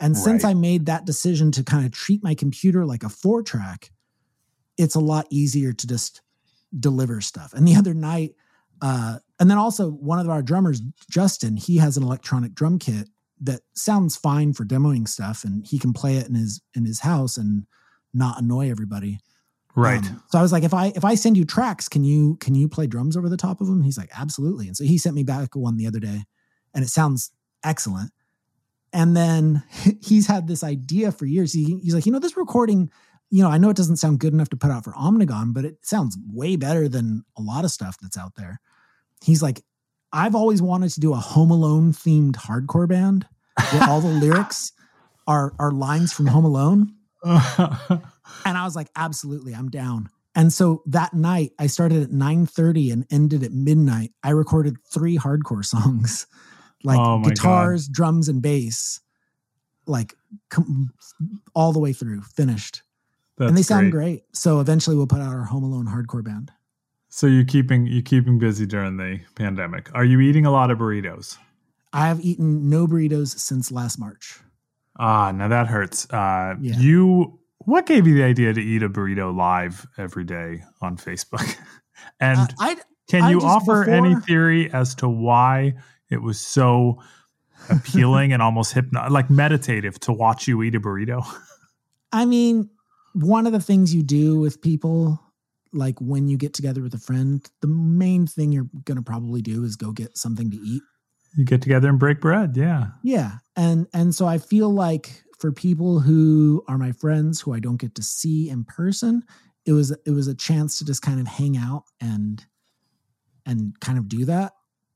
And 0.00 0.16
since 0.16 0.44
I 0.44 0.54
made 0.54 0.86
that 0.86 1.04
decision 1.04 1.52
to 1.52 1.62
kind 1.62 1.84
of 1.84 1.92
treat 1.92 2.22
my 2.24 2.34
computer 2.34 2.86
like 2.86 3.02
a 3.02 3.10
four 3.10 3.42
track, 3.42 3.92
it's 4.78 4.94
a 4.94 5.00
lot 5.00 5.26
easier 5.28 5.74
to 5.74 5.86
just 5.86 6.22
deliver 6.78 7.20
stuff. 7.20 7.52
And 7.52 7.68
the 7.68 7.76
other 7.76 7.92
night, 7.92 8.34
uh, 8.80 9.18
and 9.38 9.50
then 9.50 9.58
also 9.58 9.90
one 9.90 10.18
of 10.18 10.28
our 10.28 10.42
drummers, 10.42 10.80
Justin, 11.10 11.56
he 11.56 11.78
has 11.78 11.96
an 11.96 12.02
electronic 12.02 12.54
drum 12.54 12.78
kit 12.78 13.08
that 13.40 13.60
sounds 13.74 14.16
fine 14.16 14.52
for 14.52 14.64
demoing 14.64 15.08
stuff, 15.08 15.44
and 15.44 15.66
he 15.66 15.78
can 15.78 15.92
play 15.92 16.16
it 16.16 16.28
in 16.28 16.34
his 16.34 16.60
in 16.74 16.84
his 16.84 17.00
house 17.00 17.36
and 17.36 17.66
not 18.12 18.40
annoy 18.40 18.70
everybody. 18.70 19.18
right. 19.74 20.04
Um, 20.04 20.22
so 20.28 20.38
I 20.38 20.42
was 20.42 20.52
like, 20.52 20.64
if 20.64 20.74
I 20.74 20.92
if 20.94 21.04
I 21.04 21.14
send 21.14 21.36
you 21.36 21.44
tracks, 21.44 21.88
can 21.88 22.04
you 22.04 22.36
can 22.36 22.54
you 22.54 22.68
play 22.68 22.86
drums 22.86 23.16
over 23.16 23.28
the 23.28 23.36
top 23.36 23.60
of 23.60 23.66
them? 23.66 23.82
He's 23.82 23.98
like, 23.98 24.10
absolutely. 24.16 24.66
And 24.66 24.76
so 24.76 24.84
he 24.84 24.98
sent 24.98 25.14
me 25.14 25.22
back 25.22 25.54
one 25.54 25.76
the 25.76 25.86
other 25.86 26.00
day, 26.00 26.24
and 26.74 26.84
it 26.84 26.88
sounds 26.88 27.32
excellent. 27.64 28.12
And 28.92 29.16
then 29.16 29.62
he's 30.02 30.26
had 30.26 30.46
this 30.46 30.64
idea 30.64 31.12
for 31.12 31.26
years. 31.26 31.52
He, 31.52 31.78
he's 31.82 31.94
like, 31.94 32.06
you 32.06 32.12
know, 32.12 32.18
this 32.18 32.36
recording, 32.36 32.90
you 33.30 33.42
know, 33.42 33.50
I 33.50 33.58
know 33.58 33.70
it 33.70 33.76
doesn't 33.76 33.96
sound 33.96 34.18
good 34.18 34.32
enough 34.32 34.50
to 34.50 34.56
put 34.56 34.70
out 34.70 34.84
for 34.84 34.92
Omnigone, 34.92 35.54
but 35.54 35.64
it 35.64 35.78
sounds 35.82 36.18
way 36.32 36.56
better 36.56 36.88
than 36.88 37.24
a 37.38 37.42
lot 37.42 37.64
of 37.64 37.70
stuff 37.70 37.96
that's 38.00 38.18
out 38.18 38.34
there. 38.36 38.60
He's 39.22 39.42
like, 39.42 39.62
I've 40.12 40.34
always 40.34 40.60
wanted 40.62 40.90
to 40.92 41.00
do 41.00 41.12
a 41.12 41.16
Home 41.16 41.50
Alone 41.50 41.92
themed 41.92 42.34
hardcore 42.36 42.88
band 42.88 43.26
where 43.72 43.88
all 43.88 44.00
the 44.00 44.08
lyrics 44.24 44.72
are 45.26 45.52
are 45.58 45.70
lines 45.70 46.12
from 46.12 46.26
Home 46.26 46.44
Alone. 46.44 46.94
And 48.44 48.56
I 48.56 48.64
was 48.64 48.76
like, 48.76 48.88
absolutely, 48.96 49.54
I'm 49.54 49.68
down. 49.68 50.08
And 50.34 50.52
so 50.52 50.82
that 50.86 51.12
night, 51.12 51.50
I 51.58 51.66
started 51.66 52.02
at 52.02 52.10
9:30 52.10 52.92
and 52.92 53.06
ended 53.10 53.42
at 53.42 53.52
midnight. 53.52 54.12
I 54.22 54.30
recorded 54.30 54.76
three 54.88 55.18
hardcore 55.18 55.64
songs, 55.64 56.26
like 56.84 56.98
Oh 56.98 57.18
my 57.18 57.24
God. 57.24 57.34
guitars, 57.34 57.88
drums, 57.88 58.28
and 58.28 58.40
bass, 58.40 59.00
like 59.86 60.14
com- 60.48 60.92
all 61.54 61.72
the 61.72 61.80
way 61.80 61.92
through, 61.92 62.22
finished. 62.22 62.82
That's 63.36 63.48
and 63.48 63.58
they 63.58 63.62
sound 63.62 63.90
great. 63.90 64.22
So 64.32 64.60
eventually, 64.60 64.96
we'll 64.96 65.06
put 65.08 65.20
out 65.20 65.34
our 65.34 65.44
Home 65.44 65.64
Alone 65.64 65.86
hardcore 65.86 66.24
band. 66.24 66.52
So 67.10 67.26
you're 67.26 67.44
keeping 67.44 67.86
you 67.86 68.02
keeping 68.02 68.38
busy 68.38 68.66
during 68.66 68.96
the 68.96 69.20
pandemic. 69.34 69.90
Are 69.94 70.04
you 70.04 70.20
eating 70.20 70.46
a 70.46 70.50
lot 70.50 70.70
of 70.70 70.78
burritos? 70.78 71.36
I 71.92 72.06
have 72.06 72.20
eaten 72.20 72.70
no 72.70 72.86
burritos 72.86 73.36
since 73.38 73.72
last 73.72 73.98
March. 73.98 74.38
Ah, 74.98 75.32
now 75.32 75.48
that 75.48 75.66
hurts. 75.66 76.08
Uh, 76.10 76.54
Yeah. 76.60 76.78
You, 76.78 77.38
what 77.58 77.86
gave 77.86 78.06
you 78.06 78.14
the 78.14 78.22
idea 78.22 78.52
to 78.52 78.60
eat 78.60 78.82
a 78.82 78.88
burrito 78.88 79.34
live 79.36 79.86
every 79.98 80.24
day 80.24 80.62
on 80.80 80.96
Facebook? 80.96 81.56
and 82.20 82.38
Uh, 82.38 82.46
I 82.60 82.76
can 83.08 83.22
I 83.22 83.30
you 83.30 83.40
offer 83.40 83.84
any 83.90 84.14
theory 84.14 84.72
as 84.72 84.94
to 84.96 85.08
why 85.08 85.74
it 86.10 86.22
was 86.22 86.40
so 86.40 87.02
appealing 87.70 88.32
and 88.32 88.40
almost 88.40 88.72
hypno, 88.72 89.08
like 89.10 89.28
meditative 89.30 89.98
to 90.00 90.12
watch 90.12 90.46
you 90.46 90.62
eat 90.62 90.76
a 90.76 90.80
burrito? 90.80 91.26
I 92.12 92.24
mean, 92.24 92.70
one 93.14 93.46
of 93.48 93.52
the 93.52 93.60
things 93.60 93.92
you 93.92 94.04
do 94.04 94.38
with 94.38 94.62
people, 94.62 95.20
like 95.72 96.00
when 96.00 96.28
you 96.28 96.36
get 96.36 96.54
together 96.54 96.82
with 96.82 96.94
a 96.94 96.98
friend, 96.98 97.48
the 97.60 97.68
main 97.68 98.26
thing 98.26 98.52
you're 98.52 98.68
going 98.84 98.96
to 98.96 99.02
probably 99.02 99.42
do 99.42 99.64
is 99.64 99.76
go 99.76 99.92
get 99.92 100.16
something 100.16 100.50
to 100.50 100.56
eat. 100.56 100.82
You 101.36 101.44
get 101.44 101.62
together 101.62 101.88
and 101.88 101.98
break 101.98 102.20
bread. 102.20 102.56
Yeah. 102.56 102.88
Yeah. 103.02 103.38
And 103.56 103.86
and 103.94 104.14
so 104.14 104.26
I 104.26 104.38
feel 104.38 104.68
like 104.70 105.22
for 105.38 105.52
people 105.52 106.00
who 106.00 106.64
are 106.68 106.76
my 106.76 106.92
friends 106.92 107.40
who 107.40 107.54
I 107.54 107.60
don't 107.60 107.80
get 107.80 107.94
to 107.96 108.02
see 108.02 108.50
in 108.50 108.64
person, 108.64 109.22
it 109.64 109.72
was 109.72 109.90
it 110.04 110.10
was 110.10 110.26
a 110.26 110.34
chance 110.34 110.78
to 110.78 110.84
just 110.84 111.02
kind 111.02 111.20
of 111.20 111.26
hang 111.26 111.56
out 111.56 111.84
and 112.00 112.44
and 113.46 113.78
kind 113.80 113.98
of 113.98 114.08
do 114.08 114.24
that. 114.24 114.52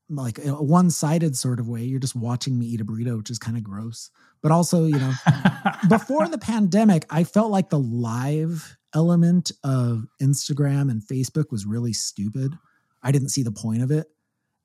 Like 0.07 0.37
a 0.45 0.61
one-sided 0.61 1.35
sort 1.35 1.59
of 1.59 1.67
way. 1.67 1.83
You're 1.83 1.99
just 1.99 2.15
watching 2.15 2.59
me 2.59 2.67
eat 2.67 2.81
a 2.81 2.85
burrito, 2.85 3.17
which 3.17 3.31
is 3.31 3.39
kind 3.39 3.57
of 3.57 3.63
gross. 3.63 4.11
But 4.43 4.51
also, 4.51 4.85
you 4.85 4.99
know, 4.99 5.13
before 5.89 6.27
the 6.27 6.37
pandemic, 6.37 7.05
I 7.09 7.23
felt 7.23 7.49
like 7.49 7.71
the 7.71 7.79
live 7.79 8.77
element 8.95 9.51
of 9.63 10.05
Instagram 10.21 10.89
and 10.89 11.01
Facebook 11.01 11.51
was 11.51 11.65
really 11.65 11.93
stupid. 11.93 12.57
I 13.03 13.11
didn't 13.11 13.29
see 13.29 13.43
the 13.43 13.51
point 13.51 13.83
of 13.83 13.91
it. 13.91 14.07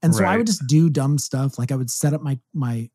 And 0.02 0.14
so 0.14 0.24
I 0.24 0.38
would 0.38 0.46
just 0.46 0.66
do 0.66 0.88
dumb 0.88 1.18
stuff. 1.18 1.58
Like 1.58 1.70
I 1.70 1.76
would 1.76 1.90
set 1.90 2.14
up 2.14 2.22
my 2.22 2.38
my 2.54 2.88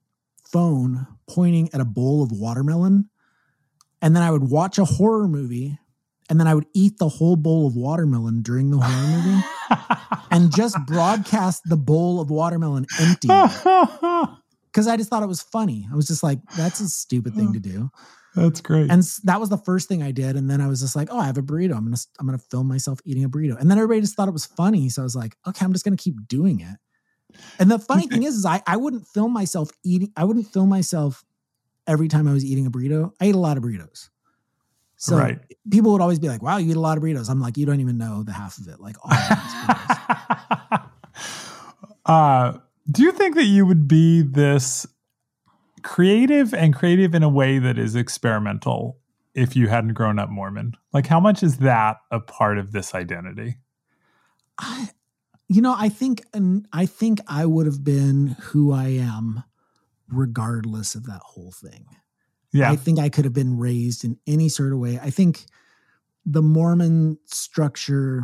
phone 0.47 1.05
pointing 1.27 1.69
at 1.73 1.81
a 1.81 1.86
bowl 1.86 2.23
of 2.23 2.31
watermelon, 2.31 3.09
and 4.01 4.15
then 4.15 4.23
I 4.23 4.31
would 4.31 4.49
watch 4.49 4.79
a 4.79 4.86
horror 4.86 5.27
movie, 5.27 5.77
and 6.29 6.39
then 6.39 6.47
I 6.47 6.55
would 6.55 6.65
eat 6.73 6.97
the 6.97 7.09
whole 7.09 7.36
bowl 7.36 7.67
of 7.67 7.75
watermelon 7.75 8.41
during 8.41 8.71
the 8.71 8.79
horror 8.79 9.17
movie 9.17 9.43
and 10.31 10.51
just 10.55 10.77
broadcast 10.88 11.61
the 11.65 11.77
bowl 11.77 12.19
of 12.19 12.31
watermelon 12.31 12.88
empty 12.99 13.27
because 14.71 14.88
I 14.88 14.97
just 14.97 15.09
thought 15.09 15.23
it 15.23 15.27
was 15.27 15.41
funny. 15.41 15.88
I 15.91 15.95
was 15.95 16.07
just 16.07 16.23
like, 16.23 16.39
that's 16.57 16.79
a 16.79 16.89
stupid 16.89 17.36
thing 17.36 17.53
to 17.53 17.59
do. 17.59 17.91
That's 18.36 18.61
great. 18.61 18.91
And 18.91 19.01
that 19.23 19.39
was 19.39 19.49
the 19.49 19.57
first 19.57 19.88
thing 19.88 20.03
I 20.03 20.11
did. 20.11 20.36
And 20.36 20.49
then 20.49 20.59
I 20.59 20.67
was 20.67 20.81
just 20.81 20.95
like, 20.95 21.07
oh, 21.11 21.19
I 21.19 21.25
have 21.25 21.38
a 21.38 21.41
burrito. 21.41 21.75
I'm 21.75 21.86
gonna 21.86 21.97
I'm 22.19 22.25
gonna 22.25 22.38
film 22.38 22.67
myself 22.67 22.99
eating 23.05 23.23
a 23.23 23.29
burrito. 23.29 23.59
And 23.59 23.71
then 23.71 23.77
everybody 23.77 24.01
just 24.01 24.15
thought 24.15 24.27
it 24.27 24.33
was 24.33 24.45
funny. 24.45 24.89
So 24.89 25.01
I 25.01 25.05
was 25.05 25.15
like, 25.15 25.36
okay, 25.47 25.63
I'm 25.65 25.71
just 25.71 25.86
gonna 25.86 25.97
keep 25.97 26.27
doing 26.27 26.59
it. 26.59 26.77
And 27.59 27.71
the 27.71 27.79
funny 27.79 28.07
thing 28.07 28.23
is, 28.23 28.36
is 28.36 28.45
I, 28.45 28.61
I 28.67 28.77
wouldn't 28.77 29.07
film 29.07 29.31
myself 29.31 29.69
eating, 29.83 30.11
I 30.17 30.25
wouldn't 30.25 30.47
film 30.47 30.69
myself 30.69 31.23
every 31.88 32.07
time 32.07 32.27
I 32.27 32.33
was 32.33 32.43
eating 32.43 32.65
a 32.65 32.71
burrito. 32.71 33.13
I 33.21 33.27
ate 33.27 33.36
a 33.36 33.39
lot 33.39 33.57
of 33.57 33.63
burritos. 33.63 34.09
So 34.97 35.17
Right. 35.17 35.39
people 35.69 35.91
would 35.93 36.01
always 36.01 36.19
be 36.19 36.27
like, 36.29 36.41
wow, 36.41 36.57
you 36.57 36.71
eat 36.71 36.75
a 36.75 36.79
lot 36.79 36.97
of 36.97 37.03
burritos. 37.03 37.29
I'm 37.29 37.39
like, 37.41 37.57
you 37.57 37.65
don't 37.65 37.79
even 37.79 37.97
know 37.97 38.23
the 38.23 38.33
half 38.33 38.57
of 38.57 38.67
it. 38.67 38.79
Like 38.79 38.95
all 39.03 39.11
of 39.11 39.19
it 39.19 39.38
is 39.38 39.53
burritos. 39.53 40.89
uh, 42.05 42.57
do 42.89 43.03
you 43.03 43.11
think 43.11 43.36
that 43.36 43.45
you 43.45 43.65
would 43.65 43.88
be 43.88 44.21
this 44.21 44.86
creative 45.86 46.51
and 46.51 46.75
creative 46.75 47.13
in 47.13 47.21
a 47.21 47.29
way 47.29 47.59
that 47.59 47.77
is 47.77 47.95
experimental 47.95 48.97
if 49.36 49.55
you 49.55 49.67
hadn't 49.67 49.93
grown 49.93 50.17
up 50.17 50.29
Mormon? 50.29 50.75
Like, 50.91 51.05
how 51.05 51.19
much 51.19 51.43
is 51.43 51.57
that 51.57 51.97
a 52.09 52.19
part 52.19 52.57
of 52.57 52.71
this 52.71 52.95
identity? 52.95 53.57
I, 54.57 54.89
you 55.47 55.61
know, 55.61 55.75
I 55.77 55.89
think, 55.89 56.23
and 56.33 56.67
I 56.73 56.88
think 56.88 57.19
I 57.27 57.45
would 57.45 57.67
have 57.67 57.83
been 57.83 58.36
who 58.41 58.73
I 58.73 58.88
am 58.88 59.43
regardless 60.09 60.95
of 60.95 61.05
that 61.05 61.21
whole 61.21 61.51
thing. 61.51 61.86
Yeah. 62.51 62.71
I 62.71 62.75
think 62.77 62.97
I 62.97 63.09
could 63.09 63.25
have 63.25 63.33
been 63.33 63.57
raised 63.57 64.03
in 64.03 64.17
any 64.25 64.49
sort 64.49 64.73
of 64.73 64.79
way. 64.79 64.99
I 64.99 65.11
think 65.11 65.45
the 66.25 66.41
Mormon 66.41 67.19
structure, 67.25 68.23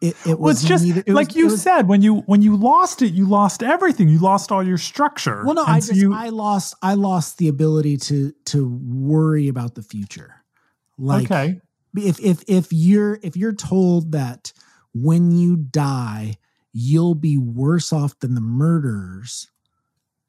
it, 0.00 0.16
it 0.26 0.38
was 0.38 0.62
just 0.62 0.84
neither- 0.84 1.02
it 1.06 1.12
like 1.14 1.28
was- 1.28 1.36
you 1.36 1.44
was- 1.46 1.62
said 1.62 1.88
when 1.88 2.02
you 2.02 2.16
when 2.26 2.42
you 2.42 2.56
lost 2.56 3.02
it, 3.02 3.12
you 3.12 3.26
lost 3.26 3.62
everything. 3.62 4.08
You 4.08 4.18
lost 4.18 4.52
all 4.52 4.62
your 4.62 4.78
structure. 4.78 5.42
Well, 5.44 5.54
no, 5.54 5.64
And 5.64 5.72
I 5.76 5.78
so 5.80 5.88
just 5.88 6.00
you- 6.00 6.14
I 6.14 6.28
lost 6.28 6.74
I 6.82 6.94
lost 6.94 7.38
the 7.38 7.48
ability 7.48 7.96
to 7.98 8.32
to 8.46 8.68
worry 8.68 9.48
about 9.48 9.74
the 9.74 9.82
future. 9.82 10.34
Like 10.98 11.30
okay, 11.30 11.60
if 11.96 12.20
if 12.20 12.42
if 12.48 12.68
you're 12.72 13.18
if 13.22 13.36
you're 13.36 13.54
told 13.54 14.12
that 14.12 14.52
when 14.94 15.30
you 15.32 15.56
die 15.56 16.36
you'll 16.72 17.14
be 17.14 17.38
worse 17.38 17.92
off 17.92 18.18
than 18.20 18.34
the 18.34 18.40
murderers 18.40 19.48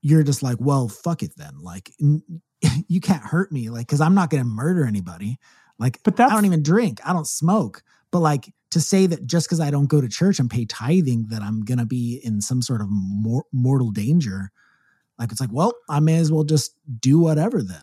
you're 0.01 0.23
just 0.23 0.41
like 0.43 0.57
well 0.59 0.87
fuck 0.87 1.21
it 1.23 1.31
then 1.37 1.53
like 1.61 1.91
you 1.99 3.01
can't 3.01 3.23
hurt 3.23 3.51
me 3.51 3.69
like 3.69 3.85
because 3.87 4.01
i'm 4.01 4.13
not 4.15 4.29
gonna 4.29 4.43
murder 4.43 4.85
anybody 4.85 5.37
like 5.79 5.99
but 6.03 6.15
that's, 6.15 6.31
i 6.31 6.35
don't 6.35 6.45
even 6.45 6.63
drink 6.63 6.99
i 7.05 7.11
don't 7.13 7.27
smoke 7.27 7.83
but 8.11 8.19
like 8.19 8.53
to 8.71 8.79
say 8.79 9.05
that 9.07 9.25
just 9.25 9.47
because 9.47 9.59
i 9.59 9.71
don't 9.71 9.87
go 9.87 9.99
to 10.01 10.07
church 10.07 10.39
and 10.39 10.49
pay 10.49 10.65
tithing 10.65 11.27
that 11.29 11.41
i'm 11.41 11.61
gonna 11.65 11.85
be 11.85 12.19
in 12.23 12.41
some 12.41 12.61
sort 12.61 12.81
of 12.81 12.87
mor- 12.89 13.45
mortal 13.51 13.91
danger 13.91 14.51
like 15.17 15.31
it's 15.31 15.41
like 15.41 15.51
well 15.53 15.73
i 15.89 15.99
may 15.99 16.17
as 16.17 16.31
well 16.31 16.43
just 16.43 16.75
do 16.99 17.19
whatever 17.19 17.61
then 17.63 17.81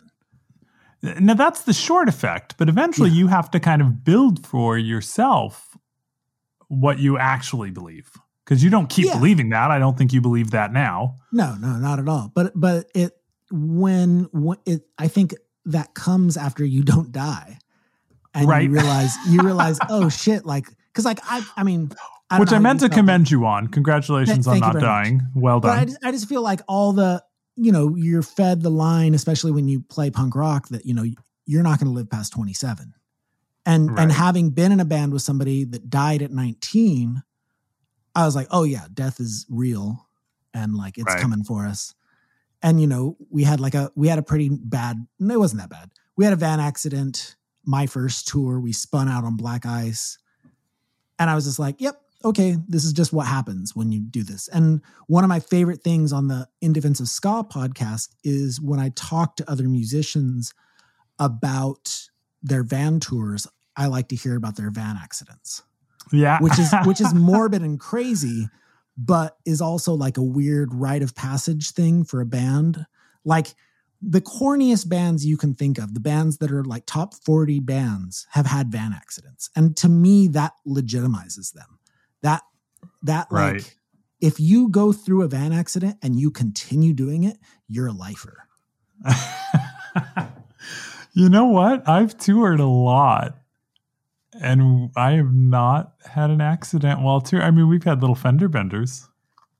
now 1.19 1.35
that's 1.35 1.61
the 1.61 1.73
short 1.73 2.09
effect. 2.09 2.55
But 2.57 2.69
eventually, 2.69 3.11
Yeah. 3.11 3.17
you 3.17 3.27
have 3.27 3.51
to 3.51 3.59
kind 3.59 3.83
of 3.83 4.03
build 4.03 4.47
for 4.47 4.79
yourself 4.79 5.77
what 6.69 6.97
you 6.97 7.17
actually 7.19 7.69
believe. 7.69 8.09
because 8.43 8.63
you 8.63 8.69
don't 8.71 8.89
keep 8.89 9.05
Yeah. 9.05 9.13
believing 9.13 9.49
that. 9.49 9.69
I 9.71 9.77
don't 9.77 9.95
think 9.97 10.11
you 10.13 10.21
believe 10.21 10.51
that 10.51 10.73
now. 10.73 11.17
No, 11.31 11.55
no, 11.55 11.77
not 11.77 11.99
at 11.99 12.07
all. 12.09 12.31
But 12.33 12.53
but 12.55 12.89
it 12.95 13.11
when 13.51 14.27
when 14.31 14.57
it 14.65 14.87
I 14.97 15.07
think 15.07 15.35
that 15.65 15.93
comes 15.93 16.35
after 16.35 16.65
you 16.65 16.81
don't 16.83 17.11
die. 17.11 17.59
And 18.37 18.47
Right. 18.47 18.63
you 18.65 18.71
realize 18.71 19.15
you 19.27 19.41
realize, 19.41 19.79
oh 19.89 20.09
shit, 20.09 20.45
like 20.45 20.67
cuz 20.93 21.05
like 21.05 21.19
I 21.29 21.43
I 21.55 21.63
mean 21.63 21.91
I 22.29 22.39
Which 22.39 22.51
I 22.51 22.59
meant 22.59 22.81
to 22.81 22.89
commend 22.89 23.31
you 23.31 23.45
on. 23.45 23.67
Congratulations 23.67 24.45
Th- 24.45 24.53
on 24.55 24.59
not 24.59 24.73
very 24.73 24.81
much. 24.83 24.89
dying. 24.89 25.21
Well 25.33 25.59
But 25.61 25.71
I 25.71 25.75
done. 25.79 25.87
just, 25.87 26.05
I 26.05 26.11
just 26.11 26.27
feel 26.29 26.41
like 26.41 26.61
all 26.67 26.93
the 26.93 27.23
you 27.55 27.71
know, 27.71 27.95
you're 27.95 28.21
fed 28.21 28.61
the 28.61 28.69
line, 28.69 29.15
especially 29.15 29.51
when 29.51 29.67
you 29.67 29.81
play 29.81 30.11
punk 30.11 30.35
rock, 30.35 30.67
that 30.69 30.85
you 30.85 30.93
know 30.93 31.05
you're 31.45 31.63
not 31.63 31.79
going 31.79 31.87
to 31.87 31.93
live 31.93 32.09
past 32.09 32.31
27. 32.33 32.93
And 33.65 33.89
Right. 33.91 33.99
and 34.03 34.11
having 34.11 34.49
been 34.51 34.71
in 34.73 34.79
a 34.81 34.85
band 34.85 35.13
with 35.13 35.21
somebody 35.23 35.63
that 35.63 35.89
died 35.89 36.21
at 36.21 36.29
19, 36.31 37.23
I 38.13 38.25
was 38.25 38.35
like, 38.35 38.47
oh 38.51 38.63
yeah, 38.63 38.85
death 38.93 39.19
is 39.21 39.45
real, 39.49 40.05
and 40.53 40.75
like 40.75 40.97
it's 40.97 41.05
Right. 41.07 41.21
coming 41.21 41.43
for 41.45 41.65
us. 41.65 41.95
And 42.61 42.81
you 42.81 42.87
know, 42.87 43.15
we 43.31 43.43
had 43.43 43.59
like 43.61 43.73
a 43.75 43.89
we 43.95 44.07
had 44.09 44.19
a 44.19 44.23
pretty 44.23 44.49
bad. 44.49 45.07
No, 45.19 45.33
it 45.35 45.39
wasn't 45.39 45.61
that 45.61 45.69
bad. 45.69 45.89
We 46.17 46.25
had 46.25 46.33
a 46.33 46.37
van 46.37 46.59
accident. 46.59 47.36
My 47.67 47.85
first 47.85 48.27
tour, 48.27 48.59
we 48.59 48.73
spun 48.73 49.07
out 49.07 49.25
on 49.25 49.35
black 49.35 49.65
ice, 49.65 50.17
and 51.19 51.29
I 51.29 51.35
was 51.35 51.45
just 51.45 51.59
like, 51.59 51.79
yep, 51.79 52.01
okay, 52.23 52.57
this 52.67 52.83
is 52.83 52.93
just 52.93 53.13
what 53.13 53.27
happens 53.27 53.75
when 53.75 53.91
you 53.91 53.99
do 53.99 54.23
this. 54.23 54.47
And 54.47 54.81
one 55.07 55.23
of 55.23 55.27
my 55.27 55.39
favorite 55.39 55.83
things 55.83 56.11
on 56.11 56.27
the 56.27 56.47
In 56.61 56.73
Defense 56.73 56.99
of 56.99 57.07
Ska 57.07 57.45
podcast 57.49 58.09
is 58.23 58.59
when 58.59 58.79
I 58.79 58.89
talk 58.95 59.35
to 59.37 59.49
other 59.49 59.67
musicians 59.67 60.53
about 61.19 62.07
their 62.41 62.63
van 62.63 62.99
tours, 62.99 63.47
I 63.75 63.87
like 63.87 64.09
to 64.09 64.15
hear 64.15 64.35
about 64.35 64.55
their 64.55 64.71
van 64.71 64.97
accidents, 64.97 65.63
yeah. 66.11 66.39
which 66.39 66.57
is 66.57 66.73
which 66.85 67.01
is 67.01 67.13
morbid 67.13 67.61
and 67.61 67.79
crazy, 67.79 68.49
but 68.97 69.37
is 69.45 69.61
also 69.61 69.93
like 69.93 70.17
a 70.17 70.23
weird 70.23 70.73
rite 70.73 71.03
of 71.03 71.15
passage 71.15 71.71
thing 71.71 72.03
for 72.03 72.21
a 72.21 72.25
band. 72.25 72.85
Like 73.23 73.55
the 74.01 74.21
corniest 74.21 74.87
bands 74.89 75.25
you 75.25 75.37
can 75.37 75.53
think 75.53 75.77
of, 75.77 75.93
the 75.93 75.99
bands 75.99 76.37
that 76.37 76.51
are 76.51 76.63
like 76.63 76.85
top 76.85 77.13
40 77.15 77.59
bands 77.61 78.27
have 78.31 78.45
had 78.45 78.71
van 78.71 78.93
accidents. 78.93 79.49
And 79.55 79.75
to 79.77 79.89
me, 79.89 80.27
that 80.29 80.53
legitimizes 80.67 81.53
them. 81.53 81.79
That 82.21 82.43
that 83.03 83.31
like 83.31 83.75
if 84.21 84.39
you 84.39 84.69
go 84.69 84.91
through 84.91 85.23
a 85.23 85.27
van 85.27 85.51
accident 85.53 85.97
and 86.01 86.19
you 86.19 86.31
continue 86.31 86.93
doing 86.93 87.23
it, 87.23 87.37
you're 87.67 87.87
a 87.87 87.91
lifer. 87.91 88.47
you 91.13 91.29
know 91.29 91.45
what? 91.45 91.87
I've 91.87 92.17
toured 92.17 92.59
a 92.59 92.65
lot 92.65 93.37
and 94.41 94.91
I 94.95 95.11
have 95.13 95.33
not 95.33 95.93
had 96.05 96.29
an 96.29 96.41
accident 96.41 97.01
while 97.01 97.21
touring. 97.21 97.45
I 97.45 97.51
mean, 97.51 97.67
we've 97.67 97.83
had 97.83 98.01
little 98.01 98.15
fender 98.15 98.47
benders, 98.47 99.07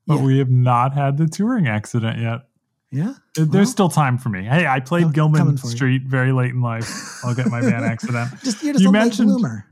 but 0.06 0.16
Yeah. 0.16 0.24
we 0.24 0.38
have 0.38 0.50
not 0.50 0.94
had 0.94 1.16
the 1.18 1.26
touring 1.26 1.66
accident 1.68 2.18
yet. 2.18 2.47
Yeah. 2.90 3.14
There's 3.36 3.48
Well- 3.48 3.66
still 3.66 3.88
time 3.90 4.16
for 4.18 4.28
me. 4.30 4.44
Hey, 4.44 4.66
I 4.66 4.80
played 4.80 5.12
Gilman 5.12 5.56
for 5.58 5.66
you. 5.66 5.72
Street 5.76 6.02
very 6.06 6.32
late 6.32 6.52
in 6.52 6.60
life. 6.62 6.90
I'll 7.24 7.34
get 7.34 7.48
my 7.48 7.60
van 7.60 7.84
accident. 7.94 8.30
Just 8.42 8.60
just 8.62 8.80
You 8.80 8.90
mentioned- 8.90 9.28
bloomer. 9.28 9.66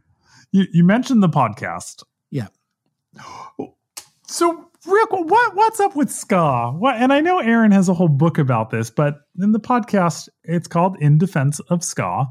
You, 0.53 0.67
you 0.73 0.85
mentioned 0.85 1.23
the 1.23 1.29
podcast. 1.29 2.03
Yeah. 2.31 2.49
So, 4.27 4.71
Rick, 4.87 5.11
what 5.13 5.55
what's 5.57 5.81
up 5.81 5.97
with 5.97 6.11
ska? 6.11 6.73
What? 6.77 6.97
And 6.97 7.13
I 7.13 7.21
know 7.21 7.39
Aaron 7.39 7.73
has 7.73 7.89
a 7.89 7.95
whole 7.95 8.09
book 8.09 8.39
about 8.39 8.71
this, 8.71 8.91
but 8.91 9.21
in 9.41 9.53
the 9.53 9.61
podcast, 9.61 10.29
it's 10.45 10.69
called 10.69 10.97
"In 11.01 11.19
Defense 11.19 11.61
of 11.71 11.83
Ska." 11.85 12.27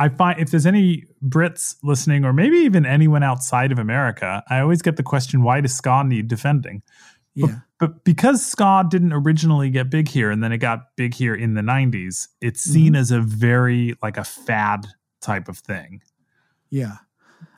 I 0.00 0.08
find 0.08 0.40
if 0.40 0.50
there's 0.50 0.66
any 0.66 1.06
Brits 1.26 1.74
listening, 1.82 2.24
or 2.24 2.32
maybe 2.32 2.58
even 2.58 2.86
anyone 2.86 3.22
outside 3.24 3.72
of 3.72 3.78
America, 3.80 4.42
I 4.48 4.60
always 4.60 4.80
get 4.82 4.96
the 4.96 5.02
question, 5.02 5.42
"Why 5.42 5.60
does 5.60 5.74
ska 5.74 6.04
need 6.04 6.28
defending?" 6.28 6.82
Yeah. 7.46 7.58
But 7.78 8.04
because 8.04 8.44
ska 8.44 8.84
didn't 8.90 9.12
originally 9.12 9.70
get 9.70 9.90
big 9.90 10.08
here, 10.08 10.30
and 10.30 10.42
then 10.42 10.52
it 10.52 10.58
got 10.58 10.96
big 10.96 11.14
here 11.14 11.34
in 11.34 11.54
the 11.54 11.60
'90s, 11.62 12.28
it's 12.40 12.60
seen 12.60 12.88
Mm-hmm. 12.94 12.96
as 12.96 13.10
a 13.12 13.20
very 13.20 13.94
like 14.02 14.16
a 14.16 14.24
fad 14.24 14.86
type 15.20 15.48
of 15.48 15.58
thing. 15.58 16.02
Yeah. 16.70 16.96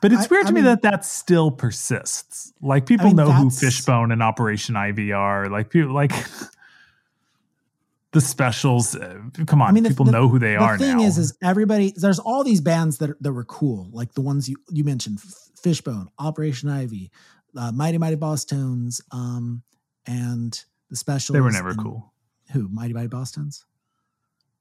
But 0.01 0.13
it's 0.13 0.25
I- 0.25 0.27
weird 0.29 0.45
I 0.45 0.49
to 0.49 0.53
me 0.53 0.61
mean- 0.61 0.65
that 0.65 0.81
that 0.83 1.05
still 1.05 1.49
persists. 1.51 2.53
Like 2.61 2.85
people 2.85 3.07
mean, 3.07 3.15
know 3.15 3.31
who 3.31 3.49
Fishbone 3.49 4.11
and 4.11 4.21
Operation 4.21 4.75
Ivy 4.75 5.11
are. 5.11 5.49
Like 5.49 5.69
people 5.71 5.93
like 5.93 6.11
the 8.11 8.21
specials. 8.21 8.95
uh, 8.95 9.17
come 9.47 9.61
on, 9.61 9.69
I 9.69 9.71
mean, 9.71 9.83
the- 9.83 9.89
people 9.89 10.05
the- 10.05 10.11
know 10.11 10.27
who 10.27 10.37
they 10.39 10.53
the 10.53 10.57
are 10.59 10.77
The 10.77 10.85
thing 10.85 10.97
now. 10.97 11.03
is, 11.03 11.17
is 11.17 11.37
everybody 11.41 11.93
there's 11.95 12.19
all 12.19 12.43
these 12.43 12.61
bands 12.61 12.97
that 12.99 13.21
that 13.23 13.31
were 13.33 13.45
cool, 13.45 13.89
like 13.91 14.13
the 14.13 14.21
ones 14.21 14.47
you 14.49 14.57
you 14.69 14.83
mentioned, 14.83 15.19
Fishbone, 15.61 16.09
Operation 16.19 16.69
Ivy, 16.69 17.11
uh, 17.57 17.71
Mighty 17.71 17.97
Mighty 17.97 18.17
Bosstones, 18.17 19.01
um, 19.11 19.63
and 20.05 20.63
the 20.89 20.95
specials. 20.95 21.33
they 21.33 21.41
were 21.41 21.51
never 21.51 21.73
cool. 21.75 22.13
Who 22.51 22.67
Mighty 22.69 22.93
Mighty 22.93 23.07
Bosstones? 23.07 23.63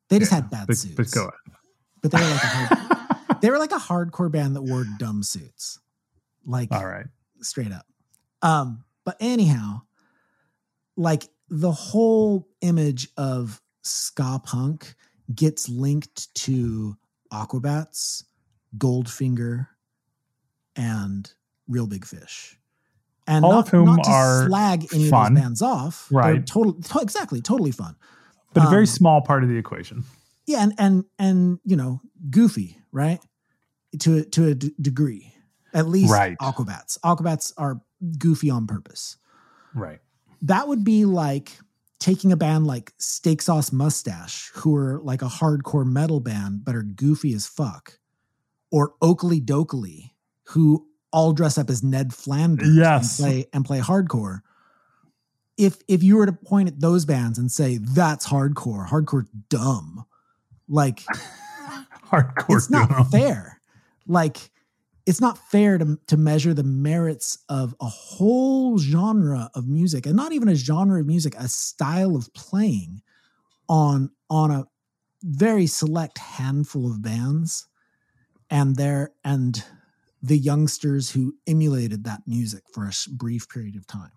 They 0.09 0.19
just 0.19 0.31
Yeah, 0.33 0.37
had 0.43 0.51
bad 0.51 0.67
But, 0.67 0.77
suits, 0.77 0.95
but 0.95 1.11
go 1.11 1.31
but 2.03 2.11
they 2.13 2.19
were 2.19 2.31
like 2.31 2.43
a 2.43 2.47
hard, 2.47 3.41
they 3.43 3.51
were 3.51 3.59
like 3.59 3.73
a 3.73 3.77
hardcore 3.77 4.31
band 4.33 4.57
that 4.57 4.63
wore 4.63 4.85
dumb 4.99 5.23
suits, 5.23 5.79
like 6.47 6.73
All 6.73 6.87
right. 6.87 7.07
straight 7.43 7.73
up. 7.73 7.87
Um, 8.43 8.85
but 9.05 9.17
anyhow, 9.21 9.83
like 10.97 11.29
the 11.49 11.71
whole 11.73 12.49
image 12.63 13.09
of 13.17 13.61
ska 13.83 14.41
punk 14.45 14.95
gets 15.35 15.69
linked 15.69 16.35
to 16.37 16.97
Aquabats, 17.33 18.25
Goldfinger, 18.79 19.67
and 20.77 21.31
Real 21.69 21.87
Big 21.87 22.05
Fish. 22.07 22.59
And 23.31 23.45
All 23.45 23.53
not, 23.53 23.67
of 23.67 23.69
whom 23.71 23.85
not 23.87 24.05
to 24.05 24.11
are 24.11 24.47
slag 24.49 24.93
any 24.93 25.09
fun. 25.09 25.29
of 25.29 25.35
those 25.35 25.43
bands 25.43 25.63
off. 25.63 26.09
Right. 26.11 26.45
Total, 26.47 26.73
to- 26.75 26.99
exactly. 27.01 27.41
Totally 27.41 27.71
fun. 27.71 27.95
But 28.53 28.65
a 28.67 28.71
very 28.71 28.83
Um, 28.83 28.87
small 28.87 29.21
part 29.23 29.45
of 29.45 29.49
the 29.49 29.57
equation. 29.57 30.03
Yeah. 30.47 30.63
And, 30.65 30.75
and, 30.79 31.05
and, 31.19 31.59
you 31.65 31.77
know, 31.77 32.01
goofy, 32.29 32.77
right? 32.91 33.21
To, 34.01 34.19
a- 34.19 34.25
to 34.25 34.47
a 34.49 34.55
d- 34.57 34.75
degree. 34.81 35.33
At 35.73 35.87
least 35.87 36.11
Right. 36.13 36.37
Aquabats. 36.39 36.99
Aquabats 37.05 37.53
are 37.57 37.81
goofy 38.19 38.51
on 38.51 38.67
purpose. 38.67 39.17
Right. 39.75 40.01
that 40.43 40.67
would 40.67 40.83
be 40.83 41.05
like 41.05 41.53
taking 42.01 42.33
a 42.33 42.37
band 42.37 42.67
like 42.67 42.93
Steak 42.99 43.43
Sauce 43.43 43.71
Mustache, 43.73 44.51
who 44.55 44.75
are 44.75 44.99
like 45.05 45.23
a 45.23 45.27
hardcore 45.27 45.87
metal 45.87 46.19
band 46.19 46.65
but 46.65 46.75
are 46.75 46.83
goofy 46.83 47.33
as 47.35 47.47
fuck, 47.47 47.99
or 48.73 48.95
Okilly 49.03 49.41
Dokilly, 49.45 50.11
who 50.49 50.89
all 51.13 51.33
dress 51.33 51.59
up 51.59 51.71
as 51.71 51.83
Ned 51.83 52.13
Flanders 52.15 52.75
Yes. 52.77 53.19
and 53.19 53.27
play 53.27 53.47
and 53.53 53.65
play 53.65 53.81
hardcore. 53.81 54.41
If 55.57 55.79
if 55.89 56.03
you 56.03 56.17
were 56.17 56.27
to 56.27 56.33
point 56.33 56.69
at 56.69 56.81
those 56.81 57.05
bands 57.05 57.39
and 57.39 57.51
say 57.53 57.79
that's 57.79 58.27
hardcore, 58.27 58.89
hardcore 58.89 59.27
dumb, 59.49 60.05
like 60.69 61.03
Hardcore. 62.11 62.57
it's 62.57 62.71
not 62.71 63.11
fair. 63.11 63.61
Like 64.07 64.51
it's 65.07 65.21
not 65.21 65.39
fair 65.51 65.79
to 65.79 65.99
to 66.07 66.17
measure 66.17 66.55
the 66.55 66.63
merits 66.65 67.39
of 67.49 67.75
a 67.81 67.87
whole 67.87 68.79
genre 68.79 69.51
of 69.55 69.69
music, 69.69 70.07
and 70.07 70.17
not 70.17 70.33
even 70.33 70.49
a 70.49 70.55
genre 70.55 71.01
of 71.01 71.07
music, 71.07 71.35
a 71.37 71.49
style 71.49 72.17
of 72.17 72.33
playing 72.35 73.03
on 73.69 74.11
on 74.31 74.51
a 74.51 74.65
very 75.23 75.67
select 75.67 76.17
handful 76.19 76.91
of 76.91 77.03
bands, 77.03 77.67
and 78.49 78.77
their 78.77 79.13
and 79.25 79.63
the 80.23 80.39
youngsters 80.39 81.11
who 81.11 81.35
emulated 81.47 82.05
that 82.05 82.21
music 82.27 82.65
for 82.73 82.85
a 82.87 82.93
brief 83.13 83.49
period 83.49 83.77
of 83.77 83.87
time, 83.87 84.13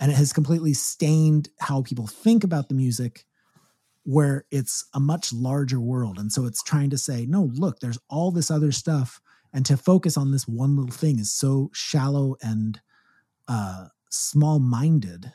and 0.00 0.10
it 0.10 0.14
has 0.16 0.32
completely 0.32 0.72
stained 0.74 1.48
how 1.60 1.82
people 1.82 2.06
think 2.06 2.44
about 2.44 2.68
the 2.68 2.74
music 2.74 3.24
where 4.04 4.44
it's 4.52 4.84
a 4.94 5.00
much 5.00 5.32
larger 5.32 5.80
world. 5.80 6.18
And 6.18 6.30
so 6.32 6.46
it's 6.46 6.62
trying 6.62 6.90
to 6.90 6.98
say, 6.98 7.26
no, 7.26 7.50
look, 7.54 7.80
there's 7.80 7.98
all 8.08 8.30
this 8.30 8.50
other 8.52 8.70
stuff. 8.70 9.20
And 9.52 9.66
to 9.66 9.76
focus 9.76 10.16
on 10.16 10.30
this 10.30 10.46
one 10.46 10.76
little 10.76 10.94
thing 10.94 11.18
is 11.18 11.32
so 11.32 11.70
shallow 11.72 12.36
and 12.40 12.80
uh, 13.48 13.86
small 14.10 14.60
minded. 14.60 15.32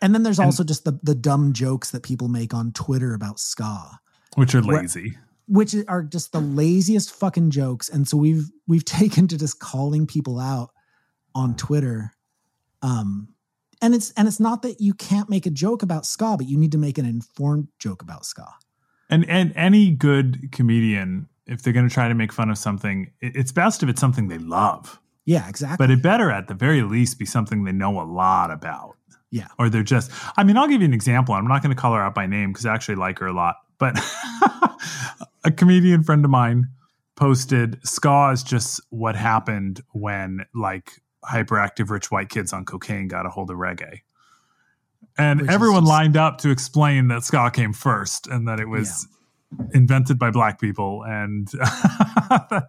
And 0.00 0.14
then 0.14 0.22
there's 0.22 0.38
And- 0.38 0.46
also 0.46 0.64
just 0.64 0.84
the, 0.84 0.98
the 1.02 1.14
dumb 1.14 1.52
jokes 1.52 1.90
that 1.90 2.02
people 2.02 2.28
make 2.28 2.54
on 2.54 2.72
Twitter 2.72 3.12
about 3.12 3.38
ska, 3.38 4.00
Which 4.34 4.54
are 4.54 4.62
lazy. 4.62 5.18
Which 5.46 5.74
are 5.88 6.02
just 6.02 6.32
the 6.32 6.40
laziest 6.40 7.12
fucking 7.12 7.50
jokes. 7.50 7.88
And 7.88 8.08
so 8.08 8.16
we've 8.16 8.50
we've 8.66 8.84
taken 9.00 9.28
to 9.28 9.38
just 9.38 9.58
calling 9.58 10.06
people 10.06 10.38
out 10.38 10.70
on 11.34 11.56
Twitter. 11.56 12.12
Um, 12.82 13.28
and 13.82 13.94
it's 13.94 14.12
and 14.12 14.28
it's 14.28 14.40
not 14.40 14.62
that 14.62 14.80
you 14.80 14.94
can't 14.94 15.28
make 15.28 15.46
a 15.46 15.50
joke 15.50 15.82
about 15.82 16.06
ska, 16.06 16.36
but 16.38 16.46
you 16.46 16.56
need 16.56 16.72
to 16.72 16.78
make 16.78 16.98
an 16.98 17.04
informed 17.04 17.68
joke 17.78 18.02
about 18.02 18.24
ska. 18.24 18.46
And 19.10 19.28
and 19.28 19.52
any 19.56 19.90
good 19.90 20.50
comedian, 20.52 21.28
if 21.46 21.62
they're 21.62 21.72
going 21.72 21.88
to 21.88 21.92
try 21.92 22.08
to 22.08 22.14
make 22.14 22.32
fun 22.32 22.50
of 22.50 22.58
something, 22.58 23.10
it's 23.20 23.52
best 23.52 23.82
if 23.82 23.88
it's 23.88 24.00
something 24.00 24.28
they 24.28 24.38
love. 24.38 25.00
Yeah, 25.26 25.48
exactly. 25.48 25.86
But 25.86 25.90
it 25.90 26.02
better 26.02 26.30
at 26.30 26.48
the 26.48 26.54
very 26.54 26.82
least 26.82 27.18
be 27.18 27.24
something 27.24 27.64
they 27.64 27.72
know 27.72 28.00
a 28.00 28.04
lot 28.04 28.50
about. 28.50 28.96
Yeah. 29.30 29.48
Or 29.58 29.68
they're 29.68 29.82
just 29.82 30.10
I 30.36 30.44
mean, 30.44 30.56
I'll 30.56 30.68
give 30.68 30.80
you 30.80 30.86
an 30.86 30.94
example. 30.94 31.34
I'm 31.34 31.46
not 31.46 31.62
going 31.62 31.74
to 31.74 31.80
call 31.80 31.94
her 31.94 32.00
out 32.00 32.14
by 32.14 32.26
name 32.26 32.52
because 32.52 32.66
I 32.66 32.74
actually 32.74 32.96
like 32.96 33.18
her 33.18 33.26
a 33.26 33.32
lot. 33.32 33.56
But 33.78 33.98
a 35.44 35.50
comedian 35.50 36.02
friend 36.02 36.24
of 36.24 36.30
mine 36.30 36.68
posted 37.16 37.78
ska 37.86 38.30
is 38.32 38.42
just 38.42 38.80
what 38.90 39.16
happened 39.16 39.82
when 39.92 40.46
like 40.54 40.92
hyperactive 41.24 41.90
rich 41.90 42.10
white 42.10 42.28
kids 42.28 42.52
on 42.52 42.64
cocaine 42.64 43.08
got 43.08 43.26
a 43.26 43.30
hold 43.30 43.50
of 43.50 43.56
reggae. 43.56 44.00
And 45.16 45.42
Which 45.42 45.50
everyone 45.50 45.82
just- 45.82 45.90
lined 45.90 46.16
up 46.16 46.38
to 46.38 46.50
explain 46.50 47.08
that 47.08 47.22
ska 47.24 47.50
came 47.50 47.72
first 47.72 48.26
and 48.26 48.48
that 48.48 48.58
it 48.60 48.68
was 48.68 49.06
invented 49.72 50.18
by 50.18 50.30
black 50.30 50.60
people 50.60 51.04
and 51.06 51.46
that 51.48 52.66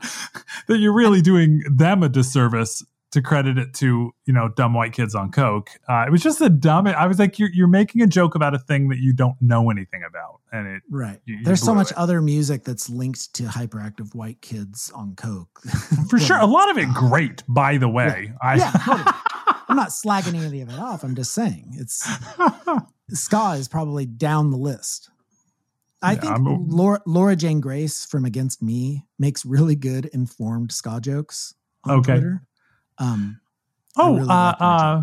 you're 0.68 0.94
really 0.94 1.22
doing 1.22 1.64
them 1.68 2.04
a 2.04 2.10
disservice 2.10 2.84
to 3.16 3.22
credit 3.22 3.58
it 3.58 3.74
to 3.74 4.14
you 4.26 4.34
know 4.34 4.48
dumb 4.56 4.74
white 4.76 4.94
kids 4.94 5.16
on 5.16 5.32
coke 5.32 5.72
uh, 5.90 6.04
it 6.08 6.12
was 6.12 6.22
just 6.22 6.40
a 6.42 6.50
dumb 6.50 6.86
i 6.88 7.08
was 7.08 7.18
like 7.18 7.40
you're, 7.40 7.50
you're 7.52 7.68
making 7.68 8.02
a 8.04 8.08
joke 8.08 8.36
about 8.36 8.54
a 8.54 8.60
thing 8.60 8.88
that 8.90 9.00
you 9.00 9.12
don't 9.14 9.36
know 9.42 9.70
anything 9.72 10.04
about 10.08 10.40
and 10.52 10.68
it 10.68 10.84
Right. 10.90 11.20
You- 11.26 11.38
you 11.38 11.44
There's 11.44 11.62
so 11.62 11.74
much 11.74 11.92
it. 11.92 11.98
other 11.98 12.22
music 12.22 12.64
that's 12.64 12.90
linked 12.90 13.34
to 13.36 13.44
hyperactive 13.44 14.14
white 14.16 14.40
kids 14.42 14.92
on 14.94 15.16
coke. 15.16 15.60
for 16.10 16.20
sure 16.20 16.38
a 16.38 16.46
lot 16.46 16.70
of 16.70 16.78
it 16.78 16.88
great 16.94 17.42
by 17.48 17.78
the 17.78 17.90
way 17.90 18.32
I, 18.42 18.56
yeah, 18.56 18.72
I'm 19.68 19.76
not 19.76 19.90
slagging 19.90 20.36
any 20.42 20.62
of 20.62 20.70
it 20.70 20.78
off. 20.80 21.04
I'm 21.04 21.16
just 21.16 21.32
saying 21.34 21.72
it's 21.74 22.08
ska 23.10 23.52
is 23.58 23.68
probably 23.68 24.06
down 24.06 24.52
the 24.52 24.58
list. 24.58 25.10
I 26.02 26.14
Yeah, 26.14 26.20
think 26.20 26.38
a- 26.38 26.42
Laura, 26.68 27.02
Laura 27.06 27.36
Jane 27.36 27.60
Grace 27.62 28.06
from 28.06 28.26
Against 28.26 28.62
Me 28.62 29.06
makes 29.18 29.46
really 29.46 29.76
good 29.76 30.06
informed 30.08 30.72
ska 30.72 31.00
jokes 31.02 31.54
on 31.84 32.00
Okay. 32.00 32.14
Twitter. 32.14 32.44
Um, 32.98 33.40
oh 33.98 34.16
really 34.16 34.30
uh 34.30 34.54
uh 34.60 35.02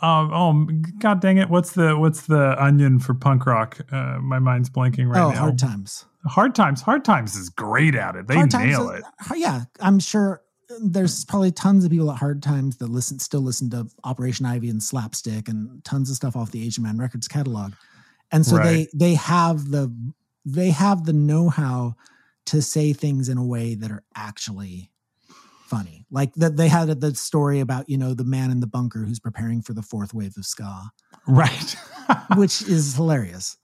um, 0.00 0.30
oh 0.32 0.66
god 1.00 1.20
dang 1.20 1.38
it 1.38 1.50
what's 1.50 1.72
the 1.72 1.96
what's 1.98 2.26
the 2.26 2.54
onion 2.62 2.98
for 3.00 3.14
punk 3.14 3.46
rock? 3.46 3.78
Uh, 3.90 4.18
my 4.20 4.38
mind's 4.38 4.70
blanking 4.70 5.08
right 5.12 5.20
oh, 5.20 5.30
now. 5.30 5.40
Hard 5.40 5.58
times. 5.58 6.04
hard 6.26 6.54
times. 6.54 6.80
Hard 6.82 7.04
times 7.04 7.34
is 7.34 7.48
great 7.48 7.94
at 7.96 8.14
it. 8.14 8.28
They 8.28 8.36
Hard 8.36 8.52
nail 8.52 8.90
is- 8.90 9.00
it. 9.00 9.38
Yeah, 9.38 9.62
I'm 9.80 9.98
sure 9.98 10.42
there's 10.80 11.24
probably 11.24 11.50
tons 11.50 11.84
of 11.84 11.90
people 11.90 12.10
at 12.12 12.18
Hard 12.18 12.42
Times 12.42 12.76
that 12.76 12.90
listen, 12.90 13.18
still 13.18 13.40
listen 13.40 13.70
to 13.70 13.86
Operation 14.04 14.44
Ivy 14.44 14.68
and 14.68 14.82
Slapstick 14.82 15.48
and 15.48 15.82
tons 15.82 16.10
of 16.10 16.16
stuff 16.16 16.36
off 16.36 16.50
the 16.50 16.64
Asian 16.64 16.84
Man 16.84 16.98
Records 16.98 17.26
catalog, 17.26 17.72
and 18.30 18.44
so 18.44 18.56
Right. 18.56 18.88
they 18.92 19.08
they 19.10 19.14
have 19.14 19.70
the 19.70 19.92
they 20.44 20.70
have 20.70 21.04
the 21.06 21.12
know 21.12 21.48
how 21.48 21.96
to 22.46 22.62
say 22.62 22.92
things 22.92 23.28
in 23.28 23.36
a 23.38 23.44
way 23.44 23.74
that 23.74 23.90
are 23.90 24.04
actually 24.14 24.90
funny. 25.68 26.06
Like 26.10 26.32
that 26.34 26.56
they 26.56 26.68
had 26.68 27.00
the 27.00 27.14
story 27.14 27.60
about 27.60 27.88
you 27.88 27.98
know 27.98 28.14
the 28.14 28.24
man 28.24 28.50
in 28.50 28.60
the 28.60 28.66
bunker 28.66 29.00
who's 29.04 29.20
preparing 29.20 29.62
for 29.62 29.72
the 29.74 29.82
fourth 29.82 30.14
wave 30.14 30.34
of 30.36 30.44
ska, 30.46 30.90
right 31.26 31.76
which 32.36 32.62
is 32.62 32.94
hilarious. 32.94 33.56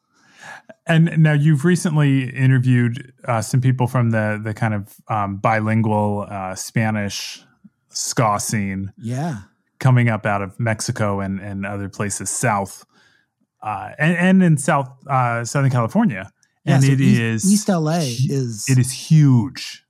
And 0.87 1.23
now 1.23 1.33
you've 1.33 1.65
recently 1.65 2.29
interviewed 2.29 3.13
uh, 3.27 3.41
some 3.41 3.61
people 3.61 3.87
from 3.87 4.11
the 4.11 4.41
the 4.43 4.53
kind 4.55 4.75
of 4.75 4.95
um, 5.09 5.37
bilingual 5.39 6.27
uh, 6.29 6.55
Spanish 6.55 7.43
ska 7.89 8.39
scene 8.39 8.93
Yeah, 8.99 9.37
coming 9.81 10.09
up 10.11 10.27
out 10.27 10.43
of 10.43 10.59
Mexico 10.61 11.21
and, 11.21 11.41
and 11.41 11.65
other 11.65 11.89
places 11.89 12.29
south, 12.29 12.85
uh, 13.63 13.93
and, 13.99 14.17
and 14.17 14.43
in 14.43 14.59
South 14.59 14.91
uh, 15.09 15.45
Southern 15.47 15.71
California. 15.71 16.31
yeah. 16.67 16.75
and 16.75 16.85
so 16.85 16.93
it 16.93 17.01
East, 17.01 17.21
is 17.21 17.53
East 17.53 17.69
LA 17.69 18.01
is 18.29 18.67
it 18.69 18.77
is 18.79 18.93
huge. 18.93 19.85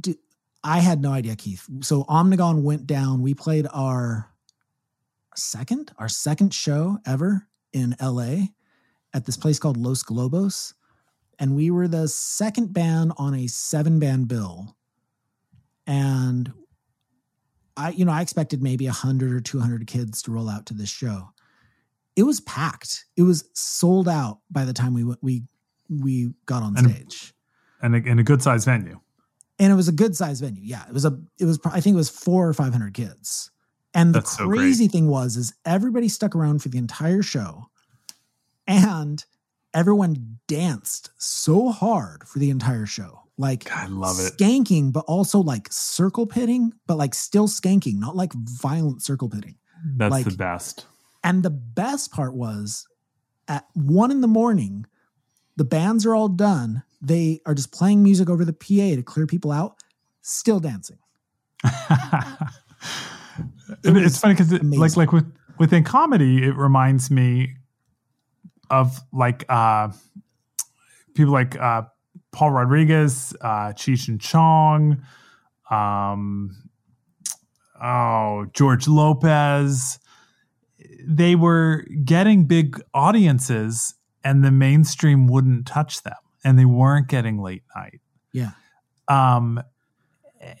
d- 0.00 0.18
I 0.64 0.78
had 0.80 1.02
no 1.02 1.12
idea, 1.12 1.36
Keith. 1.36 1.68
So 1.82 2.04
Omnigone 2.04 2.62
went 2.62 2.86
down. 2.86 3.20
We 3.20 3.34
played 3.34 3.66
our 3.72 4.30
second, 5.36 5.92
our 5.98 6.08
second 6.08 6.54
show 6.54 6.98
ever 7.06 7.46
in 7.74 7.94
LA 8.00 8.46
at 9.12 9.26
this 9.26 9.36
place 9.36 9.58
called 9.58 9.76
Los 9.76 10.02
Globos. 10.02 10.72
And 11.38 11.54
we 11.54 11.70
were 11.70 11.86
the 11.86 12.08
second 12.08 12.72
band 12.72 13.12
on 13.18 13.34
a 13.34 13.46
seven 13.46 13.98
band 13.98 14.28
bill. 14.28 14.74
And 15.86 16.50
I, 17.76 17.90
you 17.90 18.04
know, 18.04 18.12
I 18.12 18.22
expected 18.22 18.62
maybe 18.62 18.86
a 18.86 18.90
100 18.90 19.32
or 19.32 19.40
200 19.40 19.86
kids 19.86 20.22
to 20.22 20.30
roll 20.30 20.48
out 20.48 20.64
to 20.66 20.74
this 20.74 20.88
show. 20.88 21.30
It 22.16 22.22
was 22.22 22.40
packed. 22.40 23.04
It 23.16 23.22
was 23.22 23.50
sold 23.52 24.08
out 24.08 24.38
by 24.50 24.64
the 24.64 24.72
time 24.72 24.94
we 24.94 25.04
went, 25.04 25.18
we, 25.22 25.42
we 25.90 26.32
got 26.46 26.62
on 26.62 26.76
And- 26.78 26.88
stage 26.90 27.34
And 27.82 27.94
a, 27.96 28.10
and 28.10 28.18
a 28.18 28.22
good 28.22 28.40
sized 28.40 28.64
venue. 28.64 29.00
And 29.64 29.72
it 29.72 29.76
was 29.76 29.88
a 29.88 29.92
good 29.92 30.14
sized 30.14 30.42
venue. 30.44 30.60
Yeah, 30.62 30.84
it 30.86 30.92
was 30.92 31.06
a 31.06 31.18
it 31.40 31.46
was 31.46 31.58
I 31.64 31.80
think 31.80 31.94
it 31.94 31.96
was 31.96 32.10
four 32.10 32.46
or 32.46 32.52
five 32.52 32.72
hundred 32.72 32.92
kids. 32.92 33.50
And 33.94 34.14
the 34.14 34.18
That's 34.20 34.36
so 34.36 34.46
crazy 34.46 34.88
thing 34.88 35.08
was 35.08 35.36
is 35.36 35.54
everybody 35.64 36.08
stuck 36.08 36.36
around 36.36 36.62
for 36.62 36.68
the 36.68 36.78
entire 36.78 37.22
show, 37.22 37.66
and 38.66 39.24
everyone 39.72 40.38
danced 40.46 41.10
so 41.16 41.70
hard 41.70 42.24
for 42.28 42.38
the 42.38 42.50
entire 42.50 42.86
show, 42.86 43.20
like 43.38 43.70
I 43.72 43.86
love 43.86 44.18
it. 44.20 44.36
skanking, 44.36 44.92
but 44.92 45.04
also 45.06 45.38
like 45.40 45.68
circle 45.70 46.26
pitting, 46.26 46.72
but 46.86 46.96
like 46.96 47.14
still 47.14 47.48
skanking, 47.48 47.98
not 47.98 48.16
like 48.16 48.32
violent 48.34 49.02
circle 49.02 49.28
pitting. 49.28 49.56
That's 49.96 50.10
like- 50.12 50.26
the 50.26 50.36
best. 50.36 50.86
And 51.22 51.42
the 51.42 51.50
best 51.50 52.12
part 52.12 52.34
was 52.34 52.86
at 53.48 53.64
one 53.72 54.10
in 54.10 54.20
the 54.20 54.28
morning, 54.28 54.84
the 55.56 55.64
bands 55.64 56.04
are 56.04 56.14
all 56.14 56.28
done. 56.28 56.82
They 57.04 57.40
are 57.44 57.54
just 57.54 57.70
playing 57.70 58.02
music 58.02 58.30
over 58.30 58.44
the 58.44 58.52
PA 58.52 58.96
to 58.96 59.02
clear 59.02 59.26
people 59.26 59.52
out, 59.52 59.76
still 60.22 60.58
dancing. 60.58 60.98
Was 61.64 61.76
it's 63.84 64.18
funny 64.18 64.34
because 64.34 64.52
like 64.62 64.96
like 64.96 65.12
with 65.12 65.30
within 65.58 65.84
comedy, 65.84 66.44
it 66.44 66.56
reminds 66.56 67.10
me 67.10 67.56
of 68.70 68.98
like 69.12 69.44
uh 69.48 69.88
people 71.14 71.32
like 71.32 71.58
uh 71.60 71.82
Paul 72.32 72.52
Rodriguez, 72.52 73.34
uh 73.40 73.72
Cheech 73.72 74.08
and 74.08 74.20
Chong, 74.20 75.02
um 75.70 76.56
oh 77.82 78.46
George 78.54 78.88
Lopez. 78.88 79.98
They 81.06 81.34
were 81.34 81.84
getting 82.04 82.46
big 82.46 82.80
audiences 82.94 83.94
and 84.22 84.42
the 84.42 84.50
mainstream 84.50 85.26
wouldn't 85.26 85.66
touch 85.66 86.02
them 86.02 86.14
and 86.44 86.58
they 86.58 86.64
weren't 86.64 87.08
getting 87.08 87.38
late 87.38 87.62
night 87.74 88.00
Yeah. 88.32 88.50
um, 89.08 89.62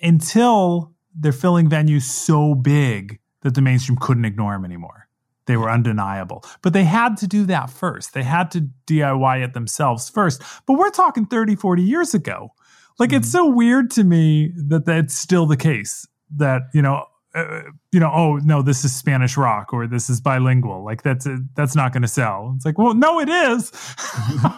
until 0.02 0.92
they're 1.14 1.32
filling 1.32 1.68
venues 1.68 2.02
so 2.02 2.54
big 2.54 3.20
that 3.42 3.54
the 3.54 3.60
mainstream 3.60 3.96
couldn't 4.00 4.24
ignore 4.24 4.52
them 4.52 4.64
anymore. 4.64 5.08
They 5.46 5.56
were 5.56 5.70
undeniable. 5.70 6.42
But 6.62 6.72
they 6.72 6.84
had 6.84 7.18
to 7.18 7.26
do 7.26 7.44
that 7.46 7.68
first. 7.68 8.14
They 8.14 8.22
had 8.22 8.50
to 8.52 8.68
DIY 8.86 9.44
it 9.44 9.52
themselves 9.52 10.08
first. 10.08 10.42
But 10.66 10.78
we're 10.78 10.90
talking 10.90 11.26
30, 11.26 11.56
40 11.56 11.82
years 11.82 12.14
ago. 12.14 12.50
Like 12.98 13.12
it's 13.12 13.30
so 13.30 13.48
weird 13.48 13.90
to 13.92 14.04
me 14.04 14.52
that 14.56 14.86
that's 14.86 15.14
still 15.14 15.46
the 15.46 15.56
case 15.56 16.06
that, 16.36 16.62
you 16.72 16.80
know, 16.80 17.04
uh, 17.34 17.62
you 17.92 17.98
know, 18.00 18.10
oh 18.14 18.36
no, 18.44 18.62
this 18.62 18.84
is 18.84 18.94
Spanish 18.94 19.36
rock 19.36 19.72
or 19.72 19.86
this 19.86 20.08
is 20.08 20.20
bilingual. 20.20 20.84
Like 20.84 21.02
that's 21.02 21.26
a, 21.26 21.38
that's 21.54 21.74
not 21.74 21.92
going 21.92 22.02
to 22.02 22.08
sell. 22.08 22.52
It's 22.56 22.64
like, 22.64 22.78
well, 22.78 22.94
no, 22.94 23.20
it 23.20 23.28
is. 23.28 23.72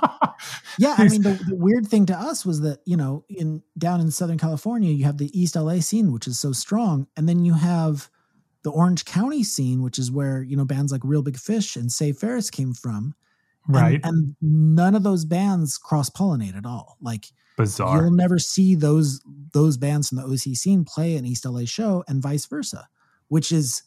Yeah, 0.78 0.94
I 0.98 1.09
mean 1.09 1.23
the, 1.23 1.43
the 1.48 1.57
weird 1.57 1.86
thing 1.86 2.05
to 2.07 2.15
us 2.15 2.44
was 2.44 2.61
that 2.61 2.81
you 2.85 2.97
know 2.98 3.24
in 3.31 3.62
down 3.78 4.03
in 4.03 4.11
Southern 4.11 4.36
California 4.36 4.93
you 4.93 5.05
have 5.07 5.16
the 5.16 5.31
East 5.39 5.57
LA 5.57 5.81
scene 5.81 6.12
which 6.12 6.27
is 6.27 6.39
so 6.39 6.53
strong, 6.53 7.07
and 7.16 7.27
then 7.27 7.44
you 7.47 7.55
have 7.55 8.11
the 8.62 8.70
Orange 8.70 9.07
County 9.07 9.43
scene 9.43 9.82
which 9.82 9.98
is 9.98 10.11
where 10.11 10.43
you 10.43 10.55
know 10.55 10.66
bands 10.66 10.93
like 10.93 11.01
Real 11.05 11.23
Big 11.23 11.39
Fish 11.39 11.77
and 11.77 11.90
Save 11.90 12.19
Ferris 12.19 12.51
came 12.51 12.74
from, 12.74 13.15
And- 13.69 13.77
right? 13.77 14.01
And, 14.05 14.36
none 14.43 14.94
of 14.94 15.03
those 15.03 15.24
bands 15.24 15.78
cross 15.78 16.11
pollinate 16.11 16.57
at 16.57 16.66
all. 16.66 16.98
Like 17.01 17.28
Bizarre. 17.57 17.99
you'll 17.99 18.11
never 18.12 18.39
see 18.39 18.74
those 18.74 19.23
those 19.53 19.77
bands 19.77 20.09
from 20.09 20.19
the 20.19 20.24
OC 20.24 20.57
scene 20.57 20.85
play 20.85 21.16
an 21.16 21.24
East 21.27 21.45
LA 21.47 21.65
show 21.65 22.05
and 22.09 22.23
vice 22.23 22.47
versa, 22.47 22.89
which 23.28 23.53
is 23.53 23.83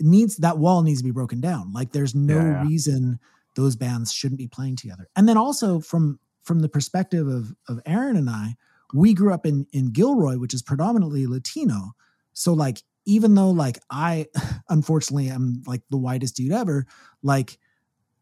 needs 0.00 0.36
that 0.38 0.58
wall 0.58 0.82
needs 0.82 1.00
to 1.00 1.04
be 1.04 1.10
broken 1.12 1.40
down. 1.40 1.72
Like 1.72 1.92
there's 1.92 2.14
no 2.14 2.38
Yeah, 2.38 2.50
reason 2.50 3.20
those 3.56 3.76
bands 3.76 4.12
shouldn't 4.12 4.38
be 4.38 4.48
playing 4.48 4.76
together. 4.76 5.08
And 5.16 5.28
then 5.28 5.36
also 5.36 5.80
from 5.80 6.20
from 6.42 6.60
the 6.60 6.68
perspective 6.68 7.28
of 7.28 7.54
of 7.68 7.80
Aaron 7.86 8.16
and 8.16 8.30
I, 8.30 8.56
we 8.92 9.14
grew 9.14 9.32
up 9.34 9.46
in 9.46 9.66
in 9.72 9.92
Gilroy, 9.92 10.38
which 10.38 10.54
is 10.54 10.62
predominantly 10.62 11.26
Latino. 11.26 11.92
So 12.34 12.52
like 12.54 12.82
even 13.06 13.34
though 13.34 13.50
like 13.50 13.78
I 13.90 14.26
unfortunately 14.68 15.28
am 15.30 15.62
like 15.66 15.82
the 15.90 15.98
whitest 15.98 16.36
dude 16.36 16.52
ever, 16.52 16.86
like 17.22 17.58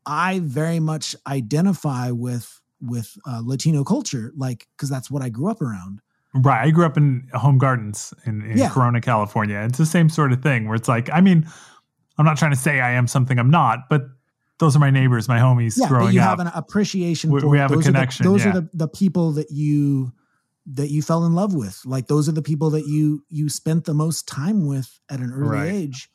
I 0.06 0.40
very 0.40 0.80
much 0.80 1.16
identify 1.26 2.12
with 2.12 2.61
with 2.82 3.16
uh, 3.26 3.40
Latino 3.44 3.84
culture, 3.84 4.32
like 4.36 4.66
because 4.76 4.88
that's 4.90 5.10
what 5.10 5.22
I 5.22 5.28
grew 5.28 5.50
up 5.50 5.62
around. 5.62 6.00
Right. 6.34 6.66
I 6.66 6.70
grew 6.70 6.84
up 6.86 6.96
in 6.96 7.28
Home 7.34 7.58
Gardens 7.58 8.12
in, 8.26 8.42
in 8.42 8.58
Yeah. 8.58 8.70
Corona, 8.70 9.00
California. 9.00 9.58
It's 9.68 9.78
the 9.78 9.86
same 9.86 10.08
sort 10.08 10.32
of 10.32 10.42
thing 10.42 10.66
where 10.66 10.74
it's 10.74 10.88
like, 10.88 11.10
I 11.12 11.20
mean, 11.20 11.46
I'm 12.18 12.24
not 12.24 12.38
trying 12.38 12.52
to 12.52 12.56
say 12.56 12.80
I 12.80 12.92
am 12.92 13.06
something 13.06 13.38
I'm 13.38 13.50
not, 13.50 13.88
but 13.90 14.02
those 14.58 14.74
are 14.74 14.78
my 14.78 14.90
neighbors, 14.90 15.28
my 15.28 15.38
homies 15.38 15.74
Yeah, 15.78 15.88
growing 15.88 16.06
but 16.08 16.14
you 16.14 16.20
up. 16.20 16.28
have 16.28 16.40
an 16.40 16.50
appreciation 16.54 17.30
We- 17.30 17.40
for 17.40 17.48
we 17.48 17.58
have 17.58 17.70
a 17.72 17.76
connection, 17.78 18.24
Are 18.26 18.28
the, 18.28 18.32
those 18.32 18.44
yeah. 18.44 18.50
are 18.50 18.60
the, 18.62 18.70
the 18.72 18.88
people 18.88 19.32
that 19.32 19.50
you 19.50 20.12
that 20.66 20.90
you 20.90 21.02
fell 21.02 21.24
in 21.24 21.34
love 21.34 21.54
with. 21.54 21.80
Like 21.84 22.06
those 22.06 22.28
are 22.28 22.32
the 22.32 22.42
people 22.42 22.70
that 22.70 22.86
you 22.86 23.24
you 23.28 23.48
spent 23.48 23.84
the 23.84 23.94
most 23.94 24.26
time 24.28 24.66
with 24.66 25.00
at 25.10 25.20
an 25.20 25.32
early 25.32 25.48
Right. 25.58 25.72
age, 25.72 26.08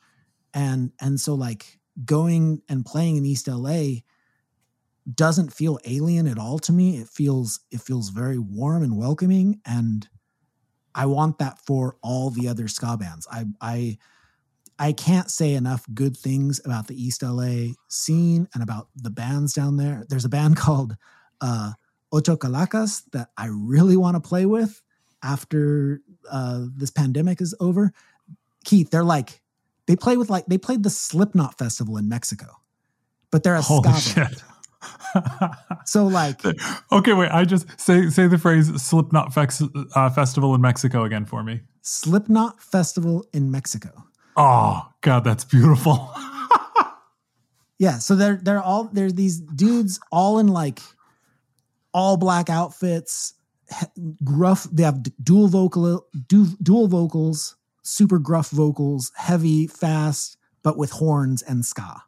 and 0.54 0.92
and 1.02 1.20
so 1.20 1.36
like 1.36 1.80
going 2.06 2.62
and 2.70 2.86
playing 2.86 3.18
in 3.18 3.26
East 3.26 3.48
LA 3.48 4.00
doesn't 5.14 5.54
feel 5.54 5.80
alien 5.86 6.28
at 6.28 6.38
all 6.38 6.60
to 6.60 6.72
me. 6.72 6.98
It 6.98 7.08
feels 7.08 7.60
it 7.72 7.82
feels 7.82 8.10
very 8.10 8.38
warm 8.38 8.84
and 8.84 8.98
welcoming, 8.98 9.62
and 9.66 10.08
I 10.94 11.06
want 11.06 11.40
that 11.40 11.60
for 11.60 11.98
all 12.02 12.30
the 12.30 12.48
other 12.48 12.68
ska 12.68 12.98
bands. 12.98 13.28
I 13.32 13.46
I 13.62 13.98
I 14.80 14.92
can't 14.92 15.32
say 15.32 15.54
enough 15.54 15.86
good 15.94 16.16
things 16.16 16.62
about 16.64 16.88
the 16.88 17.02
East 17.02 17.24
LA 17.24 17.74
scene 17.88 18.48
and 18.54 18.62
about 18.62 18.90
the 18.96 19.10
bands 19.10 19.54
down 19.54 19.78
there. 19.78 20.06
There's 20.10 20.26
a 20.26 20.30
band 20.30 20.58
called 20.58 20.96
uh, 21.42 21.74
Ocho 22.12 22.36
Calacas 22.36 23.04
that 23.12 23.30
I 23.38 23.48
really 23.48 23.98
want 23.98 24.22
to 24.22 24.28
play 24.28 24.46
with 24.46 24.82
after 25.24 26.02
uh, 26.30 26.66
this 26.76 26.92
pandemic 26.92 27.42
is 27.42 27.56
over. 27.60 27.92
Keith, 28.66 28.92
they're 28.92 29.04
like 29.04 29.42
they 29.88 29.96
play 29.96 30.18
with 30.18 30.30
like 30.30 30.46
they 30.48 30.58
played 30.58 30.84
the 30.84 30.90
Slipknot 30.90 31.58
festival 31.58 31.98
in 31.98 32.10
Mexico, 32.10 32.48
but 33.32 33.44
they're 33.44 33.56
a 33.56 33.62
Holy 33.62 33.92
ska 33.94 34.22
band. 34.22 34.44
So 35.86 36.06
like 36.06 36.42
okay, 36.92 37.14
wait. 37.14 37.30
I 37.32 37.46
just 37.46 37.80
say 37.80 38.10
say 38.10 38.28
the 38.28 38.38
phrase 38.38 38.68
Slipknot 38.82 39.32
fex, 39.32 39.68
uh, 39.96 40.10
festival 40.10 40.54
in 40.54 40.62
Mexico 40.62 41.06
again 41.06 41.26
for 41.26 41.44
me. 41.44 41.62
Slipknot 41.82 42.62
festival 42.62 43.26
in 43.34 43.50
Mexico. 43.52 43.90
Oh 44.36 44.88
God, 45.02 45.24
that's 45.24 45.46
beautiful. 45.46 46.14
Yeah, 47.80 48.00
so 48.00 48.16
they're 48.16 48.40
they're 48.42 48.62
all 48.62 48.90
they're 48.92 49.12
these 49.12 49.40
dudes 49.40 50.00
all 50.12 50.40
in 50.40 50.48
like 50.48 50.80
all 51.94 52.18
black 52.18 52.50
outfits, 52.50 53.34
gruff. 54.24 54.64
They 54.72 54.84
have 54.84 55.04
dual 55.24 55.48
vocal 55.48 56.08
du, 56.28 56.48
dual 56.62 56.88
vocals, 56.88 57.56
super 57.84 58.18
gruff 58.18 58.50
vocals, 58.50 59.12
heavy, 59.16 59.68
fast, 59.68 60.38
but 60.64 60.78
with 60.78 60.90
horns 60.92 61.44
and 61.44 61.64
ska. 61.66 62.02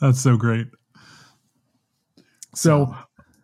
That's 0.00 0.20
so 0.20 0.36
great. 0.38 0.68
So, 2.54 2.94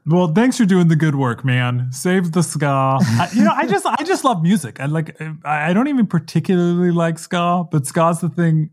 well, 0.06 0.28
thanks 0.28 0.56
for 0.56 0.64
doing 0.64 0.88
the 0.88 0.96
good 0.96 1.14
work, 1.16 1.44
man. 1.44 1.88
Save 1.92 2.32
the 2.32 2.42
ska. 2.42 2.66
I, 3.00 3.28
you 3.34 3.42
know, 3.44 3.52
I 3.52 3.66
just, 3.66 3.86
I 3.86 4.02
just 4.04 4.24
love 4.24 4.42
music. 4.42 4.80
I 4.80 4.86
like, 4.86 5.20
I 5.44 5.70
I 5.70 5.72
don't 5.72 5.88
even 5.88 6.06
particularly 6.06 6.90
like 6.90 7.18
ska, 7.18 7.64
but 7.70 7.86
ska's 7.86 8.20
the 8.20 8.28
thing. 8.28 8.70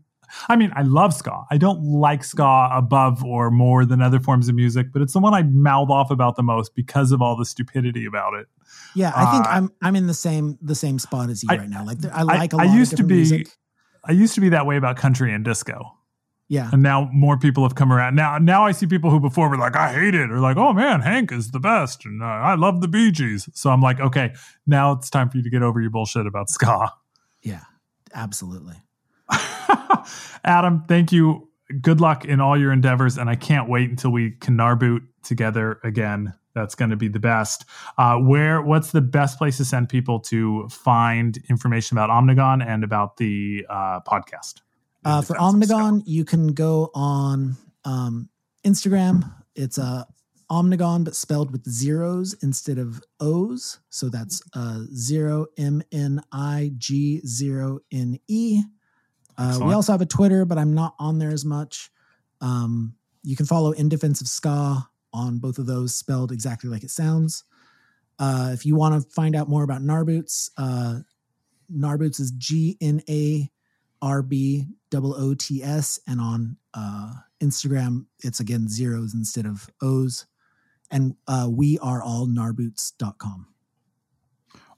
I 0.48 0.56
mean, 0.56 0.72
I 0.74 0.82
love 0.82 1.14
ska. 1.14 1.44
I 1.50 1.58
don't 1.58 1.80
like 1.82 2.24
ska 2.24 2.68
above 2.72 3.22
or 3.24 3.52
more 3.52 3.84
than 3.84 4.02
other 4.02 4.18
forms 4.18 4.48
of 4.48 4.56
music, 4.56 4.88
but 4.92 5.00
it's 5.00 5.12
the 5.12 5.20
one 5.20 5.32
I 5.34 5.42
mouth 5.44 5.90
off 5.90 6.10
about 6.10 6.34
the 6.34 6.42
most 6.42 6.74
because 6.74 7.12
of 7.12 7.22
all 7.22 7.36
the 7.36 7.44
stupidity 7.44 8.04
about 8.04 8.34
it. 8.34 8.46
Yeah, 8.96 9.12
I 9.14 9.30
think 9.32 9.46
Uh, 9.46 9.50
I'm 9.50 9.70
I'm 9.82 9.94
in 9.96 10.06
the 10.08 10.14
same 10.14 10.58
the 10.60 10.74
same 10.74 10.98
spot 10.98 11.30
as 11.30 11.42
you 11.44 11.48
I- 11.52 11.56
right 11.58 11.68
now. 11.68 11.84
Like 11.84 11.98
I 12.12 12.22
like 12.22 12.52
a 12.52 12.56
I 12.56 12.64
lot 12.64 12.76
used 12.76 12.92
of 12.94 12.96
to 12.98 13.04
be- 13.04 13.14
music. 13.16 13.48
I 14.04 14.12
used 14.12 14.34
to 14.34 14.40
be 14.40 14.48
that 14.50 14.66
way 14.66 14.76
about 14.76 14.96
country 14.96 15.32
and 15.32 15.44
disco. 15.44 15.80
Yeah, 16.48 16.68
and 16.72 16.82
now 16.82 17.08
more 17.12 17.38
people 17.38 17.62
have 17.62 17.74
come 17.74 17.92
around. 17.92 18.16
Now, 18.16 18.36
now 18.38 18.66
I 18.66 18.72
see 18.72 18.86
people 18.86 19.10
who 19.10 19.18
before 19.18 19.48
were 19.48 19.56
like, 19.56 19.76
"I 19.76 19.92
hate 19.92 20.14
it," 20.14 20.30
or 20.30 20.40
like, 20.40 20.58
"Oh 20.58 20.72
man, 20.74 21.00
Hank 21.00 21.32
is 21.32 21.52
the 21.52 21.60
best," 21.60 22.04
and 22.04 22.22
uh, 22.22 22.26
"I 22.26 22.54
love 22.54 22.80
the 22.82 22.88
Bee 22.88 23.10
Gees." 23.10 23.48
So 23.54 23.70
I'm 23.70 23.80
like, 23.80 23.98
okay, 23.98 24.34
now 24.66 24.92
it's 24.92 25.08
time 25.08 25.30
for 25.30 25.38
you 25.38 25.42
to 25.42 25.50
get 25.50 25.62
over 25.62 25.80
your 25.80 25.90
bullshit 25.90 26.26
about 26.26 26.50
ska. 26.50 26.92
yeah, 27.42 27.62
absolutely. 28.14 28.74
Adam, 30.44 30.84
thank 30.86 31.12
you. 31.12 31.48
Good 31.80 32.00
luck 32.00 32.26
in 32.26 32.40
all 32.40 32.58
your 32.58 32.72
endeavors, 32.72 33.16
and 33.16 33.30
I 33.30 33.36
can't 33.36 33.68
wait 33.68 33.88
until 33.88 34.10
we 34.10 34.32
can 34.32 34.56
gnarboot 34.56 35.00
together 35.22 35.80
again. 35.82 36.34
That's 36.54 36.74
going 36.74 36.90
to 36.90 36.96
be 36.96 37.08
the 37.08 37.18
best. 37.18 37.64
Uh, 37.98 38.16
where? 38.18 38.60
What's 38.60 38.92
the 38.92 39.00
best 39.00 39.38
place 39.38 39.56
to 39.56 39.64
send 39.64 39.88
people 39.88 40.20
to 40.20 40.68
find 40.68 41.38
information 41.48 41.96
about 41.96 42.10
Omnigone 42.10 42.64
and 42.64 42.84
about 42.84 43.16
the 43.16 43.66
uh, 43.68 44.00
podcast? 44.00 44.60
Uh, 45.04 45.22
for 45.22 45.34
Defense 45.34 45.54
of 45.56 45.64
Ska. 45.64 45.74
Omnigone, 45.74 46.02
you 46.06 46.24
can 46.24 46.48
go 46.48 46.90
on 46.94 47.56
um, 47.84 48.28
Instagram. 48.64 49.30
It's 49.54 49.78
uh, 49.78 50.04
Omnigone, 50.50 51.04
but 51.04 51.14
spelled 51.14 51.52
with 51.52 51.68
zeros 51.68 52.34
instead 52.42 52.78
of 52.78 53.02
O's. 53.20 53.80
So 53.90 54.08
that's 54.08 54.42
uh, 54.54 54.84
zero 54.94 55.46
M 55.56 55.82
N 55.92 56.22
I 56.32 56.72
G 56.76 57.20
zero 57.26 57.80
N 57.92 58.18
E. 58.28 58.62
Uh, 59.36 59.58
we 59.62 59.72
also 59.72 59.92
have 59.92 60.00
a 60.00 60.06
Twitter, 60.06 60.44
but 60.44 60.58
I'm 60.58 60.74
not 60.74 60.94
on 60.98 61.18
there 61.18 61.30
as 61.30 61.44
much. 61.44 61.90
Um, 62.40 62.94
you 63.22 63.36
can 63.36 63.46
follow 63.46 63.72
In 63.72 63.88
Defense 63.88 64.20
of 64.20 64.28
Ska 64.28 64.88
on 65.12 65.38
both 65.38 65.58
of 65.58 65.66
those, 65.66 65.94
spelled 65.94 66.30
exactly 66.30 66.70
like 66.70 66.84
it 66.84 66.90
sounds. 66.90 67.44
Uh, 68.18 68.50
if 68.52 68.64
you 68.64 68.76
want 68.76 68.94
to 68.94 69.10
find 69.10 69.34
out 69.34 69.48
more 69.48 69.64
about 69.64 69.82
Gnarboots, 69.82 70.50
uh, 70.56 71.00
Gnarboots 71.72 72.20
is 72.20 72.30
G 72.32 72.76
N 72.80 73.02
A 73.08 73.50
R 74.04 74.22
B 74.22 74.66
double 74.90 75.14
O 75.14 75.34
T 75.34 75.62
S, 75.62 75.98
and 76.06 76.20
on 76.20 76.58
uh, 76.74 77.14
Instagram, 77.42 78.04
it's 78.22 78.38
again 78.38 78.68
zeros 78.68 79.14
instead 79.14 79.46
of 79.46 79.68
O's. 79.82 80.26
And 80.90 81.16
uh, 81.26 81.48
we 81.50 81.78
are 81.78 82.02
all 82.02 82.26
gnarboots.com. 82.26 83.46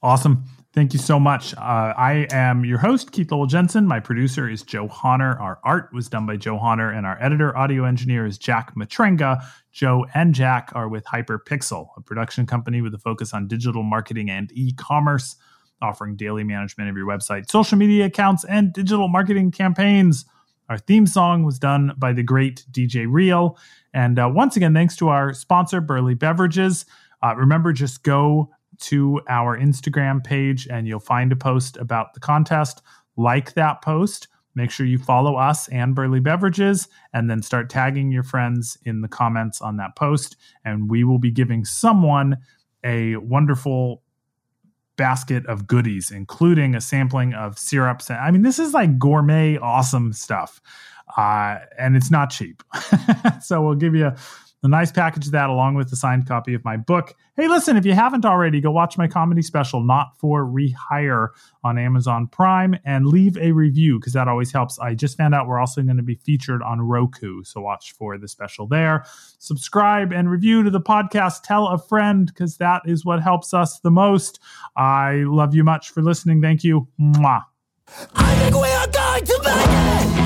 Awesome. 0.02 0.44
Thank 0.72 0.92
you 0.92 1.00
so 1.00 1.18
much. 1.18 1.54
Uh, 1.54 1.92
I 1.96 2.28
am 2.30 2.64
your 2.64 2.78
host, 2.78 3.10
Keith 3.10 3.32
Lowell 3.32 3.46
Jensen. 3.46 3.86
My 3.86 3.98
producer 3.98 4.48
is 4.48 4.62
Joe 4.62 4.88
Honor. 5.02 5.36
Our 5.40 5.58
art 5.64 5.92
was 5.92 6.08
done 6.08 6.26
by 6.26 6.36
Joe 6.36 6.58
Honor, 6.58 6.90
and 6.90 7.04
our 7.04 7.20
editor, 7.20 7.56
audio 7.56 7.84
engineer 7.84 8.26
is 8.26 8.38
Jack 8.38 8.76
Matrenga. 8.76 9.42
Joe 9.72 10.06
and 10.14 10.34
Jack 10.34 10.70
are 10.74 10.88
with 10.88 11.04
Hyperpixel, 11.06 11.88
a 11.96 12.00
production 12.00 12.46
company 12.46 12.80
with 12.82 12.94
a 12.94 12.98
focus 12.98 13.34
on 13.34 13.48
digital 13.48 13.82
marketing 13.82 14.30
and 14.30 14.52
e 14.52 14.72
commerce, 14.72 15.34
offering 15.82 16.16
daily 16.16 16.44
management 16.44 16.90
of 16.90 16.96
your 16.96 17.06
website, 17.06 17.50
social 17.50 17.78
media 17.78 18.06
accounts, 18.06 18.44
and 18.44 18.72
digital 18.72 19.08
marketing 19.08 19.50
campaigns. 19.50 20.24
Our 20.68 20.78
theme 20.78 21.06
song 21.06 21.44
was 21.44 21.58
done 21.58 21.92
by 21.96 22.12
the 22.12 22.22
great 22.22 22.64
DJ 22.70 23.06
Real. 23.08 23.58
And 23.94 24.18
uh, 24.18 24.30
once 24.32 24.56
again, 24.56 24.74
thanks 24.74 24.96
to 24.96 25.08
our 25.08 25.32
sponsor, 25.32 25.80
Burly 25.80 26.14
Beverages. 26.14 26.86
Uh, 27.22 27.34
remember, 27.36 27.72
just 27.72 28.02
go 28.02 28.50
to 28.78 29.20
our 29.28 29.58
Instagram 29.58 30.22
page 30.22 30.66
and 30.66 30.86
you'll 30.86 31.00
find 31.00 31.32
a 31.32 31.36
post 31.36 31.76
about 31.76 32.14
the 32.14 32.20
contest. 32.20 32.82
Like 33.16 33.54
that 33.54 33.80
post. 33.82 34.28
Make 34.54 34.70
sure 34.70 34.86
you 34.86 34.98
follow 34.98 35.36
us 35.36 35.68
and 35.68 35.94
Burly 35.94 36.20
Beverages 36.20 36.88
and 37.12 37.28
then 37.30 37.42
start 37.42 37.68
tagging 37.68 38.10
your 38.10 38.22
friends 38.22 38.78
in 38.84 39.02
the 39.02 39.08
comments 39.08 39.60
on 39.60 39.76
that 39.76 39.96
post. 39.96 40.36
And 40.64 40.90
we 40.90 41.04
will 41.04 41.18
be 41.18 41.30
giving 41.30 41.64
someone 41.64 42.38
a 42.82 43.16
wonderful 43.16 44.02
basket 44.97 45.47
of 45.47 45.66
goodies, 45.66 46.10
including 46.10 46.74
a 46.74 46.81
sampling 46.81 47.35
of 47.35 47.59
syrups. 47.59 48.10
I 48.10 48.31
mean, 48.31 48.43
this 48.43 48.59
is 48.59 48.74
like 48.74 48.98
gourmet, 48.98 49.59
awesome 49.59 50.12
stuff. 50.12 50.60
Uh, 51.16 51.59
and 51.78 51.97
it's 51.97 52.10
not 52.10 52.31
cheap. 52.31 52.62
so 53.43 53.62
we'll 53.62 53.74
give 53.74 53.94
you 53.94 54.12
a, 54.66 54.68
nice 54.68 54.93
package 54.93 55.26
of 55.26 55.32
that 55.32 55.48
along 55.48 55.74
with 55.74 55.93
a 55.93 55.97
signed 55.97 56.26
copy 56.26 56.55
of 56.55 56.64
my 56.64 56.76
book. 56.76 57.14
Hey, 57.36 57.48
listen, 57.48 57.76
if 57.76 57.86
you 57.86 57.93
haven't 57.93 58.24
already, 58.24 58.60
go 58.60 58.70
watch 58.70 58.98
my 58.98 59.09
comedy 59.09 59.43
special, 59.43 59.82
Not 59.82 60.18
for 60.18 60.44
Rehire, 60.44 61.28
on 61.64 61.78
Amazon 61.78 62.28
Prime 62.28 62.76
and 62.84 63.06
leave 63.06 63.36
a 63.38 63.52
review 63.52 63.98
because 63.98 64.12
that 64.12 64.28
always 64.28 64.52
helps. 64.52 64.78
I 64.78 64.94
just 64.94 65.16
found 65.16 65.34
out 65.34 65.48
we're 65.48 65.59
also 65.59 65.82
going 65.82 65.97
to 65.97 66.02
be 66.02 66.14
featured 66.14 66.62
on 66.62 66.80
Roku. 66.80 67.43
So 67.43 67.60
watch 67.60 67.93
for 67.93 68.16
the 68.18 68.28
special 68.28 68.66
there. 68.66 69.05
Subscribe 69.38 70.12
and 70.12 70.30
review 70.30 70.62
to 70.62 70.70
the 70.70 70.80
podcast. 70.80 71.43
Tell 71.43 71.68
a 71.68 71.78
friend 71.78 72.26
because 72.26 72.56
that 72.59 72.82
is 72.86 73.05
what 73.05 73.22
helps 73.22 73.52
us 73.52 73.80
the 73.80 73.90
most. 73.90 74.38
I 74.76 75.24
love 75.26 75.55
you 75.55 75.64
much 75.64 75.90
for 75.90 76.02
listening. 76.02 76.40
Thank 76.40 76.62
you. 76.62 76.86
Mwah. 77.01 77.43
I 78.14 78.34
think 78.36 78.55
we 78.55 78.68
are 78.68 78.86
going 78.88 79.24
to 79.24 79.40
make 79.44 80.20
it. 80.20 80.25